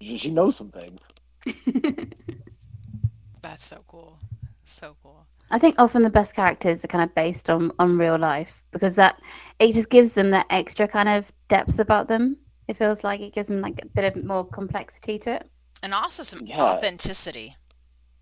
she 0.00 0.30
knows 0.30 0.56
some 0.56 0.70
things. 0.70 1.02
That's 3.42 3.66
so 3.66 3.84
cool. 3.86 4.18
So 4.64 4.96
cool. 5.02 5.26
I 5.50 5.58
think 5.58 5.76
often 5.78 6.02
the 6.02 6.10
best 6.10 6.34
characters 6.34 6.84
are 6.84 6.88
kind 6.88 7.04
of 7.04 7.14
based 7.14 7.48
on 7.50 7.72
on 7.78 7.98
real 7.98 8.18
life 8.18 8.62
because 8.72 8.96
that 8.96 9.20
it 9.60 9.72
just 9.74 9.90
gives 9.90 10.12
them 10.12 10.30
that 10.30 10.46
extra 10.50 10.88
kind 10.88 11.08
of 11.08 11.32
depth 11.48 11.78
about 11.78 12.08
them. 12.08 12.36
It 12.68 12.76
feels 12.76 13.04
like 13.04 13.20
it 13.20 13.32
gives 13.32 13.48
them 13.48 13.60
like 13.60 13.80
a 13.82 13.86
bit 13.86 14.16
of 14.16 14.24
more 14.24 14.44
complexity 14.44 15.18
to 15.20 15.34
it. 15.36 15.50
And 15.82 15.94
also 15.94 16.24
some 16.24 16.46
Yeah. 16.46 16.62
authenticity. 16.62 17.56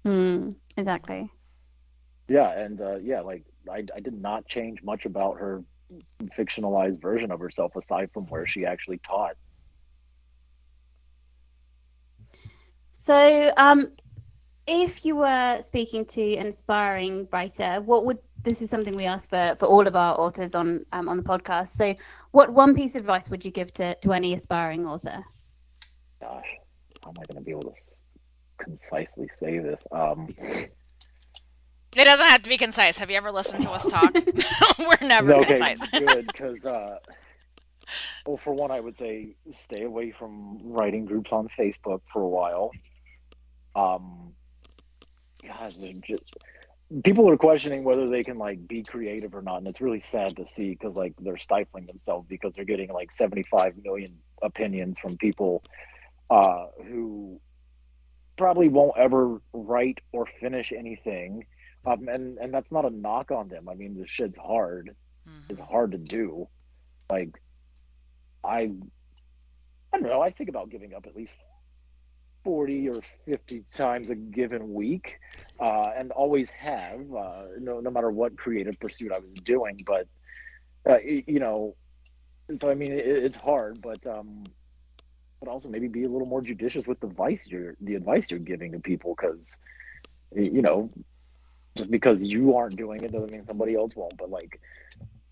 Hmm. 0.05 0.51
Exactly. 0.77 1.31
Yeah, 2.29 2.51
and 2.51 2.81
uh, 2.81 2.97
yeah, 2.97 3.21
like 3.21 3.45
I, 3.71 3.85
I 3.95 4.01
did 4.01 4.21
not 4.21 4.47
change 4.47 4.83
much 4.83 5.07
about 5.07 5.39
her 5.39 5.63
fictionalized 6.39 7.01
version 7.01 7.31
of 7.31 7.41
herself 7.41 7.77
aside 7.77 8.11
from 8.13 8.25
where 8.27 8.47
she 8.47 8.67
actually 8.67 8.99
taught. 8.99 9.37
So, 13.05 13.53
um, 13.59 13.93
if 14.67 15.05
you 15.05 15.17
were 15.17 15.61
speaking 15.61 16.07
to 16.07 16.37
an 16.37 16.47
aspiring 16.47 17.29
writer, 17.31 17.83
what 17.83 18.07
would 18.07 18.19
this 18.43 18.63
is 18.63 18.71
something 18.71 18.97
we 18.97 19.05
ask 19.05 19.29
for 19.29 19.55
for 19.59 19.67
all 19.67 19.87
of 19.87 19.95
our 19.95 20.19
authors 20.19 20.55
on 20.55 20.87
um, 20.93 21.11
on 21.11 21.19
the 21.19 21.23
podcast. 21.23 21.69
So, 21.69 21.95
what 22.31 22.51
one 22.51 22.75
piece 22.75 22.95
of 22.95 23.01
advice 23.01 23.29
would 23.29 23.45
you 23.45 23.51
give 23.51 23.71
to 23.73 23.95
to 23.97 24.15
any 24.15 24.33
aspiring 24.33 24.87
author? 24.87 25.23
Gosh, 26.19 26.47
how 27.03 27.11
am 27.11 27.17
I 27.21 27.25
going 27.31 27.37
to 27.37 27.43
be 27.43 27.51
able 27.51 27.75
to 27.75 27.75
concisely 28.57 29.29
say 29.39 29.59
this? 29.59 29.83
Um, 29.93 30.35
It 31.97 32.07
doesn't 32.07 32.27
have 32.27 32.43
to 32.43 32.49
be 32.49 32.57
concise. 32.57 32.99
Have 32.99 33.11
you 33.11 33.17
ever 33.19 33.31
listened 33.31 33.63
to 33.63 33.71
us 33.71 33.87
talk? 33.87 34.13
We're 34.79 35.07
never 35.07 35.29
no, 35.29 35.37
okay, 35.37 35.59
concise. 35.59 35.89
good, 35.91 36.27
because 36.27 36.67
uh, 36.67 36.99
well, 38.27 38.39
for 38.43 38.53
one, 38.53 38.71
I 38.71 38.81
would 38.81 38.97
say 38.97 39.37
stay 39.53 39.83
away 39.83 40.11
from 40.11 40.59
writing 40.65 41.05
groups 41.05 41.31
on 41.33 41.49
Facebook 41.59 42.01
for 42.13 42.23
a 42.23 42.29
while. 42.29 42.73
Um, 43.75 44.33
gosh, 45.47 45.77
they're 45.77 45.93
just 46.07 46.23
people 47.03 47.29
are 47.31 47.37
questioning 47.37 47.83
whether 47.83 48.09
they 48.09 48.23
can 48.23 48.39
like 48.39 48.67
be 48.69 48.85
creative 48.85 49.35
or 49.35 49.43
not, 49.43 49.59
and 49.59 49.67
it's 49.69 49.81
really 49.81 50.01
sad 50.01 50.37
to 50.37 50.47
see 50.47 50.71
because 50.71 50.95
like 50.95 51.15
they're 51.19 51.37
stifling 51.39 51.87
themselves 51.87 52.27
because 52.29 52.53
they're 52.55 52.65
getting 52.65 52.93
like 52.93 53.11
seventy 53.11 53.43
five 53.43 53.75
million 53.83 54.19
opinions 54.43 54.99
from 54.99 55.17
people 55.17 55.65
uh, 56.31 56.67
who 56.87 57.41
probably 58.37 58.69
won't 58.69 58.97
ever 58.99 59.41
write 59.53 59.99
or 60.13 60.27
finish 60.41 60.73
anything. 60.73 61.47
Um, 61.87 62.09
and 62.09 62.39
and 62.39 62.53
that's 62.53 62.71
not 62.73 62.85
a 62.85 62.91
knock 62.91 63.31
on 63.31 63.49
them. 63.49 63.69
I 63.69 63.75
mean, 63.75 63.99
this 63.99 64.11
shit's 64.11 64.39
hard. 64.39 64.95
It's 65.51 65.61
Mhm. 65.61 65.71
hard 65.71 65.93
to 65.93 65.99
do. 65.99 66.49
Like, 67.11 67.31
I, 68.43 68.71
I 69.93 69.99
don't 69.99 70.03
know. 70.03 70.23
I 70.23 70.31
think 70.31 70.49
about 70.49 70.71
giving 70.71 70.95
up 70.95 71.07
at 71.07 71.15
least 71.15 71.35
forty 72.45 72.89
or 72.89 73.01
fifty 73.25 73.65
times 73.73 74.11
a 74.11 74.15
given 74.15 74.75
week, 74.75 75.19
uh, 75.59 75.91
and 75.97 76.13
always 76.13 76.51
have. 76.51 77.01
Uh, 77.13 77.43
no, 77.59 77.81
no 77.81 77.91
matter 77.91 78.11
what 78.11 78.37
creative 78.37 78.79
pursuit 78.79 79.11
I 79.13 79.19
was 79.19 79.33
doing, 79.45 79.83
but 79.87 80.07
uh, 80.89 80.99
you 80.99 81.41
know, 81.41 81.75
so 82.61 82.71
I 82.71 82.75
mean, 82.75 82.93
it, 82.93 83.07
it's 83.07 83.37
hard, 83.39 83.81
but 83.81 84.07
um, 84.07 84.45
but 85.45 85.51
also 85.51 85.69
maybe 85.69 85.89
be 85.89 86.05
a 86.05 86.09
little 86.09 86.27
more 86.27 86.41
judicious 86.41 86.87
with 86.87 87.01
the 87.01 87.07
advice 87.07 87.47
you're 87.47 87.77
the 87.81 87.95
advice 87.95 88.27
you're 88.31 88.41
giving 88.41 88.73
to 88.73 88.79
people 88.79 89.15
because 89.15 89.57
you 90.35 90.63
know 90.63 90.91
just 91.77 91.91
because 91.91 92.25
you 92.25 92.57
aren't 92.57 92.77
doing 92.77 93.03
it 93.03 93.13
doesn't 93.13 93.31
mean 93.31 93.45
somebody 93.47 93.75
else 93.75 93.95
won't 93.95 94.17
but 94.17 94.31
like 94.31 94.61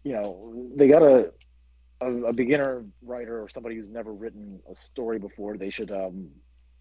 you 0.05 0.13
know 0.13 0.53
they 0.77 0.87
gotta 0.89 1.33
a, 2.01 2.11
a 2.25 2.33
beginner 2.33 2.85
writer 3.03 3.41
or 3.43 3.49
somebody 3.49 3.77
who's 3.77 3.89
never 3.89 4.13
written 4.13 4.61
a 4.71 4.75
story 4.75 5.19
before 5.19 5.57
they 5.57 5.71
should 5.71 5.91
um 5.91 6.29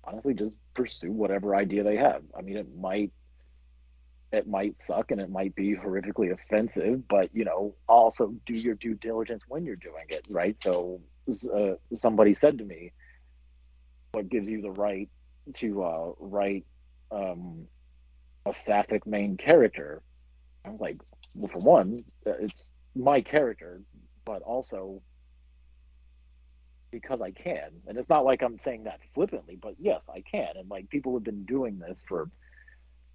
honestly 0.03 0.33
just 0.33 0.55
pursue 0.73 1.11
whatever 1.11 1.55
idea 1.55 1.83
they 1.83 1.97
have. 1.97 2.23
I 2.37 2.41
mean 2.41 2.57
it 2.57 2.67
might 2.77 3.11
it 4.31 4.47
might 4.47 4.79
suck 4.79 5.11
and 5.11 5.19
it 5.19 5.29
might 5.29 5.53
be 5.55 5.75
horrifically 5.75 6.31
offensive 6.31 7.07
but 7.07 7.29
you 7.33 7.43
know 7.43 7.75
also 7.87 8.33
do 8.45 8.53
your 8.53 8.75
due 8.75 8.95
diligence 8.95 9.43
when 9.47 9.65
you're 9.65 9.75
doing 9.75 10.05
it 10.09 10.25
right? 10.29 10.55
So 10.63 11.01
uh, 11.53 11.73
somebody 11.95 12.33
said 12.35 12.57
to 12.57 12.63
me 12.63 12.91
what 14.11 14.29
gives 14.29 14.49
you 14.49 14.61
the 14.61 14.71
right 14.71 15.09
to 15.55 15.83
uh, 15.83 16.11
write 16.19 16.65
um, 17.11 17.67
a 18.45 18.53
sapphic 18.53 19.05
main 19.05 19.37
character? 19.37 20.01
I 20.65 20.69
was 20.69 20.79
like 20.79 20.97
well 21.35 21.49
for 21.51 21.59
one 21.59 22.03
uh, 22.25 22.31
it's 22.39 22.67
my 22.95 23.21
character 23.21 23.81
but 24.25 24.41
also 24.41 25.01
because 26.91 27.21
i 27.21 27.31
can 27.31 27.71
and 27.87 27.97
it's 27.97 28.09
not 28.09 28.25
like 28.25 28.41
i'm 28.41 28.59
saying 28.59 28.83
that 28.83 28.99
flippantly 29.13 29.57
but 29.61 29.75
yes 29.79 30.01
i 30.13 30.21
can 30.21 30.49
and 30.55 30.69
like 30.69 30.89
people 30.89 31.13
have 31.13 31.23
been 31.23 31.43
doing 31.45 31.79
this 31.79 32.01
for 32.07 32.29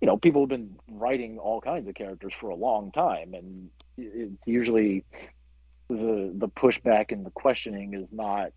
you 0.00 0.06
know 0.06 0.16
people 0.16 0.42
have 0.42 0.48
been 0.48 0.76
writing 0.88 1.38
all 1.38 1.60
kinds 1.60 1.88
of 1.88 1.94
characters 1.94 2.32
for 2.40 2.50
a 2.50 2.56
long 2.56 2.90
time 2.92 3.34
and 3.34 3.70
it's 3.96 4.46
usually 4.46 5.04
the 5.88 6.32
the 6.36 6.48
pushback 6.48 7.12
and 7.12 7.24
the 7.24 7.30
questioning 7.30 7.94
is 7.94 8.06
not 8.10 8.50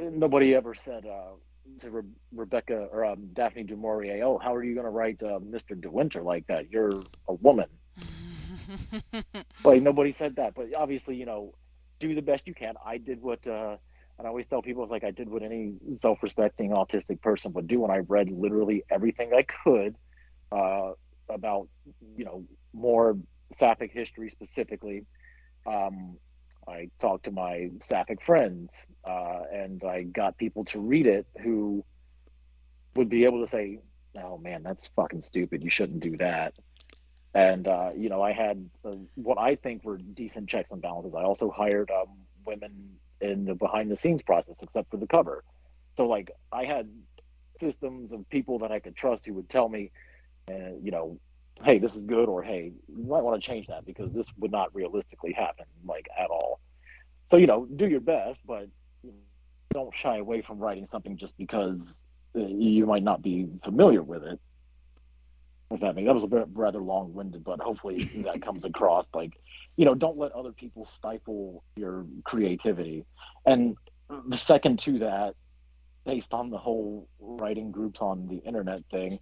nobody 0.00 0.54
ever 0.54 0.74
said 0.74 1.06
uh, 1.06 1.32
to 1.80 1.90
Re- 1.90 2.02
Rebecca 2.34 2.88
or 2.90 3.04
um, 3.04 3.28
Daphne 3.34 3.64
du 3.64 3.76
Maurier, 3.76 4.24
"Oh, 4.24 4.38
how 4.38 4.54
are 4.54 4.64
you 4.64 4.74
going 4.74 4.84
to 4.84 4.90
write 4.90 5.22
uh, 5.22 5.38
Mr. 5.38 5.80
De 5.80 5.90
Winter 5.90 6.22
like 6.22 6.46
that? 6.48 6.70
You're 6.70 7.02
a 7.28 7.34
woman." 7.34 7.68
Like 9.64 9.82
nobody 9.82 10.12
said 10.12 10.36
that, 10.36 10.54
but 10.54 10.74
obviously, 10.76 11.16
you 11.16 11.24
know, 11.24 11.54
do 12.00 12.14
the 12.14 12.22
best 12.22 12.46
you 12.46 12.54
can. 12.54 12.74
I 12.84 12.98
did 12.98 13.22
what, 13.22 13.46
uh, 13.46 13.76
and 14.18 14.26
I 14.26 14.28
always 14.28 14.46
tell 14.46 14.62
people, 14.62 14.86
like 14.88 15.04
I 15.04 15.10
did 15.10 15.28
what 15.28 15.42
any 15.42 15.74
self-respecting 15.96 16.70
autistic 16.70 17.20
person 17.20 17.52
would 17.54 17.66
do, 17.66 17.82
and 17.84 17.92
I 17.92 17.98
read 17.98 18.30
literally 18.30 18.84
everything 18.90 19.32
I 19.34 19.44
could 19.64 19.96
uh, 20.50 20.92
about, 21.28 21.68
you 22.16 22.24
know, 22.24 22.44
more 22.72 23.16
sapphic 23.54 23.92
history 23.92 24.30
specifically. 24.30 25.06
Um, 25.66 26.16
I 26.68 26.90
talked 27.00 27.24
to 27.24 27.30
my 27.30 27.70
sapphic 27.80 28.22
friends, 28.24 28.74
uh, 29.04 29.40
and 29.52 29.82
I 29.82 30.04
got 30.04 30.38
people 30.38 30.64
to 30.66 30.80
read 30.80 31.06
it 31.06 31.26
who 31.42 31.84
would 32.94 33.08
be 33.08 33.24
able 33.24 33.44
to 33.44 33.50
say, 33.50 33.78
"Oh 34.22 34.38
man, 34.38 34.62
that's 34.62 34.88
fucking 34.94 35.22
stupid. 35.22 35.64
You 35.64 35.70
shouldn't 35.70 36.00
do 36.00 36.16
that." 36.18 36.54
And 37.34 37.66
uh, 37.66 37.90
you 37.96 38.08
know, 38.08 38.22
I 38.22 38.32
had 38.32 38.68
uh, 38.84 38.96
what 39.14 39.38
I 39.38 39.56
think 39.56 39.84
were 39.84 39.98
decent 39.98 40.48
checks 40.48 40.70
and 40.70 40.82
balances. 40.82 41.14
I 41.14 41.22
also 41.22 41.50
hired 41.50 41.90
um, 41.90 42.18
women 42.44 42.98
in 43.22 43.44
the 43.44 43.54
behind-the-scenes 43.54 44.22
process, 44.22 44.62
except 44.62 44.90
for 44.90 44.98
the 44.98 45.06
cover. 45.06 45.44
So 45.96 46.06
like, 46.06 46.30
I 46.52 46.64
had 46.64 46.88
systems 47.58 48.12
of 48.12 48.28
people 48.28 48.58
that 48.60 48.72
I 48.72 48.80
could 48.80 48.96
trust 48.96 49.24
who 49.26 49.34
would 49.34 49.48
tell 49.48 49.68
me, 49.68 49.90
uh, 50.50 50.74
you 50.82 50.90
know, 50.90 51.18
hey, 51.62 51.78
this 51.78 51.94
is 51.94 52.00
good, 52.00 52.28
or 52.28 52.42
hey, 52.42 52.72
you 52.88 53.04
might 53.04 53.22
want 53.22 53.40
to 53.40 53.46
change 53.46 53.66
that 53.68 53.84
because 53.84 54.12
this 54.12 54.26
would 54.38 54.50
not 54.50 54.74
realistically 54.74 55.32
happen, 55.32 55.66
like 55.84 56.08
at 56.18 56.30
all. 56.30 56.60
So 57.26 57.36
you 57.36 57.46
know, 57.46 57.66
do 57.76 57.86
your 57.86 58.00
best, 58.00 58.40
but 58.46 58.66
don't 59.72 59.94
shy 59.94 60.18
away 60.18 60.42
from 60.42 60.58
writing 60.58 60.86
something 60.90 61.16
just 61.16 61.36
because 61.36 62.00
uh, 62.36 62.40
you 62.40 62.86
might 62.86 63.02
not 63.02 63.22
be 63.22 63.48
familiar 63.64 64.02
with 64.02 64.22
it. 64.24 64.40
If 65.74 65.80
that 65.80 65.94
makes 65.94 66.06
that 66.06 66.14
was 66.14 66.24
a 66.24 66.28
bit 66.28 66.46
rather 66.52 66.80
long-winded, 66.80 67.44
but 67.44 67.60
hopefully 67.60 68.04
that 68.24 68.42
comes 68.44 68.64
across. 68.64 69.08
Like, 69.14 69.32
you 69.76 69.84
know, 69.84 69.94
don't 69.94 70.18
let 70.18 70.32
other 70.32 70.52
people 70.52 70.86
stifle 70.86 71.64
your 71.76 72.06
creativity. 72.24 73.04
And 73.46 73.76
the 74.28 74.36
second 74.36 74.78
to 74.80 74.98
that, 75.00 75.34
based 76.04 76.34
on 76.34 76.50
the 76.50 76.58
whole 76.58 77.08
writing 77.18 77.70
groups 77.70 78.00
on 78.00 78.26
the 78.28 78.36
internet 78.36 78.82
thing, 78.90 79.18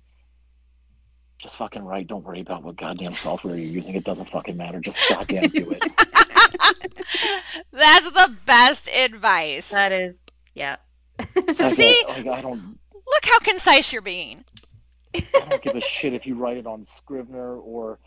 just 1.39 1.57
fucking 1.57 1.83
write. 1.83 2.07
Don't 2.07 2.25
worry 2.25 2.41
about 2.41 2.63
what 2.63 2.77
goddamn 2.77 3.15
software 3.15 3.57
you're 3.57 3.67
using. 3.67 3.95
It 3.95 4.05
doesn't 4.05 4.29
fucking 4.31 4.57
matter. 4.57 4.81
Just 4.81 5.09
goddamn 5.09 5.49
do 5.49 5.71
it. 5.71 5.83
That's 7.73 8.11
the 8.11 8.37
best 8.45 8.91
advice. 8.91 9.71
That 9.71 9.93
is, 9.93 10.25
yeah. 10.55 10.77
So 11.53 11.65
Like, 11.65 11.75
see, 11.75 12.03
like, 12.09 12.27
I 12.27 12.41
don't, 12.41 12.79
look 12.95 13.25
how 13.25 13.39
concise 13.41 13.93
you're 13.93 14.03
being. 14.03 14.45
I 15.15 15.45
don't 15.49 15.62
give 15.62 15.77
a 15.77 15.81
shit 15.81 16.15
if 16.15 16.27
you 16.27 16.35
write 16.37 16.57
it 16.57 16.66
on 16.66 16.85
Scrivener 16.85 17.57
or 17.57 17.99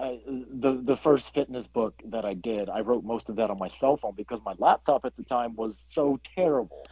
uh, 0.00 0.14
the 0.26 0.80
the 0.84 0.96
first 0.96 1.32
fitness 1.34 1.66
book 1.66 1.94
that 2.06 2.24
I 2.24 2.34
did. 2.34 2.68
I 2.68 2.80
wrote 2.80 3.04
most 3.04 3.28
of 3.28 3.36
that 3.36 3.50
on 3.50 3.58
my 3.58 3.68
cell 3.68 3.96
phone 3.96 4.14
because 4.16 4.40
my 4.44 4.54
laptop 4.58 5.04
at 5.04 5.16
the 5.16 5.22
time 5.22 5.54
was 5.54 5.78
so 5.78 6.18
terrible. 6.34 6.86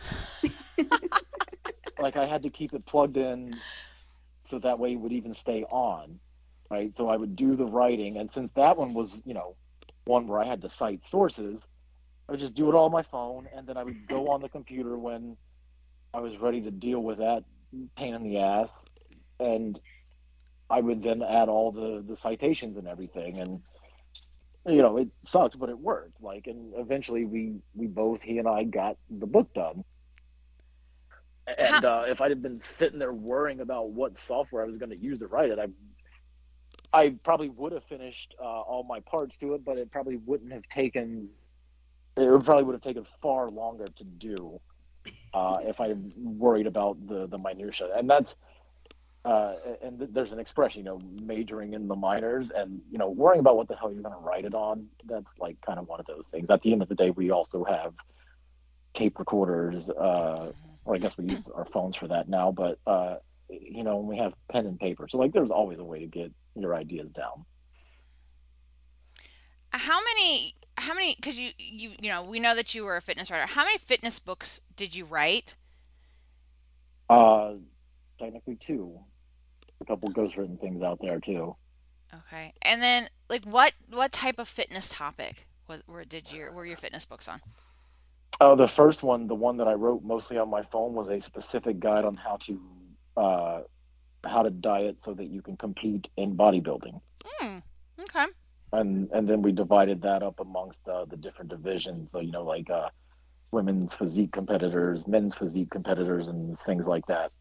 like 1.98 2.16
I 2.16 2.26
had 2.26 2.42
to 2.44 2.50
keep 2.50 2.72
it 2.72 2.86
plugged 2.86 3.16
in 3.16 3.54
so 4.44 4.58
that 4.58 4.78
way 4.78 4.92
it 4.92 4.96
would 4.96 5.12
even 5.12 5.34
stay 5.34 5.64
on, 5.64 6.18
right? 6.70 6.92
So 6.94 7.08
I 7.08 7.16
would 7.16 7.36
do 7.36 7.56
the 7.56 7.66
writing, 7.66 8.16
and 8.18 8.30
since 8.30 8.52
that 8.52 8.76
one 8.76 8.94
was, 8.94 9.16
you 9.24 9.34
know, 9.34 9.56
one 10.04 10.26
where 10.26 10.40
I 10.40 10.46
had 10.46 10.62
to 10.62 10.68
cite 10.68 11.02
sources, 11.02 11.60
I 12.28 12.32
would 12.32 12.40
just 12.40 12.54
do 12.54 12.68
it 12.68 12.74
all 12.74 12.86
on 12.86 12.92
my 12.92 13.02
phone, 13.02 13.48
and 13.54 13.66
then 13.66 13.76
I 13.76 13.84
would 13.84 14.06
go 14.08 14.28
on 14.28 14.40
the 14.40 14.48
computer 14.48 14.96
when 14.96 15.36
I 16.14 16.20
was 16.20 16.36
ready 16.38 16.60
to 16.62 16.70
deal 16.70 17.00
with 17.00 17.18
that 17.18 17.44
pain 17.96 18.14
in 18.14 18.22
the 18.22 18.38
ass, 18.38 18.84
and 19.40 19.80
I 20.68 20.80
would 20.80 21.02
then 21.02 21.22
add 21.22 21.48
all 21.48 21.72
the 21.72 22.04
the 22.06 22.16
citations 22.16 22.76
and 22.76 22.86
everything, 22.86 23.40
and 23.40 23.60
you 24.66 24.82
know 24.82 24.98
it 24.98 25.08
sucked, 25.22 25.58
but 25.58 25.68
it 25.68 25.78
worked. 25.78 26.22
Like, 26.22 26.46
and 26.46 26.72
eventually 26.76 27.24
we 27.24 27.54
we 27.74 27.86
both 27.86 28.22
he 28.22 28.38
and 28.38 28.48
I 28.48 28.64
got 28.64 28.96
the 29.10 29.26
book 29.26 29.52
done. 29.54 29.84
And 31.58 31.84
uh, 31.84 32.04
if 32.06 32.20
I'd 32.20 32.30
have 32.30 32.42
been 32.42 32.60
sitting 32.60 33.00
there 33.00 33.12
worrying 33.12 33.60
about 33.60 33.90
what 33.90 34.18
software 34.20 34.62
I 34.62 34.66
was 34.66 34.78
going 34.78 34.90
to 34.90 34.96
use 34.96 35.18
to 35.18 35.26
write 35.26 35.50
it, 35.50 35.58
I 35.58 35.66
I 36.92 37.14
probably 37.24 37.48
would 37.48 37.72
have 37.72 37.84
finished 37.84 38.34
uh, 38.40 38.44
all 38.44 38.84
my 38.84 39.00
parts 39.00 39.36
to 39.38 39.54
it, 39.54 39.64
but 39.64 39.78
it 39.78 39.90
probably 39.90 40.16
wouldn't 40.16 40.52
have 40.52 40.68
taken. 40.68 41.28
It 42.16 42.44
probably 42.44 42.64
would 42.64 42.74
have 42.74 42.82
taken 42.82 43.06
far 43.22 43.50
longer 43.50 43.86
to 43.86 44.04
do 44.04 44.60
uh, 45.32 45.58
if 45.62 45.80
I 45.80 45.94
worried 46.16 46.66
about 46.66 47.04
the 47.06 47.26
the 47.26 47.38
minutia, 47.38 47.88
and 47.96 48.08
that's 48.08 48.34
uh, 49.24 49.54
and 49.82 49.98
th- 49.98 50.10
there's 50.12 50.32
an 50.32 50.38
expression, 50.38 50.80
you 50.80 50.84
know, 50.84 51.00
majoring 51.22 51.74
in 51.74 51.88
the 51.88 51.94
minors, 51.94 52.50
and 52.50 52.80
you 52.90 52.98
know, 52.98 53.10
worrying 53.10 53.40
about 53.40 53.56
what 53.56 53.68
the 53.68 53.76
hell 53.76 53.92
you're 53.92 54.02
going 54.02 54.14
to 54.14 54.20
write 54.20 54.44
it 54.44 54.54
on. 54.54 54.86
That's 55.04 55.30
like 55.38 55.60
kind 55.60 55.78
of 55.78 55.86
one 55.88 56.00
of 56.00 56.06
those 56.06 56.24
things. 56.30 56.48
At 56.48 56.62
the 56.62 56.72
end 56.72 56.82
of 56.82 56.88
the 56.88 56.94
day, 56.94 57.10
we 57.10 57.30
also 57.30 57.64
have 57.64 57.92
tape 58.94 59.18
recorders, 59.18 59.90
uh, 59.90 60.52
or 60.84 60.94
I 60.94 60.98
guess 60.98 61.16
we 61.18 61.26
use 61.26 61.42
our 61.54 61.66
phones 61.66 61.96
for 61.96 62.08
that 62.08 62.28
now. 62.28 62.50
But 62.50 62.78
uh, 62.86 63.16
you 63.50 63.84
know, 63.84 63.98
we 63.98 64.16
have 64.16 64.32
pen 64.50 64.66
and 64.66 64.78
paper, 64.78 65.06
so 65.08 65.18
like, 65.18 65.32
there's 65.32 65.50
always 65.50 65.78
a 65.78 65.84
way 65.84 66.00
to 66.00 66.06
get 66.06 66.32
your 66.54 66.74
ideas 66.74 67.10
down. 67.10 67.44
How 69.72 70.00
many? 70.02 70.54
How 70.78 70.94
many? 70.94 71.14
Because 71.14 71.38
you 71.38 71.50
you 71.58 71.92
you 72.00 72.08
know, 72.08 72.22
we 72.22 72.40
know 72.40 72.54
that 72.54 72.74
you 72.74 72.84
were 72.84 72.96
a 72.96 73.02
fitness 73.02 73.30
writer. 73.30 73.46
How 73.46 73.64
many 73.64 73.76
fitness 73.76 74.18
books 74.18 74.62
did 74.76 74.94
you 74.94 75.04
write? 75.04 75.56
Uh, 77.10 77.54
technically 78.18 78.56
two. 78.56 78.98
A 79.80 79.84
couple 79.84 80.10
ghostwritten 80.10 80.60
things 80.60 80.82
out 80.82 80.98
there 81.00 81.20
too. 81.20 81.56
Okay, 82.12 82.52
and 82.62 82.82
then 82.82 83.08
like 83.28 83.44
what 83.44 83.72
what 83.90 84.12
type 84.12 84.38
of 84.38 84.48
fitness 84.48 84.88
topic 84.88 85.46
was 85.68 85.82
were 85.86 86.04
did 86.04 86.32
your 86.32 86.52
were 86.52 86.66
your 86.66 86.76
fitness 86.76 87.04
books 87.04 87.28
on? 87.28 87.40
Oh, 88.40 88.56
the 88.56 88.68
first 88.68 89.02
one, 89.02 89.26
the 89.26 89.34
one 89.34 89.58
that 89.58 89.68
I 89.68 89.74
wrote 89.74 90.02
mostly 90.02 90.38
on 90.38 90.48
my 90.48 90.62
phone, 90.72 90.94
was 90.94 91.08
a 91.08 91.20
specific 91.20 91.78
guide 91.78 92.04
on 92.04 92.16
how 92.16 92.38
to 92.46 92.60
uh, 93.16 93.60
how 94.24 94.42
to 94.42 94.50
diet 94.50 95.00
so 95.00 95.14
that 95.14 95.26
you 95.26 95.42
can 95.42 95.56
compete 95.56 96.08
in 96.16 96.36
bodybuilding. 96.36 97.00
Hmm. 97.24 97.58
Okay. 98.00 98.26
And 98.72 99.10
and 99.12 99.28
then 99.28 99.42
we 99.42 99.52
divided 99.52 100.02
that 100.02 100.22
up 100.22 100.40
amongst 100.40 100.86
uh, 100.88 101.04
the 101.04 101.16
different 101.16 101.50
divisions. 101.50 102.12
So 102.12 102.20
you 102.20 102.32
know, 102.32 102.44
like 102.44 102.70
uh, 102.70 102.88
women's 103.50 103.94
physique 103.94 104.32
competitors, 104.32 105.06
men's 105.06 105.34
physique 105.34 105.70
competitors, 105.70 106.28
and 106.28 106.56
things 106.66 106.86
like 106.86 107.06
that. 107.06 107.32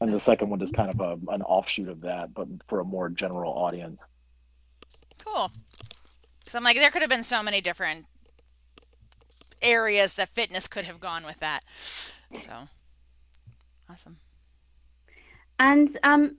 And 0.00 0.12
the 0.12 0.20
second 0.20 0.48
one 0.48 0.62
is 0.62 0.72
kind 0.72 0.88
of 0.88 1.00
a, 1.00 1.32
an 1.32 1.42
offshoot 1.42 1.88
of 1.88 2.00
that, 2.02 2.32
but 2.32 2.48
for 2.68 2.80
a 2.80 2.84
more 2.84 3.08
general 3.10 3.52
audience. 3.52 4.00
Cool. 5.24 5.50
So 6.46 6.58
I'm 6.58 6.64
like, 6.64 6.76
there 6.76 6.90
could 6.90 7.02
have 7.02 7.10
been 7.10 7.22
so 7.22 7.42
many 7.42 7.60
different 7.60 8.06
areas 9.60 10.14
that 10.14 10.28
fitness 10.30 10.66
could 10.66 10.84
have 10.86 11.00
gone 11.00 11.24
with 11.24 11.38
that. 11.40 11.60
So 12.40 12.52
awesome. 13.90 14.16
And 15.58 15.88
um, 16.02 16.38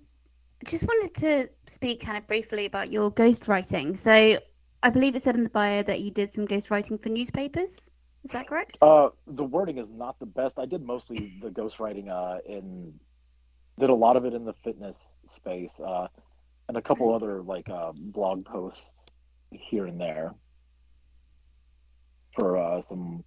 just 0.66 0.84
wanted 0.84 1.14
to 1.22 1.50
speak 1.68 2.02
kind 2.02 2.18
of 2.18 2.28
briefly 2.28 2.66
about 2.66 2.92
your 2.92 3.12
ghostwriting. 3.12 3.98
So 3.98 4.40
I 4.84 4.90
believe 4.90 5.16
it 5.16 5.22
said 5.22 5.36
in 5.36 5.44
the 5.44 5.50
bio 5.50 5.84
that 5.84 6.02
you 6.02 6.10
did 6.10 6.34
some 6.34 6.48
ghostwriting 6.48 7.02
for 7.02 7.10
newspapers. 7.10 7.92
Is 8.24 8.32
that 8.32 8.48
correct? 8.48 8.78
Uh, 8.82 9.10
the 9.28 9.44
wording 9.44 9.78
is 9.78 9.90
not 9.90 10.20
the 10.20 10.26
best. 10.26 10.58
I 10.60 10.66
did 10.66 10.84
mostly 10.84 11.40
the 11.42 11.50
ghostwriting 11.50 12.10
uh, 12.10 12.40
in 12.46 12.94
did 13.82 13.90
a 13.90 13.96
lot 13.96 14.16
of 14.16 14.26
it 14.26 14.34
in 14.34 14.46
the 14.46 14.54
fitness 14.64 14.98
space 15.26 15.80
uh, 15.80 16.08
and 16.70 16.78
a 16.78 16.82
couple 16.82 17.14
other 17.14 17.42
like 17.42 17.68
uh, 17.70 17.92
blog 17.94 18.46
posts 18.46 19.06
here 19.52 19.88
and 19.88 20.00
there 20.00 20.34
for 22.34 22.58
uh, 22.58 22.82
some. 22.82 23.24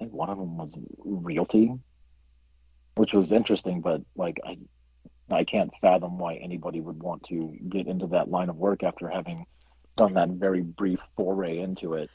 I 0.00 0.04
think 0.04 0.14
one 0.14 0.30
of 0.30 0.38
them 0.38 0.56
was 0.56 0.74
realty, 1.04 1.74
which 2.94 3.12
was 3.12 3.32
interesting, 3.32 3.80
but 3.80 4.00
like 4.16 4.38
I, 4.46 4.58
I 5.30 5.42
can't 5.42 5.72
fathom 5.80 6.18
why 6.18 6.36
anybody 6.36 6.80
would 6.80 7.02
want 7.02 7.24
to 7.24 7.56
get 7.68 7.88
into 7.88 8.06
that 8.08 8.30
line 8.30 8.48
of 8.48 8.56
work 8.56 8.84
after 8.84 9.08
having 9.08 9.44
done 9.96 10.14
that 10.14 10.28
very 10.28 10.62
brief 10.62 11.00
foray 11.16 11.58
into 11.58 11.94
it. 11.94 12.10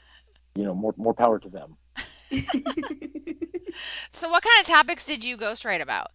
You 0.54 0.64
know, 0.64 0.74
more 0.74 0.94
more 0.96 1.14
power 1.14 1.38
to 1.38 1.48
them. 1.50 1.76
So 4.10 4.28
what 4.28 4.42
kind 4.42 4.60
of 4.60 4.66
topics 4.66 5.04
did 5.04 5.24
you 5.24 5.36
ghostwrite 5.36 5.82
about? 5.82 6.12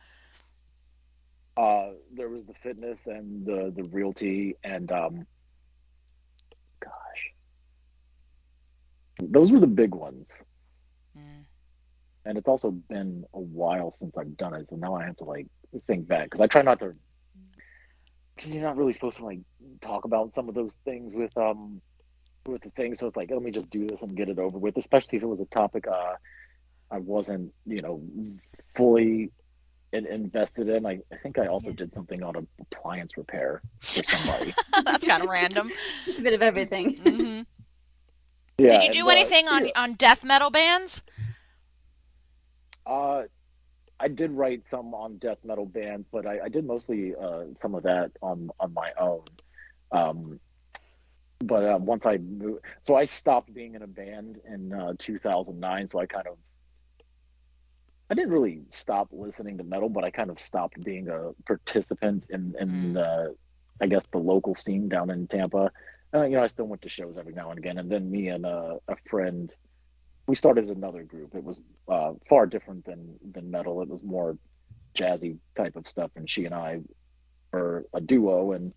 Uh, 1.60 1.90
there 2.14 2.30
was 2.30 2.46
the 2.46 2.54
fitness 2.64 3.02
and 3.06 3.46
the 3.46 3.74
the 3.76 3.84
realty 3.90 4.56
and 4.64 4.90
um, 4.94 5.28
gosh, 6.80 7.34
those 9.22 9.52
were 9.52 9.60
the 9.60 9.68
big 9.68 9.94
ones. 9.94 10.30
Mm. 11.18 11.44
And 12.24 12.38
it's 12.38 12.48
also 12.48 12.72
been 12.72 13.26
a 13.34 13.42
while 13.42 13.92
since 13.92 14.16
I've 14.18 14.38
done 14.38 14.54
it, 14.54 14.70
so 14.70 14.78
now 14.78 14.96
I 14.96 15.04
have 15.04 15.18
to 15.18 15.26
like 15.26 15.48
think 15.86 16.08
back 16.08 16.26
because 16.26 16.40
I 16.40 16.48
try 16.48 16.62
not 16.62 16.80
to. 16.80 16.96
Because 18.38 18.52
you're 18.54 18.64
not 18.64 18.78
really 18.78 18.94
supposed 18.94 19.18
to 19.18 19.26
like 19.26 19.40
talk 19.82 20.06
about 20.06 20.34
some 20.34 20.48
of 20.48 20.56
those 20.56 20.74
things 20.86 21.14
with 21.14 21.38
um 21.38 21.82
with 22.46 22.62
the 22.62 22.70
thing, 22.70 22.96
so 22.96 23.08
it's 23.08 23.18
like 23.18 23.32
let 23.32 23.42
me 23.42 23.52
just 23.52 23.70
do 23.70 23.86
this 23.86 24.02
and 24.02 24.16
get 24.16 24.30
it 24.30 24.40
over 24.40 24.58
with. 24.58 24.78
Especially 24.78 25.18
if 25.18 25.24
it 25.24 25.28
was 25.28 25.42
a 25.42 25.46
topic 25.54 25.88
uh 25.90 26.14
I 26.90 27.00
wasn't 27.00 27.54
you 27.66 27.82
know 27.82 28.02
fully 28.78 29.32
in, 29.92 30.06
invested 30.06 30.70
in. 30.70 30.86
I, 30.86 31.00
I 31.12 31.18
think 31.18 31.40
I 31.40 31.48
also 31.48 31.72
did 31.72 31.94
something 31.94 32.24
on 32.24 32.48
appliance 32.60 33.18
repair 33.18 33.62
for 33.80 34.04
somebody. 34.06 34.54
That's 34.84 35.06
kind 35.06 35.24
of 35.24 35.30
random. 35.30 35.72
It's 36.08 36.20
a 36.20 36.24
bit 36.24 36.34
of 36.34 36.42
everything. 36.42 36.96
hmm 36.96 37.42
yeah, 38.58 38.70
Did 38.70 38.84
you 38.84 38.92
do 38.94 39.00
and, 39.00 39.08
uh, 39.10 39.12
anything 39.12 39.48
on 39.48 39.66
yeah, 39.66 39.72
on 39.76 39.94
death 39.94 40.24
metal 40.24 40.50
bands? 40.50 41.04
Uh, 42.86 43.24
I 44.00 44.08
did 44.08 44.32
write 44.32 44.66
some 44.66 44.94
on 44.94 45.18
death 45.18 45.40
metal 45.44 45.66
bands, 45.66 46.08
but 46.12 46.26
I, 46.26 46.40
I 46.46 46.50
did 46.50 46.66
mostly 46.66 47.14
uh, 47.16 47.46
some 47.56 47.76
of 47.76 47.84
that 47.84 48.12
on 48.22 48.50
on 48.60 48.74
my 48.74 48.92
own. 49.00 49.24
Um, 49.92 50.40
but 51.40 51.64
uh, 51.64 51.78
once 51.78 52.06
I 52.06 52.18
moved, 52.18 52.66
so 52.84 52.96
I 52.96 53.06
stopped 53.06 53.54
being 53.54 53.76
in 53.76 53.82
a 53.82 53.88
band 53.88 54.40
in 54.48 54.74
uh, 54.74 54.94
2009. 55.00 55.88
So 55.88 56.00
I 56.00 56.06
kind 56.06 56.28
of, 56.28 56.38
I 58.10 58.16
didn't 58.16 58.32
really 58.32 58.62
stop 58.72 59.10
listening 59.12 59.58
to 59.58 59.64
metal, 59.64 59.90
but 59.90 60.04
I 60.04 60.12
kind 60.12 60.30
of 60.30 60.40
stopped 60.40 60.82
being 60.84 61.08
a 61.10 61.32
participant 61.46 62.26
in 62.30 62.54
in 62.60 62.94
Mm. 62.94 62.94
the, 62.94 63.36
I 63.82 63.88
guess 63.88 64.06
the 64.12 64.18
local 64.20 64.56
scene 64.56 64.88
down 64.90 65.10
in 65.10 65.28
Tampa. 65.28 65.72
Uh, 66.14 66.24
you 66.24 66.38
know, 66.38 66.44
I 66.44 66.48
still 66.48 66.68
went 66.68 66.82
to 66.84 66.90
shows 66.90 67.18
every 67.18 67.34
now 67.34 67.50
and 67.52 67.60
again, 67.60 67.78
and 67.78 67.90
then 67.92 68.10
me 68.12 68.28
and 68.30 68.46
a, 68.46 68.78
a 68.88 68.96
friend, 69.10 69.52
we 70.28 70.36
started 70.36 70.70
another 70.70 71.04
group. 71.04 71.36
It 71.36 71.44
was 71.44 71.60
uh, 71.92 72.14
far 72.30 72.46
different 72.48 72.86
than 72.86 73.18
than 73.34 73.52
metal. 73.52 73.82
It 73.82 73.90
was 73.90 74.04
more 74.04 74.38
jazzy 74.98 75.38
type 75.56 75.76
of 75.76 75.88
stuff, 75.88 76.12
and 76.16 76.30
she 76.30 76.46
and 76.46 76.54
I 76.56 76.80
were 77.52 77.86
a 77.94 78.02
duo, 78.02 78.52
and 78.54 78.74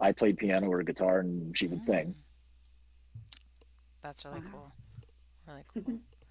I 0.00 0.12
played 0.12 0.38
piano 0.38 0.68
or 0.68 0.82
guitar, 0.82 1.20
and 1.20 1.56
she 1.56 1.66
would 1.68 1.84
sing. 1.84 2.14
That's 4.02 4.24
really 4.24 4.42
Wow. 4.42 4.50
cool. 4.50 4.72
Really 5.46 5.64
cool. 5.68 5.84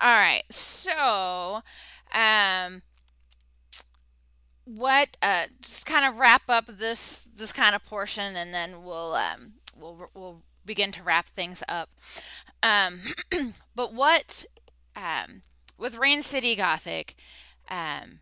All 0.00 0.16
right. 0.16 0.42
So, 0.50 1.62
um, 2.12 2.82
what? 4.64 5.16
Uh, 5.22 5.44
just 5.60 5.86
kind 5.86 6.04
of 6.04 6.16
wrap 6.16 6.42
up 6.48 6.66
this 6.66 7.28
this 7.36 7.52
kind 7.52 7.74
of 7.74 7.84
portion, 7.84 8.36
and 8.36 8.52
then 8.52 8.82
we'll 8.82 9.14
um 9.14 9.54
we'll 9.76 10.10
we'll 10.14 10.42
begin 10.64 10.92
to 10.92 11.02
wrap 11.02 11.28
things 11.28 11.62
up. 11.68 11.90
Um, 12.62 13.00
but 13.74 13.92
what? 13.92 14.44
Um, 14.96 15.42
with 15.76 15.98
Rain 15.98 16.22
City 16.22 16.54
Gothic, 16.54 17.16
um, 17.68 18.20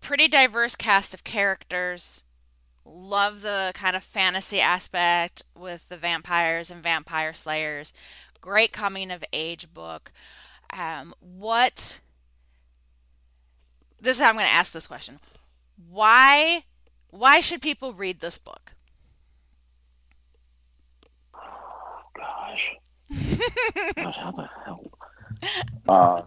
pretty 0.00 0.28
diverse 0.28 0.76
cast 0.76 1.14
of 1.14 1.24
characters. 1.24 2.24
Love 2.84 3.42
the 3.42 3.72
kind 3.74 3.94
of 3.94 4.02
fantasy 4.02 4.60
aspect 4.60 5.42
with 5.54 5.88
the 5.88 5.98
vampires 5.98 6.70
and 6.70 6.82
vampire 6.82 7.34
slayers. 7.34 7.92
Great 8.40 8.72
coming 8.72 9.10
of 9.10 9.22
age 9.32 9.74
book. 9.74 10.10
Um, 10.76 11.14
what? 11.20 12.00
This 14.00 14.18
is 14.18 14.22
how 14.22 14.28
I'm 14.28 14.34
going 14.36 14.46
to 14.46 14.52
ask 14.52 14.72
this 14.72 14.86
question. 14.86 15.18
Why? 15.90 16.64
Why 17.10 17.40
should 17.40 17.62
people 17.62 17.94
read 17.94 18.20
this 18.20 18.38
book? 18.38 18.72
Gosh, 22.14 22.72
God, 23.96 24.14
how 24.14 24.32
the 24.32 24.48
hell? 24.64 24.80
Uh, 25.88 26.22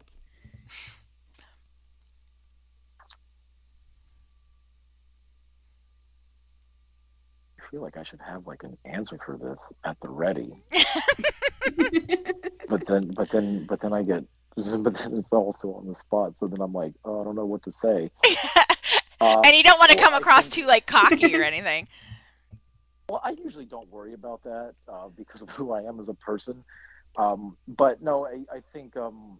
feel 7.71 7.81
like 7.81 7.97
I 7.97 8.03
should 8.03 8.19
have 8.21 8.45
like 8.45 8.63
an 8.63 8.77
answer 8.85 9.17
for 9.25 9.37
this 9.37 9.57
at 9.85 9.97
the 10.01 10.09
ready. 10.09 10.53
but 12.69 12.85
then, 12.85 13.13
but 13.13 13.31
then, 13.31 13.65
but 13.67 13.79
then 13.79 13.93
I 13.93 14.03
get, 14.03 14.23
but 14.55 14.97
then 14.97 15.13
it's 15.17 15.29
also 15.31 15.73
on 15.73 15.87
the 15.87 15.95
spot. 15.95 16.33
So 16.39 16.47
then 16.47 16.61
I'm 16.61 16.73
like, 16.73 16.93
oh, 17.05 17.21
I 17.21 17.23
don't 17.23 17.35
know 17.35 17.45
what 17.45 17.63
to 17.63 17.71
say. 17.71 18.11
Uh, 19.21 19.39
and 19.45 19.55
you 19.55 19.61
don't 19.61 19.77
want 19.77 19.91
to 19.91 19.97
well, 19.97 20.05
come 20.05 20.15
across 20.15 20.47
think- 20.47 20.63
too 20.63 20.67
like 20.67 20.87
cocky 20.87 21.35
or 21.35 21.43
anything. 21.43 21.87
Well, 23.07 23.21
I 23.23 23.35
usually 23.43 23.65
don't 23.65 23.87
worry 23.91 24.15
about 24.15 24.41
that 24.45 24.73
uh, 24.91 25.09
because 25.09 25.43
of 25.43 25.49
who 25.51 25.73
I 25.73 25.83
am 25.83 25.99
as 25.99 26.09
a 26.09 26.15
person. 26.15 26.63
Um, 27.17 27.55
but 27.67 28.01
no, 28.01 28.25
I, 28.25 28.41
I 28.51 28.61
think 28.73 28.97
um, 28.97 29.37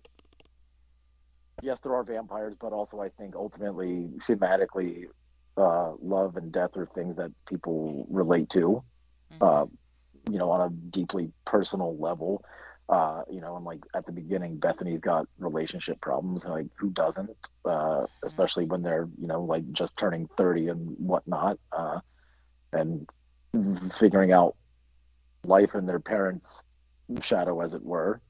yes, 1.64 1.80
there 1.82 1.96
are 1.96 2.04
vampires, 2.04 2.54
but 2.62 2.74
also 2.74 3.00
I 3.02 3.10
think 3.10 3.36
ultimately, 3.36 4.08
thematically, 4.28 5.08
uh, 5.58 5.94
love 6.02 6.38
and 6.38 6.52
death 6.52 6.78
are 6.78 6.88
things 6.94 7.18
that 7.18 7.32
people 7.48 8.06
relate 8.10 8.50
to. 8.52 8.84
Uh, 9.40 9.66
you 10.30 10.38
know, 10.38 10.52
on 10.52 10.62
a 10.62 10.70
deeply 10.70 11.32
personal 11.46 11.98
level. 11.98 12.44
Uh, 12.90 13.24
you 13.32 13.40
know, 13.40 13.56
and 13.56 13.64
like 13.64 13.80
at 13.96 14.06
the 14.06 14.12
beginning, 14.12 14.58
Bethany's 14.58 15.00
got 15.00 15.26
relationship 15.40 16.02
problems. 16.02 16.44
Like, 16.44 16.68
who 16.76 16.90
doesn't? 16.90 17.30
Uh, 17.64 18.06
especially 18.24 18.66
when 18.66 18.82
they're, 18.82 19.08
you 19.20 19.28
know, 19.28 19.44
like 19.44 19.72
just 19.72 19.96
turning 19.98 20.28
30 20.38 20.68
and 20.68 20.96
whatnot. 21.00 21.58
Uh, 21.72 22.00
and 22.74 23.08
figuring 24.00 24.32
out 24.32 24.56
life 25.46 25.74
in 25.74 25.86
their 25.86 26.00
parents' 26.00 26.64
shadow, 27.22 27.62
as 27.62 27.74
it 27.74 27.84
were. 27.84 28.22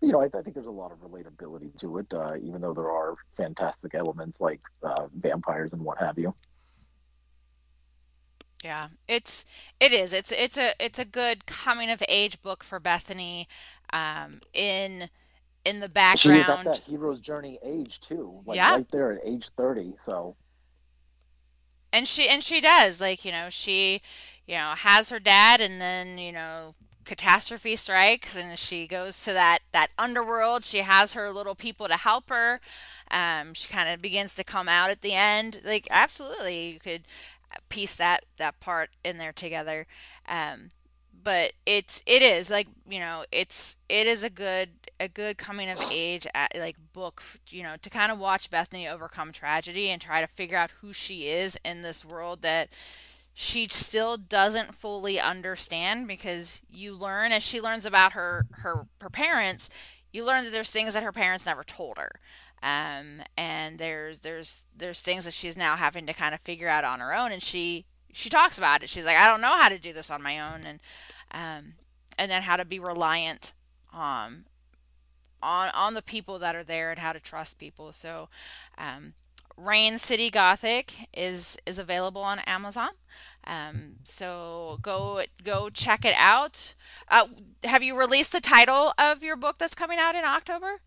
You 0.00 0.12
know, 0.12 0.22
I, 0.22 0.26
I 0.26 0.42
think 0.42 0.54
there's 0.54 0.66
a 0.66 0.70
lot 0.70 0.92
of 0.92 0.98
relatability 0.98 1.78
to 1.80 1.98
it, 1.98 2.06
uh, 2.12 2.36
even 2.42 2.60
though 2.60 2.74
there 2.74 2.90
are 2.90 3.16
fantastic 3.36 3.94
elements 3.94 4.40
like 4.40 4.60
uh, 4.82 5.08
vampires 5.16 5.72
and 5.72 5.82
what 5.82 5.98
have 5.98 6.18
you. 6.18 6.34
Yeah, 8.64 8.88
it's 9.06 9.44
it 9.80 9.92
is. 9.92 10.12
It's 10.12 10.32
it's 10.32 10.58
a 10.58 10.72
it's 10.84 10.98
a 10.98 11.04
good 11.04 11.46
coming 11.46 11.90
of 11.90 12.02
age 12.08 12.42
book 12.42 12.64
for 12.64 12.80
Bethany. 12.80 13.46
Um, 13.92 14.40
in 14.52 15.08
in 15.64 15.80
the 15.80 15.88
She 16.12 16.36
is 16.36 16.50
at 16.50 16.64
background, 16.64 16.64
that 16.64 16.82
hero's 16.84 17.18
journey 17.20 17.58
age 17.62 18.00
too, 18.00 18.42
like 18.44 18.60
Yeah. 18.60 18.66
right 18.66 18.86
there 18.90 19.12
at 19.12 19.24
age 19.24 19.48
30. 19.56 19.94
So 19.96 20.36
and 21.92 22.06
she 22.08 22.28
and 22.28 22.42
she 22.42 22.60
does 22.60 23.00
like 23.00 23.24
you 23.24 23.32
know 23.32 23.48
she 23.50 24.00
you 24.46 24.54
know 24.56 24.74
has 24.76 25.10
her 25.10 25.18
dad 25.20 25.60
and 25.60 25.80
then 25.80 26.18
you 26.18 26.32
know 26.32 26.74
catastrophe 27.04 27.74
strikes 27.74 28.36
and 28.36 28.58
she 28.58 28.86
goes 28.86 29.24
to 29.24 29.32
that 29.32 29.60
that 29.72 29.88
underworld 29.98 30.62
she 30.62 30.78
has 30.78 31.14
her 31.14 31.30
little 31.30 31.54
people 31.54 31.88
to 31.88 31.96
help 31.96 32.28
her 32.28 32.60
um 33.10 33.54
she 33.54 33.66
kind 33.66 33.88
of 33.88 34.02
begins 34.02 34.34
to 34.34 34.44
come 34.44 34.68
out 34.68 34.90
at 34.90 35.00
the 35.00 35.14
end 35.14 35.62
like 35.64 35.88
absolutely 35.90 36.72
you 36.72 36.78
could 36.78 37.04
piece 37.68 37.96
that 37.96 38.24
that 38.38 38.60
part 38.60 38.90
in 39.04 39.18
there 39.18 39.32
together. 39.32 39.86
Um 40.26 40.70
but 41.22 41.52
it's 41.66 42.02
it 42.06 42.22
is 42.22 42.50
like 42.50 42.68
you 42.88 42.98
know 42.98 43.24
it's 43.32 43.76
it 43.88 44.06
is 44.06 44.24
a 44.24 44.30
good 44.30 44.70
a 45.00 45.08
good 45.08 45.38
coming 45.38 45.68
of 45.68 45.78
age 45.92 46.26
at, 46.34 46.56
like 46.56 46.76
book 46.92 47.22
you 47.48 47.62
know 47.62 47.74
to 47.82 47.90
kind 47.90 48.10
of 48.10 48.18
watch 48.18 48.50
Bethany 48.50 48.88
overcome 48.88 49.32
tragedy 49.32 49.90
and 49.90 50.00
try 50.00 50.20
to 50.20 50.26
figure 50.26 50.58
out 50.58 50.72
who 50.80 50.92
she 50.92 51.28
is 51.28 51.58
in 51.64 51.82
this 51.82 52.04
world 52.04 52.42
that 52.42 52.68
she 53.34 53.68
still 53.68 54.16
doesn't 54.16 54.74
fully 54.74 55.20
understand 55.20 56.08
because 56.08 56.62
you 56.68 56.92
learn 56.94 57.30
as 57.30 57.42
she 57.42 57.60
learns 57.60 57.86
about 57.86 58.12
her 58.12 58.46
her 58.52 58.86
her 59.00 59.10
parents 59.10 59.70
you 60.12 60.24
learn 60.24 60.44
that 60.44 60.52
there's 60.52 60.70
things 60.70 60.94
that 60.94 61.02
her 61.02 61.12
parents 61.12 61.46
never 61.46 61.62
told 61.62 61.98
her 61.98 62.12
um, 62.62 63.22
and 63.36 63.78
there's 63.78 64.20
there's 64.20 64.64
there's 64.76 65.00
things 65.00 65.24
that 65.24 65.34
she's 65.34 65.56
now 65.56 65.76
having 65.76 66.06
to 66.06 66.12
kind 66.12 66.34
of 66.34 66.40
figure 66.40 66.68
out 66.68 66.84
on 66.84 67.00
her 67.00 67.14
own 67.14 67.32
and 67.32 67.42
she 67.42 67.86
she 68.12 68.28
talks 68.28 68.58
about 68.58 68.82
it 68.82 68.88
she's 68.88 69.06
like 69.06 69.16
i 69.16 69.26
don't 69.26 69.40
know 69.40 69.56
how 69.56 69.68
to 69.68 69.78
do 69.78 69.92
this 69.92 70.10
on 70.10 70.22
my 70.22 70.38
own 70.38 70.64
and 70.64 70.80
um, 71.30 71.74
and 72.18 72.30
then 72.30 72.42
how 72.42 72.56
to 72.56 72.64
be 72.64 72.78
reliant 72.78 73.52
um, 73.92 74.44
on 75.42 75.68
on 75.70 75.94
the 75.94 76.02
people 76.02 76.38
that 76.38 76.56
are 76.56 76.64
there 76.64 76.90
and 76.90 76.98
how 76.98 77.12
to 77.12 77.20
trust 77.20 77.58
people 77.58 77.92
so 77.92 78.28
um, 78.76 79.12
Rain 79.58 79.98
City 79.98 80.30
Gothic 80.30 81.08
is 81.12 81.58
is 81.66 81.78
available 81.78 82.22
on 82.22 82.38
Amazon. 82.40 82.90
Um, 83.44 83.96
so 84.04 84.78
go 84.82 85.24
go 85.42 85.68
check 85.68 86.04
it 86.04 86.14
out. 86.16 86.74
Uh, 87.08 87.26
have 87.64 87.82
you 87.82 87.98
released 87.98 88.32
the 88.32 88.40
title 88.40 88.92
of 88.96 89.22
your 89.22 89.36
book 89.36 89.58
that's 89.58 89.74
coming 89.74 89.98
out 89.98 90.14
in 90.14 90.24
October? 90.24 90.80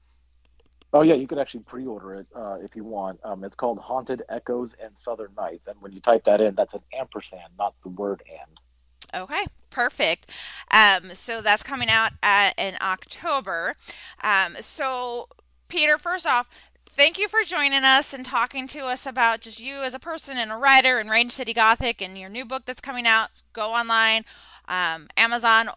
Oh 0.94 1.04
yeah, 1.04 1.14
you 1.14 1.26
could 1.26 1.40
actually 1.40 1.62
pre-order 1.62 2.16
it 2.16 2.28
uh, 2.36 2.58
if 2.62 2.76
you 2.76 2.84
want. 2.84 3.20
Um, 3.24 3.44
it's 3.44 3.56
called 3.56 3.80
Haunted 3.80 4.24
Echoes 4.28 4.76
and 4.84 4.98
Southern 4.98 5.34
Nights, 5.38 5.68
and 5.68 5.82
when 5.82 5.94
you 5.94 6.02
type 6.02 6.26
that 6.26 6.42
in, 6.42 6.54
that's 6.56 6.74
an 6.74 6.82
ampersand, 6.98 7.54
not 7.58 7.74
the 7.84 7.90
word 7.90 8.22
and. 8.30 9.24
Okay, 9.24 9.46
perfect. 9.70 10.30
Um, 10.70 11.12
so 11.14 11.42
that's 11.42 11.64
coming 11.64 11.90
out 11.90 12.14
uh, 12.22 12.52
in 12.58 12.76
October. 12.82 13.76
Um, 14.22 14.56
so 14.60 15.28
Peter, 15.68 15.98
first 15.98 16.28
off, 16.28 16.50
thank 16.86 17.18
you 17.18 17.28
for 17.30 17.44
joining 17.46 17.84
us 17.84 18.14
and 18.14 18.26
talking 18.26 18.68
to 18.68 18.86
us 18.86 19.06
about 19.06 19.42
just 19.42 19.62
you 19.62 19.82
as 19.82 19.94
a 19.94 20.00
person 20.00 20.38
and 20.38 20.52
a 20.52 20.58
writer 20.58 21.00
and 21.00 21.10
Rain 21.10 21.30
City 21.30 21.54
Gothic 21.54 22.02
and 22.02 22.18
your 22.18 22.30
new 22.30 22.44
book 22.44 22.64
that's 22.66 22.82
coming 22.82 23.08
out. 23.08 23.30
Go 23.54 23.72
online, 23.72 24.26
um, 24.68 25.08
Amazon, 25.16 25.70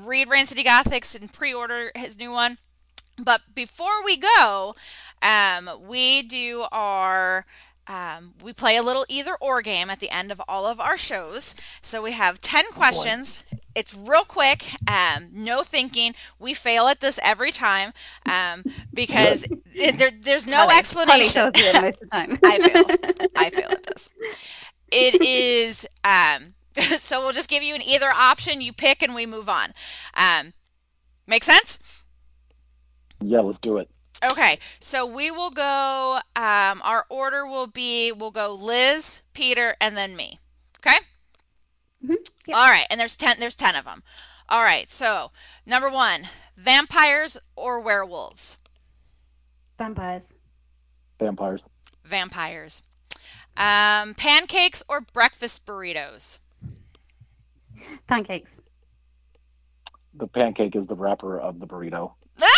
read 0.00 0.28
Rain 0.28 0.46
City 0.46 0.64
Gothics 0.64 1.18
and 1.18 1.30
pre-order 1.30 1.92
his 1.94 2.18
new 2.18 2.30
one. 2.30 2.58
But 3.24 3.42
before 3.54 4.04
we 4.04 4.16
go, 4.16 4.74
um, 5.20 5.70
we 5.86 6.22
do 6.22 6.66
our 6.72 7.46
um, 7.86 8.34
we 8.42 8.52
play 8.52 8.76
a 8.76 8.82
little 8.82 9.04
either 9.08 9.34
or 9.40 9.60
game 9.60 9.90
at 9.90 9.98
the 10.00 10.10
end 10.10 10.30
of 10.30 10.40
all 10.48 10.66
of 10.66 10.78
our 10.78 10.96
shows. 10.96 11.54
So 11.82 12.02
we 12.02 12.12
have 12.12 12.40
10 12.40 12.66
questions. 12.72 13.42
It's 13.74 13.94
real 13.94 14.24
quick, 14.24 14.74
um, 14.86 15.28
no 15.32 15.62
thinking. 15.62 16.14
We 16.38 16.54
fail 16.54 16.86
at 16.86 17.00
this 17.00 17.18
every 17.22 17.50
time 17.50 17.92
um, 18.24 18.64
because 18.94 19.44
it, 19.74 19.98
there, 19.98 20.10
there's 20.16 20.46
no 20.46 20.66
Polly- 20.66 20.76
explanation. 20.78 21.50
Fails 21.52 21.74
it 21.74 21.82
most 21.82 21.94
of 21.94 22.00
the 22.00 22.06
time. 22.12 22.38
I 22.44 22.68
fail. 22.68 23.28
I 23.36 23.50
fail 23.50 23.70
at 23.70 23.82
this. 23.84 24.08
It 24.90 25.22
is 25.22 25.86
um, 26.04 26.54
so 26.98 27.20
we'll 27.20 27.32
just 27.32 27.50
give 27.50 27.62
you 27.62 27.74
an 27.74 27.82
either 27.82 28.10
option. 28.10 28.60
You 28.60 28.72
pick 28.72 29.02
and 29.02 29.14
we 29.14 29.26
move 29.26 29.48
on. 29.48 29.72
Um, 30.14 30.52
make 31.26 31.44
sense? 31.44 31.78
Yeah, 33.24 33.40
let's 33.40 33.58
do 33.58 33.78
it. 33.78 33.88
Okay, 34.30 34.58
so 34.78 35.04
we 35.04 35.30
will 35.30 35.50
go. 35.50 36.20
Um, 36.36 36.80
our 36.84 37.06
order 37.08 37.46
will 37.46 37.66
be 37.66 38.12
we'll 38.12 38.30
go 38.30 38.54
Liz, 38.54 39.22
Peter, 39.32 39.74
and 39.80 39.96
then 39.96 40.14
me. 40.14 40.38
Okay. 40.78 40.98
Mhm, 42.04 42.16
yep. 42.46 42.56
All 42.56 42.68
right, 42.68 42.86
and 42.90 43.00
there's 43.00 43.16
ten. 43.16 43.36
There's 43.40 43.56
ten 43.56 43.74
of 43.74 43.84
them. 43.84 44.02
All 44.48 44.62
right. 44.62 44.88
So 44.90 45.32
number 45.66 45.88
one, 45.88 46.28
vampires 46.56 47.38
or 47.56 47.80
werewolves? 47.80 48.58
Vampires. 49.78 50.34
Vampires. 51.18 51.62
Vampires. 52.04 52.82
Um, 53.56 54.14
pancakes 54.14 54.82
or 54.88 55.00
breakfast 55.00 55.66
burritos? 55.66 56.38
Pancakes. 58.06 58.60
The 60.14 60.26
pancake 60.26 60.76
is 60.76 60.86
the 60.86 60.94
wrapper 60.94 61.38
of 61.40 61.58
the 61.58 61.66
burrito. 61.66 62.12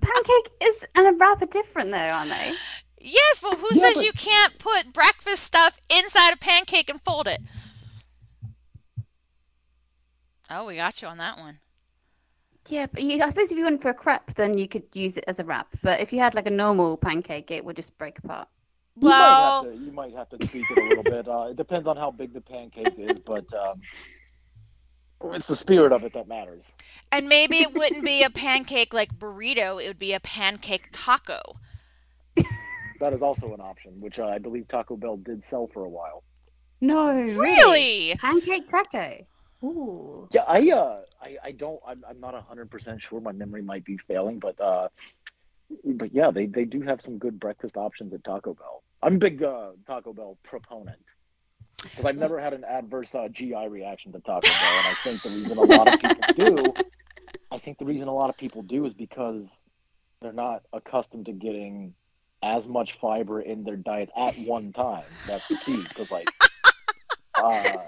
Pancake 0.00 0.48
is 0.60 0.84
and 0.94 1.06
a 1.06 1.12
wrap 1.12 1.42
are 1.42 1.46
different 1.46 1.90
though, 1.90 1.96
aren't 1.98 2.30
they? 2.30 2.54
yes, 3.00 3.40
but 3.40 3.56
who 3.58 3.68
Yeah, 3.72 3.82
says 3.82 3.94
but- 3.94 4.04
you 4.04 4.12
can't 4.12 4.58
put 4.58 4.92
breakfast 4.92 5.42
stuff 5.44 5.80
inside 5.90 6.32
a 6.32 6.36
pancake 6.36 6.90
and 6.90 7.00
fold 7.00 7.28
it? 7.28 7.40
Oh, 10.50 10.66
we 10.66 10.76
got 10.76 11.00
you 11.00 11.08
on 11.08 11.18
that 11.18 11.38
one. 11.38 11.58
Yeah, 12.68 12.86
but 12.86 13.02
you, 13.02 13.22
I 13.22 13.28
suppose 13.30 13.50
if 13.50 13.58
you 13.58 13.64
went 13.64 13.82
for 13.82 13.88
a 13.90 13.94
crepe, 13.94 14.34
then 14.34 14.56
you 14.58 14.68
could 14.68 14.84
use 14.92 15.16
it 15.16 15.24
as 15.26 15.38
a 15.40 15.44
wrap. 15.44 15.68
But 15.82 16.00
if 16.00 16.12
you 16.12 16.20
had 16.20 16.34
like 16.34 16.46
a 16.46 16.50
normal 16.50 16.96
pancake, 16.96 17.50
it 17.50 17.64
would 17.64 17.76
just 17.76 17.96
break 17.98 18.18
apart. 18.18 18.48
You 19.00 19.08
Well, 19.08 19.64
might 19.64 19.70
have 19.70 19.78
to, 19.78 19.84
you 19.86 19.92
might 19.92 20.14
have 20.14 20.28
to 20.28 20.38
tweak 20.38 20.70
it 20.70 20.78
a 20.78 20.82
little 20.82 21.02
bit. 21.04 21.26
Uh, 21.26 21.46
it 21.50 21.56
depends 21.56 21.88
on 21.88 21.96
how 21.96 22.10
big 22.10 22.34
the 22.34 22.40
pancake 22.42 22.94
is, 22.98 23.18
but 23.20 23.52
um, 23.54 23.80
it's 25.24 25.46
the 25.46 25.56
spirit 25.56 25.92
of 25.92 26.04
it 26.04 26.12
that 26.14 26.28
matters. 26.28 26.64
and 27.10 27.28
maybe 27.28 27.58
it 27.58 27.72
wouldn't 27.74 28.04
be 28.04 28.22
a 28.22 28.30
pancake 28.30 28.92
like 28.92 29.18
burrito, 29.18 29.82
it 29.82 29.88
would 29.88 29.98
be 29.98 30.12
a 30.12 30.20
pancake 30.20 30.88
taco. 30.92 31.40
That 33.00 33.12
is 33.12 33.22
also 33.22 33.52
an 33.52 33.60
option, 33.60 34.00
which 34.00 34.20
uh, 34.20 34.26
I 34.26 34.38
believe 34.38 34.68
Taco 34.68 34.96
Bell 34.96 35.16
did 35.16 35.44
sell 35.44 35.66
for 35.66 35.82
a 35.84 35.88
while. 35.88 36.22
No, 36.80 37.10
Really? 37.10 38.14
Pancake 38.20 38.68
taco. 38.68 39.26
Ooh. 39.64 40.28
Yeah, 40.30 40.42
I 40.46 40.70
uh, 40.70 41.00
I, 41.20 41.36
I 41.42 41.50
don't. 41.50 41.80
I'm, 41.84 42.04
I'm 42.08 42.20
not 42.20 42.40
hundred 42.44 42.70
percent 42.70 43.02
sure. 43.02 43.20
My 43.20 43.32
memory 43.32 43.62
might 43.62 43.84
be 43.84 43.96
failing, 43.96 44.38
but 44.38 44.60
uh, 44.60 44.88
but 45.84 46.14
yeah, 46.14 46.30
they 46.30 46.46
they 46.46 46.64
do 46.64 46.80
have 46.82 47.00
some 47.00 47.18
good 47.18 47.40
breakfast 47.40 47.76
options 47.76 48.12
at 48.14 48.22
Taco 48.22 48.54
Bell. 48.54 48.84
I'm 49.02 49.14
a 49.14 49.18
big 49.18 49.42
uh, 49.42 49.70
Taco 49.84 50.12
Bell 50.12 50.38
proponent 50.44 50.98
because 51.82 52.04
I've 52.04 52.16
never 52.16 52.40
had 52.40 52.52
an 52.52 52.64
adverse 52.64 53.14
uh, 53.14 53.28
GI 53.28 53.68
reaction 53.68 54.12
to 54.12 54.20
Taco 54.20 54.40
Bell, 54.40 54.78
and 54.78 54.86
I 54.86 54.94
think 55.02 55.22
the 55.22 55.30
reason 55.30 55.58
a 55.58 55.62
lot 55.62 55.92
of 55.92 56.00
people 56.00 56.34
do, 56.34 56.74
I 57.50 57.58
think 57.58 57.78
the 57.78 57.84
reason 57.84 58.08
a 58.08 58.14
lot 58.14 58.30
of 58.30 58.36
people 58.36 58.62
do 58.62 58.86
is 58.86 58.94
because 58.94 59.46
they're 60.20 60.32
not 60.32 60.62
accustomed 60.72 61.26
to 61.26 61.32
getting 61.32 61.94
as 62.42 62.66
much 62.66 62.98
fiber 63.00 63.40
in 63.40 63.64
their 63.64 63.76
diet 63.76 64.10
at 64.16 64.34
one 64.36 64.72
time. 64.72 65.04
That's 65.26 65.46
the 65.48 65.56
key. 65.56 65.82
Because 65.88 66.10
like 66.10 66.28
uh, 67.34 67.78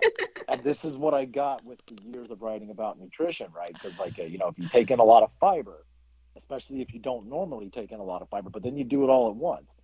and 0.48 0.62
this 0.62 0.84
is 0.84 0.96
what 0.96 1.14
I 1.14 1.24
got 1.24 1.64
with 1.64 1.78
the 1.86 2.02
years 2.02 2.30
of 2.30 2.42
writing 2.42 2.70
about 2.70 2.98
nutrition, 2.98 3.48
right? 3.54 3.72
Because 3.72 3.98
like 3.98 4.18
uh, 4.18 4.24
you 4.24 4.38
know, 4.38 4.48
if 4.48 4.58
you 4.58 4.68
take 4.68 4.90
in 4.90 4.98
a 4.98 5.04
lot 5.04 5.22
of 5.22 5.30
fiber, 5.40 5.84
especially 6.36 6.82
if 6.82 6.92
you 6.92 7.00
don't 7.00 7.28
normally 7.28 7.70
take 7.70 7.92
in 7.92 8.00
a 8.00 8.04
lot 8.04 8.22
of 8.22 8.28
fiber, 8.28 8.50
but 8.50 8.62
then 8.62 8.76
you 8.76 8.84
do 8.84 9.04
it 9.04 9.08
all 9.08 9.28
at 9.30 9.36
once, 9.36 9.76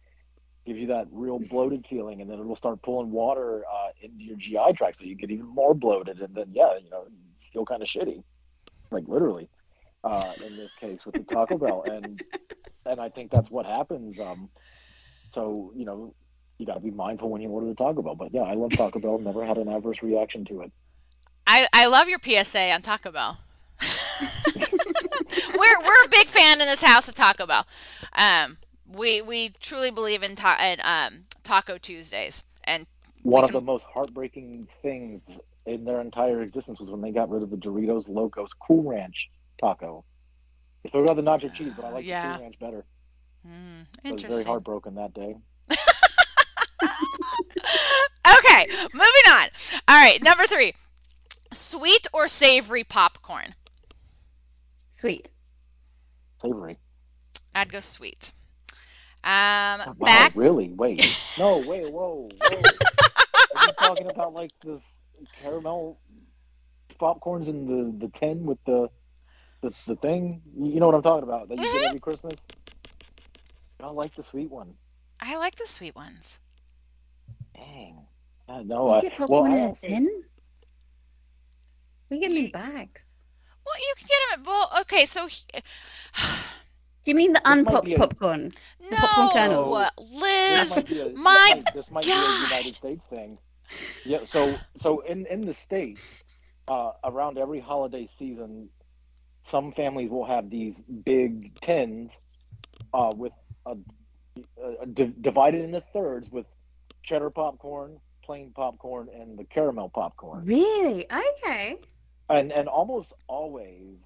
gives 0.66 0.78
you 0.78 0.88
that 0.88 1.06
real 1.10 1.38
bloated 1.38 1.86
feeling, 1.88 2.20
and 2.20 2.30
then 2.30 2.38
it'll 2.38 2.56
start 2.56 2.82
pulling 2.82 3.10
water 3.10 3.64
uh, 3.64 3.88
into 4.02 4.24
your 4.24 4.36
GI 4.36 4.74
tract, 4.76 4.98
so 4.98 5.04
you 5.04 5.14
get 5.14 5.30
even 5.30 5.46
more 5.46 5.74
bloated, 5.74 6.20
and 6.20 6.34
then 6.34 6.46
yeah, 6.52 6.76
you 6.82 6.90
know, 6.90 7.04
you 7.08 7.48
feel 7.52 7.64
kind 7.64 7.82
of 7.82 7.88
shitty, 7.88 8.22
like 8.90 9.04
literally. 9.06 9.48
Uh, 10.02 10.32
in 10.46 10.56
this 10.56 10.70
case 10.80 11.04
with 11.04 11.14
the 11.14 11.22
Taco 11.24 11.58
Bell, 11.58 11.84
and 11.86 12.22
and 12.86 12.98
I 12.98 13.10
think 13.10 13.30
that's 13.30 13.50
what 13.50 13.66
happens. 13.66 14.18
Um, 14.18 14.48
so 15.30 15.72
you 15.76 15.84
know, 15.84 16.14
you 16.56 16.66
got 16.66 16.74
to 16.74 16.80
be 16.80 16.90
mindful 16.90 17.28
when 17.28 17.42
you 17.42 17.48
order 17.50 17.66
the 17.66 17.74
Taco 17.74 18.00
Bell. 18.00 18.14
But 18.14 18.32
yeah, 18.32 18.42
I 18.42 18.54
love 18.54 18.70
Taco 18.72 18.98
Bell. 19.00 19.18
Never 19.18 19.44
had 19.44 19.58
an 19.58 19.68
adverse 19.68 20.02
reaction 20.02 20.46
to 20.46 20.62
it. 20.62 20.72
I, 21.46 21.68
I 21.72 21.86
love 21.86 22.08
your 22.08 22.18
PSA 22.22 22.70
on 22.70 22.82
Taco 22.82 23.10
Bell. 23.10 23.38
we're 24.56 25.80
we're 25.80 26.04
a 26.04 26.08
big 26.10 26.28
fan 26.28 26.60
in 26.60 26.66
this 26.66 26.82
house 26.82 27.08
of 27.08 27.14
Taco 27.14 27.46
Bell. 27.46 27.66
Um, 28.12 28.58
we 28.92 29.22
we 29.22 29.50
truly 29.60 29.90
believe 29.90 30.22
in, 30.22 30.36
ta- 30.36 30.58
in 30.62 30.80
um, 30.82 31.24
Taco 31.42 31.78
Tuesdays, 31.78 32.44
and 32.64 32.86
One 33.22 33.44
of 33.44 33.50
can- 33.50 33.60
the 33.60 33.64
most 33.64 33.84
heartbreaking 33.84 34.68
things 34.82 35.22
in 35.66 35.84
their 35.84 36.00
entire 36.00 36.42
existence 36.42 36.80
was 36.80 36.88
when 36.88 37.00
they 37.00 37.10
got 37.12 37.28
rid 37.30 37.42
of 37.42 37.50
the 37.50 37.56
Doritos 37.56 38.08
Locos 38.08 38.50
Cool 38.54 38.82
Ranch 38.90 39.30
taco. 39.60 40.04
They 40.82 40.88
still 40.88 41.04
got 41.04 41.16
the 41.16 41.22
nacho 41.22 41.52
cheese, 41.52 41.72
but 41.76 41.84
I 41.84 41.90
like 41.90 42.04
Yeah. 42.06 42.32
the 42.32 42.34
Cool 42.38 42.42
Ranch 42.44 42.58
better. 42.58 42.84
mm, 43.46 43.86
I 44.04 44.10
was 44.12 44.22
very 44.22 44.44
heartbroken 44.44 44.94
that 44.96 45.12
day. 45.14 45.36
Okay, 48.38 48.66
moving 48.94 49.26
on. 49.28 49.48
All 49.88 49.98
right, 50.00 50.22
number 50.22 50.44
three, 50.46 50.74
sweet 51.52 52.06
or 52.12 52.28
savory 52.28 52.84
popcorn. 52.84 53.54
Sweet. 54.90 55.32
Savory. 56.40 56.78
I'd 57.54 57.72
go 57.72 57.80
sweet. 57.80 58.32
Um, 59.22 59.94
Wow, 59.98 60.06
back. 60.06 60.32
really? 60.34 60.72
Wait. 60.72 61.00
No, 61.38 61.58
wait, 61.58 61.90
whoa, 61.90 62.28
whoa. 62.50 62.62
Are 63.54 63.66
you 63.66 63.72
talking 63.78 64.08
about 64.08 64.34
like 64.34 64.50
this 64.62 64.82
caramel 65.40 65.98
popcorns 67.00 67.48
in 67.48 67.66
the, 67.66 68.06
the 68.06 68.12
tin 68.12 68.44
with 68.44 68.58
the, 68.66 68.90
the 69.62 69.72
the 69.86 69.96
thing? 69.96 70.42
You 70.58 70.80
know 70.80 70.86
what 70.86 70.94
I'm 70.96 71.02
talking 71.02 71.22
about 71.22 71.48
that 71.48 71.58
you 71.58 71.64
Mhm. 71.64 71.72
get 71.72 71.84
every 71.88 72.00
Christmas? 72.00 72.34
I 73.82 73.88
like 73.90 74.14
the 74.14 74.22
sweet 74.22 74.50
one. 74.50 74.74
I 75.20 75.36
like 75.36 75.56
the 75.56 75.66
sweet 75.66 75.94
ones. 75.94 76.40
Dang. 77.54 78.06
Yeah, 78.48 78.62
no, 78.66 78.88
you 78.88 78.94
I, 78.96 79.00
get 79.00 79.18
well, 79.18 79.44
popcorn 79.44 79.52
I 79.52 79.56
in 79.58 79.64
a 79.70 79.74
tin? 79.76 80.22
We 82.10 82.18
get 82.18 82.28
them 82.30 82.38
in 82.38 82.50
bags. 82.50 83.24
Well, 83.64 83.74
you 83.78 83.94
can 83.96 84.06
get 84.08 84.36
them. 84.36 84.44
Well, 84.46 84.70
okay, 84.82 85.04
so 85.06 85.26
he- 85.26 85.44
Do 87.04 87.10
you 87.10 87.14
mean 87.14 87.32
the 87.32 87.40
might 87.44 87.58
unpopped 87.58 87.88
a- 87.88 87.96
popcorn? 87.96 88.52
no, 88.90 88.96
popcorn 88.96 89.30
kernels. 89.30 89.86
This 89.98 90.20
Liz. 90.20 90.76
might 90.76 90.88
be 90.88 91.00
a, 91.00 91.08
my 91.10 91.62
this 91.64 91.64
might, 91.64 91.74
this 91.74 91.90
might 91.90 92.04
be 92.04 92.10
a 92.12 92.42
United 92.42 92.74
States 92.74 93.04
thing. 93.04 93.38
Yeah. 94.04 94.24
So 94.24 94.54
so 94.76 95.00
in 95.00 95.26
in 95.26 95.40
the 95.42 95.54
states, 95.54 96.02
uh, 96.68 96.92
around 97.04 97.38
every 97.38 97.60
holiday 97.60 98.08
season, 98.18 98.68
some 99.42 99.72
families 99.72 100.10
will 100.10 100.26
have 100.26 100.50
these 100.50 100.80
big 101.04 101.58
tins, 101.60 102.18
uh, 102.92 103.12
with 103.16 103.32
a, 103.66 103.76
a, 104.62 104.86
divided 104.86 105.62
into 105.64 105.80
thirds 105.92 106.30
with 106.30 106.46
cheddar 107.02 107.30
popcorn, 107.30 107.98
plain 108.22 108.52
popcorn, 108.54 109.08
and 109.14 109.38
the 109.38 109.44
caramel 109.44 109.88
popcorn. 109.88 110.44
Really? 110.44 111.06
Okay. 111.10 111.76
and 112.28 112.52
and 112.52 112.68
almost 112.68 113.14
always 113.28 113.96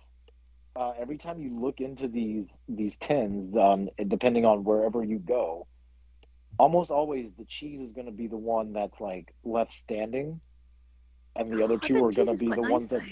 uh, 0.77 0.93
every 0.99 1.19
time 1.19 1.41
you 1.41 1.59
look 1.59 1.81
into 1.81 2.09
these 2.09 2.49
these 2.69 2.97
tins 2.99 3.57
um, 3.57 3.89
depending 4.09 4.45
on 4.45 4.65
wherever 4.65 5.03
you 5.05 5.19
go 5.19 5.67
almost 6.59 6.91
always 6.91 7.31
the 7.39 7.45
cheese 7.45 7.81
is 7.81 7.93
going 7.93 8.07
to 8.07 8.13
be 8.13 8.27
the 8.27 8.37
one 8.37 8.73
that's 8.73 9.01
like 9.01 9.33
left 9.45 9.73
standing 9.73 10.41
and 11.37 11.51
the 11.51 11.63
other 11.63 11.75
Oh, 11.75 11.81
I 11.83 11.87
two 11.87 12.05
are 12.05 12.13
going 12.13 12.29
to 12.29 12.37
be 12.37 12.53
the 12.53 12.63
ones 12.63 12.89
that 12.89 13.03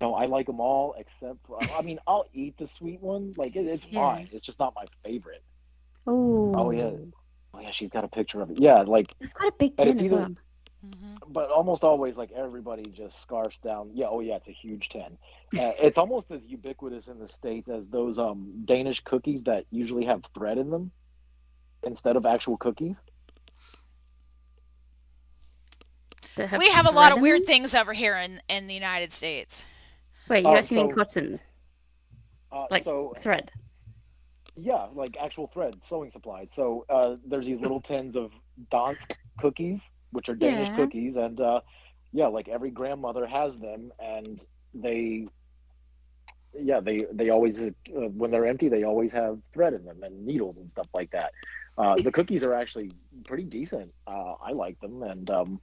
no 0.00 0.14
i 0.14 0.26
like 0.26 0.46
them 0.46 0.60
all 0.60 0.94
except 0.98 1.38
for 1.46 1.58
i 1.76 1.82
mean 1.82 1.98
i'll 2.06 2.24
eat 2.32 2.56
the 2.58 2.66
sweet 2.66 3.00
one 3.00 3.32
like 3.36 3.56
it, 3.56 3.66
it's 3.66 3.84
Yeah. 3.84 4.00
fine 4.00 4.28
it's 4.32 4.44
just 4.46 4.58
not 4.58 4.74
my 4.74 4.84
favorite 5.04 5.42
Ooh. 6.08 6.52
Oh, 6.54 6.70
yeah. 6.70 6.90
oh 7.54 7.60
yeah 7.60 7.70
she's 7.72 7.90
got 7.90 8.04
a 8.04 8.08
picture 8.08 8.40
of 8.40 8.50
it 8.50 8.60
yeah 8.60 8.82
like 8.82 9.14
It's 9.20 9.32
quite 9.32 9.52
a 9.52 9.56
big 9.58 9.76
And 9.78 9.88
tin 9.88 10.00
as 10.00 10.10
well. 10.10 10.30
Mhm. 10.88 11.32
but 11.32 11.50
almost 11.50 11.84
always 11.84 12.16
like 12.16 12.30
everybody 12.32 12.82
just 12.90 13.20
scarfs 13.20 13.58
down 13.58 13.90
yeah 13.94 14.06
oh 14.08 14.20
yeah 14.20 14.36
it's 14.36 14.48
a 14.48 14.52
huge 14.52 14.88
10 14.88 15.02
uh, 15.58 15.72
it's 15.82 15.98
almost 15.98 16.30
as 16.30 16.44
ubiquitous 16.46 17.06
in 17.08 17.18
the 17.18 17.28
states 17.28 17.68
as 17.68 17.88
those 17.88 18.18
um 18.18 18.62
danish 18.64 19.00
cookies 19.04 19.42
that 19.44 19.64
usually 19.70 20.04
have 20.06 20.22
thread 20.34 20.56
in 20.58 20.70
them 20.70 20.90
instead 21.84 22.16
of 22.16 22.24
actual 22.26 22.56
cookies 22.56 22.98
that 26.36 26.58
We 26.58 26.68
have 26.70 26.86
a 26.86 26.90
lot 26.92 27.12
of 27.12 27.20
weird 27.20 27.44
things 27.44 27.74
over 27.74 27.92
here 27.92 28.16
in, 28.16 28.40
in 28.48 28.68
the 28.68 28.74
United 28.74 29.12
States. 29.12 29.66
Wait, 30.28 30.44
you 30.44 30.48
Oh, 30.48 30.54
actually 30.56 30.84
mean 30.84 30.94
cotton 30.94 31.40
uh, 32.52 32.66
Like- 32.70 32.84
so 32.84 33.14
thread? 33.20 33.50
yeah 34.60 34.86
like 34.92 35.16
actual 35.20 35.46
thread 35.46 35.74
sewing 35.84 36.10
supplies 36.10 36.50
so 36.52 36.84
uh 36.90 37.14
there's 37.24 37.46
these 37.46 37.60
little 37.60 37.80
tins 37.80 38.16
of 38.16 38.32
dansk 38.72 39.14
cookies 39.38 39.88
which 40.12 40.28
are 40.28 40.34
danish 40.34 40.68
Yeah. 40.68 40.76
cookies 40.76 41.16
and 41.16 41.40
uh 41.40 41.60
yeah 42.12 42.26
like 42.28 42.48
every 42.48 42.70
grandmother 42.70 43.26
has 43.26 43.56
them 43.58 43.90
and 44.00 44.40
they 44.74 45.26
yeah 46.58 46.80
they 46.80 47.06
they 47.12 47.30
always 47.30 47.60
uh, 47.60 47.70
when 47.90 48.30
they're 48.30 48.46
empty 48.46 48.68
they 48.68 48.84
always 48.84 49.12
have 49.12 49.38
thread 49.52 49.74
in 49.74 49.84
them 49.84 50.02
and 50.02 50.26
needles 50.26 50.56
and 50.56 50.70
stuff 50.70 50.88
like 50.94 51.10
that 51.10 51.32
uh 51.76 51.96
the 51.96 52.10
cookies 52.12 52.42
are 52.44 52.54
actually 52.54 52.90
pretty 53.24 53.44
decent 53.44 53.92
uh 54.06 54.34
i 54.42 54.52
like 54.52 54.78
them 54.80 55.02
and 55.02 55.30
um 55.30 55.60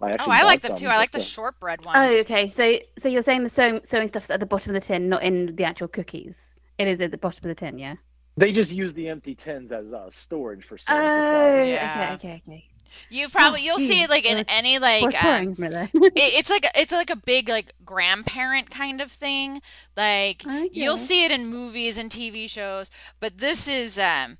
I 0.00 0.12
Oh, 0.20 0.30
I 0.30 0.44
like 0.44 0.60
them 0.60 0.76
too. 0.76 0.86
I 0.86 0.96
like 0.96 1.10
the 1.10 1.18
just 1.18 1.30
shortbread 1.30 1.84
ones. 1.84 1.98
Oh, 1.98 2.20
okay. 2.20 2.46
So, 2.46 2.78
so 2.98 3.08
you're 3.08 3.22
saying 3.22 3.42
the 3.42 3.48
sewing 3.48 3.80
sewing 3.82 4.08
stuff's 4.08 4.30
at 4.30 4.40
the 4.40 4.46
bottom 4.46 4.74
of 4.74 4.80
the 4.80 4.86
tin, 4.86 5.08
not 5.08 5.22
in 5.24 5.56
the 5.56 5.64
actual 5.64 5.88
cookies. 5.88 6.54
It 6.78 6.86
is 6.86 7.00
at 7.00 7.10
the 7.10 7.18
bottom 7.18 7.38
of 7.38 7.48
the 7.48 7.54
tin, 7.56 7.78
yeah. 7.78 7.96
they 8.36 8.52
just 8.52 8.70
use 8.70 8.94
the 8.94 9.08
empty 9.08 9.34
tins 9.34 9.72
as 9.72 9.92
uh 9.92 10.08
storage 10.10 10.64
for 10.64 10.78
sewing 10.78 11.10
Oh, 11.10 11.10
supplies 11.10 11.66
Yeah. 11.66 12.14
okay, 12.14 12.14
okay, 12.14 12.42
okay. 12.46 12.64
You 13.10 13.28
probably 13.28 13.60
Oh, 13.60 13.62
you'll 13.64 13.78
see 13.78 14.02
it 14.02 14.10
like 14.10 14.24
in 14.24 14.44
any 14.48 14.78
like 14.78 15.14
um, 15.22 15.22
boring 15.22 15.54
for 15.54 15.60
me 15.62 15.68
there. 15.68 15.90
it, 15.94 16.12
it's 16.16 16.50
like 16.50 16.64
it's 16.74 16.92
like 16.92 17.10
a 17.10 17.16
big 17.16 17.48
like 17.48 17.72
grandparent 17.84 18.70
kind 18.70 19.00
of 19.00 19.10
thing. 19.10 19.60
Like 19.96 20.42
you'll 20.72 20.96
see 20.96 21.24
it 21.24 21.30
in 21.30 21.46
movies 21.46 21.98
and 21.98 22.10
TV 22.10 22.48
shows, 22.48 22.90
but 23.20 23.38
this 23.38 23.66
is 23.68 23.98
um 23.98 24.38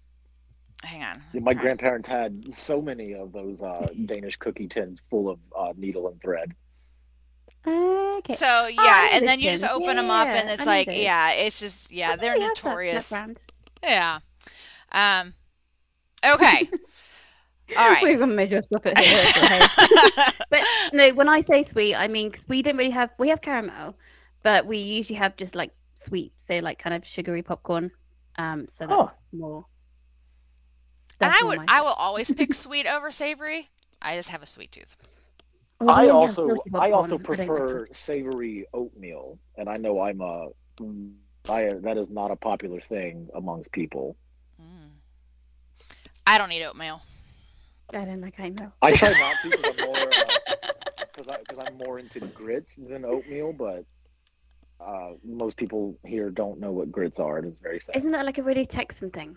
hang 0.84 1.02
on. 1.02 1.22
Yeah, 1.32 1.40
my 1.40 1.54
grandparents 1.54 2.08
had 2.08 2.54
so 2.54 2.80
many 2.80 3.14
of 3.14 3.32
those 3.32 3.60
uh, 3.60 3.86
Danish 4.06 4.36
cookie 4.36 4.68
tins 4.68 5.02
full 5.10 5.28
of 5.28 5.38
uh, 5.56 5.72
needle 5.76 6.08
and 6.08 6.20
thread. 6.20 6.54
Okay. 7.66 8.34
So 8.34 8.66
yeah, 8.68 9.08
know 9.10 9.16
and 9.16 9.26
then 9.28 9.40
you 9.40 9.50
just 9.50 9.64
tin. 9.64 9.72
open 9.72 9.96
them 9.96 10.10
up 10.10 10.28
and 10.28 10.48
it's 10.48 10.60
know 10.60 10.64
like 10.66 10.86
those. 10.86 10.96
yeah, 10.96 11.32
it's 11.32 11.58
just 11.60 11.90
yeah, 11.90 12.16
they're 12.16 12.36
think 12.36 12.38
we 12.38 12.44
have 12.44 12.54
that- 12.54 12.62
that 12.62 12.64
notorious. 12.68 13.12
Yeah. 13.82 14.18
Um 14.92 15.34
okay. 16.24 16.70
All 17.76 17.88
right. 17.88 18.02
We're 18.02 18.18
gonna 18.18 18.34
measure 18.34 18.62
stop 18.62 18.82
it 18.86 18.98
here. 18.98 20.34
But 20.50 20.62
no, 20.92 21.10
when 21.14 21.28
I 21.28 21.40
say 21.42 21.62
sweet, 21.62 21.94
I 21.94 22.08
mean 22.08 22.30
because 22.30 22.48
we 22.48 22.62
don't 22.62 22.76
really 22.76 22.90
have 22.90 23.10
we 23.18 23.28
have 23.28 23.40
caramel, 23.42 23.94
but 24.42 24.66
we 24.66 24.78
usually 24.78 25.18
have 25.18 25.36
just 25.36 25.54
like 25.54 25.72
sweet, 25.94 26.32
so 26.38 26.58
like 26.60 26.78
kind 26.78 26.94
of 26.94 27.04
sugary 27.04 27.42
popcorn. 27.42 27.90
Um, 28.36 28.66
so 28.68 28.86
that's 28.86 29.10
Oh. 29.12 29.16
more. 29.32 29.66
and 31.20 31.32
I 31.34 31.44
would 31.44 31.60
I 31.68 31.80
will 31.82 31.88
always 31.98 32.32
pick 32.32 32.54
sweet 32.66 32.86
over 32.86 33.10
savory. 33.10 33.68
I 34.00 34.16
just 34.16 34.30
have 34.30 34.42
a 34.42 34.46
sweet 34.46 34.72
tooth. 34.72 34.96
Oh, 35.80 35.88
I 35.88 36.08
also 36.08 36.56
I 36.74 36.90
also 36.92 37.18
popcorn. 37.18 37.40
I 37.40 37.46
don't 37.46 37.56
prefer 37.58 37.86
savory 37.92 38.66
oatmeal, 38.72 39.38
and 39.56 39.68
I 39.68 39.76
know 39.76 40.00
I'm 40.00 40.20
a 40.20 40.48
I, 41.48 41.70
that 41.82 41.96
is 41.98 42.08
not 42.10 42.30
a 42.30 42.36
popular 42.36 42.80
thing 42.88 43.28
amongst 43.34 43.72
people. 43.72 44.16
Mm. 44.60 44.90
I 46.26 46.36
don't 46.38 46.52
eat 46.52 46.64
oatmeal. 46.64 47.00
I 47.94 48.04
don't 48.04 48.20
like 48.20 48.38
oatmeal. 48.38 48.72
I 48.82 48.92
try 48.92 49.12
not 49.14 49.38
to 49.40 49.48
because 49.48 49.66
I'm 49.66 49.80
more 49.80 50.14
because 51.14 51.28
I 51.28 51.40
because 51.40 51.58
I'm 51.58 51.76
more 51.76 51.98
into 51.98 52.20
grits 52.20 52.74
than 52.76 53.04
oatmeal, 53.04 53.52
but 53.52 53.84
uh, 54.80 55.12
most 55.24 55.56
people 55.56 55.98
here 56.04 56.30
don't 56.30 56.60
know 56.60 56.72
what 56.72 56.90
grits 56.92 57.18
are. 57.18 57.38
It 57.38 57.46
is 57.46 57.58
very 57.58 57.80
sad. 57.80 57.96
Isn't 57.96 58.12
that 58.12 58.24
like 58.26 58.38
a 58.38 58.42
really 58.42 58.66
Texan 58.66 59.10
thing? 59.10 59.36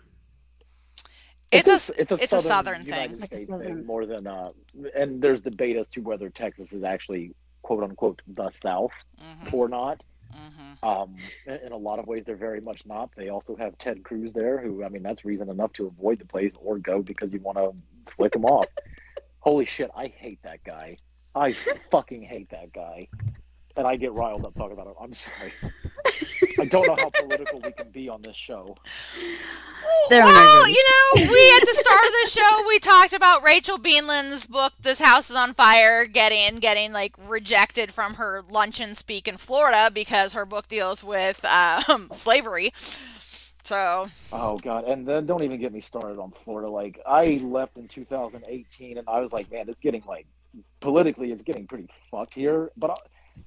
It's 1.50 1.68
it's 1.68 1.90
a 1.90 1.94
it's 2.00 2.12
a 2.12 2.38
southern, 2.40 2.84
southern 2.84 2.84
thing. 2.84 3.18
Like 3.20 3.32
a 3.32 3.46
southern- 3.46 3.62
thing 3.62 3.86
more 3.86 4.06
than 4.06 4.26
uh, 4.26 4.50
and 4.94 5.20
there's 5.20 5.40
debate 5.40 5.76
as 5.76 5.88
to 5.88 6.00
whether 6.00 6.28
Texas 6.30 6.72
is 6.72 6.82
actually 6.82 7.34
quote 7.62 7.82
unquote 7.82 8.20
the 8.26 8.50
South 8.50 8.92
Mhm, 9.20 9.52
or 9.52 9.68
not. 9.68 10.00
mhm. 10.32 10.78
Um, 10.82 11.30
in, 11.46 11.54
in 11.66 11.72
a 11.72 11.76
lot 11.76 11.98
of 11.98 12.06
ways, 12.06 12.24
they're 12.26 12.36
very 12.36 12.60
much 12.60 12.82
not. 12.86 13.10
They 13.16 13.28
also 13.28 13.56
have 13.56 13.76
Ted 13.78 14.02
Cruz 14.04 14.32
there, 14.32 14.58
who 14.60 14.84
I 14.84 14.88
mean, 14.88 15.02
that's 15.02 15.24
reason 15.24 15.48
enough 15.50 15.72
to 15.74 15.86
avoid 15.86 16.18
the 16.18 16.26
place 16.26 16.52
or 16.58 16.78
go 16.78 17.02
because 17.02 17.32
you 17.32 17.40
want 17.40 17.58
to 17.58 17.72
flick 18.16 18.34
him 18.34 18.44
off. 18.44 18.66
Holy 19.40 19.66
shit, 19.66 19.90
I 19.96 20.06
hate 20.06 20.42
that 20.42 20.62
guy. 20.64 20.96
I 21.34 21.56
fucking 21.90 22.22
hate 22.22 22.50
that 22.50 22.72
guy. 22.72 23.08
And 23.76 23.86
I 23.86 23.96
get 23.96 24.12
riled 24.12 24.44
up 24.44 24.54
talking 24.54 24.72
about 24.72 24.86
him. 24.86 24.94
I'm 25.00 25.14
sorry. 25.14 25.52
I 26.58 26.64
don't 26.66 26.86
know 26.86 26.96
how 26.96 27.10
political 27.10 27.60
we 27.60 27.72
can 27.72 27.90
be 27.90 28.08
on 28.08 28.20
this 28.22 28.36
show. 28.36 28.76
There 30.08 30.22
well, 30.22 30.68
you 30.68 30.84
know, 30.88 31.22
we 31.22 31.52
at 31.56 31.60
the 31.60 31.74
start 31.74 32.04
of 32.04 32.12
the 32.12 32.30
show 32.30 32.68
we 32.68 32.78
talked 32.78 33.12
about 33.12 33.42
Rachel 33.42 33.78
Beanland's 33.78 34.46
book 34.46 34.74
"This 34.80 35.00
House 35.00 35.30
Is 35.30 35.36
on 35.36 35.54
Fire" 35.54 36.04
getting 36.04 36.56
getting 36.56 36.92
like 36.92 37.14
rejected 37.26 37.92
from 37.92 38.14
her 38.14 38.42
luncheon 38.48 38.94
speak 38.94 39.26
in 39.26 39.38
Florida 39.38 39.90
because 39.92 40.34
her 40.34 40.44
book 40.44 40.68
deals 40.68 41.02
with 41.02 41.44
um, 41.44 42.08
slavery. 42.12 42.72
So 43.64 44.08
Oh 44.32 44.58
god, 44.58 44.84
and 44.84 45.06
then 45.06 45.26
don't 45.26 45.42
even 45.42 45.60
get 45.60 45.72
me 45.72 45.80
started 45.80 46.18
on 46.18 46.32
Florida. 46.44 46.68
Like 46.70 46.98
I 47.06 47.40
left 47.42 47.78
in 47.78 47.86
2018, 47.88 48.98
and 48.98 49.08
I 49.08 49.20
was 49.20 49.32
like, 49.32 49.50
man, 49.52 49.68
it's 49.68 49.78
getting 49.78 50.02
like 50.06 50.26
politically, 50.80 51.32
it's 51.32 51.42
getting 51.42 51.66
pretty 51.66 51.88
fucked 52.10 52.34
here. 52.34 52.70
But 52.76 52.90
I, 52.90 52.94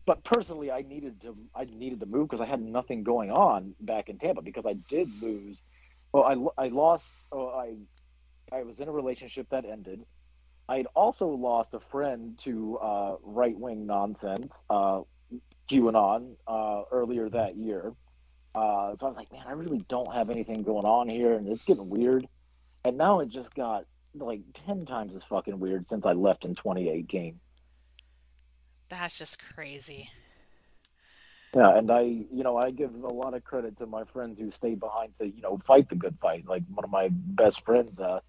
but 0.06 0.24
personally, 0.24 0.72
I 0.72 0.82
needed 0.82 1.22
to 1.22 1.36
I 1.56 1.66
needed 1.66 2.00
to 2.02 2.06
move 2.06 2.30
because 2.30 2.42
I 2.42 2.46
had 2.46 2.62
nothing 2.62 3.04
going 3.04 3.32
on 3.32 3.76
back 3.82 4.10
in 4.10 4.18
Tampa 4.18 4.42
because 4.42 4.66
I 4.66 4.74
did 4.90 5.10
lose. 5.22 5.62
Well, 6.12 6.24
I 6.58 6.66
I 6.66 6.68
lost. 6.70 7.06
Oh, 7.32 7.50
I 7.50 7.76
I 8.56 8.64
was 8.64 8.80
in 8.80 8.88
a 8.88 8.92
relationship 8.92 9.48
that 9.50 9.66
ended. 9.66 10.06
I 10.68 10.78
had 10.78 10.88
also 10.96 11.28
lost 11.28 11.74
a 11.74 11.80
friend 11.80 12.38
to 12.44 12.78
uh, 12.78 13.16
right 13.22 13.58
wing 13.58 13.86
nonsense, 13.86 14.62
uh, 14.70 15.02
QAnon, 15.70 16.36
uh, 16.48 16.84
earlier 16.92 17.30
that 17.30 17.56
year. 17.56 17.94
Uh, 18.56 18.96
so 18.98 19.08
I 19.08 19.10
was 19.10 19.18
like, 19.18 19.32
man, 19.34 19.44
I 19.46 19.52
really 19.52 19.84
don't 19.90 20.14
have 20.14 20.30
anything 20.30 20.64
going 20.64 20.86
on 20.86 21.10
here, 21.10 21.34
and 21.34 21.48
it's 21.50 21.66
getting 21.66 21.90
weird. 21.90 22.26
And 22.86 22.98
now 22.98 23.20
it 23.20 23.30
just 23.30 23.54
got 23.54 23.86
like 24.16 24.42
ten 24.66 24.86
times 24.86 25.14
as 25.14 25.24
fucking 25.26 25.60
weird 25.60 25.90
since 25.90 26.06
I 26.06 26.14
left 26.14 26.46
in 26.46 26.56
2018. 26.56 27.38
that's 28.88 29.18
just 29.18 29.44
crazy. 29.44 30.10
Yeah, 31.54 31.78
and 31.78 31.90
I, 31.90 32.02
you 32.02 32.44
know, 32.44 32.58
I 32.58 32.72
give 32.72 32.94
a 32.94 33.08
lot 33.08 33.34
of 33.34 33.44
credit 33.44 33.78
to 33.78 33.86
my 33.86 34.04
friends 34.06 34.40
who 34.40 34.52
stay 34.52 34.76
behind 34.76 35.14
to, 35.20 35.28
you 35.28 35.42
know, 35.42 35.60
fight 35.66 35.90
the 35.90 35.96
good 35.96 36.18
fight. 36.22 36.46
Like 36.48 36.64
one 36.74 36.84
of 36.84 36.92
my 36.92 37.10
best 37.12 37.64
friends, 37.66 37.98
uh, 38.00 38.20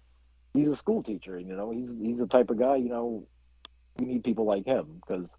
he's 0.53 0.69
a 0.69 0.75
school 0.75 1.03
teacher. 1.03 1.39
You 1.39 1.55
know, 1.55 1.71
he's 1.71 1.89
he's 2.01 2.17
the 2.17 2.27
type 2.27 2.49
of 2.49 2.59
guy. 2.59 2.77
You 2.77 2.89
know, 2.89 3.27
we 3.97 4.05
need 4.05 4.23
people 4.23 4.45
like 4.45 4.65
him 4.65 5.01
because 5.01 5.35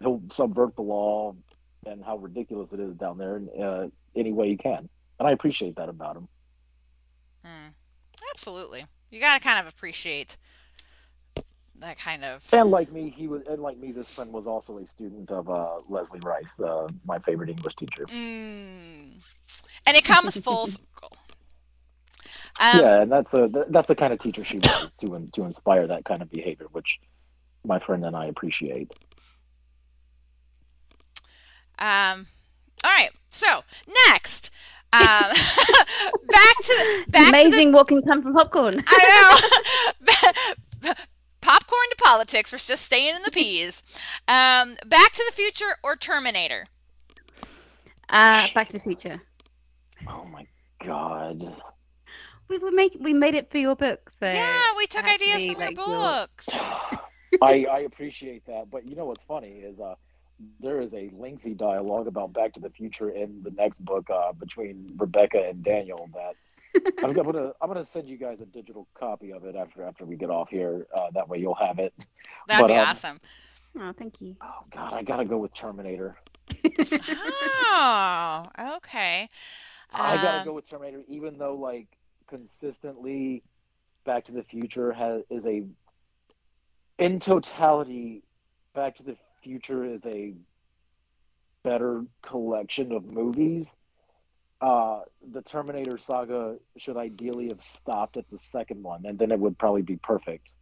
he'll 0.00 0.22
subvert 0.30 0.74
the 0.76 0.82
law 0.82 1.34
and 1.86 2.04
how 2.04 2.16
ridiculous 2.16 2.72
it 2.72 2.80
is 2.80 2.94
down 2.96 3.18
there 3.18 3.36
And 3.36 3.50
uh, 3.62 3.86
any 4.16 4.32
way 4.32 4.48
he 4.48 4.56
can. 4.56 4.88
And 5.18 5.28
I 5.28 5.32
appreciate 5.32 5.76
that 5.76 5.88
about 5.88 6.16
him. 6.16 6.28
Hmm. 7.44 7.68
Absolutely, 8.30 8.86
you 9.10 9.20
got 9.20 9.34
to 9.34 9.40
kind 9.40 9.60
of 9.60 9.72
appreciate 9.72 10.36
that 11.80 11.98
kind 11.98 12.24
of. 12.24 12.46
And 12.52 12.70
like 12.70 12.90
me, 12.90 13.10
he 13.10 13.28
was, 13.28 13.42
and 13.48 13.62
like 13.62 13.78
me, 13.78 13.92
this 13.92 14.08
friend 14.08 14.32
was 14.32 14.46
also 14.46 14.78
a 14.78 14.86
student 14.86 15.30
of 15.30 15.48
uh, 15.48 15.80
Leslie 15.88 16.20
Rice, 16.20 16.58
uh, 16.60 16.88
my 17.04 17.18
favorite 17.20 17.50
English 17.50 17.76
teacher. 17.76 18.06
Mm. 18.06 19.22
And 19.86 19.96
it 19.96 20.04
comes 20.04 20.38
full 20.38 20.66
circle. 20.66 21.16
Um, 22.60 22.80
yeah, 22.80 23.02
and 23.02 23.10
that's 23.10 23.34
a 23.34 23.50
that's 23.68 23.88
the 23.88 23.96
kind 23.96 24.12
of 24.12 24.20
teacher 24.20 24.44
she 24.44 24.58
was 24.58 24.92
to 25.00 25.28
to 25.32 25.44
inspire 25.44 25.86
that 25.88 26.04
kind 26.04 26.22
of 26.22 26.30
behavior, 26.30 26.66
which 26.70 27.00
my 27.64 27.80
friend 27.80 28.04
and 28.04 28.14
I 28.14 28.26
appreciate. 28.26 28.94
Um, 31.78 32.26
all 32.84 32.90
right. 32.90 33.10
So 33.34 33.64
next, 34.06 34.52
um, 34.92 35.00
back 35.02 35.32
to 35.32 35.34
the, 36.28 36.30
back 36.30 36.56
to 36.62 37.04
the 37.08 37.18
Amazing 37.28 37.72
what 37.72 37.88
can 37.88 38.00
come 38.02 38.22
from 38.22 38.32
popcorn. 38.32 38.82
I 38.86 39.40
know. 40.84 40.92
Popcorn 41.40 41.88
to 41.90 41.96
politics. 42.02 42.52
We're 42.52 42.58
just 42.58 42.84
staying 42.86 43.16
in 43.16 43.22
the 43.22 43.30
peas. 43.32 43.82
Um, 44.28 44.76
Back 44.86 45.12
to 45.12 45.24
the 45.28 45.34
Future 45.34 45.76
or 45.82 45.96
Terminator? 45.96 46.64
Uh, 48.08 48.46
Back 48.54 48.68
to 48.68 48.74
the 48.74 48.80
Future. 48.84 49.20
Oh 50.08 50.24
my 50.32 50.46
god! 50.86 51.60
We 52.48 52.58
were 52.58 52.70
make 52.70 52.96
we 53.00 53.12
made 53.12 53.34
it 53.34 53.50
for 53.50 53.58
your 53.58 53.74
book, 53.74 54.10
so 54.10 54.26
yeah, 54.26 54.68
we 54.76 54.86
took 54.86 55.04
ideas 55.04 55.44
from 55.44 55.56
your 55.60 55.70
like, 55.70 55.76
you're- 55.76 55.86
books. 55.86 56.48
I 57.42 57.66
I 57.68 57.78
appreciate 57.80 58.46
that, 58.46 58.70
but 58.70 58.88
you 58.88 58.94
know 58.94 59.06
what's 59.06 59.24
funny 59.24 59.58
is 59.58 59.80
uh 59.80 59.96
there 60.60 60.80
is 60.80 60.92
a 60.92 61.10
lengthy 61.12 61.54
dialogue 61.54 62.06
about 62.06 62.32
Back 62.32 62.52
to 62.54 62.60
the 62.60 62.70
Future 62.70 63.10
in 63.10 63.42
the 63.42 63.50
next 63.50 63.84
book 63.84 64.08
uh, 64.10 64.32
between 64.32 64.92
Rebecca 64.96 65.42
and 65.48 65.62
Daniel 65.62 66.08
that. 66.14 66.34
I'm 67.04 67.12
gonna 67.12 67.52
I'm 67.60 67.68
gonna 67.68 67.84
send 67.84 68.08
you 68.08 68.16
guys 68.16 68.40
a 68.40 68.46
digital 68.46 68.88
copy 68.94 69.32
of 69.32 69.44
it 69.44 69.54
after 69.54 69.84
after 69.84 70.04
we 70.04 70.16
get 70.16 70.28
off 70.30 70.48
here. 70.50 70.86
Uh, 70.92 71.06
that 71.14 71.28
way 71.28 71.38
you'll 71.38 71.54
have 71.54 71.78
it. 71.78 71.94
That'd 72.48 72.62
But, 72.64 72.66
be 72.66 72.74
um, 72.74 72.88
awesome. 72.88 73.20
Oh, 73.78 73.92
thank 73.96 74.20
you. 74.20 74.34
Oh 74.40 74.64
god, 74.72 74.92
I 74.92 75.02
gotta 75.02 75.24
go 75.24 75.38
with 75.38 75.54
Terminator. 75.54 76.16
Oh, 77.76 78.42
okay. 78.76 79.28
I 79.92 80.16
gotta 80.16 80.38
Um, 80.40 80.44
go 80.44 80.52
with 80.52 80.68
Terminator, 80.68 81.02
even 81.08 81.38
though 81.38 81.54
like 81.56 81.86
consistently, 82.26 83.42
Back 84.04 84.24
to 84.26 84.32
the 84.32 84.42
Future 84.42 84.92
has 84.92 85.22
is 85.30 85.46
a 85.46 85.64
in 86.98 87.20
totality, 87.20 88.22
Back 88.74 88.96
to 88.96 89.02
the 89.04 89.16
Future 89.44 89.84
is 89.84 90.04
a 90.06 90.32
better 91.62 92.04
collection 92.22 92.92
of 92.92 93.04
movies. 93.04 93.72
Uh, 94.60 95.00
the 95.32 95.42
Terminator 95.42 95.98
saga 95.98 96.56
should 96.78 96.96
ideally 96.96 97.48
have 97.48 97.60
stopped 97.60 98.16
at 98.16 98.24
the 98.30 98.38
second 98.38 98.82
one, 98.82 99.04
and 99.04 99.18
then 99.18 99.30
it 99.30 99.38
would 99.38 99.58
probably 99.58 99.82
be 99.82 99.96
perfect. 99.96 100.52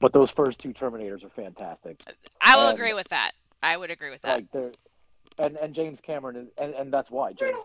But 0.00 0.12
those 0.12 0.30
first 0.30 0.58
two 0.58 0.72
Terminators 0.72 1.24
are 1.24 1.30
fantastic. 1.30 2.00
I 2.40 2.56
will 2.56 2.66
um, 2.66 2.74
agree 2.74 2.94
with 2.94 3.08
that. 3.08 3.32
I 3.62 3.76
would 3.76 3.90
agree 3.90 4.10
with 4.10 4.22
that. 4.22 4.44
Like 4.52 4.74
and 5.38 5.56
and 5.56 5.74
James 5.74 6.00
Cameron 6.00 6.36
is, 6.36 6.48
and, 6.58 6.74
and 6.74 6.92
that's 6.92 7.10
why 7.10 7.32
James 7.32 7.58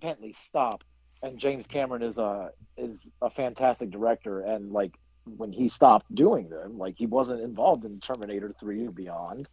Bentley 0.00 0.34
stop, 0.44 0.82
and 1.22 1.38
James 1.38 1.66
Cameron 1.66 2.02
is 2.02 2.16
a 2.18 2.50
is 2.76 3.10
a 3.20 3.30
fantastic 3.30 3.90
director, 3.90 4.40
and 4.40 4.72
like 4.72 4.94
when 5.24 5.52
he 5.52 5.68
stopped 5.68 6.12
doing 6.14 6.48
them, 6.48 6.78
like 6.78 6.94
he 6.96 7.06
wasn't 7.06 7.40
involved 7.40 7.84
in 7.84 8.00
Terminator 8.00 8.54
Three 8.58 8.86
or 8.86 8.90
Beyond. 8.90 9.48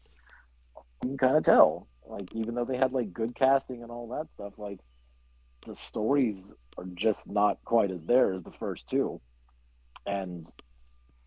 You 1.03 1.09
can 1.09 1.17
kind 1.17 1.37
of 1.37 1.43
tell, 1.43 1.87
like 2.05 2.33
even 2.33 2.55
though 2.55 2.65
they 2.65 2.77
had 2.77 2.91
like 2.91 3.13
good 3.13 3.35
casting 3.35 3.83
and 3.83 3.91
all 3.91 4.07
that 4.09 4.27
stuff, 4.33 4.53
like 4.57 4.79
the 5.65 5.75
stories 5.75 6.51
are 6.77 6.87
just 6.93 7.29
not 7.29 7.57
quite 7.65 7.91
as 7.91 8.03
there 8.03 8.33
as 8.33 8.43
the 8.43 8.51
first 8.51 8.89
two, 8.89 9.21
and 10.05 10.49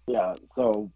yeah, 0.06 0.34
so 0.54 0.90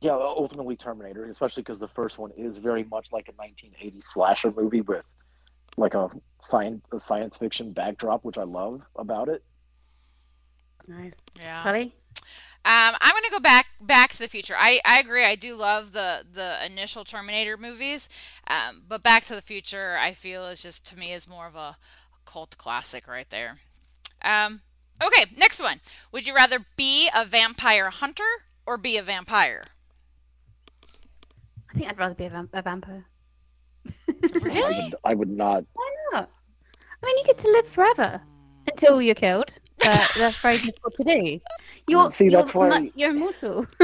yeah, 0.00 0.12
ultimately 0.12 0.76
Terminator, 0.76 1.24
especially 1.24 1.62
because 1.62 1.78
the 1.78 1.88
first 1.88 2.18
one 2.18 2.30
is 2.36 2.58
very 2.58 2.84
much 2.84 3.08
like 3.12 3.28
a 3.28 3.32
1980s 3.32 4.04
slasher 4.04 4.52
movie 4.54 4.82
with 4.82 5.04
like 5.76 5.94
a 5.94 6.10
science 6.42 6.84
a 6.92 7.00
science 7.00 7.36
fiction 7.36 7.72
backdrop, 7.72 8.24
which 8.24 8.36
I 8.36 8.42
love 8.42 8.82
about 8.96 9.28
it. 9.28 9.42
Nice. 10.86 11.14
yeah. 11.40 11.62
Holly? 11.62 11.94
Um, 12.66 12.94
I'm 13.00 13.14
gonna 13.14 13.30
go 13.30 13.40
back 13.40 13.66
Back 13.80 14.12
to 14.12 14.18
the 14.18 14.28
Future. 14.28 14.54
I, 14.58 14.80
I 14.86 14.98
agree. 14.98 15.24
I 15.24 15.34
do 15.36 15.54
love 15.54 15.92
the 15.92 16.24
the 16.30 16.64
initial 16.64 17.04
Terminator 17.04 17.56
movies, 17.58 18.08
um, 18.46 18.82
but 18.88 19.02
Back 19.02 19.24
to 19.26 19.34
the 19.34 19.42
Future 19.42 19.96
I 20.00 20.14
feel 20.14 20.46
is 20.46 20.62
just 20.62 20.86
to 20.88 20.98
me 20.98 21.12
is 21.12 21.28
more 21.28 21.46
of 21.46 21.54
a 21.56 21.76
cult 22.24 22.56
classic 22.56 23.06
right 23.06 23.28
there. 23.28 23.58
Um, 24.22 24.62
okay, 25.02 25.26
next 25.36 25.60
one. 25.60 25.80
Would 26.12 26.26
you 26.26 26.34
rather 26.34 26.64
be 26.76 27.10
a 27.14 27.26
vampire 27.26 27.90
hunter 27.90 28.46
or 28.66 28.78
be 28.78 28.96
a 28.96 29.02
vampire? 29.02 29.64
I 31.70 31.74
think 31.74 31.88
I'd 31.90 31.98
rather 31.98 32.14
be 32.14 32.24
a, 32.24 32.30
vamp- 32.30 32.54
a 32.54 32.62
vampire. 32.62 33.06
I 34.32 34.32
Really? 34.42 34.76
would, 34.76 34.94
I 35.04 35.14
would 35.14 35.30
not. 35.30 35.64
Why 35.74 35.94
not? 36.12 36.30
I 37.02 37.06
mean, 37.06 37.18
you 37.18 37.24
get 37.24 37.38
to 37.38 37.50
live 37.50 37.66
forever 37.68 38.20
until 38.66 39.00
you're 39.02 39.14
killed. 39.14 39.58
But 39.78 40.10
that's 40.16 40.38
very 40.38 40.58
difficult 40.58 40.94
to 40.96 41.04
do. 41.04 41.40
You're, 41.88 42.10
See, 42.10 42.24
you're, 42.24 42.42
that's 42.42 42.54
why- 42.54 42.68
not- 42.68 42.98
you're 42.98 43.10
immortal. 43.10 43.66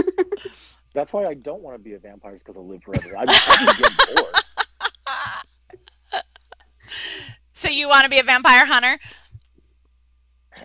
That's 0.93 1.13
why 1.13 1.25
I 1.27 1.35
don't 1.35 1.63
want 1.63 1.77
to 1.77 1.79
be 1.83 1.95
a 1.95 2.01
vampire, 2.01 2.33
because 2.37 2.57
I 2.57 2.59
live 2.61 2.83
forever. 2.83 3.17
I, 3.17 3.23
I 3.23 3.27
just 3.27 3.81
get 4.09 4.17
bored. 4.17 4.35
So 7.53 7.69
you 7.69 7.89
want 7.89 8.05
to 8.05 8.11
be 8.11 8.19
a 8.19 8.23
vampire 8.23 8.65
hunter? 8.67 8.99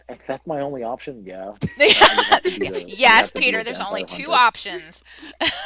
If 0.10 0.20
that's 0.28 0.46
my 0.48 0.62
only 0.62 0.82
option, 0.84 1.24
yeah. 1.26 1.50
would 1.78 1.94
have 1.94 2.42
to 2.44 2.60
be 2.60 2.70
the- 2.70 2.86
yes, 2.90 3.12
have 3.12 3.28
to 3.28 3.34
be 3.34 3.40
Peter. 3.46 3.64
There's 3.64 3.78
vampire 3.78 3.92
only 4.00 4.06
two 4.06 4.32
hunter. 4.32 4.46
options. 4.46 5.04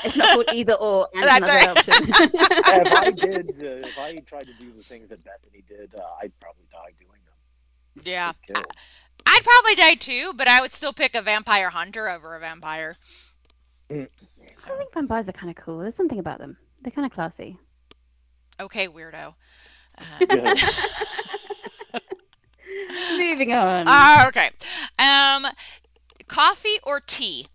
it's 0.03 0.17
not 0.17 0.33
called 0.33 0.49
either 0.53 0.73
or. 0.73 1.07
And 1.13 1.23
That's 1.23 1.47
right. 1.47 1.77
if 1.87 2.97
I 2.99 3.11
did, 3.11 3.49
uh, 3.61 3.87
if 3.87 3.97
I 3.99 4.15
tried 4.27 4.47
to 4.47 4.53
do 4.59 4.71
the 4.75 4.83
things 4.83 5.09
that 5.09 5.23
Bethany 5.23 5.63
did, 5.67 5.93
uh, 5.95 6.01
I'd 6.21 6.37
probably 6.39 6.65
die 6.71 6.91
doing 6.99 7.19
them. 7.25 8.03
Yeah. 8.05 8.33
Kill. 8.47 8.63
I'd 9.31 9.43
probably 9.43 9.75
die 9.75 9.95
too, 9.95 10.33
but 10.35 10.47
I 10.47 10.59
would 10.61 10.71
still 10.71 10.91
pick 10.93 11.13
a 11.15 11.21
vampire 11.21 11.69
hunter 11.69 12.09
over 12.09 12.35
a 12.35 12.39
vampire. 12.39 12.95
I 13.91 14.07
think 14.77 14.93
vampires 14.93 15.29
are 15.29 15.33
kind 15.33 15.49
of 15.49 15.55
cool. 15.63 15.79
There's 15.79 15.95
something 15.95 16.19
about 16.19 16.39
them. 16.39 16.57
They're 16.81 16.91
kind 16.91 17.05
of 17.05 17.11
classy. 17.11 17.57
Okay, 18.59 18.87
weirdo. 18.87 19.33
Uh, 19.97 20.03
Yeah. 20.29 20.53
Moving 23.17 23.53
on. 23.53 23.85
Ah, 23.87 24.27
okay. 24.27 24.49
Um, 24.97 25.47
coffee 26.27 26.77
or 26.83 26.99
tea? 26.99 27.45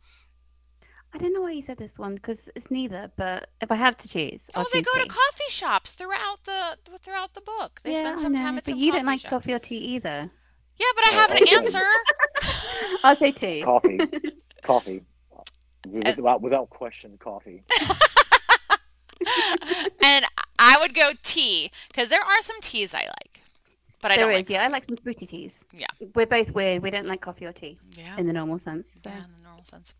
I 1.15 1.19
don't 1.19 1.33
know 1.33 1.43
why 1.43 1.53
you 1.53 1.63
said 1.63 1.79
this 1.79 1.99
one 1.99 2.15
because 2.17 2.51
it's 2.57 2.71
neither. 2.71 3.11
But 3.17 3.49
if 3.61 3.71
I 3.71 3.77
have 3.77 3.97
to 3.99 4.09
choose, 4.09 4.51
I'll 4.55 4.63
Oh, 4.63 4.69
they 4.73 4.81
choose 4.81 4.89
go 4.95 5.03
to 5.03 5.09
coffee 5.09 5.49
shops 5.49 5.93
throughout 5.93 6.45
the 6.45 6.77
throughout 7.01 7.35
the 7.35 7.41
book. 7.41 7.81
They 7.85 7.93
yeah, 7.93 7.99
spend 7.99 8.21
some 8.21 8.35
time 8.35 8.59
at 8.59 8.65
but 8.65 8.71
some 8.71 8.79
But 8.79 8.85
you 8.85 8.93
don't 8.93 9.07
like 9.07 9.21
shops. 9.21 9.31
coffee 9.31 9.53
or 9.53 9.59
tea 9.61 9.77
either. 9.79 10.31
Yeah, 10.79 10.87
but 10.97 11.07
I 11.07 11.11
Uh, 11.11 11.21
have 11.21 11.31
an 11.33 11.49
answer. 11.49 11.85
I'll 13.05 13.17
say 13.17 13.33
tea. 13.33 13.63
Coffee, 13.63 14.01
coffee, 14.63 15.03
without 15.87 16.41
without 16.43 16.71
question, 16.71 17.17
coffee. 17.19 17.63
and 20.03 20.25
I 20.59 20.77
would 20.81 20.95
go 20.95 21.13
tea 21.23 21.71
because 21.89 22.09
there 22.09 22.23
are 22.23 22.41
some 22.43 22.61
teas 22.61 22.95
I 22.95 23.01
like, 23.03 23.41
but 24.03 24.11
I 24.13 24.17
There 24.17 24.27
don't 24.27 24.35
is, 24.35 24.39
like. 24.41 24.51
yeah. 24.51 24.65
I 24.65 24.69
like 24.69 24.85
some 24.85 24.97
fruity 24.97 25.27
teas. 25.27 25.67
Yeah. 25.73 25.87
We're 26.15 26.27
both 26.27 26.53
weird. 26.55 26.83
We 26.83 26.91
don't 26.91 27.07
like 27.07 27.21
coffee 27.21 27.47
or 27.47 27.53
tea 27.53 27.79
Yeah, 27.97 28.17
in 28.19 28.27
the 28.27 28.33
normal 28.33 28.59
sense. 28.59 29.01
So. 29.03 29.11
yeah, 29.11 29.17
in 29.19 29.31
the 29.39 29.45
normal 29.49 29.65
sense. 29.65 29.95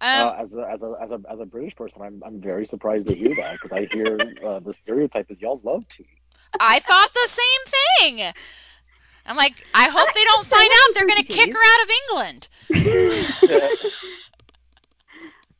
Um, 0.00 0.28
uh, 0.28 0.32
as 0.38 0.54
a 0.54 0.60
as 0.70 0.82
a 0.82 0.94
as 1.00 1.12
a 1.12 1.20
as 1.30 1.40
a 1.40 1.46
British 1.46 1.74
person, 1.76 2.02
I'm 2.02 2.22
I'm 2.24 2.40
very 2.40 2.66
surprised 2.66 3.08
to 3.08 3.14
hear 3.14 3.34
that 3.36 3.54
because 3.60 3.72
I 3.72 3.86
hear 3.92 4.18
uh, 4.44 4.58
the 4.60 4.72
stereotype 4.74 5.30
is 5.30 5.40
y'all 5.40 5.60
love 5.64 5.86
tea. 5.88 6.06
I 6.60 6.80
thought 6.80 7.08
the 7.14 7.28
same 7.28 8.16
thing. 8.16 8.32
I'm 9.26 9.36
like, 9.36 9.54
I 9.74 9.88
hope 9.88 10.12
they 10.14 10.24
don't 10.24 10.46
find 10.46 10.70
out 10.70 10.94
they're 10.94 11.06
going 11.06 11.22
to 11.22 11.32
kick 11.32 11.52
her 11.52 11.58
out 11.58 11.82
of 11.84 11.90
England. 12.08 12.48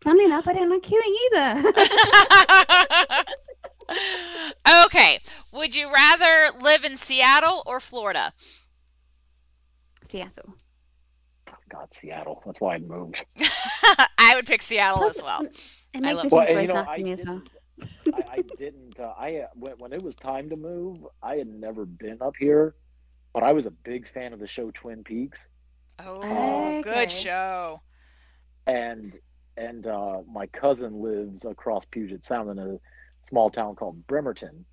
Funny 0.01 0.25
enough, 0.25 0.49
I 0.49 0.53
don't 0.53 0.69
like 0.71 0.83
queuing 0.83 1.15
either. 1.33 1.73
okay. 4.87 5.21
Would 5.53 5.77
you 5.77 5.93
rather 5.93 6.51
live 6.61 6.85
in 6.85 6.97
Seattle 6.97 7.63
or 7.67 7.79
Florida? 7.79 8.33
Seattle. 10.03 10.55
God, 11.69 11.89
Seattle. 11.95 12.43
That's 12.45 12.61
why 12.61 12.75
I 12.75 12.79
moved. 12.79 13.25
I 14.19 14.33
would 14.35 14.47
pick 14.47 14.61
Seattle 14.63 15.05
as 15.05 15.23
well. 15.23 15.47
It 15.95 16.03
I 16.03 16.13
makes 16.13 16.17
love 16.17 16.25
me 16.25 16.31
Well, 16.31 16.47
some 16.47 16.59
you 16.59 16.67
know, 16.67 16.85
I 16.87 16.97
Anatomy 16.97 17.13
as 17.13 17.23
well. 17.25 17.43
didn't, 18.05 18.15
I, 18.15 18.23
I 18.31 18.43
didn't. 18.57 18.99
Uh, 19.01 19.15
I 19.19 19.37
uh, 19.39 19.47
when 19.55 19.75
when 19.79 19.93
it 19.93 20.03
was 20.03 20.17
time 20.17 20.51
to 20.51 20.57
move, 20.57 21.07
I 21.23 21.37
had 21.37 21.49
never 21.49 21.85
been 21.87 22.19
up 22.21 22.35
here, 22.39 22.75
but 23.35 23.43
I 23.43 23.53
was 23.53 23.67
a 23.67 23.71
big 23.71 24.11
fan 24.13 24.33
of 24.33 24.41
the 24.41 24.49
show 24.49 24.71
Twin 24.71 25.05
Peaks, 25.05 25.39
Oh, 25.99 26.77
Okay. 26.79 26.81
good 26.83 27.11
show. 27.11 27.81
and 28.67 29.15
and 29.57 29.87
uh, 29.87 30.23
my 30.31 30.47
cousin 30.47 31.03
lives 31.03 31.45
across 31.45 31.85
Puget 31.91 32.25
Sound 32.25 32.51
in 32.51 32.59
a 32.59 32.79
small 33.29 33.51
town 33.51 33.75
called 33.77 34.07
Bremerton, 34.07 34.65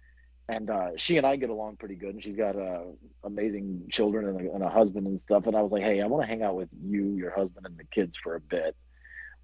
and 0.48 0.70
uh, 0.70 0.92
she 0.96 1.18
and 1.18 1.28
I 1.28 1.36
get 1.36 1.50
along 1.50 1.76
pretty 1.78 1.96
good, 1.96 2.14
and 2.16 2.24
she's 2.24 2.38
got 2.38 2.56
uh, 2.56 2.84
amazing 3.26 3.90
children 3.92 4.26
and 4.28 4.48
a, 4.50 4.54
and 4.54 4.64
a 4.64 4.70
husband 4.70 5.06
and 5.06 5.20
stuff. 5.26 5.48
And 5.48 5.56
I 5.56 5.62
was 5.62 5.72
like, 5.72 5.84
hey, 5.84 6.02
I 6.02 6.06
want 6.08 6.24
to 6.24 6.28
hang 6.28 6.44
out 6.44 6.56
with 6.56 6.70
you, 6.82 7.14
your 7.16 7.32
husband, 7.32 7.66
and 7.66 7.78
the 7.78 7.84
kids 7.84 8.16
for 8.24 8.36
a 8.36 8.40
bit. 8.40 8.76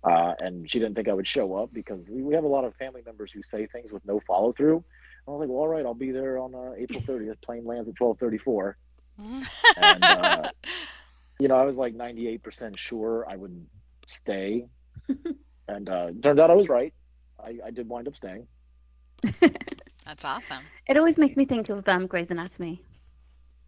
Uh, 0.04 0.34
and 0.42 0.70
she 0.72 0.80
didn't 0.80 0.96
think 0.96 1.10
I 1.10 1.14
would 1.14 1.28
show 1.28 1.56
up 1.56 1.74
because 1.74 2.00
we, 2.08 2.22
we 2.22 2.34
have 2.36 2.44
a 2.44 2.48
lot 2.48 2.64
of 2.64 2.76
family 2.76 3.02
members 3.06 3.32
who 3.34 3.42
say 3.44 3.66
things 3.68 3.92
with 3.92 4.06
no 4.06 4.22
follow 4.26 4.54
through. 4.54 4.84
I 5.28 5.32
was 5.32 5.40
like, 5.42 5.50
well, 5.50 5.58
all 5.60 5.68
right, 5.68 5.84
I'll 5.86 5.94
be 5.96 6.12
there 6.12 6.38
on 6.38 6.54
uh, 6.56 6.74
April 6.78 7.02
30th. 7.02 7.42
Plane 7.44 7.66
lands 7.66 7.90
at 7.90 7.96
12:34. 7.96 8.76
And, 9.18 10.04
uh, 10.04 10.50
You 11.40 11.50
know, 11.50 11.56
I 11.58 11.66
was 11.66 11.76
like 11.76 11.94
98% 11.96 12.78
sure 12.80 13.26
I 13.30 13.36
would 13.36 13.66
stay, 14.08 14.68
and 15.68 15.90
uh, 15.90 16.12
turned 16.22 16.40
out 16.40 16.50
I 16.50 16.54
was 16.54 16.70
right. 16.70 16.94
I, 17.44 17.58
I 17.66 17.72
did 17.72 17.90
wind 17.90 18.08
up 18.08 18.16
staying. 18.16 18.48
That's 20.06 20.24
awesome. 20.24 20.64
It 20.88 20.96
always 20.96 21.18
makes 21.18 21.36
me 21.36 21.44
think 21.44 21.68
of 21.68 21.86
um, 21.90 22.08
Grey's 22.08 22.32
Anatomy. 22.32 22.82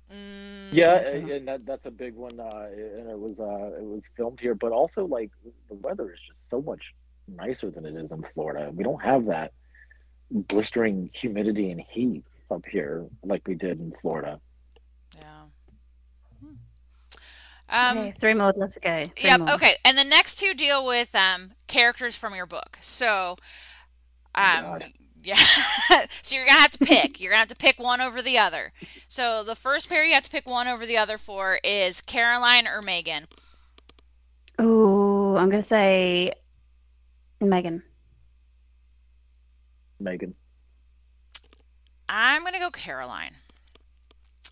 Mm, 0.09 0.69
Yeah, 0.71 1.03
so- 1.03 1.09
and 1.17 1.29
and 1.29 1.47
that 1.49 1.65
that's 1.65 1.85
a 1.85 1.91
big 1.91 2.15
one. 2.15 2.39
Uh, 2.39 2.67
and 2.71 3.09
it 3.09 3.19
was 3.19 3.37
uh, 3.41 3.71
it 3.77 3.83
was 3.83 4.03
filmed 4.15 4.39
here, 4.39 4.55
but 4.55 4.71
also 4.71 5.05
like 5.05 5.31
the 5.67 5.75
weather 5.75 6.13
is 6.13 6.19
just 6.25 6.49
so 6.49 6.61
much 6.61 6.93
nicer 7.27 7.69
than 7.69 7.85
it 7.85 7.95
is 7.95 8.09
in 8.11 8.23
Florida. 8.33 8.71
We 8.73 8.85
don't 8.85 9.03
have 9.03 9.25
that 9.25 9.51
blistering 10.31 11.09
humidity 11.13 11.69
and 11.71 11.81
heat 11.81 12.23
up 12.49 12.63
here 12.65 13.05
like 13.23 13.45
we 13.45 13.55
did 13.55 13.79
in 13.81 13.93
Florida. 14.01 14.39
Yeah. 15.17 15.41
Hmm. 16.39 16.53
Um, 17.69 17.97
okay, 17.97 18.11
three 18.11 18.33
more 18.33 18.51
left 18.53 18.73
to 18.75 18.79
go. 18.79 19.03
Three 19.19 19.29
Yep. 19.29 19.39
more. 19.39 19.51
Okay. 19.55 19.75
And 19.83 19.97
the 19.97 20.03
next 20.03 20.37
two 20.37 20.53
deal 20.53 20.85
with 20.85 21.13
um, 21.15 21.51
characters 21.67 22.15
from 22.15 22.35
your 22.35 22.45
book. 22.45 22.77
So, 22.81 23.37
um, 24.35 24.81
yeah. 25.23 25.35
so 26.21 26.35
you're 26.35 26.45
gonna 26.45 26.59
have 26.61 26.71
to 26.71 26.79
pick. 26.79 27.19
You're 27.19 27.31
gonna 27.31 27.39
have 27.39 27.47
to 27.49 27.55
pick 27.55 27.79
one 27.79 28.01
over 28.01 28.21
the 28.21 28.37
other. 28.37 28.71
So 29.07 29.43
the 29.43 29.55
first 29.55 29.89
pair 29.89 30.03
you 30.05 30.13
have 30.13 30.23
to 30.23 30.31
pick 30.31 30.47
one 30.47 30.67
over 30.67 30.85
the 30.85 30.97
other 30.97 31.17
for 31.17 31.59
is 31.63 32.01
Caroline 32.01 32.67
or 32.67 32.81
Megan. 32.81 33.27
Oh, 34.59 35.35
I'm 35.37 35.49
gonna 35.49 35.61
say 35.61 36.33
Megan. 37.41 37.83
Megan, 39.99 40.35
I'm 42.09 42.43
gonna 42.43 42.59
go 42.59 42.69
Caroline. 42.71 43.33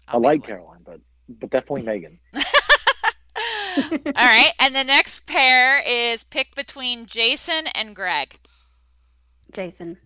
I 0.08 0.18
I'll 0.18 0.20
be 0.22 0.28
like 0.28 0.44
Caroline, 0.44 0.82
but 0.84 1.02
but 1.30 1.50
definitely 1.52 1.84
Megan. 1.84 2.20
one. 3.76 4.02
All 4.06 4.26
right. 4.26 4.52
And 4.60 4.76
the 4.76 4.84
next 4.84 5.26
pair 5.26 5.82
is 5.82 6.24
pick 6.24 6.56
between 6.56 7.06
Jason 7.06 7.68
and 7.68 7.96
Greg. 7.96 8.40
Jason. 9.52 9.98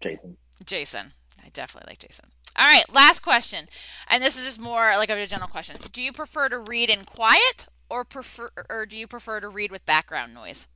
Jason. 0.00 0.36
Jason. 0.64 1.12
I 1.44 1.48
definitely 1.48 1.90
like 1.90 1.98
Jason. 1.98 2.26
All 2.56 2.66
right, 2.66 2.84
last 2.92 3.20
question. 3.20 3.68
And 4.08 4.22
this 4.22 4.38
is 4.38 4.44
just 4.44 4.60
more 4.60 4.92
like 4.96 5.10
a 5.10 5.26
general 5.26 5.48
question. 5.48 5.76
Do 5.92 6.02
you 6.02 6.12
prefer 6.12 6.48
to 6.48 6.58
read 6.58 6.90
in 6.90 7.04
quiet 7.04 7.68
or 7.88 8.04
prefer 8.04 8.50
or 8.68 8.86
do 8.86 8.96
you 8.96 9.06
prefer 9.06 9.40
to 9.40 9.48
read 9.48 9.70
with 9.70 9.86
background 9.86 10.34
noise? 10.34 10.68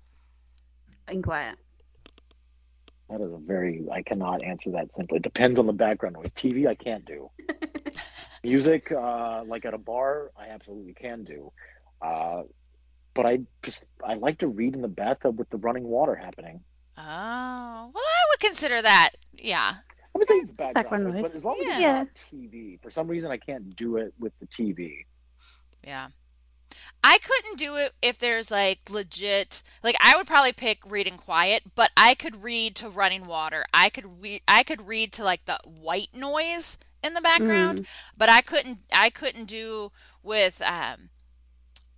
In 1.08 1.22
quiet. 1.22 1.56
That 3.10 3.20
is 3.20 3.32
a 3.32 3.38
very 3.38 3.86
I 3.92 4.02
cannot 4.02 4.42
answer 4.42 4.70
that 4.70 4.94
simply. 4.94 5.16
It 5.16 5.22
depends 5.22 5.60
on 5.60 5.66
the 5.66 5.72
background 5.72 6.16
noise. 6.16 6.32
TV 6.32 6.66
I 6.66 6.74
can't 6.74 7.04
do. 7.04 7.30
Music, 8.42 8.90
uh, 8.92 9.42
like 9.46 9.64
at 9.64 9.74
a 9.74 9.78
bar, 9.78 10.30
I 10.38 10.48
absolutely 10.48 10.94
can 10.94 11.24
do. 11.24 11.52
Uh, 12.04 12.42
but 13.14 13.26
I 13.26 13.40
just 13.62 13.86
I 14.04 14.14
like 14.14 14.38
to 14.38 14.48
read 14.48 14.74
in 14.74 14.82
the 14.82 14.88
bathtub 14.88 15.38
with 15.38 15.48
the 15.50 15.56
running 15.56 15.84
water 15.84 16.14
happening. 16.14 16.60
Oh, 16.98 17.02
well, 17.94 18.04
I 18.04 18.22
would 18.30 18.40
consider 18.40 18.82
that. 18.82 19.10
Yeah. 19.32 19.74
I 20.14 20.18
would 20.18 20.28
say 20.28 20.34
it's 20.36 20.50
background, 20.50 20.74
Background 20.74 21.04
noise, 21.04 21.14
noise. 21.14 21.22
but 21.22 21.36
as 21.38 21.44
long 21.44 21.56
as 21.60 21.66
it's 21.66 21.78
Yeah. 21.80 21.92
not 21.92 22.08
TV. 22.32 22.80
For 22.82 22.90
some 22.90 23.08
reason, 23.08 23.30
I 23.30 23.36
can't 23.36 23.74
do 23.76 23.96
it 23.96 24.12
with 24.18 24.32
the 24.40 24.46
TV. 24.46 25.06
Yeah. 25.82 26.08
I 27.02 27.18
couldn't 27.18 27.58
do 27.58 27.76
it 27.76 27.92
if 28.02 28.18
there's 28.18 28.50
like 28.50 28.90
legit 28.90 29.62
like 29.82 29.96
I 30.00 30.16
would 30.16 30.26
probably 30.26 30.52
pick 30.52 30.78
reading 30.90 31.16
quiet, 31.16 31.62
but 31.74 31.90
I 31.96 32.14
could 32.14 32.42
read 32.42 32.74
to 32.76 32.88
running 32.88 33.24
water. 33.26 33.64
I 33.74 33.90
could 33.90 34.20
read 34.22 34.42
I 34.48 34.62
could 34.62 34.86
read 34.88 35.12
to 35.14 35.24
like 35.24 35.44
the 35.44 35.58
white 35.64 36.14
noise 36.14 36.78
in 37.02 37.14
the 37.14 37.20
background, 37.20 37.80
Mm. 37.80 37.86
but 38.16 38.28
I 38.28 38.40
couldn't 38.40 38.80
I 38.92 39.10
couldn't 39.10 39.44
do 39.46 39.92
with 40.22 40.62
um 40.62 41.10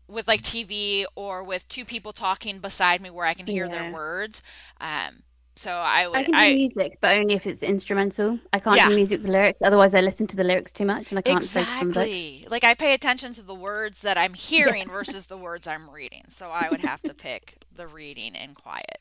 with 0.09 0.29
like 0.29 0.43
TV 0.43 1.07
or 1.15 1.45
with 1.45 1.69
two 1.69 1.85
people 1.85 2.13
talking 2.13 2.59
beside 2.61 3.01
me 3.01 3.11
where 3.11 3.27
I 3.27 3.35
can 3.35 3.47
hear 3.47 3.69
their 3.69 3.85
words. 3.85 4.43
Um 4.81 5.23
so 5.57 5.71
I 5.73 6.07
would 6.09 6.17
I 6.17 6.25
can 6.25 6.37
do 6.37 6.49
music, 6.51 6.99
but 7.01 7.17
only 7.17 7.35
if 7.35 7.47
it's 7.47 7.63
instrumental. 7.63 8.41
I 8.53 8.59
can't 8.61 8.83
Yeah. 8.83 8.85
do 8.85 8.93
music 8.93 9.23
with 9.23 9.31
lyrics. 9.31 9.61
Otherwise, 9.63 9.95
I 9.95 10.01
listen 10.01 10.27
to 10.29 10.37
the 10.37 10.45
lyrics 10.45 10.73
too 10.73 10.85
much, 10.85 11.11
and 11.11 11.19
I 11.19 11.23
can't 11.23 11.49
focus 11.51 11.81
on 11.81 11.89
the 11.89 11.95
book. 11.95 12.11
Exactly. 12.11 12.47
Like 12.51 12.65
I 12.65 12.75
pay 12.75 12.95
attention 12.95 13.33
to 13.35 13.43
the 13.43 13.55
words 13.55 14.03
that 14.03 14.19
I'm 14.19 14.35
hearing 14.51 14.89
versus 14.89 15.27
the 15.27 15.39
words 15.39 15.67
I'm 15.67 15.91
reading. 15.91 16.25
So 16.29 16.51
I 16.51 16.69
would 16.71 16.81
have 16.81 17.05
to 17.05 17.15
pick 17.15 17.59
the 17.73 17.87
reading 17.87 18.35
in 18.35 18.55
quiet. 18.55 19.01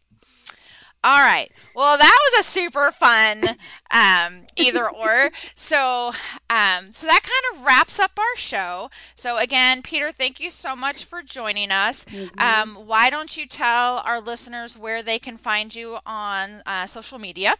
All 1.05 1.19
right. 1.19 1.51
Well, 1.75 1.99
that 1.99 2.19
was 2.31 2.39
a 2.39 2.49
super 2.49 2.91
fun 2.91 3.43
um, 3.91 4.45
either 4.55 4.89
or. 4.89 5.29
So, 5.53 6.11
um, 6.49 6.91
so 6.91 7.05
that 7.05 7.21
kind 7.21 7.45
of 7.53 7.63
wraps 7.63 7.99
up 7.99 8.17
our 8.17 8.35
show. 8.35 8.89
So 9.13 9.37
again, 9.37 9.83
Peter, 9.83 10.11
thank 10.11 10.39
you 10.39 10.49
so 10.49 10.75
much 10.75 11.05
for 11.05 11.21
joining 11.21 11.69
us. 11.69 12.05
Mhm. 12.05 12.41
Um, 12.41 12.87
why 12.87 13.11
don't 13.11 13.37
you 13.37 13.45
tell 13.45 13.99
our 13.99 14.19
listeners 14.19 14.75
where 14.75 15.03
they 15.03 15.19
can 15.19 15.37
find 15.37 15.75
you 15.75 15.99
on 16.07 16.63
uh, 16.65 16.87
social 16.87 17.19
media? 17.19 17.53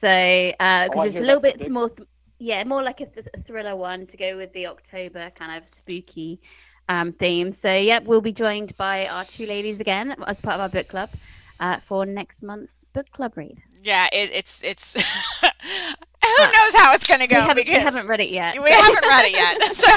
So, 0.00 0.08
because 0.08 0.90
Oh, 0.96 1.02
it's 1.02 1.16
a 1.16 1.20
little 1.20 1.40
bit 1.40 1.58
big- 1.58 1.70
more, 1.72 1.88
th- 1.88 2.08
yeah, 2.38 2.62
more 2.62 2.84
like 2.84 3.00
a, 3.00 3.06
th- 3.06 3.26
a 3.34 3.40
thriller 3.40 3.74
one 3.74 4.06
to 4.06 4.16
go 4.16 4.36
with 4.36 4.52
the 4.52 4.68
October 4.68 5.30
kind 5.30 5.56
of 5.60 5.68
spooky 5.68 6.40
um, 6.88 7.12
theme. 7.12 7.50
So, 7.50 7.74
yep, 7.74 8.04
we'll 8.04 8.20
be 8.20 8.30
joined 8.30 8.76
by 8.76 9.08
our 9.08 9.24
two 9.24 9.46
ladies 9.46 9.80
again 9.80 10.14
as 10.28 10.40
part 10.40 10.54
of 10.54 10.60
our 10.60 10.68
book 10.68 10.86
club 10.86 11.10
uh, 11.58 11.80
for 11.80 12.06
next 12.06 12.44
month's 12.44 12.84
book 12.92 13.10
club 13.10 13.32
read. 13.36 13.58
Yeah, 13.82 14.06
it, 14.12 14.30
it's 14.32 14.62
it's. 14.62 14.94
Who 15.42 16.42
knows 16.44 16.74
how 16.76 16.92
it's 16.94 17.06
going 17.06 17.20
to 17.20 17.24
we, 17.24 17.34
go? 17.34 17.40
haven't, 17.40 17.66
we 17.66 17.74
haven't 17.74 18.06
read 18.06 18.20
it 18.20 18.28
yet. 18.30 18.62
we 18.62 18.70
so- 18.72 18.82
haven't 18.82 19.02
read 19.08 19.24
it 19.24 19.32
yet, 19.32 19.74
so 19.74 19.92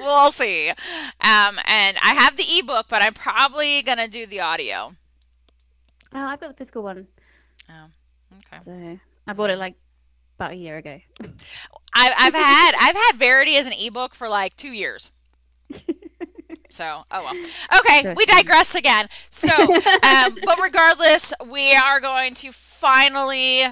we'll 0.00 0.32
see. 0.32 0.68
Um, 0.68 1.58
and 1.64 1.96
I 2.02 2.14
have 2.14 2.36
the 2.36 2.44
ebook, 2.58 2.86
but 2.90 3.00
I'm 3.00 3.14
probably 3.14 3.80
going 3.82 3.98
to 3.98 4.08
do 4.08 4.26
the 4.26 4.40
audio. 4.40 4.94
Oh, 6.12 6.18
I've 6.26 6.40
got 6.40 6.48
the 6.48 6.54
physical 6.54 6.82
one. 6.82 7.06
Okay. 8.46 8.62
So, 8.62 8.98
I 9.26 9.32
bought 9.32 9.50
it 9.50 9.58
like 9.58 9.74
about 10.38 10.52
a 10.52 10.56
year 10.56 10.76
ago. 10.78 10.98
I've 11.94 12.12
I've 12.16 12.34
had 12.34 12.72
I've 12.80 12.96
had 12.96 13.12
Verity 13.16 13.56
as 13.56 13.66
an 13.66 13.72
ebook 13.72 14.14
for 14.14 14.28
like 14.28 14.56
two 14.56 14.72
years. 14.72 15.10
So, 16.70 17.02
oh 17.10 17.22
well. 17.24 17.80
Okay, 17.80 18.14
we 18.14 18.24
digress 18.26 18.74
again. 18.74 19.08
So, 19.30 19.48
um, 19.50 20.36
but 20.44 20.60
regardless, 20.62 21.32
we 21.44 21.74
are 21.74 21.98
going 22.00 22.34
to 22.34 22.52
finally 22.52 23.64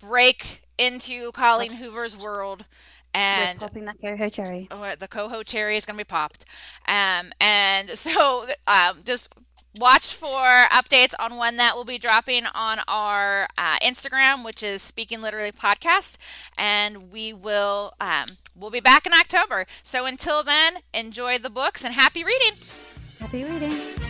break 0.00 0.62
into 0.78 1.30
Colleen 1.32 1.74
Hoover's 1.74 2.16
world, 2.16 2.64
We're 3.14 3.20
and 3.20 3.60
popping 3.60 3.84
that 3.84 4.00
Coho 4.00 4.28
cherry. 4.28 4.68
the 4.70 5.08
coho 5.08 5.42
cherry 5.42 5.76
is 5.76 5.84
going 5.84 5.96
to 5.98 6.04
be 6.04 6.08
popped. 6.08 6.46
Um, 6.86 7.32
and 7.40 7.90
so, 7.98 8.46
um, 8.66 8.98
just 9.04 9.32
watch 9.76 10.14
for 10.14 10.66
updates 10.70 11.14
on 11.18 11.36
when 11.36 11.56
that 11.56 11.76
will 11.76 11.84
be 11.84 11.98
dropping 11.98 12.46
on 12.46 12.80
our 12.88 13.48
uh, 13.56 13.78
Instagram, 13.78 14.44
which 14.44 14.62
is 14.62 14.82
Speaking 14.82 15.20
Literally 15.20 15.52
Podcast, 15.52 16.16
and 16.56 17.10
we 17.12 17.32
will 17.32 17.94
um, 18.00 18.26
we'll 18.54 18.70
be 18.70 18.80
back 18.80 19.06
in 19.06 19.12
October. 19.12 19.66
So 19.82 20.06
until 20.06 20.42
then, 20.42 20.78
enjoy 20.92 21.38
the 21.38 21.50
books 21.50 21.84
and 21.84 21.94
happy 21.94 22.24
reading. 22.24 22.54
Happy 23.20 23.44
reading. 23.44 24.07